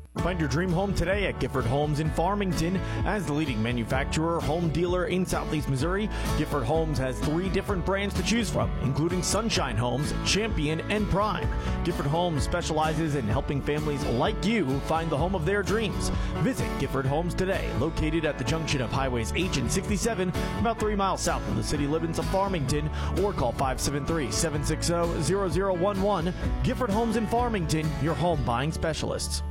Find 0.17 0.39
your 0.41 0.49
dream 0.49 0.71
home 0.71 0.93
today 0.93 1.25
at 1.27 1.39
Gifford 1.39 1.65
Homes 1.65 2.01
in 2.01 2.09
Farmington. 2.11 2.75
As 3.05 3.25
the 3.25 3.31
leading 3.31 3.63
manufacturer, 3.63 4.41
home 4.41 4.69
dealer 4.69 5.05
in 5.05 5.25
Southeast 5.25 5.69
Missouri, 5.69 6.09
Gifford 6.37 6.63
Homes 6.63 6.97
has 6.97 7.17
three 7.21 7.47
different 7.47 7.85
brands 7.85 8.13
to 8.15 8.23
choose 8.23 8.49
from, 8.49 8.69
including 8.83 9.23
Sunshine 9.23 9.77
Homes, 9.77 10.13
Champion, 10.25 10.81
and 10.91 11.09
Prime. 11.09 11.47
Gifford 11.85 12.05
Homes 12.07 12.43
specializes 12.43 13.15
in 13.15 13.25
helping 13.25 13.61
families 13.61 14.03
like 14.05 14.45
you 14.45 14.81
find 14.81 15.09
the 15.09 15.17
home 15.17 15.33
of 15.33 15.45
their 15.45 15.63
dreams. 15.63 16.11
Visit 16.39 16.67
Gifford 16.77 17.05
Homes 17.05 17.33
today, 17.33 17.71
located 17.79 18.25
at 18.25 18.37
the 18.37 18.43
junction 18.43 18.81
of 18.81 18.91
Highways 18.91 19.31
H 19.33 19.57
and 19.57 19.71
67, 19.71 20.29
about 20.59 20.77
three 20.77 20.95
miles 20.95 21.21
south 21.21 21.47
of 21.47 21.55
the 21.55 21.63
city 21.63 21.87
limits 21.87 22.19
of 22.19 22.25
Farmington, 22.25 22.89
or 23.23 23.31
call 23.31 23.53
573 23.53 24.29
760 24.29 25.23
0011. 25.23 26.33
Gifford 26.63 26.89
Homes 26.89 27.15
in 27.15 27.25
Farmington, 27.27 27.89
your 28.03 28.15
home 28.15 28.43
buying 28.43 28.73
specialists. 28.73 29.41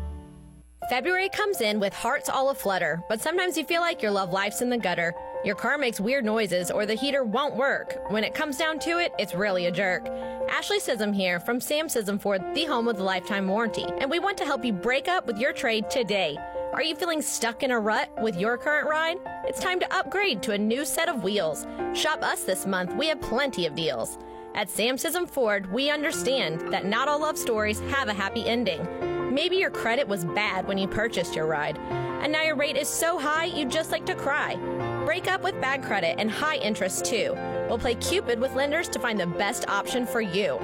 February 0.91 1.29
comes 1.29 1.61
in 1.61 1.79
with 1.79 1.95
hearts 1.95 2.29
all 2.29 2.51
aflutter, 2.51 3.01
but 3.09 3.21
sometimes 3.21 3.57
you 3.57 3.63
feel 3.63 3.81
like 3.81 4.03
your 4.03 4.11
love 4.11 4.33
life's 4.33 4.61
in 4.61 4.69
the 4.69 4.77
gutter. 4.77 5.15
Your 5.45 5.55
car 5.55 5.79
makes 5.79 6.01
weird 6.01 6.25
noises 6.25 6.69
or 6.69 6.85
the 6.85 6.95
heater 6.95 7.23
won't 7.23 7.55
work. 7.55 8.03
When 8.09 8.25
it 8.25 8.35
comes 8.35 8.57
down 8.57 8.81
to 8.81 8.99
it, 8.99 9.13
it's 9.17 9.33
really 9.33 9.67
a 9.67 9.71
jerk. 9.71 10.09
Ashley 10.51 10.81
Scism 10.81 11.15
here 11.15 11.39
from 11.39 11.61
Sam 11.61 11.87
Scism 11.87 12.21
Ford, 12.21 12.43
the 12.57 12.65
home 12.65 12.89
of 12.89 12.97
the 12.97 13.05
lifetime 13.05 13.47
warranty, 13.47 13.87
and 13.99 14.11
we 14.11 14.19
want 14.19 14.37
to 14.39 14.45
help 14.45 14.65
you 14.65 14.73
break 14.73 15.07
up 15.07 15.29
with 15.29 15.39
your 15.39 15.53
trade 15.53 15.89
today. 15.89 16.37
Are 16.73 16.83
you 16.83 16.97
feeling 16.97 17.23
stuck 17.23 17.63
in 17.63 17.71
a 17.71 17.79
rut 17.79 18.11
with 18.21 18.37
your 18.37 18.59
current 18.59 18.91
ride? 18.91 19.19
It's 19.45 19.61
time 19.61 19.79
to 19.79 19.97
upgrade 19.97 20.43
to 20.43 20.55
a 20.55 20.59
new 20.59 20.85
set 20.85 21.09
of 21.09 21.23
wheels. 21.23 21.69
Shop 21.95 22.25
us 22.25 22.43
this 22.43 22.67
month. 22.67 22.97
We 22.97 23.07
have 23.07 23.21
plenty 23.21 23.65
of 23.65 23.77
deals. 23.77 24.19
At 24.57 24.69
Sam 24.69 24.97
Scism 24.97 25.31
Ford, 25.31 25.73
we 25.73 25.89
understand 25.89 26.73
that 26.73 26.85
not 26.85 27.07
all 27.07 27.21
love 27.21 27.39
stories 27.39 27.79
have 27.79 28.09
a 28.09 28.13
happy 28.13 28.45
ending. 28.45 29.20
Maybe 29.31 29.57
your 29.57 29.71
credit 29.71 30.09
was 30.09 30.25
bad 30.25 30.67
when 30.67 30.77
you 30.77 30.89
purchased 30.89 31.37
your 31.37 31.47
ride, 31.47 31.79
and 31.79 32.33
now 32.33 32.43
your 32.43 32.57
rate 32.57 32.77
is 32.77 32.89
so 32.89 33.17
high 33.17 33.45
you'd 33.45 33.71
just 33.71 33.93
like 33.93 34.05
to 34.07 34.15
cry. 34.17 34.57
Break 35.05 35.31
up 35.31 35.43
with 35.43 35.61
bad 35.61 35.85
credit 35.85 36.17
and 36.19 36.29
high 36.29 36.57
interest 36.57 37.05
too. 37.05 37.35
We'll 37.69 37.79
play 37.79 37.95
Cupid 37.95 38.41
with 38.41 38.55
lenders 38.55 38.89
to 38.89 38.99
find 38.99 39.21
the 39.21 39.27
best 39.27 39.69
option 39.69 40.05
for 40.05 40.21
you. 40.21 40.59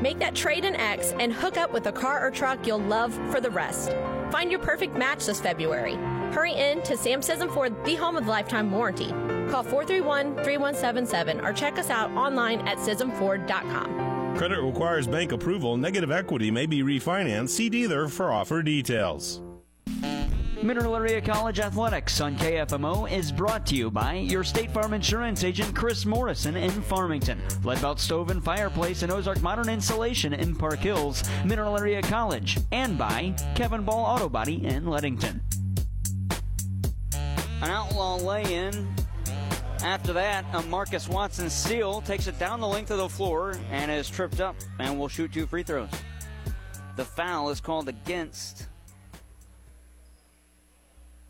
Make 0.00 0.20
that 0.20 0.36
trade 0.36 0.64
in 0.64 0.76
X 0.76 1.12
and 1.18 1.32
hook 1.32 1.56
up 1.56 1.72
with 1.72 1.86
a 1.86 1.92
car 1.92 2.24
or 2.24 2.30
truck 2.30 2.64
you'll 2.66 2.78
love 2.78 3.12
for 3.30 3.40
the 3.40 3.50
rest. 3.50 3.90
Find 4.30 4.50
your 4.50 4.60
perfect 4.60 4.96
match 4.96 5.26
this 5.26 5.40
February. 5.40 5.94
Hurry 6.32 6.54
in 6.54 6.80
to 6.82 6.96
Sam 6.96 7.20
Scism 7.20 7.52
Ford, 7.52 7.74
the 7.84 7.96
home 7.96 8.16
of 8.16 8.28
lifetime 8.28 8.70
warranty. 8.70 9.10
Call 9.50 9.64
431 9.64 10.36
3177 10.44 11.40
or 11.40 11.52
check 11.52 11.78
us 11.78 11.90
out 11.90 12.10
online 12.12 12.66
at 12.68 12.78
ScismFord.com. 12.78 14.11
Credit 14.36 14.60
requires 14.60 15.06
bank 15.06 15.32
approval. 15.32 15.76
Negative 15.76 16.10
equity 16.10 16.50
may 16.50 16.66
be 16.66 16.82
refinanced. 16.82 17.50
See 17.50 17.68
dealer 17.68 18.08
for 18.08 18.32
offer 18.32 18.62
details. 18.62 19.40
Mineral 20.62 20.94
Area 20.94 21.20
College 21.20 21.58
Athletics 21.58 22.20
on 22.20 22.36
KFMO 22.36 23.10
is 23.10 23.32
brought 23.32 23.66
to 23.66 23.74
you 23.74 23.90
by 23.90 24.14
your 24.14 24.44
State 24.44 24.70
Farm 24.70 24.94
Insurance 24.94 25.42
agent 25.42 25.74
Chris 25.74 26.06
Morrison 26.06 26.56
in 26.56 26.70
Farmington, 26.70 27.40
Leadbelt 27.62 27.98
Stove 27.98 28.30
and 28.30 28.44
Fireplace 28.44 29.02
and 29.02 29.10
Ozark 29.10 29.42
Modern 29.42 29.68
Insulation 29.68 30.32
in 30.32 30.54
Park 30.54 30.78
Hills, 30.78 31.24
Mineral 31.44 31.76
Area 31.76 32.00
College, 32.00 32.58
and 32.70 32.96
by 32.96 33.34
Kevin 33.56 33.82
Ball 33.82 34.04
Auto 34.04 34.28
Body 34.28 34.64
in 34.64 34.86
Leadington. 34.86 35.40
An 37.60 37.70
outlaw 37.70 38.16
lay-in 38.16 38.88
after 39.82 40.12
that, 40.12 40.44
a 40.52 40.62
Marcus 40.62 41.08
Watson 41.08 41.50
steal 41.50 42.00
takes 42.02 42.26
it 42.26 42.38
down 42.38 42.60
the 42.60 42.68
length 42.68 42.90
of 42.90 42.98
the 42.98 43.08
floor 43.08 43.58
and 43.70 43.90
is 43.90 44.08
tripped 44.08 44.40
up 44.40 44.56
and 44.78 44.98
will 44.98 45.08
shoot 45.08 45.32
two 45.32 45.46
free 45.46 45.62
throws. 45.62 45.90
The 46.96 47.04
foul 47.04 47.50
is 47.50 47.60
called 47.60 47.88
against 47.88 48.66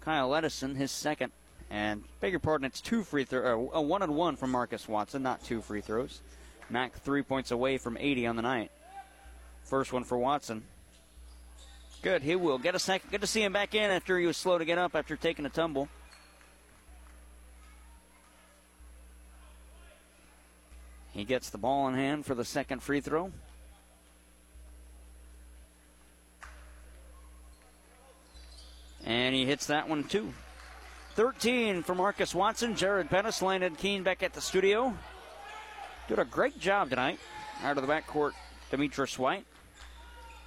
Kyle 0.01 0.35
Edison, 0.35 0.75
his 0.75 0.91
second. 0.91 1.33
And 1.71 2.05
beg 2.21 2.33
your 2.33 2.41
pardon, 2.41 2.67
it's 2.67 2.83
two 2.83 3.03
free 3.03 3.25
throws, 3.25 3.71
uh, 3.73 3.79
a 3.79 3.81
one 3.81 4.03
and 4.03 4.15
one 4.15 4.37
from 4.37 4.51
Marcus 4.51 4.87
Watson, 4.87 5.23
not 5.23 5.43
two 5.43 5.63
free 5.63 5.81
throws. 5.81 6.21
Mac 6.69 6.95
three 7.01 7.23
points 7.23 7.51
away 7.51 7.79
from 7.79 7.97
80 7.99 8.27
on 8.27 8.37
the 8.37 8.43
night. 8.43 8.71
First 9.65 9.93
one 9.93 10.05
for 10.05 10.19
Watson. 10.19 10.65
Good, 12.03 12.23
he 12.23 12.37
will 12.37 12.59
get 12.59 12.75
a 12.75 12.79
second. 12.79 13.11
Good 13.11 13.21
to 13.23 13.27
see 13.27 13.43
him 13.43 13.53
back 13.53 13.75
in 13.75 13.91
after 13.91 14.19
he 14.19 14.27
was 14.27 14.37
slow 14.37 14.59
to 14.59 14.65
get 14.65 14.77
up 14.77 14.95
after 14.95 15.17
taking 15.17 15.47
a 15.47 15.51
tumble. 15.51 15.89
He 21.13 21.25
gets 21.25 21.51
the 21.51 21.59
ball 21.59 21.89
in 21.89 21.95
hand 21.95 22.27
for 22.27 22.35
the 22.35 22.45
second 22.45 22.83
free 22.83 23.01
throw. 23.01 23.31
And 29.05 29.35
he 29.35 29.45
hits 29.45 29.67
that 29.67 29.89
one 29.89 30.05
too. 30.05 30.33
13 31.15 31.83
for 31.83 31.95
Marcus 31.95 32.35
Watson. 32.35 32.75
Jared 32.75 33.11
Pettis 33.11 33.43
landed 33.43 33.77
Keen 33.77 34.03
back 34.03 34.23
at 34.23 34.33
the 34.33 34.41
studio. 34.41 34.97
Did 36.09 36.19
a 36.19 36.25
great 36.25 36.59
job 36.59 36.89
tonight. 36.89 37.19
Out 37.63 37.77
of 37.77 37.87
the 37.87 37.93
backcourt, 37.93 38.33
Demetrius 38.71 39.19
White. 39.19 39.45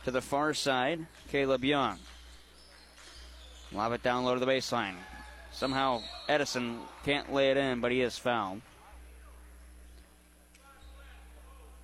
To 0.06 0.12
the 0.12 0.22
far 0.22 0.54
side, 0.54 1.06
Caleb 1.32 1.64
Young. 1.64 2.00
Lob 3.72 3.94
it 3.94 4.04
down 4.04 4.26
low 4.26 4.34
to 4.34 4.40
the 4.40 4.52
baseline. 4.52 4.96
Somehow 5.52 6.02
Edison 6.28 6.80
can't 7.04 7.32
lay 7.32 7.52
it 7.52 7.58
in, 7.58 7.82
but 7.82 7.92
he 7.92 8.02
is 8.02 8.18
fouled. 8.18 8.62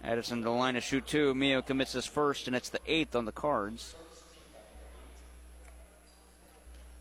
Edison 0.03 0.39
to 0.39 0.45
the 0.45 0.49
line 0.49 0.73
to 0.73 0.81
shoot 0.81 1.05
two. 1.05 1.33
Mio 1.35 1.61
commits 1.61 1.93
his 1.93 2.05
first, 2.05 2.47
and 2.47 2.55
it's 2.55 2.69
the 2.69 2.79
eighth 2.87 3.15
on 3.15 3.25
the 3.25 3.31
cards. 3.31 3.95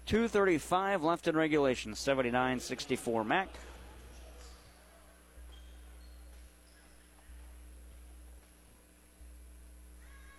2.35 0.06 1.02
left 1.02 1.28
in 1.28 1.36
regulation. 1.36 1.94
79 1.94 2.60
64 2.60 3.24
Mac. 3.24 3.48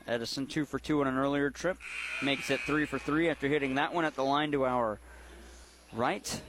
Edison 0.08 0.46
two 0.46 0.66
for 0.66 0.78
two 0.78 1.00
on 1.00 1.08
an 1.08 1.18
earlier 1.18 1.50
trip. 1.50 1.78
Makes 2.22 2.50
it 2.50 2.60
three 2.62 2.86
for 2.86 3.00
three 3.00 3.30
after 3.30 3.48
hitting 3.48 3.76
that 3.76 3.94
one 3.94 4.04
at 4.04 4.16
the 4.16 4.24
line 4.24 4.52
to 4.52 4.66
our 4.66 5.00
right. 5.94 6.42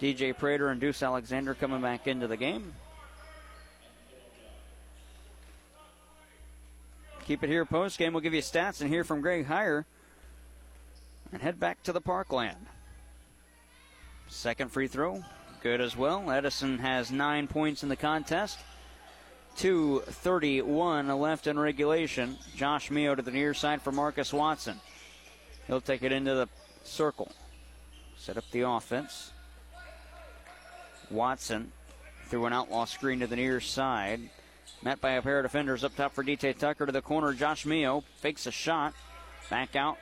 DJ 0.00 0.36
Prater 0.36 0.70
and 0.70 0.80
Deuce 0.80 1.02
Alexander 1.02 1.54
coming 1.54 1.82
back 1.82 2.06
into 2.06 2.26
the 2.26 2.38
game. 2.38 2.72
Keep 7.30 7.44
it 7.44 7.48
here 7.48 7.64
post 7.64 7.96
game. 7.96 8.12
We'll 8.12 8.22
give 8.22 8.34
you 8.34 8.42
stats 8.42 8.80
and 8.80 8.90
hear 8.90 9.04
from 9.04 9.20
Greg 9.20 9.46
Heyer. 9.46 9.84
And 11.32 11.40
head 11.40 11.60
back 11.60 11.80
to 11.84 11.92
the 11.92 12.00
parkland. 12.00 12.66
Second 14.26 14.72
free 14.72 14.88
throw, 14.88 15.22
good 15.62 15.80
as 15.80 15.96
well. 15.96 16.28
Edison 16.28 16.78
has 16.78 17.12
nine 17.12 17.46
points 17.46 17.84
in 17.84 17.88
the 17.88 17.94
contest. 17.94 18.58
2.31 19.58 21.20
left 21.20 21.46
in 21.46 21.56
regulation. 21.56 22.36
Josh 22.56 22.90
Mio 22.90 23.14
to 23.14 23.22
the 23.22 23.30
near 23.30 23.54
side 23.54 23.80
for 23.80 23.92
Marcus 23.92 24.32
Watson. 24.32 24.80
He'll 25.68 25.80
take 25.80 26.02
it 26.02 26.10
into 26.10 26.34
the 26.34 26.48
circle. 26.82 27.30
Set 28.16 28.38
up 28.38 28.44
the 28.50 28.62
offense. 28.62 29.30
Watson 31.12 31.70
through 32.26 32.46
an 32.46 32.52
Outlaw 32.52 32.86
screen 32.86 33.20
to 33.20 33.28
the 33.28 33.36
near 33.36 33.60
side. 33.60 34.30
Met 34.82 35.00
by 35.00 35.12
a 35.12 35.22
pair 35.22 35.38
of 35.38 35.44
defenders 35.44 35.84
up 35.84 35.94
top 35.94 36.14
for 36.14 36.24
DT 36.24 36.56
Tucker 36.56 36.86
to 36.86 36.92
the 36.92 37.02
corner. 37.02 37.34
Josh 37.34 37.66
Mio 37.66 38.02
fakes 38.16 38.46
a 38.46 38.50
shot. 38.50 38.94
Back 39.50 39.76
out 39.76 39.98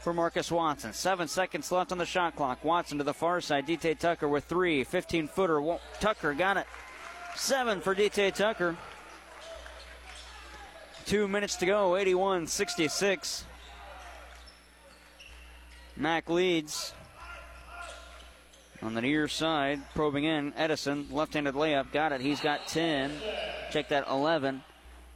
for 0.00 0.12
Marcus 0.12 0.50
Watson. 0.50 0.92
Seven 0.92 1.28
seconds 1.28 1.70
left 1.70 1.92
on 1.92 1.98
the 1.98 2.06
shot 2.06 2.34
clock. 2.34 2.64
Watson 2.64 2.98
to 2.98 3.04
the 3.04 3.14
far 3.14 3.40
side. 3.40 3.66
DT 3.66 3.98
Tucker 3.98 4.28
with 4.28 4.44
three. 4.44 4.82
15 4.82 5.28
footer. 5.28 5.78
Tucker 6.00 6.34
got 6.34 6.56
it. 6.56 6.66
Seven 7.36 7.80
for 7.80 7.94
DT 7.94 8.34
Tucker. 8.34 8.76
Two 11.06 11.28
minutes 11.28 11.56
to 11.56 11.66
go. 11.66 11.96
81 11.96 12.48
66. 12.48 13.44
Mac 15.96 16.28
leads. 16.28 16.92
On 18.82 18.94
the 18.94 19.00
near 19.00 19.28
side, 19.28 19.80
probing 19.94 20.24
in. 20.24 20.52
Edison, 20.56 21.06
left 21.10 21.34
handed 21.34 21.54
layup. 21.54 21.92
Got 21.92 22.12
it. 22.12 22.20
He's 22.20 22.40
got 22.40 22.66
10. 22.66 23.12
Check 23.70 23.88
that 23.90 24.08
11. 24.08 24.62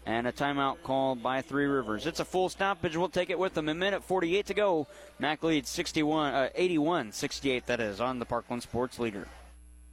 And 0.07 0.29
a 0.29 0.33
timeout 0.33 0.85
called 0.85 1.21
by 1.21 1.43
Three 1.43 1.67
Rivers. 1.67 2.07
It's 2.07 2.21
a 2.21 2.25
full 2.25 2.49
stoppage. 2.49 2.97
We'll 2.97 3.09
take 3.09 3.29
it 3.29 3.39
with 3.39 3.55
them. 3.55 3.69
A 3.69 3.75
minute 3.75 4.05
48 4.05 4.47
to 4.47 4.55
go. 4.55 4.87
Mac 5.19 5.43
leads 5.43 5.69
61, 5.69 6.33
uh, 6.33 6.49
81 6.55 7.11
68, 7.11 7.67
that 7.67 7.81
is, 7.81 8.01
on 8.01 8.21
the 8.21 8.25
Parkland 8.25 8.63
Sports 8.63 9.01
Leader. 9.01 9.27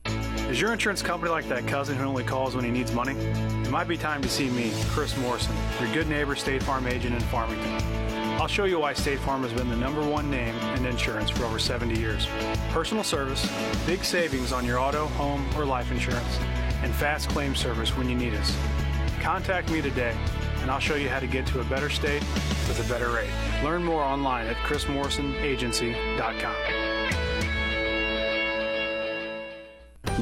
Is 0.05 0.61
your 0.61 0.71
insurance 0.71 1.01
company 1.01 1.31
like 1.31 1.49
that 1.49 1.65
cousin 1.65 1.97
who 1.97 2.03
only 2.03 2.23
calls 2.23 2.55
when 2.55 2.63
he 2.63 2.69
needs 2.69 2.91
money? 2.91 3.13
It 3.13 3.71
might 3.71 3.87
be 3.87 3.97
time 3.97 4.21
to 4.21 4.29
see 4.29 4.51
me, 4.51 4.71
Chris 4.89 5.17
Morrison, 5.17 5.55
your 5.81 5.91
good 5.93 6.07
neighbor 6.07 6.35
State 6.35 6.61
Farm 6.61 6.85
agent 6.85 7.15
in 7.15 7.21
Farmington. 7.21 8.02
I'll 8.43 8.49
show 8.49 8.65
you 8.65 8.79
why 8.79 8.91
State 8.91 9.19
Farm 9.19 9.41
has 9.43 9.53
been 9.53 9.69
the 9.69 9.77
number 9.77 10.05
one 10.05 10.29
name 10.29 10.53
in 10.75 10.85
insurance 10.85 11.29
for 11.29 11.45
over 11.45 11.57
70 11.57 11.97
years. 11.97 12.27
Personal 12.71 13.01
service, 13.01 13.49
big 13.85 14.03
savings 14.03 14.51
on 14.51 14.65
your 14.65 14.79
auto, 14.79 15.07
home, 15.07 15.47
or 15.55 15.63
life 15.63 15.93
insurance, 15.93 16.39
and 16.81 16.93
fast 16.93 17.29
claim 17.29 17.55
service 17.55 17.95
when 17.95 18.09
you 18.09 18.17
need 18.17 18.33
us. 18.33 18.53
Contact 19.21 19.71
me 19.71 19.81
today, 19.81 20.13
and 20.61 20.69
I'll 20.69 20.81
show 20.81 20.95
you 20.95 21.07
how 21.07 21.21
to 21.21 21.27
get 21.27 21.47
to 21.47 21.61
a 21.61 21.63
better 21.63 21.89
state 21.89 22.21
with 22.67 22.85
a 22.85 22.89
better 22.91 23.11
rate. 23.11 23.31
Learn 23.63 23.81
more 23.81 24.03
online 24.03 24.47
at 24.47 24.57
chrismorrisonagency.com. 24.57 26.82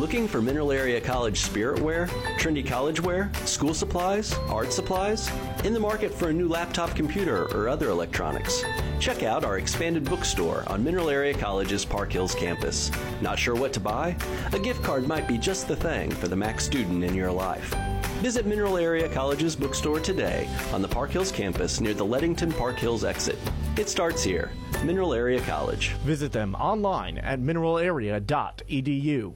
Looking 0.02 0.28
for 0.28 0.42
Mineral 0.42 0.72
Area 0.72 1.00
College 1.00 1.42
spirit 1.42 1.80
wear, 1.80 2.08
trendy 2.40 2.66
college 2.66 3.00
wear, 3.00 3.30
school 3.46 3.76
supplies, 3.76 4.34
art 4.50 4.74
supplies? 4.74 5.30
In 5.64 5.74
the 5.76 5.80
market 5.80 6.12
for 6.12 6.30
a 6.30 6.34
new 6.34 6.48
laptop 6.48 6.96
computer 6.96 7.44
or 7.56 7.70
other 7.70 7.90
electronics? 7.90 8.64
Check 9.00 9.22
out 9.22 9.46
our 9.46 9.60
expanded 9.60 10.04
bookstore 10.06 10.64
on 10.66 10.84
Mineral 10.84 11.12
Area 11.12 11.36
College's 11.36 11.86
Park 11.86 12.12
Hills 12.12 12.34
campus. 12.34 12.90
Not 13.22 13.38
sure 13.38 13.54
what 13.54 13.74
to 13.74 13.80
buy? 13.80 14.18
A 14.54 14.60
gift 14.60 14.82
card 14.82 15.08
might 15.08 15.28
be 15.28 15.38
just 15.38 15.68
the 15.68 15.76
thing 15.76 16.10
for 16.10 16.28
the 16.28 16.36
Mac 16.36 16.60
student 16.60 17.04
in 17.04 17.14
your 17.14 17.32
life. 17.32 17.72
Visit 18.24 18.48
Mineral 18.48 18.78
Area 18.78 19.08
College's 19.08 19.56
bookstore 19.56 20.00
today 20.00 20.50
on 20.74 20.82
the 20.82 20.88
Park 20.88 21.12
Hills 21.12 21.32
campus 21.32 21.80
near 21.80 21.94
the 21.94 22.04
Leadington 22.04 22.58
Park 22.58 22.80
Hills 22.80 23.04
exit. 23.04 23.38
It 23.78 23.88
starts 23.88 24.24
here. 24.24 24.50
Mineral 24.84 25.14
Area 25.14 25.42
College. 25.42 25.90
Visit 26.06 26.32
them 26.32 26.56
online 26.56 27.20
at 27.20 27.40
mineralarea.edu. 27.40 29.36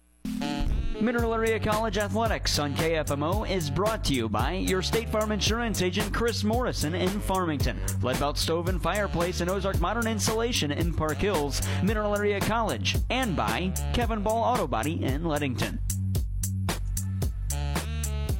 Mineral 1.01 1.33
Area 1.33 1.59
College 1.59 1.97
Athletics 1.97 2.59
on 2.59 2.75
KFMO 2.75 3.49
is 3.49 3.71
brought 3.71 4.03
to 4.03 4.13
you 4.13 4.29
by 4.29 4.53
your 4.53 4.83
State 4.83 5.09
Farm 5.09 5.31
Insurance 5.31 5.81
agent 5.81 6.13
Chris 6.13 6.43
Morrison 6.43 6.93
in 6.93 7.09
Farmington, 7.09 7.79
Leadbelt 8.01 8.37
Stove 8.37 8.69
and 8.69 8.79
Fireplace 8.79 9.41
and 9.41 9.49
Ozark 9.49 9.81
Modern 9.81 10.05
Insulation 10.05 10.71
in 10.71 10.93
Park 10.93 11.17
Hills, 11.17 11.63
Mineral 11.81 12.15
Area 12.15 12.39
College, 12.39 12.97
and 13.09 13.35
by 13.35 13.73
Kevin 13.93 14.21
Ball 14.21 14.43
Auto 14.43 14.67
Body 14.67 15.03
in 15.03 15.23
Leadington. 15.23 15.79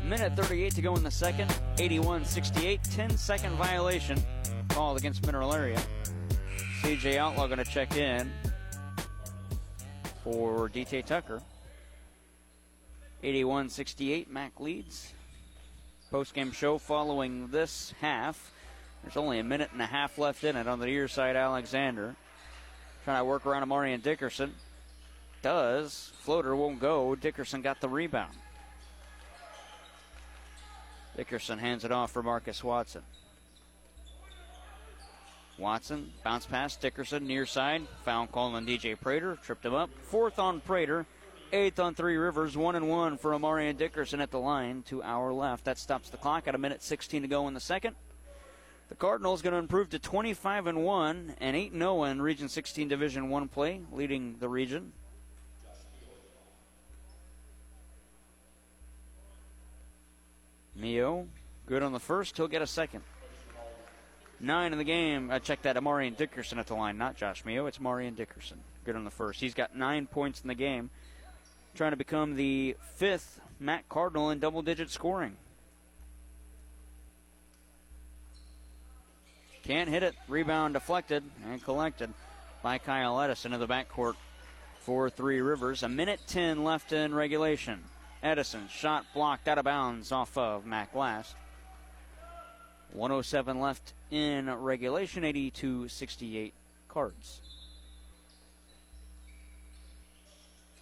Minute 0.06 0.36
38 0.36 0.76
to 0.76 0.82
go 0.84 0.96
in 0.96 1.04
the 1.04 1.10
second, 1.10 1.52
81 1.80 2.26
68, 2.26 2.84
10 2.84 3.18
second 3.18 3.56
violation 3.56 4.22
called 4.70 5.00
against 5.00 5.26
Mineral 5.26 5.52
Area. 5.52 5.82
CJ 6.84 7.18
Outlaw 7.18 7.48
going 7.48 7.58
to 7.58 7.66
check 7.66 7.98
in 7.98 8.32
for 10.24 10.70
DT 10.70 11.04
Tucker. 11.04 11.42
81 13.24 13.70
68, 13.70 14.32
Mac 14.32 14.60
leads. 14.60 15.14
Post 16.10 16.34
game 16.34 16.52
show 16.52 16.78
following 16.78 17.48
this 17.48 17.94
half. 18.02 18.52
There's 19.04 19.18
only 19.18 19.40
a 19.40 19.44
minute 19.44 19.70
and 19.72 19.82
a 19.82 19.86
half 19.86 20.18
left 20.18 20.44
in 20.44 20.56
it 20.56 20.68
on 20.68 20.80
the 20.80 20.86
near 20.86 21.08
side. 21.08 21.36
Alexander 21.36 22.16
trying 23.04 23.20
to 23.20 23.26
work 23.26 23.46
around 23.46 23.68
Amarian 23.68 24.02
Dickerson. 24.02 24.54
Does. 25.42 26.12
Floater 26.20 26.56
won't 26.56 26.80
go. 26.80 27.16
Dickerson 27.16 27.62
got 27.62 27.82
the 27.82 27.90
rebound. 27.90 28.34
Dickerson 31.16 31.60
hands 31.60 31.84
it 31.84 31.92
off 31.92 32.12
for 32.12 32.24
Marcus 32.24 32.64
Watson. 32.64 33.04
Watson 35.58 36.12
bounce 36.24 36.46
pass 36.46 36.76
Dickerson 36.76 37.28
near 37.28 37.46
side. 37.46 37.84
Foul 38.04 38.28
call 38.28 38.56
on 38.56 38.66
DJ 38.66 39.00
Prater. 39.00 39.38
Tripped 39.44 39.66
him 39.66 39.74
up. 39.74 39.90
Fourth 40.04 40.40
on 40.40 40.60
Prater. 40.62 41.06
Eighth 41.54 41.80
on 41.80 41.96
Three 41.96 42.18
Rivers. 42.18 42.56
One 42.56 42.76
and 42.76 42.90
one 42.90 43.18
for 43.18 43.32
Amarian 43.32 43.78
Dickerson 43.78 44.22
at 44.22 44.32
the 44.32 44.40
line. 44.40 44.84
To 44.88 45.04
our 45.04 45.34
left. 45.34 45.66
That 45.66 45.78
stops 45.78 46.10
the 46.10 46.18
clock 46.18 46.48
at 46.48 46.56
a 46.56 46.58
minute 46.58 46.82
16 46.82 47.22
to 47.22 47.28
go 47.28 47.48
in 47.48 47.54
the 47.54 47.60
second. 47.60 47.96
The 48.90 48.96
Cardinals 48.96 49.42
going 49.42 49.54
to 49.54 49.60
improve 49.60 49.90
to 49.92 50.00
25 50.00 50.68
and 50.68 50.84
1 50.84 51.36
and 51.40 51.56
8 51.56 51.72
0 51.74 52.04
in 52.04 52.22
Region 52.22 52.50
16 52.50 52.88
Division 52.88 53.30
1 53.30 53.48
play, 53.48 53.82
leading 53.92 54.36
the 54.40 54.50
region. 54.50 54.92
Mio, 60.76 61.28
good 61.68 61.84
on 61.84 61.94
the 61.94 62.00
first. 62.00 62.36
He'll 62.36 62.48
get 62.48 62.62
a 62.62 62.68
second. 62.68 63.04
Nine 64.40 64.72
in 64.72 64.80
the 64.80 64.84
game. 64.84 65.30
Uh, 65.30 65.36
I 65.36 65.40
checked 65.40 65.64
that. 65.64 65.76
Amarian 65.76 66.18
Dickerson 66.18 66.58
at 66.58 66.66
the 66.66 66.74
line, 66.74 66.98
not 66.98 67.16
Josh 67.16 67.46
Mio. 67.46 67.68
It's 67.68 67.80
Marian 67.80 68.16
Dickerson. 68.16 68.60
Good 68.84 68.96
on 68.96 69.04
the 69.04 69.12
first. 69.12 69.40
He's 69.40 69.54
got 69.54 69.76
nine 69.76 70.08
points 70.08 70.42
in 70.42 70.48
the 70.48 70.56
game. 70.56 70.90
Trying 71.76 71.92
to 71.92 71.98
become 71.98 72.36
the 72.36 72.76
fifth 72.96 73.40
Mac 73.60 73.88
Cardinal 73.90 74.30
in 74.30 74.40
double 74.40 74.62
digit 74.62 74.90
scoring. 74.90 75.38
Can't 79.64 79.90
hit 79.90 80.04
it. 80.04 80.16
Rebound 80.28 80.74
deflected 80.74 81.24
and 81.46 81.64
collected 81.64 82.14
by 82.62 82.78
Kyle 82.78 83.22
Edison 83.22 83.54
in 83.54 83.60
the 83.60 83.68
backcourt 83.68 84.16
for 84.80 85.10
Three 85.10 85.40
Rivers. 85.42 85.84
A 85.84 85.90
minute 85.90 86.20
10 86.28 86.64
left 86.64 86.92
in 86.92 87.14
regulation. 87.14 87.84
Edison 88.24 88.68
shot 88.68 89.06
blocked 89.14 89.48
out 89.48 89.58
of 89.58 89.66
bounds 89.66 90.12
off 90.12 90.38
of 90.38 90.66
Mac 90.66 90.92
Glass. 90.94 91.36
107 92.94 93.60
left 93.60 93.94
in 94.12 94.54
regulation, 94.54 95.24
82 95.24 95.88
68 95.88 96.54
cards. 96.90 97.42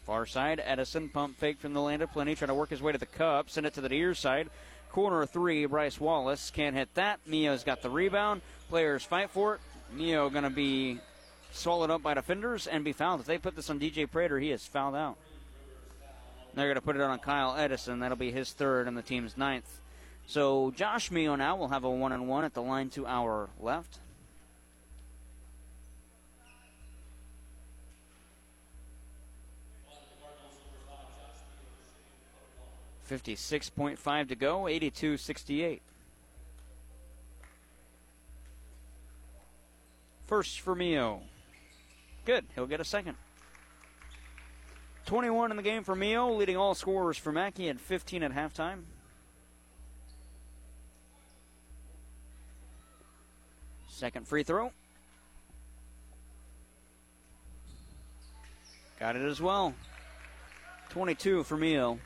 Far 0.10 0.26
side, 0.26 0.60
Edison 0.65 1.07
pump 1.07 1.38
fake 1.38 1.60
from 1.60 1.76
the 1.76 1.81
land 1.81 2.02
of 2.02 2.11
plenty, 2.11 2.34
trying 2.34 2.48
to 2.48 2.56
work 2.56 2.72
his 2.72 2.81
way 2.81 2.91
to 2.91 2.98
the 2.98 3.06
cup, 3.06 3.48
send 3.48 3.68
it 3.68 3.76
to 3.76 3.81
the 3.81 3.90
near 3.90 4.15
side. 4.15 4.49
Corner 4.91 5.23
three, 5.27 5.68
Bryce 5.68 5.99
Wallace 5.99 6.49
can't 6.49 6.76
hit 6.76 6.91
that. 6.95 7.19
Mio's 7.27 7.64
got 7.64 7.84
the 7.84 7.91
rebound. 7.91 8.41
Players 8.69 9.03
fight 9.03 9.30
for 9.30 9.53
it. 9.53 9.61
Mio 9.94 10.31
going 10.31 10.45
to 10.45 10.49
be 10.49 10.98
swallowed 11.52 11.91
up 11.91 12.02
by 12.02 12.15
defenders 12.15 12.65
and 12.65 12.84
be 12.84 12.91
fouled. 12.91 13.19
If 13.19 13.27
they 13.27 13.38
put 13.38 13.56
this 13.56 13.69
on 13.69 13.80
DJ 13.80 14.10
Prater, 14.10 14.40
he 14.40 14.49
is 14.49 14.65
fouled 14.65 14.95
out. 14.95 15.18
They're 16.56 16.65
going 16.65 16.73
to 16.73 16.81
put 16.81 16.95
it 16.95 17.03
on 17.03 17.19
Kyle 17.19 17.56
Edison. 17.56 17.99
That'll 17.99 18.18
be 18.18 18.31
his 18.31 18.52
third 18.52 18.88
and 18.88 18.98
the 18.98 19.03
team's 19.03 19.38
ninth. 19.38 19.80
So 20.26 20.72
Josh 20.72 21.11
Mio 21.11 21.36
now 21.36 21.56
will 21.56 21.68
have 21.68 21.84
a 21.84 21.90
one 21.91 22.14
and 22.14 22.27
one 22.27 22.45
at 22.45 22.56
the 22.56 22.64
line 22.64 22.90
to 22.91 23.06
our 23.06 23.49
left. 23.60 23.99
Fifty-six 33.10 33.72
point 33.72 33.98
five 33.98 34.27
to 34.27 34.36
go. 34.36 34.68
Eighty-two 34.68 35.18
sixty-eight. 35.18 35.81
First 40.27 40.61
for 40.61 40.76
Mio. 40.76 41.22
Good. 42.23 42.45
He'll 42.53 42.68
get 42.68 42.80
a 42.80 42.84
second. 42.84 43.15
21 45.07 45.49
in 45.49 45.57
the 45.57 45.64
game 45.64 45.84
for 45.84 45.95
Mio, 45.95 46.31
leading 46.31 46.56
all 46.56 46.76
scorers 46.76 47.18
for 47.18 47.31
Mackey 47.31 47.68
at 47.68 47.80
15 47.80 48.22
at 48.22 48.31
halftime. 48.31 48.81
Second 53.88 54.27
free 54.27 54.44
throw. 54.44 54.72
Got 58.99 59.15
it 59.15 59.23
as 59.23 59.41
well. 59.41 59.73
22 60.90 61.44
for 61.44 61.57
Mio. 61.57 61.98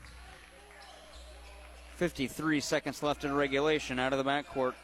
53 1.96 2.60
seconds 2.60 3.02
left 3.02 3.24
in 3.24 3.34
regulation 3.34 3.98
out 3.98 4.12
of 4.12 4.18
the 4.18 4.28
backcourt. 4.28 4.74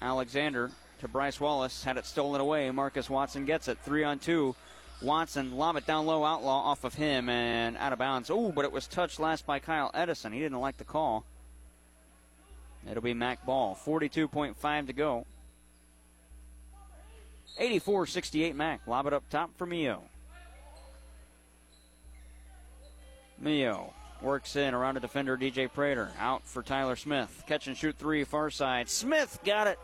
Alexander 0.00 0.70
to 1.00 1.08
Bryce 1.08 1.38
Wallace. 1.38 1.84
Had 1.84 1.96
it 1.96 2.06
stolen 2.06 2.40
away. 2.40 2.70
Marcus 2.70 3.10
Watson 3.10 3.44
gets 3.44 3.68
it. 3.68 3.78
Three 3.84 4.04
on 4.04 4.18
two. 4.18 4.54
Watson 5.02 5.56
lob 5.56 5.76
it 5.76 5.86
down 5.86 6.06
low, 6.06 6.24
Outlaw 6.24 6.62
off 6.62 6.82
of 6.82 6.94
him 6.94 7.28
and 7.28 7.76
out 7.76 7.92
of 7.92 7.98
bounds. 7.98 8.30
Oh, 8.30 8.50
but 8.50 8.64
it 8.64 8.72
was 8.72 8.86
touched 8.86 9.20
last 9.20 9.46
by 9.46 9.58
Kyle 9.58 9.90
Edison. 9.94 10.32
He 10.32 10.40
didn't 10.40 10.60
like 10.60 10.78
the 10.78 10.84
call. 10.84 11.24
It'll 12.90 13.02
be 13.02 13.14
Mac 13.14 13.44
Ball. 13.44 13.78
42.5 13.84 14.86
to 14.86 14.92
go. 14.92 15.26
84 17.58 18.06
68 18.06 18.56
Mac. 18.56 18.80
Lob 18.86 19.06
it 19.06 19.12
up 19.12 19.28
top 19.30 19.50
for 19.56 19.66
Mio. 19.66 20.02
Mio 23.38 23.92
works 24.20 24.56
in 24.56 24.74
around 24.74 24.96
a 24.96 25.00
defender, 25.00 25.36
DJ 25.36 25.72
Prater. 25.72 26.10
Out 26.18 26.42
for 26.44 26.62
Tyler 26.62 26.96
Smith. 26.96 27.44
Catch 27.46 27.66
and 27.66 27.76
shoot 27.76 27.96
three, 27.96 28.24
far 28.24 28.50
side. 28.50 28.88
Smith 28.88 29.38
got 29.44 29.66
it. 29.66 29.78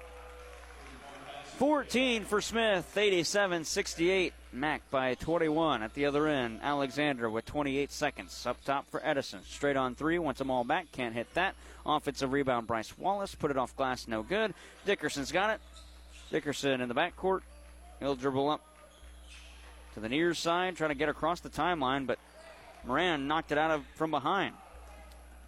14 1.58 2.24
for 2.24 2.40
Smith, 2.40 2.96
87 2.96 3.64
68. 3.64 4.32
Mac 4.52 4.88
by 4.90 5.14
21 5.14 5.82
at 5.82 5.94
the 5.94 6.06
other 6.06 6.26
end. 6.26 6.60
Alexander 6.62 7.30
with 7.30 7.44
28 7.44 7.92
seconds. 7.92 8.46
Up 8.46 8.62
top 8.64 8.88
for 8.90 9.00
Edison. 9.04 9.40
Straight 9.44 9.76
on 9.76 9.94
three. 9.94 10.18
Wants 10.18 10.38
them 10.38 10.50
all 10.50 10.64
back. 10.64 10.90
Can't 10.92 11.14
hit 11.14 11.32
that. 11.34 11.54
Offensive 11.86 12.32
rebound, 12.32 12.66
Bryce 12.66 12.96
Wallace. 12.98 13.34
Put 13.34 13.50
it 13.50 13.56
off 13.56 13.76
glass. 13.76 14.08
No 14.08 14.22
good. 14.22 14.54
Dickerson's 14.84 15.30
got 15.32 15.50
it. 15.50 15.60
Dickerson 16.30 16.80
in 16.80 16.88
the 16.88 16.94
backcourt. 16.94 17.40
He'll 18.00 18.16
dribble 18.16 18.50
up 18.50 18.60
to 19.94 20.00
the 20.00 20.08
near 20.08 20.34
side, 20.34 20.76
trying 20.76 20.90
to 20.90 20.96
get 20.96 21.08
across 21.08 21.40
the 21.40 21.50
timeline, 21.50 22.06
but 22.06 22.18
Moran 22.86 23.26
knocked 23.26 23.52
it 23.52 23.58
out 23.58 23.70
of 23.70 23.84
from 23.94 24.10
behind. 24.10 24.54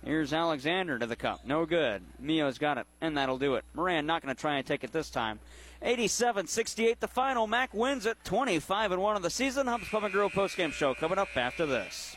Here's 0.05 0.33
Alexander 0.33 0.99
to 0.99 1.07
the 1.07 1.17
cup. 1.17 1.41
No 1.45 1.67
good. 1.67 2.03
Mio's 2.21 2.59
got 2.59 2.79
it, 2.79 2.87
and 3.01 3.17
that'll 3.17 3.39
do 3.39 3.57
it. 3.57 3.65
Moran 3.75 4.07
not 4.07 4.23
going 4.23 4.35
to 4.35 4.41
try 4.41 4.57
and 4.57 4.67
take 4.67 4.85
it 4.85 4.93
this 4.93 5.11
time. 5.11 5.41
87 5.83 6.47
68 6.47 7.01
the 7.01 7.09
final. 7.09 7.47
Mac 7.47 7.75
wins 7.75 8.07
it 8.07 8.17
25 8.25 8.93
and 8.93 9.03
1 9.03 9.17
of 9.17 9.23
the 9.23 9.31
season. 9.31 9.67
Hubs 9.67 9.89
Pub 9.89 10.05
and 10.05 10.13
Grill 10.13 10.31
postgame 10.31 10.73
show 10.73 10.95
coming 10.95 11.19
up 11.19 11.37
after 11.37 11.67
this. 11.67 12.17